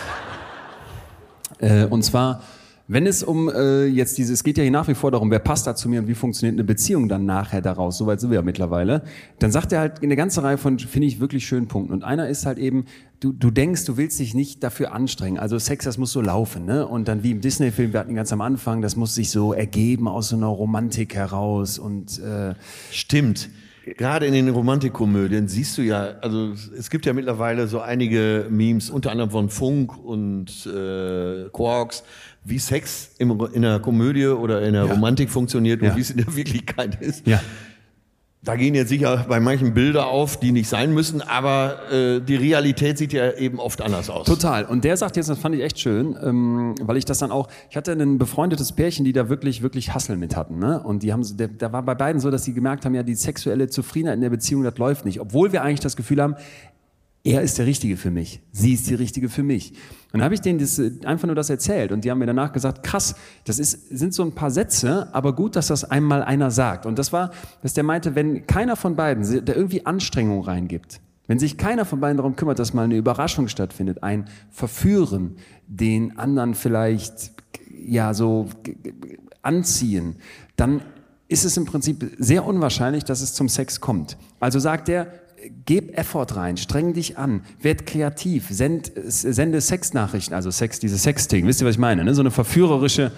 Äh, 1.60 1.86
und 1.86 2.04
zwar, 2.04 2.42
wenn 2.88 3.08
es 3.08 3.24
um 3.24 3.50
äh, 3.50 3.86
jetzt 3.86 4.18
dieses, 4.18 4.40
es 4.40 4.44
geht 4.44 4.58
ja 4.58 4.64
hier 4.64 4.72
nach 4.72 4.88
wie 4.88 4.94
vor 4.94 5.10
darum, 5.10 5.32
wer 5.32 5.40
passt 5.40 5.66
da 5.68 5.76
zu 5.76 5.88
mir 5.88 6.02
und 6.02 6.08
wie 6.08 6.16
funktioniert 6.16 6.56
eine 6.56 6.66
Beziehung 6.66 7.08
dann 7.08 7.26
nachher 7.26 7.62
daraus, 7.62 7.98
soweit 7.98 8.20
sind 8.20 8.30
wir 8.30 8.36
ja 8.36 8.42
mittlerweile, 8.42 9.04
dann 9.40 9.52
sagt 9.52 9.72
er 9.72 9.80
halt 9.80 10.04
eine 10.04 10.16
ganze 10.16 10.44
Reihe 10.44 10.58
von, 10.58 10.78
finde 10.80 11.08
ich, 11.08 11.22
wirklich 11.22 11.46
schönen 11.46 11.68
Punkten. 11.68 11.94
Und 11.94 12.04
einer 12.04 12.28
ist 12.28 12.46
halt 12.46 12.58
eben, 12.58 12.86
du, 13.22 13.32
du 13.32 13.52
denkst, 13.52 13.86
du 13.86 13.96
willst 13.96 14.20
dich 14.20 14.34
nicht 14.34 14.64
dafür 14.64 14.94
anstrengen. 14.94 15.40
Also 15.40 15.58
Sex, 15.60 15.86
das 15.86 15.98
muss 15.98 16.12
so 16.12 16.20
laufen, 16.20 16.66
ne? 16.66 16.86
Und 16.86 17.08
dann 17.08 17.24
wie 17.24 17.32
im 17.32 17.40
Disney-Film, 17.40 17.94
wir 17.94 18.02
hatten 18.02 18.16
ganz 18.16 18.34
am 18.34 18.42
Anfang, 18.42 18.82
das 18.82 18.98
muss 18.98 19.16
sich 19.16 19.32
so 19.32 19.54
ergeben 19.54 20.10
aus 20.10 20.30
so 20.30 20.36
einer 20.36 20.48
Romantik 20.48 21.16
heraus 21.16 21.80
und 21.80 22.20
äh, 22.20 22.54
Stimmt. 22.92 23.50
Gerade 23.98 24.26
in 24.26 24.34
den 24.34 24.48
Romantikkomödien 24.48 25.50
siehst 25.50 25.78
du 25.78 25.82
ja, 25.82 26.16
also 26.22 26.54
es 26.78 26.90
gibt 26.90 27.06
ja 27.06 27.12
mittlerweile 27.12 27.68
so 27.68 27.82
einige 27.82 28.48
Memes, 28.50 28.90
unter 28.90 29.12
anderem 29.12 29.30
von 29.30 29.50
Funk 29.50 29.98
und 29.98 30.66
äh, 30.66 31.50
Quarks, 31.52 32.06
wie 32.46 32.60
Sex 32.60 33.12
im, 33.20 33.40
in 33.54 33.62
der 33.62 33.80
Komödie 33.80 34.28
oder 34.28 34.62
in 34.64 34.74
der 34.74 34.84
Romantik 34.86 35.30
funktioniert 35.30 35.82
und 35.82 35.88
Ja. 35.90 35.96
wie 35.96 36.02
es 36.02 36.12
in 36.12 36.18
der 36.18 36.36
Wirklichkeit 36.36 37.02
ist. 37.02 37.26
ja. 37.28 37.40
Da 38.46 38.58
gehen 38.58 38.76
jetzt 38.76 38.90
sicher 38.90 39.26
bei 39.30 39.40
manchen 39.40 39.74
Bilder 39.74 40.08
auf, 40.08 40.38
die 40.38 40.52
nicht 40.52 40.68
sein 40.68 40.94
müssen, 40.94 41.22
aber 41.22 41.90
äh, 41.90 42.20
die 42.20 42.36
Realität 42.36 42.98
sieht 42.98 43.14
ja 43.14 43.32
eben 43.38 43.58
oft 43.58 43.82
anders 43.82 44.10
aus. 44.10 44.28
Total. 44.28 44.66
Und 44.66 44.84
der 44.84 44.98
sagt 44.98 45.16
jetzt, 45.16 45.30
das 45.30 45.40
fand 45.40 45.56
ich 45.56 45.62
echt 45.62 45.80
schön, 45.80 46.18
ähm, 46.22 46.76
weil 46.82 46.98
ich 46.98 47.06
das 47.06 47.20
dann 47.20 47.32
auch, 47.32 47.48
ich 47.70 47.78
hatte 47.78 47.94
ein 47.94 48.18
befreundetes 48.18 48.74
Pärchen, 48.74 49.06
die 49.06 49.14
da 49.14 49.30
wirklich, 49.30 49.62
wirklich 49.62 49.94
Hassel 49.94 50.18
mit 50.18 50.36
hatten. 50.36 50.60
Ne? 50.60 50.84
Und 50.84 51.04
die 51.04 51.14
haben, 51.14 51.24
da 51.58 51.72
war 51.72 51.84
bei 51.84 51.96
beiden 51.96 52.20
so, 52.20 52.32
dass 52.32 52.44
sie 52.44 52.54
gemerkt 52.54 52.84
haben, 52.84 52.94
ja, 52.96 53.04
die 53.04 53.16
sexuelle 53.16 53.70
Zufriedenheit 53.70 54.16
in 54.16 54.22
der 54.22 54.30
Beziehung, 54.30 54.64
das 54.64 54.78
läuft 54.78 55.06
nicht. 55.06 55.22
Obwohl 55.22 55.54
wir 55.54 55.62
eigentlich 55.64 55.80
das 55.80 55.96
Gefühl 55.96 56.22
haben, 56.22 56.36
er 57.24 57.42
ist 57.42 57.58
der 57.58 57.66
Richtige 57.66 57.96
für 57.96 58.12
mich, 58.12 58.42
sie 58.52 58.74
ist 58.74 58.90
die 58.90 58.96
Richtige 58.96 59.30
für 59.30 59.44
mich. 59.44 59.72
Und 59.72 60.20
dann 60.20 60.24
habe 60.24 60.36
ich 60.36 60.42
denen 60.42 60.60
das, 60.60 60.78
äh, 60.78 60.92
einfach 61.06 61.26
nur 61.26 61.36
das 61.36 61.50
erzählt 61.50 61.92
und 61.92 62.04
die 62.04 62.12
haben 62.12 62.20
mir 62.20 62.26
danach 62.26 62.52
gesagt, 62.52 62.84
krass, 62.84 63.16
das 63.46 63.60
ist, 63.60 63.98
sind 63.98 64.14
so 64.14 64.24
ein 64.24 64.34
paar 64.34 64.52
Sätze, 64.52 65.08
aber 65.14 65.34
gut, 65.34 65.56
dass 65.56 65.68
das 65.68 65.86
einmal 65.86 66.22
einer 66.22 66.52
sagt. 66.52 66.86
Und 66.86 67.00
das 67.00 67.14
war, 67.14 67.32
dass 67.62 67.74
der 67.74 67.84
meinte, 67.84 68.16
wenn 68.16 68.46
keiner 68.46 68.76
von 68.76 68.96
beiden 68.96 69.46
da 69.46 69.54
irgendwie 69.54 69.86
Anstrengung 69.86 70.44
reingibt, 70.44 71.00
wenn 71.28 71.40
sich 71.40 71.58
keiner 71.58 71.86
von 71.86 72.02
beiden 72.02 72.18
darum 72.18 72.36
kümmert, 72.36 72.60
dass 72.60 72.74
mal 72.74 72.84
eine 72.84 72.98
Überraschung 72.98 73.48
stattfindet, 73.48 74.04
ein 74.04 74.26
Verführen, 74.52 75.38
den 75.68 76.18
anderen 76.20 76.54
vielleicht 76.54 77.32
ja 77.72 78.14
so 78.14 78.50
anziehen, 79.42 80.18
dann 80.58 80.82
ist 81.30 81.46
es 81.46 81.56
im 81.56 81.66
Prinzip 81.66 82.16
sehr 82.18 82.46
unwahrscheinlich, 82.46 83.06
dass 83.06 83.22
es 83.22 83.34
zum 83.34 83.48
Sex 83.48 83.80
kommt. 83.80 84.18
Also 84.40 84.60
sagt 84.60 84.90
er, 84.90 85.08
gib 85.66 85.98
Effort 85.98 86.36
rein, 86.36 86.58
streng 86.58 86.94
dich 86.94 87.18
an, 87.18 87.42
werd 87.62 87.86
kreativ, 87.86 88.48
send, 88.50 88.92
sende 88.96 89.62
Sexnachrichten, 89.62 90.36
also 90.36 90.52
Sex, 90.52 90.80
diese 90.80 90.98
Sexting, 90.98 91.48
wisst 91.48 91.62
ihr, 91.62 91.68
was 91.68 91.76
ich 91.76 91.80
meine? 91.80 92.04
Ne? 92.04 92.14
So 92.14 92.22
eine 92.22 92.32
verführerische, 92.32 93.12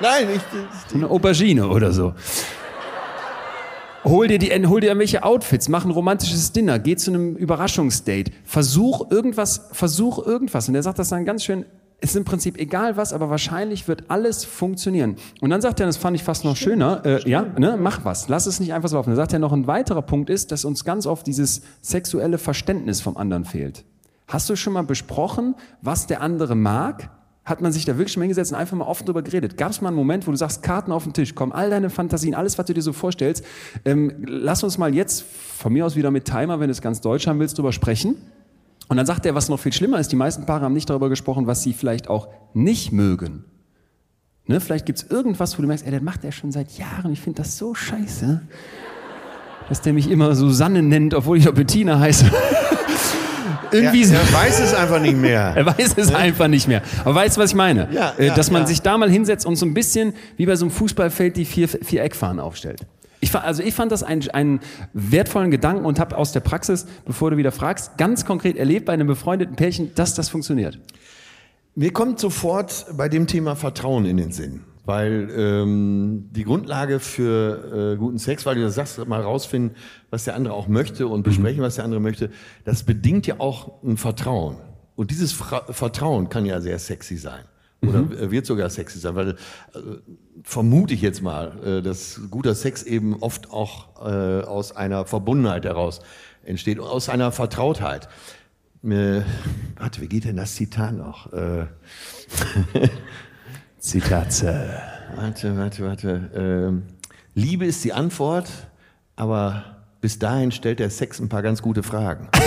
Nein, 0.00 0.28
ich, 0.36 0.40
so 0.88 0.94
eine 0.96 1.10
Aubergine 1.10 1.68
oder 1.68 1.92
so. 1.92 2.14
Hol 4.04 4.28
dir, 4.28 4.38
die, 4.38 4.50
hol 4.68 4.80
dir 4.80 4.88
irgendwelche 4.88 5.24
Outfits, 5.24 5.68
mach 5.68 5.84
ein 5.84 5.90
romantisches 5.90 6.52
Dinner, 6.52 6.78
geh 6.78 6.94
zu 6.96 7.10
einem 7.10 7.34
Überraschungsdate, 7.36 8.30
versuch 8.44 9.10
irgendwas, 9.10 9.68
versuch 9.72 10.24
irgendwas. 10.24 10.68
Und 10.68 10.76
er 10.76 10.82
sagt 10.82 11.00
das 11.00 11.08
dann 11.08 11.24
ganz 11.24 11.44
schön, 11.44 11.64
ist 12.00 12.14
im 12.14 12.24
Prinzip 12.24 12.58
egal 12.58 12.96
was, 12.96 13.12
aber 13.12 13.28
wahrscheinlich 13.28 13.88
wird 13.88 14.04
alles 14.08 14.44
funktionieren. 14.44 15.16
Und 15.40 15.50
dann 15.50 15.60
sagt 15.60 15.80
er, 15.80 15.86
das 15.86 15.96
fand 15.96 16.16
ich 16.16 16.22
fast 16.22 16.44
noch 16.44 16.56
schöner, 16.56 17.04
äh, 17.04 17.28
ja, 17.28 17.42
ne, 17.42 17.76
mach 17.78 18.04
was, 18.04 18.28
lass 18.28 18.46
es 18.46 18.60
nicht 18.60 18.72
einfach 18.72 18.88
so 18.88 18.96
laufen. 18.96 19.10
Dann 19.10 19.16
sagt 19.16 19.32
er 19.32 19.40
noch, 19.40 19.52
ein 19.52 19.66
weiterer 19.66 20.02
Punkt 20.02 20.30
ist, 20.30 20.52
dass 20.52 20.64
uns 20.64 20.84
ganz 20.84 21.06
oft 21.06 21.26
dieses 21.26 21.62
sexuelle 21.82 22.38
Verständnis 22.38 23.00
vom 23.00 23.16
anderen 23.16 23.44
fehlt. 23.44 23.84
Hast 24.28 24.48
du 24.48 24.56
schon 24.56 24.74
mal 24.74 24.84
besprochen, 24.84 25.56
was 25.82 26.06
der 26.06 26.20
andere 26.20 26.54
mag? 26.54 27.10
Hat 27.44 27.62
man 27.62 27.72
sich 27.72 27.86
da 27.86 27.96
wirklich 27.96 28.12
schon 28.12 28.20
mal 28.20 28.24
hingesetzt 28.24 28.52
und 28.52 28.58
einfach 28.58 28.76
mal 28.76 28.84
offen 28.84 29.06
drüber 29.06 29.22
geredet? 29.22 29.56
Gab 29.56 29.70
es 29.70 29.80
mal 29.80 29.88
einen 29.88 29.96
Moment, 29.96 30.26
wo 30.26 30.30
du 30.30 30.36
sagst, 30.36 30.62
Karten 30.62 30.92
auf 30.92 31.04
den 31.04 31.14
Tisch, 31.14 31.34
komm, 31.34 31.50
all 31.50 31.70
deine 31.70 31.88
Fantasien, 31.88 32.34
alles, 32.34 32.58
was 32.58 32.66
du 32.66 32.74
dir 32.74 32.82
so 32.82 32.92
vorstellst, 32.92 33.42
ähm, 33.86 34.12
lass 34.26 34.62
uns 34.62 34.76
mal 34.76 34.94
jetzt, 34.94 35.22
von 35.22 35.72
mir 35.72 35.86
aus 35.86 35.96
wieder 35.96 36.10
mit 36.10 36.26
Timer, 36.26 36.60
wenn 36.60 36.68
du 36.68 36.72
es 36.72 36.82
ganz 36.82 37.00
deutsch 37.00 37.26
haben 37.26 37.40
willst, 37.40 37.56
drüber 37.56 37.72
sprechen. 37.72 38.16
Und 38.88 38.96
dann 38.96 39.06
sagt 39.06 39.26
er, 39.26 39.34
was 39.34 39.48
noch 39.48 39.60
viel 39.60 39.72
schlimmer 39.72 40.00
ist, 40.00 40.10
die 40.12 40.16
meisten 40.16 40.46
Paare 40.46 40.64
haben 40.64 40.72
nicht 40.72 40.88
darüber 40.88 41.08
gesprochen, 41.08 41.46
was 41.46 41.62
sie 41.62 41.74
vielleicht 41.74 42.08
auch 42.08 42.28
nicht 42.54 42.90
mögen. 42.90 43.44
Ne, 44.46 44.60
vielleicht 44.60 44.86
gibt 44.86 44.98
es 45.00 45.10
irgendwas, 45.10 45.58
wo 45.58 45.62
du 45.62 45.68
merkst, 45.68 45.84
ey, 45.84 45.92
das 45.92 46.00
macht 46.00 46.24
er 46.24 46.32
schon 46.32 46.50
seit 46.52 46.78
Jahren, 46.78 47.12
ich 47.12 47.20
finde 47.20 47.42
das 47.42 47.58
so 47.58 47.74
scheiße, 47.74 48.40
dass 49.68 49.82
der 49.82 49.92
mich 49.92 50.10
immer 50.10 50.34
Susanne 50.34 50.82
nennt, 50.82 51.12
obwohl 51.12 51.36
ich 51.36 51.44
doch 51.44 51.52
Bettina 51.52 52.00
heiße. 52.00 52.30
Irgendwie 53.70 54.00
er, 54.00 54.06
so. 54.08 54.14
er 54.14 54.32
weiß 54.32 54.60
es 54.60 54.72
einfach 54.72 54.98
nicht 55.00 55.18
mehr. 55.18 55.52
Er 55.56 55.66
weiß 55.66 55.98
es 55.98 56.14
einfach 56.14 56.48
nicht 56.48 56.66
mehr. 56.66 56.80
Aber 57.04 57.16
weißt 57.16 57.36
du, 57.36 57.42
was 57.42 57.50
ich 57.50 57.56
meine? 57.56 57.88
Ja, 57.92 58.14
Äh, 58.18 58.28
ja, 58.28 58.34
Dass 58.34 58.50
man 58.50 58.62
ja. 58.62 58.68
sich 58.68 58.80
da 58.80 58.96
mal 58.96 59.10
hinsetzt 59.10 59.44
und 59.44 59.56
so 59.56 59.66
ein 59.66 59.74
bisschen 59.74 60.14
wie 60.38 60.46
bei 60.46 60.56
so 60.56 60.64
einem 60.64 60.70
Fußballfeld 60.70 61.36
die 61.36 61.44
vier, 61.44 61.68
vier 61.68 62.02
Eckfahnen 62.02 62.40
aufstellt. 62.40 62.86
Ich, 63.20 63.34
also 63.34 63.62
ich 63.62 63.74
fand 63.74 63.92
das 63.92 64.02
einen, 64.02 64.28
einen 64.30 64.60
wertvollen 64.92 65.50
Gedanken 65.50 65.84
und 65.84 65.98
habe 65.98 66.16
aus 66.16 66.32
der 66.32 66.40
Praxis, 66.40 66.86
bevor 67.04 67.30
du 67.30 67.36
wieder 67.36 67.52
fragst, 67.52 67.98
ganz 67.98 68.24
konkret 68.24 68.56
erlebt 68.56 68.86
bei 68.86 68.92
einem 68.92 69.06
befreundeten 69.06 69.56
Pärchen, 69.56 69.94
dass 69.94 70.14
das 70.14 70.28
funktioniert. 70.28 70.78
Mir 71.74 71.92
kommt 71.92 72.18
sofort 72.18 72.86
bei 72.96 73.08
dem 73.08 73.26
Thema 73.26 73.54
Vertrauen 73.56 74.04
in 74.04 74.16
den 74.16 74.32
Sinn. 74.32 74.62
Weil 74.84 75.28
ähm, 75.36 76.30
die 76.32 76.44
Grundlage 76.44 76.98
für 76.98 77.92
äh, 77.92 77.96
guten 77.98 78.16
Sex, 78.16 78.46
weil 78.46 78.54
du 78.54 78.62
das 78.62 78.74
sagst, 78.74 79.06
mal 79.06 79.20
rausfinden, 79.20 79.76
was 80.08 80.24
der 80.24 80.34
andere 80.34 80.54
auch 80.54 80.66
möchte 80.66 81.08
und 81.08 81.24
besprechen, 81.24 81.60
was 81.60 81.74
der 81.74 81.84
andere 81.84 82.00
möchte, 82.00 82.30
das 82.64 82.84
bedingt 82.84 83.26
ja 83.26 83.34
auch 83.38 83.82
ein 83.82 83.98
Vertrauen. 83.98 84.56
Und 84.96 85.10
dieses 85.10 85.32
Fra 85.32 85.70
Vertrauen 85.70 86.30
kann 86.30 86.46
ja 86.46 86.62
sehr 86.62 86.78
sexy 86.78 87.18
sein. 87.18 87.44
Oder 87.82 87.98
äh, 88.18 88.30
wird 88.30 88.46
sogar 88.46 88.70
sexy 88.70 88.98
sein, 88.98 89.14
weil 89.14 89.28
äh, 89.28 89.34
vermute 90.42 90.94
ich 90.94 91.02
jetzt 91.02 91.22
mal, 91.22 91.52
äh, 91.64 91.82
dass 91.82 92.20
guter 92.30 92.54
Sex 92.54 92.82
eben 92.82 93.16
oft 93.20 93.50
auch 93.50 94.04
äh, 94.04 94.44
aus 94.44 94.74
einer 94.74 95.04
Verbundenheit 95.04 95.64
heraus 95.64 96.00
entsteht, 96.44 96.80
aus 96.80 97.08
einer 97.08 97.32
Vertrautheit. 97.32 98.08
Äh, 98.84 99.22
warte, 99.76 100.00
wie 100.00 100.08
geht 100.08 100.24
denn 100.24 100.36
das 100.36 100.54
Zitat 100.54 100.94
noch? 100.94 101.32
Äh, 101.32 101.66
Zitat. 103.78 104.42
äh, 104.42 104.68
warte, 105.16 105.56
warte, 105.56 105.84
warte. 105.84 106.30
Ähm, 106.34 106.82
Liebe 107.34 107.66
ist 107.66 107.84
die 107.84 107.92
Antwort, 107.92 108.48
aber 109.16 109.64
bis 110.00 110.18
dahin 110.18 110.52
stellt 110.52 110.78
der 110.78 110.90
Sex 110.90 111.18
ein 111.20 111.28
paar 111.28 111.42
ganz 111.42 111.62
gute 111.62 111.82
Fragen. 111.82 112.28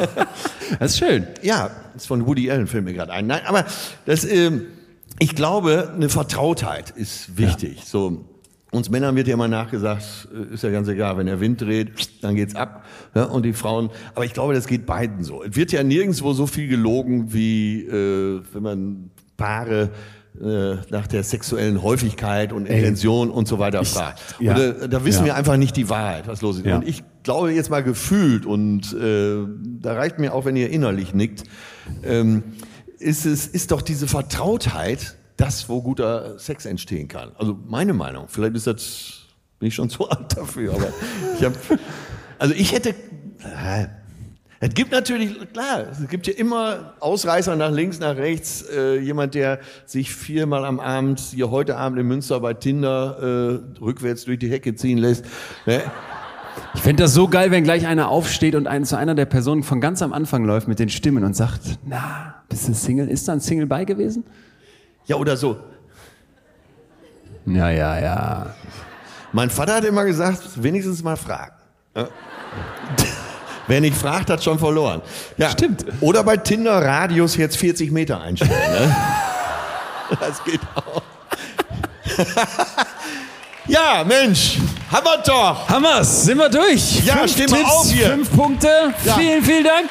Das 0.78 0.92
ist 0.92 0.98
schön. 0.98 1.26
Ja, 1.42 1.70
das 1.92 2.02
ist 2.02 2.06
von 2.06 2.26
Woody 2.26 2.50
Allen, 2.50 2.66
fällt 2.66 2.84
mir 2.84 2.94
gerade 2.94 3.12
ein. 3.12 3.26
Nein, 3.26 3.42
aber 3.46 3.64
das, 4.06 4.24
ähm, 4.24 4.66
ich 5.20 5.36
glaube, 5.36 5.92
eine 5.94 6.08
Vertrautheit 6.08 6.90
ist 6.90 7.36
wichtig. 7.38 7.82
So, 7.84 8.24
uns 8.72 8.90
Männern 8.90 9.14
wird 9.16 9.28
ja 9.28 9.34
immer 9.34 9.48
nachgesagt, 9.48 10.28
äh, 10.34 10.54
ist 10.54 10.64
ja 10.64 10.70
ganz 10.70 10.88
egal, 10.88 11.16
wenn 11.18 11.26
der 11.26 11.40
Wind 11.40 11.60
dreht, 11.60 11.92
dann 12.22 12.34
geht's 12.34 12.54
ab. 12.56 12.84
Ja, 13.14 13.24
und 13.24 13.44
die 13.44 13.52
Frauen, 13.52 13.90
aber 14.14 14.24
ich 14.24 14.32
glaube, 14.32 14.54
das 14.54 14.66
geht 14.66 14.86
beiden 14.86 15.22
so. 15.22 15.42
Es 15.44 15.54
wird 15.56 15.72
ja 15.72 15.82
nirgendwo 15.82 16.32
so 16.32 16.46
viel 16.46 16.68
gelogen, 16.68 17.32
wie 17.32 17.82
äh, 17.84 18.40
wenn 18.52 18.62
man 18.62 19.10
Paare 19.36 19.90
äh, 20.40 20.76
nach 20.90 21.06
der 21.08 21.24
sexuellen 21.24 21.82
Häufigkeit 21.82 22.52
und 22.52 22.66
Intention 22.66 23.30
und 23.30 23.48
so 23.48 23.58
weiter 23.58 23.84
fragt. 23.84 24.36
ja. 24.38 24.54
Und, 24.54 24.60
äh, 24.60 24.88
da 24.88 25.04
wissen 25.04 25.20
Ja. 25.20 25.26
wir 25.26 25.34
einfach 25.36 25.56
nicht 25.56 25.76
die 25.76 25.88
Wahrheit, 25.90 26.28
was 26.28 26.40
los 26.40 26.58
ist. 26.58 26.66
Ja. 26.66 26.76
Und 26.76 26.86
ich 26.88 27.02
glaube 27.24 27.52
jetzt 27.52 27.68
mal 27.70 27.82
gefühlt 27.82 28.46
und 28.46 28.92
äh, 28.94 29.44
da 29.80 29.92
reicht 29.94 30.18
mir 30.18 30.32
auch, 30.32 30.44
wenn 30.44 30.56
ihr 30.56 30.70
innerlich 30.70 31.12
nickt, 31.14 31.42
ähm, 32.04 32.44
ist 33.00 33.26
es 33.26 33.46
ist 33.46 33.70
doch 33.70 33.82
diese 33.82 34.06
Vertrautheit, 34.06 35.16
das, 35.36 35.68
wo 35.68 35.82
guter 35.82 36.38
Sex 36.38 36.66
entstehen 36.66 37.08
kann. 37.08 37.32
Also 37.36 37.58
meine 37.66 37.94
Meinung. 37.94 38.26
Vielleicht 38.28 38.54
ist 38.56 38.66
das 38.66 39.20
bin 39.58 39.68
ich 39.68 39.74
schon 39.74 39.90
zu 39.90 40.08
alt 40.10 40.36
dafür, 40.36 40.74
aber 40.74 40.92
ich 41.36 41.44
habe 41.44 41.56
also 42.38 42.54
ich 42.54 42.72
hätte 42.72 42.90
äh, 42.90 43.86
es 44.62 44.74
gibt 44.74 44.92
natürlich, 44.92 45.50
klar, 45.54 45.86
es 45.90 46.06
gibt 46.06 46.26
ja 46.26 46.34
immer 46.34 46.92
Ausreißer 47.00 47.56
nach 47.56 47.70
links, 47.70 47.98
nach 47.98 48.16
rechts. 48.16 48.60
Äh, 48.60 48.98
jemand, 48.98 49.34
der 49.34 49.58
sich 49.86 50.14
viermal 50.14 50.66
am 50.66 50.80
Abend, 50.80 51.18
hier 51.18 51.50
heute 51.50 51.78
Abend 51.78 51.98
in 51.98 52.06
Münster 52.06 52.40
bei 52.40 52.52
Tinder 52.52 53.62
äh, 53.78 53.80
rückwärts 53.80 54.26
durch 54.26 54.38
die 54.38 54.50
Hecke 54.50 54.74
ziehen 54.74 54.98
lässt. 54.98 55.24
Ne? 55.64 55.80
Ich 56.74 56.82
fände 56.82 57.04
das 57.04 57.14
so 57.14 57.26
geil, 57.26 57.50
wenn 57.50 57.64
gleich 57.64 57.86
einer 57.86 58.10
aufsteht 58.10 58.54
und 58.54 58.66
einen 58.66 58.84
zu 58.84 58.98
einer 58.98 59.14
der 59.14 59.24
Personen 59.24 59.62
von 59.62 59.80
ganz 59.80 60.02
am 60.02 60.12
Anfang 60.12 60.44
läuft 60.44 60.68
mit 60.68 60.78
den 60.78 60.90
Stimmen 60.90 61.24
und 61.24 61.34
sagt, 61.34 61.78
na, 61.86 62.39
bist 62.50 62.68
du 62.68 62.74
Single? 62.74 63.08
Ist 63.08 63.26
da 63.26 63.32
ein 63.32 63.40
Single 63.40 63.66
bei 63.66 63.84
gewesen? 63.86 64.24
Ja, 65.06 65.16
oder 65.16 65.36
so. 65.36 65.56
Ja, 67.46 67.70
ja, 67.70 67.98
ja. 67.98 68.54
Mein 69.32 69.48
Vater 69.48 69.76
hat 69.76 69.84
immer 69.84 70.04
gesagt, 70.04 70.42
wenigstens 70.62 71.02
mal 71.02 71.16
fragen. 71.16 71.54
Ja. 71.96 72.08
Wer 73.66 73.80
nicht 73.80 73.96
fragt, 73.96 74.28
hat 74.30 74.42
schon 74.42 74.58
verloren. 74.58 75.00
Ja. 75.36 75.50
Stimmt. 75.50 75.86
Oder 76.00 76.24
bei 76.24 76.36
Tinder 76.36 76.84
Radius 76.84 77.36
jetzt 77.36 77.56
40 77.56 77.92
Meter 77.92 78.20
einstellen. 78.20 78.50
Ne? 78.72 78.96
Das 80.18 80.42
geht 80.42 80.58
auch. 80.74 81.02
ja, 83.68 84.02
Mensch, 84.04 84.58
haben 84.90 85.04
wir 85.04 85.22
doch. 85.24 85.68
Hammers, 85.68 86.24
sind 86.24 86.38
wir 86.38 86.48
durch. 86.48 87.04
Ja, 87.04 87.18
fünf 87.18 87.30
stehen 87.30 87.48
wir 87.48 87.58
Tipps, 87.58 87.70
auf 87.70 87.90
hier. 87.92 88.06
fünf 88.08 88.30
Punkte. 88.32 88.92
Ja. 89.04 89.14
Vielen, 89.14 89.44
vielen 89.44 89.62
Dank. 89.62 89.88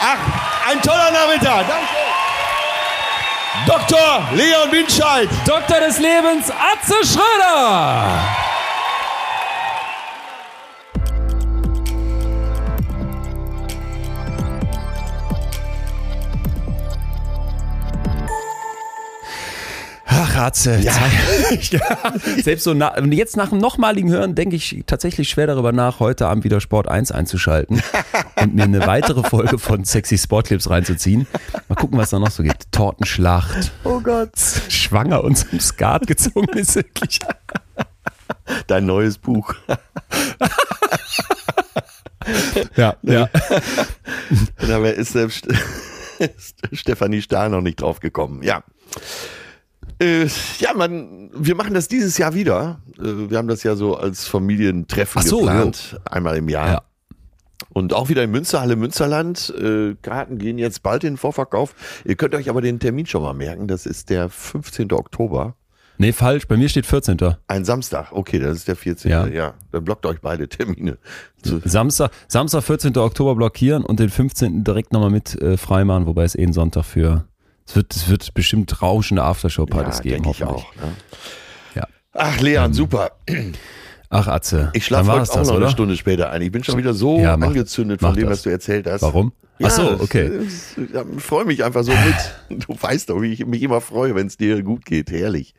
Ach, 0.00 0.70
ein 0.70 0.80
toller 0.80 1.10
Nachmittag. 1.10 1.66
Danke. 1.68 2.00
Dr. 3.66 4.28
Leon 4.32 4.72
Winscheid. 4.72 5.28
Doktor 5.46 5.80
des 5.80 5.98
Lebens, 5.98 6.50
Atze 6.50 6.94
Schröder. 7.04 8.49
Ach, 20.12 20.36
Ratze. 20.36 20.78
Ja. 20.80 20.92
ja. 21.70 22.14
Selbst 22.42 22.64
so 22.64 22.74
na, 22.74 22.98
jetzt 23.04 23.36
nach 23.36 23.50
dem 23.50 23.58
nochmaligen 23.58 24.10
Hören 24.10 24.34
denke 24.34 24.56
ich 24.56 24.82
tatsächlich 24.86 25.28
schwer 25.28 25.46
darüber 25.46 25.70
nach, 25.70 26.00
heute 26.00 26.26
Abend 26.26 26.42
wieder 26.42 26.60
Sport 26.60 26.88
1 26.88 27.12
einzuschalten 27.12 27.80
und 28.42 28.54
mir 28.54 28.64
eine 28.64 28.86
weitere 28.86 29.22
Folge 29.22 29.58
von 29.58 29.84
Sexy 29.84 30.18
Sportclips 30.18 30.68
reinzuziehen. 30.68 31.28
Mal 31.68 31.76
gucken, 31.76 31.96
was 31.96 32.10
da 32.10 32.18
noch 32.18 32.30
so 32.30 32.42
gibt. 32.42 32.72
Tortenschlacht. 32.72 33.70
Oh 33.84 34.00
Gott. 34.00 34.32
Schwanger 34.68 35.22
und 35.22 35.36
zum 35.36 35.60
Skat 35.60 36.06
gezogen 36.08 36.58
ist 36.58 36.74
wirklich. 36.74 37.20
Dein 38.66 38.86
neues 38.86 39.16
Buch. 39.16 39.54
Ja, 42.76 42.96
ja. 43.02 43.28
Da 44.58 44.84
ist 44.86 45.12
selbst 45.12 45.46
Stefanie 46.72 47.22
Stahl 47.22 47.48
noch 47.48 47.62
nicht 47.62 47.80
drauf 47.80 48.00
gekommen. 48.00 48.42
Ja. 48.42 48.62
Äh, 50.00 50.26
ja, 50.58 50.72
man, 50.74 51.30
wir 51.34 51.54
machen 51.54 51.74
das 51.74 51.88
dieses 51.88 52.16
Jahr 52.16 52.34
wieder. 52.34 52.80
Äh, 52.98 53.30
wir 53.30 53.38
haben 53.38 53.48
das 53.48 53.62
ja 53.62 53.76
so 53.76 53.96
als 53.96 54.26
Familientreffen 54.26 55.20
Ach 55.22 55.26
so, 55.26 55.40
geplant, 55.40 56.00
einmal 56.04 56.36
im 56.36 56.48
Jahr. 56.48 56.68
Ja. 56.68 56.82
Und 57.72 57.92
auch 57.92 58.08
wieder 58.08 58.24
in 58.24 58.30
Münsterhalle 58.30 58.76
Münsterland. 58.76 59.54
Äh, 59.60 59.94
Karten 60.02 60.38
gehen 60.38 60.58
jetzt 60.58 60.82
bald 60.82 61.04
in 61.04 61.12
den 61.12 61.16
Vorverkauf. 61.18 61.74
Ihr 62.04 62.16
könnt 62.16 62.34
euch 62.34 62.48
aber 62.48 62.62
den 62.62 62.80
Termin 62.80 63.06
schon 63.06 63.22
mal 63.22 63.34
merken. 63.34 63.68
Das 63.68 63.86
ist 63.86 64.10
der 64.10 64.28
15. 64.28 64.90
Oktober. 64.92 65.54
Nee, 65.98 66.12
falsch. 66.12 66.48
Bei 66.48 66.56
mir 66.56 66.70
steht 66.70 66.86
14. 66.86 67.18
Ein 67.46 67.66
Samstag. 67.66 68.12
Okay, 68.12 68.38
das 68.38 68.56
ist 68.56 68.68
der 68.68 68.76
14. 68.76 69.10
Ja. 69.10 69.26
Ja. 69.26 69.54
Dann 69.70 69.84
blockt 69.84 70.06
euch 70.06 70.20
beide 70.22 70.48
Termine. 70.48 70.96
Samstag, 71.42 72.10
Samstag, 72.26 72.62
14. 72.62 72.96
Oktober 72.96 73.34
blockieren 73.34 73.84
und 73.84 74.00
den 74.00 74.08
15. 74.08 74.64
direkt 74.64 74.94
nochmal 74.94 75.10
mit 75.10 75.40
äh, 75.42 75.58
freimachen, 75.58 76.06
wobei 76.06 76.24
es 76.24 76.34
eh 76.34 76.42
ein 76.42 76.54
Sonntag 76.54 76.86
für. 76.86 77.26
Es 77.70 77.76
wird, 77.76 77.94
es 77.94 78.08
wird 78.08 78.34
bestimmt 78.34 78.82
rauschende 78.82 79.22
Aftershow-Partys 79.22 79.98
ja, 79.98 80.02
geben. 80.16 80.28
ich 80.28 80.42
hoffentlich. 80.42 80.64
auch. 80.66 80.74
Ne? 80.76 80.92
Ja. 81.76 81.86
Ach, 82.14 82.40
Leon, 82.40 82.72
super. 82.74 83.12
Ach, 84.08 84.26
Atze. 84.26 84.70
Ich 84.74 84.84
schlafe 84.86 85.12
heute 85.12 85.30
auch 85.30 85.34
das, 85.36 85.46
noch 85.46 85.54
oder? 85.54 85.66
eine 85.66 85.72
Stunde 85.72 85.96
später 85.96 86.30
ein. 86.30 86.42
Ich 86.42 86.50
bin 86.50 86.64
schon 86.64 86.76
wieder 86.78 86.94
so 86.94 87.20
Ja, 87.20 87.36
mach- 87.36 87.46
angezündet 87.46 88.00
von 88.00 88.14
dem, 88.16 88.24
das. 88.24 88.38
was 88.38 88.42
du 88.42 88.50
erzählt 88.50 88.88
hast. 88.88 89.02
Warum? 89.02 89.32
Ja, 89.60 89.68
Ach 89.68 89.70
so, 89.70 90.00
okay. 90.00 90.30
ich 90.46 91.22
freue 91.22 91.44
mich 91.44 91.62
einfach 91.62 91.84
so 91.84 91.92
mit. 91.92 92.66
Du 92.66 92.74
weißt 92.80 93.08
doch, 93.10 93.22
wie 93.22 93.32
ich 93.32 93.46
mich 93.46 93.62
immer 93.62 93.80
freue, 93.80 94.16
wenn 94.16 94.26
es 94.26 94.36
dir 94.36 94.60
gut 94.64 94.84
geht. 94.84 95.10
Herrlich. 95.12 95.54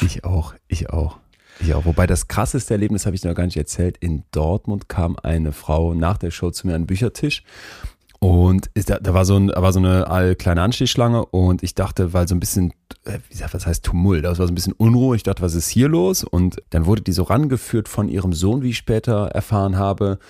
Ich 0.00 0.24
auch, 0.24 0.54
ich 0.66 0.90
auch. 0.90 1.18
Ich 1.60 1.72
auch. 1.74 1.84
Wobei 1.84 2.06
das 2.08 2.26
krasseste 2.26 2.74
Erlebnis 2.74 3.06
habe 3.06 3.14
ich 3.14 3.22
noch 3.22 3.34
gar 3.34 3.44
nicht 3.44 3.56
erzählt. 3.56 3.96
In 3.98 4.24
Dortmund 4.32 4.88
kam 4.88 5.16
eine 5.22 5.52
Frau 5.52 5.94
nach 5.94 6.18
der 6.18 6.30
Show 6.32 6.50
zu 6.50 6.66
mir 6.66 6.74
an 6.74 6.82
den 6.82 6.86
Büchertisch 6.88 7.44
und 8.22 8.70
da, 8.86 8.98
da 9.00 9.14
war 9.14 9.24
so, 9.24 9.34
ein, 9.36 9.48
da 9.48 9.62
war 9.62 9.72
so 9.72 9.80
eine 9.80 10.06
all- 10.08 10.36
kleine 10.36 10.62
Anstehschlange 10.62 11.24
und 11.26 11.64
ich 11.64 11.74
dachte, 11.74 12.12
weil 12.12 12.28
so 12.28 12.36
ein 12.36 12.40
bisschen, 12.40 12.72
äh, 13.04 13.18
wie 13.28 13.34
sagt, 13.36 13.52
was 13.52 13.66
heißt 13.66 13.84
Tumult, 13.84 14.24
das 14.24 14.38
war 14.38 14.46
so 14.46 14.52
ein 14.52 14.54
bisschen 14.54 14.74
Unruhe. 14.74 15.16
Ich 15.16 15.24
dachte, 15.24 15.42
was 15.42 15.54
ist 15.54 15.68
hier 15.68 15.88
los? 15.88 16.22
Und 16.22 16.62
dann 16.70 16.86
wurde 16.86 17.02
die 17.02 17.10
so 17.10 17.24
rangeführt 17.24 17.88
von 17.88 18.08
ihrem 18.08 18.32
Sohn, 18.32 18.62
wie 18.62 18.70
ich 18.70 18.76
später 18.76 19.26
erfahren 19.32 19.76
habe. 19.76 20.20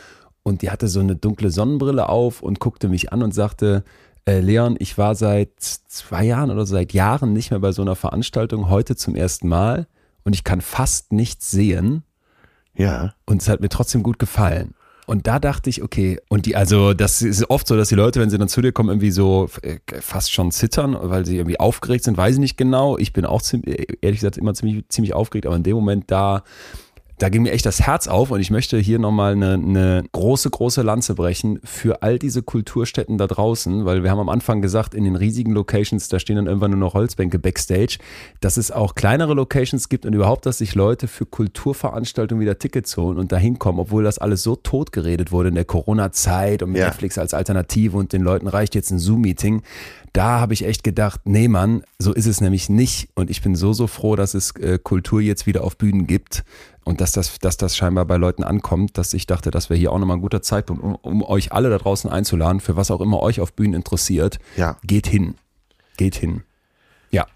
Und 0.43 0.63
die 0.63 0.71
hatte 0.71 0.89
so 0.89 1.01
eine 1.01 1.17
dunkle 1.17 1.51
Sonnenbrille 1.51 2.09
auf 2.09 2.43
und 2.43 2.61
guckte 2.61 2.89
mich 2.89 3.13
an 3.13 3.23
und 3.23 3.35
sagte, 3.35 3.85
äh, 4.27 4.41
Leon, 4.41 4.77
ich 4.79 4.97
war 4.97 5.15
seit 5.15 5.51
zwei 5.61 6.25
Jahren 6.25 6.51
oder 6.51 6.65
seit 6.65 6.95
Jahren 6.95 7.35
nicht 7.35 7.51
mehr 7.51 7.61
bei 7.61 7.73
so 7.73 7.83
einer 7.83 7.95
Veranstaltung, 7.95 8.71
heute 8.71 8.97
zum 8.97 9.15
ersten 9.15 9.49
Mal 9.49 9.87
und 10.25 10.35
ich 10.35 10.45
kann 10.45 10.63
fast 10.63 11.13
nichts 11.13 11.51
sehen 11.51 12.05
Ja. 12.75 13.13
und 13.27 13.43
es 13.43 13.49
hat 13.51 13.61
mir 13.61 13.69
trotzdem 13.69 14.03
gut 14.03 14.19
gefallen. 14.19 14.73
Und 15.07 15.27
da 15.27 15.39
dachte 15.39 15.69
ich, 15.69 15.83
okay, 15.83 16.21
und 16.29 16.47
die, 16.47 16.55
also 16.55 16.95
das 16.95 17.23
ist 17.23 17.51
oft 17.51 17.67
so, 17.67 17.77
dass 17.77 17.89
die 17.89 17.97
Leute, 17.97 18.21
wenn 18.21 18.31
sie 18.31 18.39
dann 18.39 18.49
zu 18.49 18.63
dir 18.63 18.73
kommen, 18.73 18.89
irgendwie 18.89 19.11
so 19.11 19.49
äh, 19.63 19.79
fast 20.01 20.33
schon 20.33 20.53
zittern, 20.53 20.97
weil 21.01 21.27
sie 21.27 21.37
irgendwie 21.39 21.59
aufgeregt 21.59 22.05
sind, 22.05 22.17
weiß 22.17 22.35
ich 22.35 22.41
nicht 22.41 22.57
genau. 22.57 22.97
Ich 22.99 23.13
bin 23.13 23.25
auch 23.25 23.43
ziemlich, 23.43 23.99
ehrlich 24.01 24.21
gesagt 24.21 24.39
immer 24.39 24.55
ziemlich, 24.55 24.85
ziemlich 24.89 25.15
aufgeregt, 25.15 25.47
aber 25.47 25.57
in 25.57 25.65
dem 25.65 25.75
Moment 25.75 26.11
da, 26.11 26.45
da 27.23 27.29
ging 27.29 27.43
mir 27.43 27.53
echt 27.53 27.65
das 27.67 27.81
Herz 27.81 28.09
auf 28.09 28.33
und 28.33 28.41
ich 28.41 28.51
möchte 28.51 28.77
hier 28.79 28.99
nochmal 28.99 29.35
eine, 29.35 29.53
eine 29.53 30.03
große, 30.11 30.51
große 30.51 30.83
Lanze 30.83 31.15
brechen 31.15 31.61
für 31.63 32.03
all 32.03 32.19
diese 32.19 32.43
Kulturstätten 32.43 33.17
da 33.17 33.29
draußen, 33.29 33.85
weil 33.85 34.03
wir 34.03 34.11
haben 34.11 34.19
am 34.19 34.29
Anfang 34.29 34.61
gesagt, 34.61 34.93
in 34.93 35.05
den 35.05 35.15
riesigen 35.15 35.53
Locations, 35.53 36.09
da 36.09 36.19
stehen 36.19 36.35
dann 36.35 36.47
irgendwann 36.49 36.73
nur 36.73 36.81
noch 36.81 36.95
Holzbänke 36.95 37.39
backstage, 37.39 37.99
dass 38.41 38.57
es 38.57 38.73
auch 38.73 38.97
kleinere 38.97 39.35
Locations 39.35 39.89
gibt 39.89 40.05
und 40.05 40.15
überhaupt, 40.15 40.47
dass 40.47 40.59
sich 40.59 40.75
Leute 40.75 41.07
für 41.07 41.25
Kulturveranstaltungen 41.25 42.41
wieder 42.41 42.59
Tickets 42.59 42.97
holen 42.97 43.19
und 43.19 43.31
da 43.31 43.37
hinkommen, 43.37 43.81
obwohl 43.81 44.03
das 44.03 44.19
alles 44.19 44.43
so 44.43 44.57
tot 44.57 44.91
geredet 44.91 45.31
wurde 45.31 45.51
in 45.51 45.55
der 45.55 45.65
Corona-Zeit 45.65 46.65
und 46.65 46.73
mit 46.73 46.81
Ja. 46.81 46.87
Netflix 46.87 47.19
als 47.19 47.35
Alternative 47.35 47.97
und 47.97 48.13
den 48.13 48.23
Leuten 48.23 48.49
reicht 48.49 48.75
jetzt 48.75 48.91
ein 48.91 48.99
Zoom-Meeting. 48.99 49.63
Da 50.13 50.41
habe 50.41 50.55
ich 50.55 50.65
echt 50.65 50.83
gedacht, 50.83 51.21
nee 51.25 51.47
Mann, 51.47 51.85
so 52.01 52.13
ist 52.13 52.27
es 52.27 52.41
nämlich 52.41 52.69
nicht 52.69 53.11
und 53.15 53.31
ich 53.31 53.43
bin 53.43 53.55
so, 53.55 53.73
so 53.73 53.87
froh, 53.87 54.17
dass 54.17 54.35
es 54.35 54.51
äh, 54.57 54.79
Kultur 54.83 55.21
jetzt 55.21 55.47
wieder 55.47 55.63
auf 55.63 55.79
Bühnen 55.79 56.09
gibt 56.09 56.43
Und 56.85 57.01
dass 57.01 57.13
das, 57.13 57.39
dass 57.39 57.57
das 57.57 57.77
scheinbar 57.77 58.05
bei 58.07 58.17
Leuten 58.17 58.43
ankommt, 58.43 58.99
dass 58.99 59.15
ich 59.15 59.27
dachte, 59.27 59.51
das 59.51 59.71
wäre 59.71 59.79
hier 59.79 59.93
auch 59.93 59.99
nochmal 59.99 60.17
ein 60.17 60.23
guter 60.23 60.43
Zeitpunkt, 60.43 60.83
um, 60.83 60.97
um 60.97 61.23
euch 61.23 61.53
alle 61.53 61.71
da 61.71 61.79
draußen 61.79 62.11
einzuladen, 62.11 62.61
für 62.61 62.77
was 62.77 62.91
auch 62.91 63.01
immer 63.01 63.21
euch 63.21 63.41
auf 63.41 63.53
Bühnen 63.53 63.75
interessiert. 63.75 64.39
Ja. 64.57 64.77
Geht 64.83 65.07
hin. 65.07 65.35
Geht 65.97 66.17
hin. 66.17 66.43
Ja. 67.13 67.27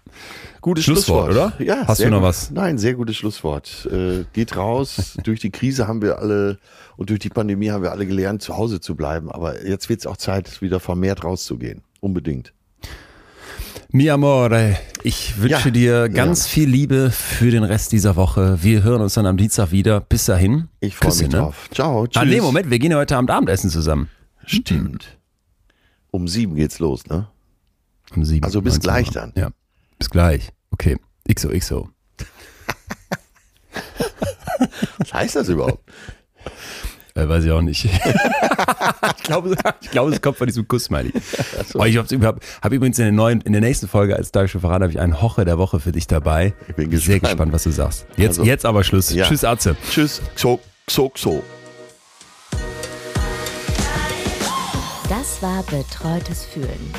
Gutes 0.61 0.85
Schlusswort, 0.85 1.31
Schlusswort, 1.31 1.55
oder? 1.55 1.63
Ja. 1.63 1.87
Hast 1.87 2.01
du 2.01 2.09
noch 2.09 2.17
gut. 2.17 2.27
was? 2.27 2.51
Nein, 2.51 2.77
sehr 2.79 2.95
gutes 2.95 3.15
Schlusswort. 3.15 3.87
Äh, 3.91 4.25
geht 4.33 4.57
raus. 4.57 5.17
durch 5.23 5.39
die 5.39 5.51
Krise 5.51 5.87
haben 5.87 6.01
wir 6.01 6.17
alle 6.17 6.57
und 6.97 7.11
durch 7.11 7.19
die 7.19 7.29
Pandemie 7.29 7.69
haben 7.69 7.83
wir 7.83 7.91
alle 7.91 8.07
gelernt, 8.07 8.41
zu 8.41 8.57
Hause 8.57 8.81
zu 8.81 8.95
bleiben. 8.95 9.31
Aber 9.31 9.65
jetzt 9.65 9.87
wird 9.87 9.99
es 9.99 10.07
auch 10.07 10.17
Zeit, 10.17 10.61
wieder 10.61 10.79
vermehrt 10.79 11.23
rauszugehen. 11.23 11.83
Unbedingt. 12.01 12.53
Mi 13.91 14.09
amore, 14.09 14.77
ich 15.03 15.37
wünsche 15.39 15.69
Ja. 15.69 15.71
dir 15.71 16.09
ganz 16.09 16.45
viel 16.45 16.67
Liebe 16.69 17.09
für 17.09 17.51
den 17.51 17.63
Rest 17.63 17.93
dieser 17.93 18.15
Woche. 18.17 18.61
Wir 18.61 18.83
hören 18.83 19.01
uns 19.01 19.13
dann 19.13 19.25
am 19.25 19.37
Dienstag 19.37 19.71
wieder. 19.71 20.01
Bis 20.01 20.25
dahin. 20.25 20.67
Ich 20.81 20.95
freue 20.95 21.09
mich 21.09 21.21
ne? 21.21 21.27
drauf. 21.29 21.69
Ciao. 21.73 22.05
Tschüss. 22.05 22.21
Ah, 22.21 22.25
nee, 22.25 22.41
Moment, 22.41 22.69
wir 22.69 22.79
gehen 22.79 22.91
ja 22.91 22.97
heute 22.97 23.15
Abend 23.15 23.31
Abendessen 23.31 23.69
zusammen. 23.69 24.09
Stimmt. 24.45 25.17
Um 26.11 26.27
sieben 26.27 26.55
geht's 26.55 26.79
los, 26.79 27.05
ne? 27.07 27.27
Um 28.15 28.25
sieben. 28.25 28.43
Also 28.43 28.61
bis 28.61 28.73
19 28.73 28.79
Uhr. 28.89 28.93
gleich 28.93 29.09
dann. 29.11 29.33
Ja, 29.35 29.49
bis 29.97 30.09
gleich. 30.09 30.49
Okay, 30.71 30.97
XOXO. 31.33 31.89
Was 34.97 35.13
heißt 35.13 35.35
das 35.37 35.47
überhaupt? 35.49 35.79
Äh, 37.17 37.27
weiß 37.27 37.45
ich 37.45 37.51
auch 37.51 37.61
nicht. 37.61 37.83
ich, 39.17 39.23
glaube, 39.23 39.55
ich 39.81 39.89
glaube, 39.91 40.11
es 40.11 40.21
kommt 40.21 40.37
von 40.37 40.45
diesem 40.45 40.67
Kuss-Smiley. 40.67 41.11
Oh, 41.73 41.83
ich 41.83 41.97
habe 41.97 42.25
hab, 42.25 42.39
hab 42.61 42.71
übrigens 42.71 42.97
in 42.99 43.05
der, 43.05 43.11
neuen, 43.11 43.41
in 43.41 43.51
der 43.51 43.61
nächsten 43.61 43.87
Folge 43.87 44.15
als 44.15 44.31
Deutsche 44.31 44.59
Verrat 44.59 44.81
habe 44.81 44.91
ich 44.91 44.99
einen 44.99 45.21
Hoche 45.21 45.43
der 45.45 45.57
Woche 45.57 45.79
für 45.79 45.91
dich 45.91 46.07
dabei. 46.07 46.53
Ich 46.67 46.75
bin 46.75 46.89
Sehr 46.91 47.19
gespannt. 47.19 47.23
gespannt, 47.23 47.53
was 47.53 47.63
du 47.63 47.71
sagst. 47.71 48.05
Jetzt, 48.15 48.39
Also- 48.39 48.43
jetzt 48.43 48.65
aber 48.65 48.83
Schluss. 48.83 49.11
Ja. 49.11 49.25
Tschüss, 49.25 49.43
Atze. 49.43 49.75
Tschüss. 49.89 50.21
Xo, 50.35 50.59
xo, 50.87 51.09
xo. 51.09 51.43
Das 55.09 55.41
war 55.41 55.63
Betreutes 55.63 56.45
Fühlen. 56.45 56.93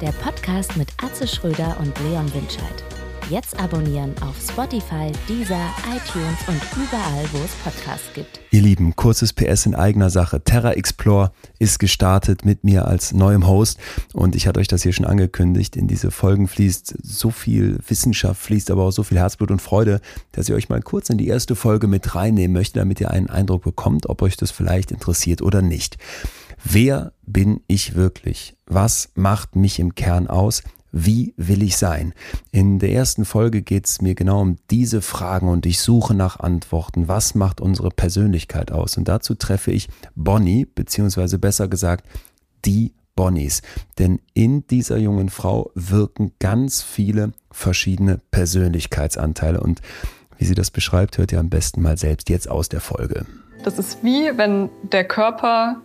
Der 0.00 0.12
Podcast 0.12 0.76
mit 0.76 0.88
Atze 1.02 1.26
Schröder 1.26 1.76
und 1.80 1.92
Leon 2.00 2.32
Winscheid. 2.34 2.84
Jetzt 3.28 3.58
abonnieren 3.58 4.14
auf 4.22 4.36
Spotify, 4.40 5.10
Deezer, 5.28 5.68
iTunes 5.88 6.38
und 6.46 6.60
überall, 6.76 7.24
wo 7.32 7.38
es 7.38 7.50
Podcasts 7.64 8.06
gibt. 8.14 8.38
Ihr 8.52 8.62
Lieben, 8.62 8.94
kurzes 8.94 9.32
PS 9.32 9.66
in 9.66 9.74
eigener 9.74 10.10
Sache. 10.10 10.44
Terra 10.44 10.74
Explore 10.74 11.32
ist 11.58 11.80
gestartet 11.80 12.44
mit 12.44 12.62
mir 12.62 12.86
als 12.86 13.12
neuem 13.12 13.48
Host 13.48 13.80
und 14.12 14.36
ich 14.36 14.46
hatte 14.46 14.60
euch 14.60 14.68
das 14.68 14.84
hier 14.84 14.92
schon 14.92 15.06
angekündigt. 15.06 15.74
In 15.74 15.88
diese 15.88 16.12
Folgen 16.12 16.46
fließt 16.46 16.98
so 17.02 17.32
viel 17.32 17.80
Wissenschaft, 17.88 18.40
fließt 18.40 18.70
aber 18.70 18.84
auch 18.84 18.92
so 18.92 19.02
viel 19.02 19.18
Herzblut 19.18 19.50
und 19.50 19.60
Freude, 19.60 20.00
dass 20.30 20.48
ich 20.48 20.54
euch 20.54 20.68
mal 20.68 20.80
kurz 20.80 21.10
in 21.10 21.18
die 21.18 21.26
erste 21.26 21.56
Folge 21.56 21.88
mit 21.88 22.14
reinnehmen 22.14 22.52
möchte, 22.52 22.78
damit 22.78 23.00
ihr 23.00 23.10
einen 23.10 23.28
Eindruck 23.28 23.64
bekommt, 23.64 24.08
ob 24.08 24.22
euch 24.22 24.36
das 24.36 24.52
vielleicht 24.52 24.92
interessiert 24.92 25.42
oder 25.42 25.62
nicht. 25.62 25.98
Wer 26.62 27.12
bin 27.26 27.60
ich 27.66 27.96
wirklich? 27.96 28.56
Was 28.66 29.10
macht 29.14 29.56
mich 29.56 29.80
im 29.80 29.96
Kern 29.96 30.28
aus? 30.28 30.62
Wie 30.92 31.34
will 31.36 31.62
ich 31.62 31.76
sein? 31.76 32.14
In 32.52 32.78
der 32.78 32.92
ersten 32.92 33.24
Folge 33.24 33.62
geht 33.62 33.86
es 33.86 34.00
mir 34.00 34.14
genau 34.14 34.40
um 34.40 34.56
diese 34.70 35.02
Fragen 35.02 35.48
und 35.48 35.66
ich 35.66 35.80
suche 35.80 36.14
nach 36.14 36.40
Antworten. 36.40 37.08
Was 37.08 37.34
macht 37.34 37.60
unsere 37.60 37.90
Persönlichkeit 37.90 38.72
aus? 38.72 38.96
Und 38.96 39.08
dazu 39.08 39.34
treffe 39.34 39.72
ich 39.72 39.88
Bonnie, 40.14 40.64
beziehungsweise 40.64 41.38
besser 41.38 41.68
gesagt, 41.68 42.06
die 42.64 42.94
Bonnies. 43.14 43.62
Denn 43.98 44.20
in 44.34 44.66
dieser 44.68 44.98
jungen 44.98 45.30
Frau 45.30 45.70
wirken 45.74 46.32
ganz 46.38 46.82
viele 46.82 47.32
verschiedene 47.50 48.20
Persönlichkeitsanteile. 48.30 49.60
Und 49.60 49.80
wie 50.38 50.44
sie 50.44 50.54
das 50.54 50.70
beschreibt, 50.70 51.18
hört 51.18 51.32
ihr 51.32 51.40
am 51.40 51.48
besten 51.48 51.82
mal 51.82 51.96
selbst 51.96 52.28
jetzt 52.28 52.48
aus 52.48 52.68
der 52.68 52.80
Folge. 52.80 53.26
Das 53.64 53.78
ist 53.78 54.04
wie 54.04 54.30
wenn 54.36 54.68
der 54.92 55.04
Körper 55.04 55.80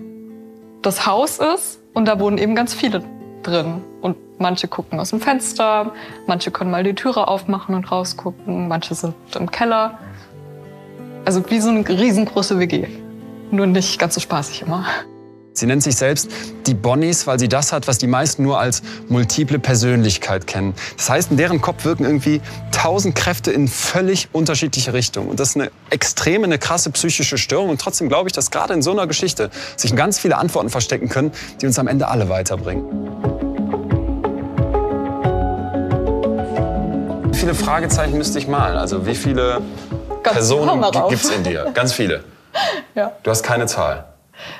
das 0.81 1.05
Haus 1.05 1.39
ist 1.39 1.79
und 1.93 2.05
da 2.05 2.19
wohnen 2.19 2.37
eben 2.37 2.53
ganz 2.53 2.73
viele 2.73 3.03
drin. 3.43 3.81
Und 4.01 4.17
manche 4.39 4.67
gucken 4.67 4.99
aus 4.99 5.11
dem 5.11 5.21
Fenster, 5.21 5.91
manche 6.27 6.51
können 6.51 6.71
mal 6.71 6.83
die 6.83 6.95
Türe 6.95 7.27
aufmachen 7.27 7.75
und 7.75 7.91
rausgucken, 7.91 8.67
manche 8.67 8.95
sind 8.95 9.15
im 9.35 9.49
Keller. 9.49 9.99
Also 11.25 11.47
wie 11.49 11.59
so 11.59 11.69
eine 11.69 11.87
riesengroße 11.87 12.59
WG. 12.59 12.87
Nur 13.51 13.67
nicht 13.67 13.99
ganz 13.99 14.15
so 14.15 14.19
spaßig 14.19 14.63
immer. 14.63 14.85
Sie 15.53 15.65
nennt 15.65 15.83
sich 15.83 15.97
selbst 15.97 16.29
die 16.65 16.73
Bonnies, 16.73 17.27
weil 17.27 17.37
sie 17.37 17.49
das 17.49 17.73
hat, 17.73 17.87
was 17.87 17.97
die 17.97 18.07
meisten 18.07 18.43
nur 18.43 18.57
als 18.57 18.81
multiple 19.09 19.59
Persönlichkeit 19.59 20.47
kennen. 20.47 20.73
Das 20.95 21.09
heißt, 21.09 21.31
in 21.31 21.37
deren 21.37 21.59
Kopf 21.59 21.83
wirken 21.83 22.05
irgendwie 22.05 22.41
tausend 22.71 23.15
Kräfte 23.15 23.51
in 23.51 23.67
völlig 23.67 24.29
unterschiedliche 24.31 24.93
Richtungen. 24.93 25.27
Und 25.27 25.39
das 25.41 25.49
ist 25.49 25.55
eine 25.57 25.71
extreme, 25.89 26.45
eine 26.45 26.57
krasse 26.57 26.89
psychische 26.91 27.37
Störung. 27.37 27.69
Und 27.69 27.81
trotzdem 27.81 28.07
glaube 28.07 28.29
ich, 28.29 28.33
dass 28.33 28.49
gerade 28.49 28.73
in 28.73 28.81
so 28.81 28.91
einer 28.91 29.07
Geschichte 29.07 29.51
sich 29.75 29.93
ganz 29.93 30.19
viele 30.19 30.37
Antworten 30.37 30.69
verstecken 30.69 31.09
können, 31.09 31.31
die 31.61 31.65
uns 31.65 31.77
am 31.77 31.87
Ende 31.87 32.07
alle 32.07 32.29
weiterbringen. 32.29 33.30
Viele 37.41 37.55
Fragezeichen 37.55 38.17
müsste 38.19 38.37
ich 38.37 38.47
malen? 38.47 38.77
Also 38.77 39.07
wie 39.07 39.15
viele 39.15 39.61
Ganz 40.21 40.35
Personen 40.35 40.79
gibt 41.09 41.23
es 41.23 41.29
in 41.31 41.43
dir? 41.43 41.71
Ganz 41.73 41.93
viele. 41.93 42.23
Ja. 42.93 43.13
Du 43.23 43.31
hast 43.31 43.43
keine 43.43 43.65
Zahl. 43.65 44.03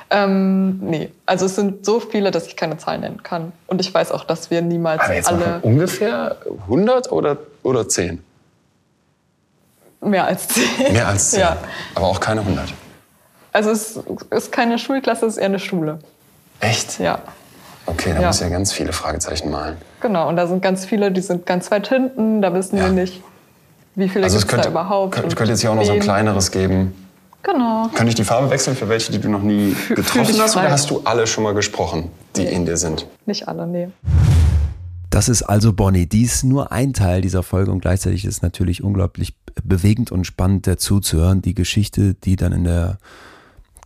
Ähm, 0.08 0.78
nee, 0.78 1.12
also 1.26 1.44
es 1.44 1.56
sind 1.56 1.84
so 1.84 2.00
viele, 2.00 2.30
dass 2.30 2.46
ich 2.46 2.56
keine 2.56 2.78
Zahlen 2.78 3.02
nennen 3.02 3.22
kann. 3.22 3.52
Und 3.66 3.82
ich 3.82 3.92
weiß 3.92 4.12
auch, 4.12 4.24
dass 4.24 4.50
wir 4.50 4.62
niemals 4.62 5.02
Aber 5.02 5.14
jetzt 5.14 5.28
alle 5.28 5.60
ungefähr 5.60 6.36
100 6.62 7.12
oder, 7.12 7.36
oder 7.62 7.86
10? 7.86 8.24
mehr 10.00 10.24
als 10.24 10.48
zehn. 10.48 10.92
Mehr 10.94 11.06
als 11.08 11.30
10. 11.32 11.40
Ja. 11.40 11.58
Aber 11.94 12.06
auch 12.06 12.18
keine 12.18 12.40
100. 12.40 12.72
Also 13.52 13.70
es 13.70 14.00
ist 14.30 14.50
keine 14.50 14.78
Schulklasse, 14.78 15.26
es 15.26 15.34
ist 15.34 15.38
eher 15.38 15.46
eine 15.46 15.58
Schule. 15.58 15.98
Echt? 16.60 16.98
Ja, 16.98 17.18
Okay, 17.86 18.12
da 18.14 18.20
Ja. 18.20 18.26
muss 18.28 18.40
ja 18.40 18.48
ganz 18.48 18.72
viele 18.72 18.92
Fragezeichen 18.92 19.50
malen. 19.50 19.76
genau. 20.00 20.28
Und 20.28 20.36
da 20.36 20.46
sind 20.46 20.62
ganz 20.62 20.84
viele, 20.84 21.10
die 21.10 21.20
sind 21.20 21.46
ganz 21.46 21.70
weit 21.70 21.88
hinten. 21.88 22.40
Da 22.42 22.54
wissen 22.54 22.76
Ja. 22.76 22.84
wir 22.84 22.92
nicht, 22.92 23.20
wie 23.96 24.08
viele 24.08 24.24
Also 24.24 24.36
es 24.36 24.42
gibt 24.42 24.52
es 24.52 24.56
könnte, 24.64 24.68
da 24.68 24.70
überhaupt. 24.82 25.14
könnte, 25.14 25.34
könnte 25.36 25.52
jetzt 25.52 25.60
hier 25.60 25.70
auch 25.72 25.74
noch 25.76 25.84
so 25.84 25.92
ein 25.92 26.00
kleineres 26.00 26.50
geben. 26.50 26.94
Genau. 27.42 27.88
Könnte 27.92 28.10
ich 28.10 28.14
die 28.14 28.22
Farbe 28.24 28.50
wechseln 28.50 28.76
für 28.76 28.88
welche, 28.88 29.10
die 29.10 29.18
du 29.18 29.28
noch 29.28 29.42
nie 29.42 29.74
getroffen 29.88 30.26
dich 30.32 30.40
hast? 30.40 30.56
Oder 30.56 30.70
hast 30.70 30.88
du 30.90 31.00
alle 31.04 31.26
schon 31.26 31.42
mal 31.42 31.54
gesprochen, 31.54 32.08
die 32.36 32.44
in 32.44 32.64
dir 32.66 32.76
sind? 32.76 33.06
Nicht 33.26 33.48
alle, 33.48 33.66
nee. 33.66 33.88
Das 35.10 35.28
ist 35.28 35.42
also 35.42 35.72
Bonnie. 35.72 36.06
Die 36.06 36.22
ist 36.22 36.44
nur 36.44 36.70
ein 36.72 36.92
Teil 36.92 37.20
dieser 37.20 37.42
Folge 37.42 37.72
und 37.72 37.80
gleichzeitig 37.80 38.24
ist 38.24 38.36
es 38.36 38.42
natürlich 38.42 38.82
unglaublich 38.84 39.34
bewegend 39.64 40.12
und 40.12 40.24
spannend 40.24 40.66
dazu 40.68 41.00
zu 41.00 41.18
hören. 41.18 41.42
Die 41.42 41.54
Geschichte, 41.54 42.14
die 42.14 42.36
dann 42.36 42.52
in 42.52 42.64
der 42.64 42.98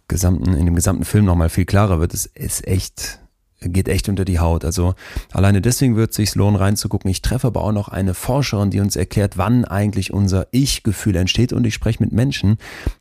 gesamten, 0.06 0.54
in 0.54 0.66
dem 0.66 0.74
gesamten 0.76 1.04
Film 1.04 1.24
nochmal 1.24 1.48
viel 1.48 1.64
klarer 1.64 1.98
wird, 1.98 2.12
ist, 2.14 2.26
ist 2.36 2.66
echt, 2.68 3.18
geht 3.60 3.88
echt 3.88 4.08
unter 4.08 4.24
die 4.24 4.38
Haut. 4.38 4.64
Also 4.64 4.94
alleine 5.32 5.60
deswegen 5.60 5.96
wird 5.96 6.10
es 6.10 6.16
sich 6.16 6.34
lohnen 6.34 6.56
reinzugucken. 6.56 7.10
Ich 7.10 7.22
treffe 7.22 7.46
aber 7.46 7.62
auch 7.62 7.72
noch 7.72 7.88
eine 7.88 8.14
Forscherin, 8.14 8.70
die 8.70 8.80
uns 8.80 8.96
erklärt, 8.96 9.38
wann 9.38 9.64
eigentlich 9.64 10.12
unser 10.12 10.46
Ich-Gefühl 10.50 11.16
entsteht 11.16 11.52
und 11.52 11.66
ich 11.66 11.74
spreche 11.74 12.02
mit 12.02 12.12
Menschen 12.12 12.58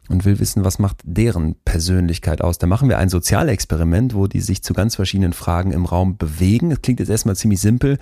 und 0.07 0.26
will 0.26 0.40
wissen, 0.40 0.64
was 0.64 0.80
macht 0.80 0.98
deren 1.03 1.56
Persönlichkeit 1.65 2.41
aus. 2.41 2.57
Da 2.57 2.68
machen 2.68 2.90
wir 2.90 2.98
ein 2.98 3.10
Sozialexperiment, 3.10 4.15
wo 4.15 4.27
die 4.27 4.41
sich 4.41 4.64
zu 4.64 4.73
ganz 4.73 4.95
verschiedenen 4.95 5.34
Fragen 5.34 5.72
im 5.72 5.86
Raum 5.86 6.18
bewegen. 6.18 6.69
Das 6.69 6.82
klingt 6.82 6.99
jetzt 6.99 7.10
erstmal 7.10 7.36
ziemlich 7.36 7.60
simpel, 7.60 7.98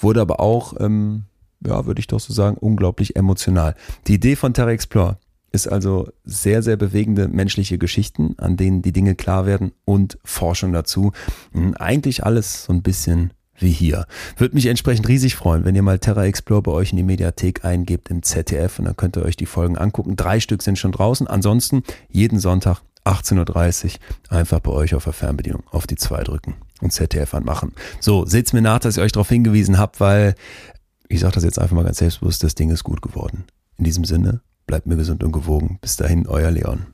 wurde 0.00 0.20
aber 0.20 0.40
auch, 0.40 0.74
ähm, 0.80 1.24
ja, 1.64 1.86
würde 1.86 2.00
ich 2.00 2.08
doch 2.08 2.20
so 2.20 2.32
sagen, 2.32 2.56
unglaublich 2.56 3.14
emotional. 3.14 3.76
Die 4.08 4.14
Idee 4.14 4.34
von 4.34 4.54
Terra 4.54 4.72
Explore 4.72 5.18
ist 5.52 5.68
also 5.68 6.08
sehr, 6.24 6.62
sehr 6.62 6.76
bewegende 6.76 7.28
menschliche 7.28 7.78
Geschichten, 7.78 8.34
an 8.38 8.56
denen 8.56 8.82
die 8.82 8.92
Dinge 8.92 9.14
klar 9.14 9.46
werden 9.46 9.72
und 9.84 10.18
Forschung 10.24 10.72
dazu. 10.72 11.12
Hm, 11.52 11.74
Eigentlich 11.74 12.24
alles 12.24 12.64
so 12.64 12.72
ein 12.72 12.82
bisschen 12.82 13.32
wie 13.58 13.70
hier. 13.70 14.06
Würde 14.36 14.54
mich 14.54 14.66
entsprechend 14.66 15.06
riesig 15.08 15.36
freuen, 15.36 15.64
wenn 15.64 15.76
ihr 15.76 15.82
mal 15.82 15.98
Terra 15.98 16.24
Explore 16.24 16.62
bei 16.62 16.72
euch 16.72 16.90
in 16.90 16.96
die 16.96 17.02
Mediathek 17.02 17.64
eingebt 17.64 18.10
im 18.10 18.22
ZDF 18.22 18.78
und 18.78 18.86
dann 18.86 18.96
könnt 18.96 19.16
ihr 19.16 19.24
euch 19.24 19.36
die 19.36 19.46
Folgen 19.46 19.78
angucken. 19.78 20.16
Drei 20.16 20.40
Stück 20.40 20.62
sind 20.62 20.78
schon 20.78 20.92
draußen. 20.92 21.26
Ansonsten 21.26 21.82
jeden 22.08 22.40
Sonntag 22.40 22.80
18.30 23.04 23.84
Uhr 24.30 24.36
einfach 24.36 24.60
bei 24.60 24.72
euch 24.72 24.94
auf 24.94 25.04
der 25.04 25.12
Fernbedienung 25.12 25.64
auf 25.70 25.86
die 25.86 25.96
zwei 25.96 26.22
drücken 26.22 26.54
und 26.80 26.92
ZDF 26.92 27.34
anmachen. 27.34 27.72
So, 28.00 28.24
seht's 28.24 28.52
mir 28.52 28.62
nach, 28.62 28.78
dass 28.78 28.96
ich 28.96 29.02
euch 29.02 29.12
darauf 29.12 29.28
hingewiesen 29.28 29.78
habt, 29.78 30.00
weil 30.00 30.34
ich 31.08 31.20
sage 31.20 31.34
das 31.34 31.44
jetzt 31.44 31.58
einfach 31.58 31.76
mal 31.76 31.84
ganz 31.84 31.98
selbstbewusst, 31.98 32.42
das 32.42 32.54
Ding 32.54 32.70
ist 32.70 32.84
gut 32.84 33.02
geworden. 33.02 33.44
In 33.76 33.84
diesem 33.84 34.04
Sinne, 34.04 34.40
bleibt 34.66 34.86
mir 34.86 34.96
gesund 34.96 35.22
und 35.24 35.32
gewogen. 35.32 35.78
Bis 35.80 35.96
dahin, 35.96 36.26
euer 36.26 36.50
Leon. 36.50 36.91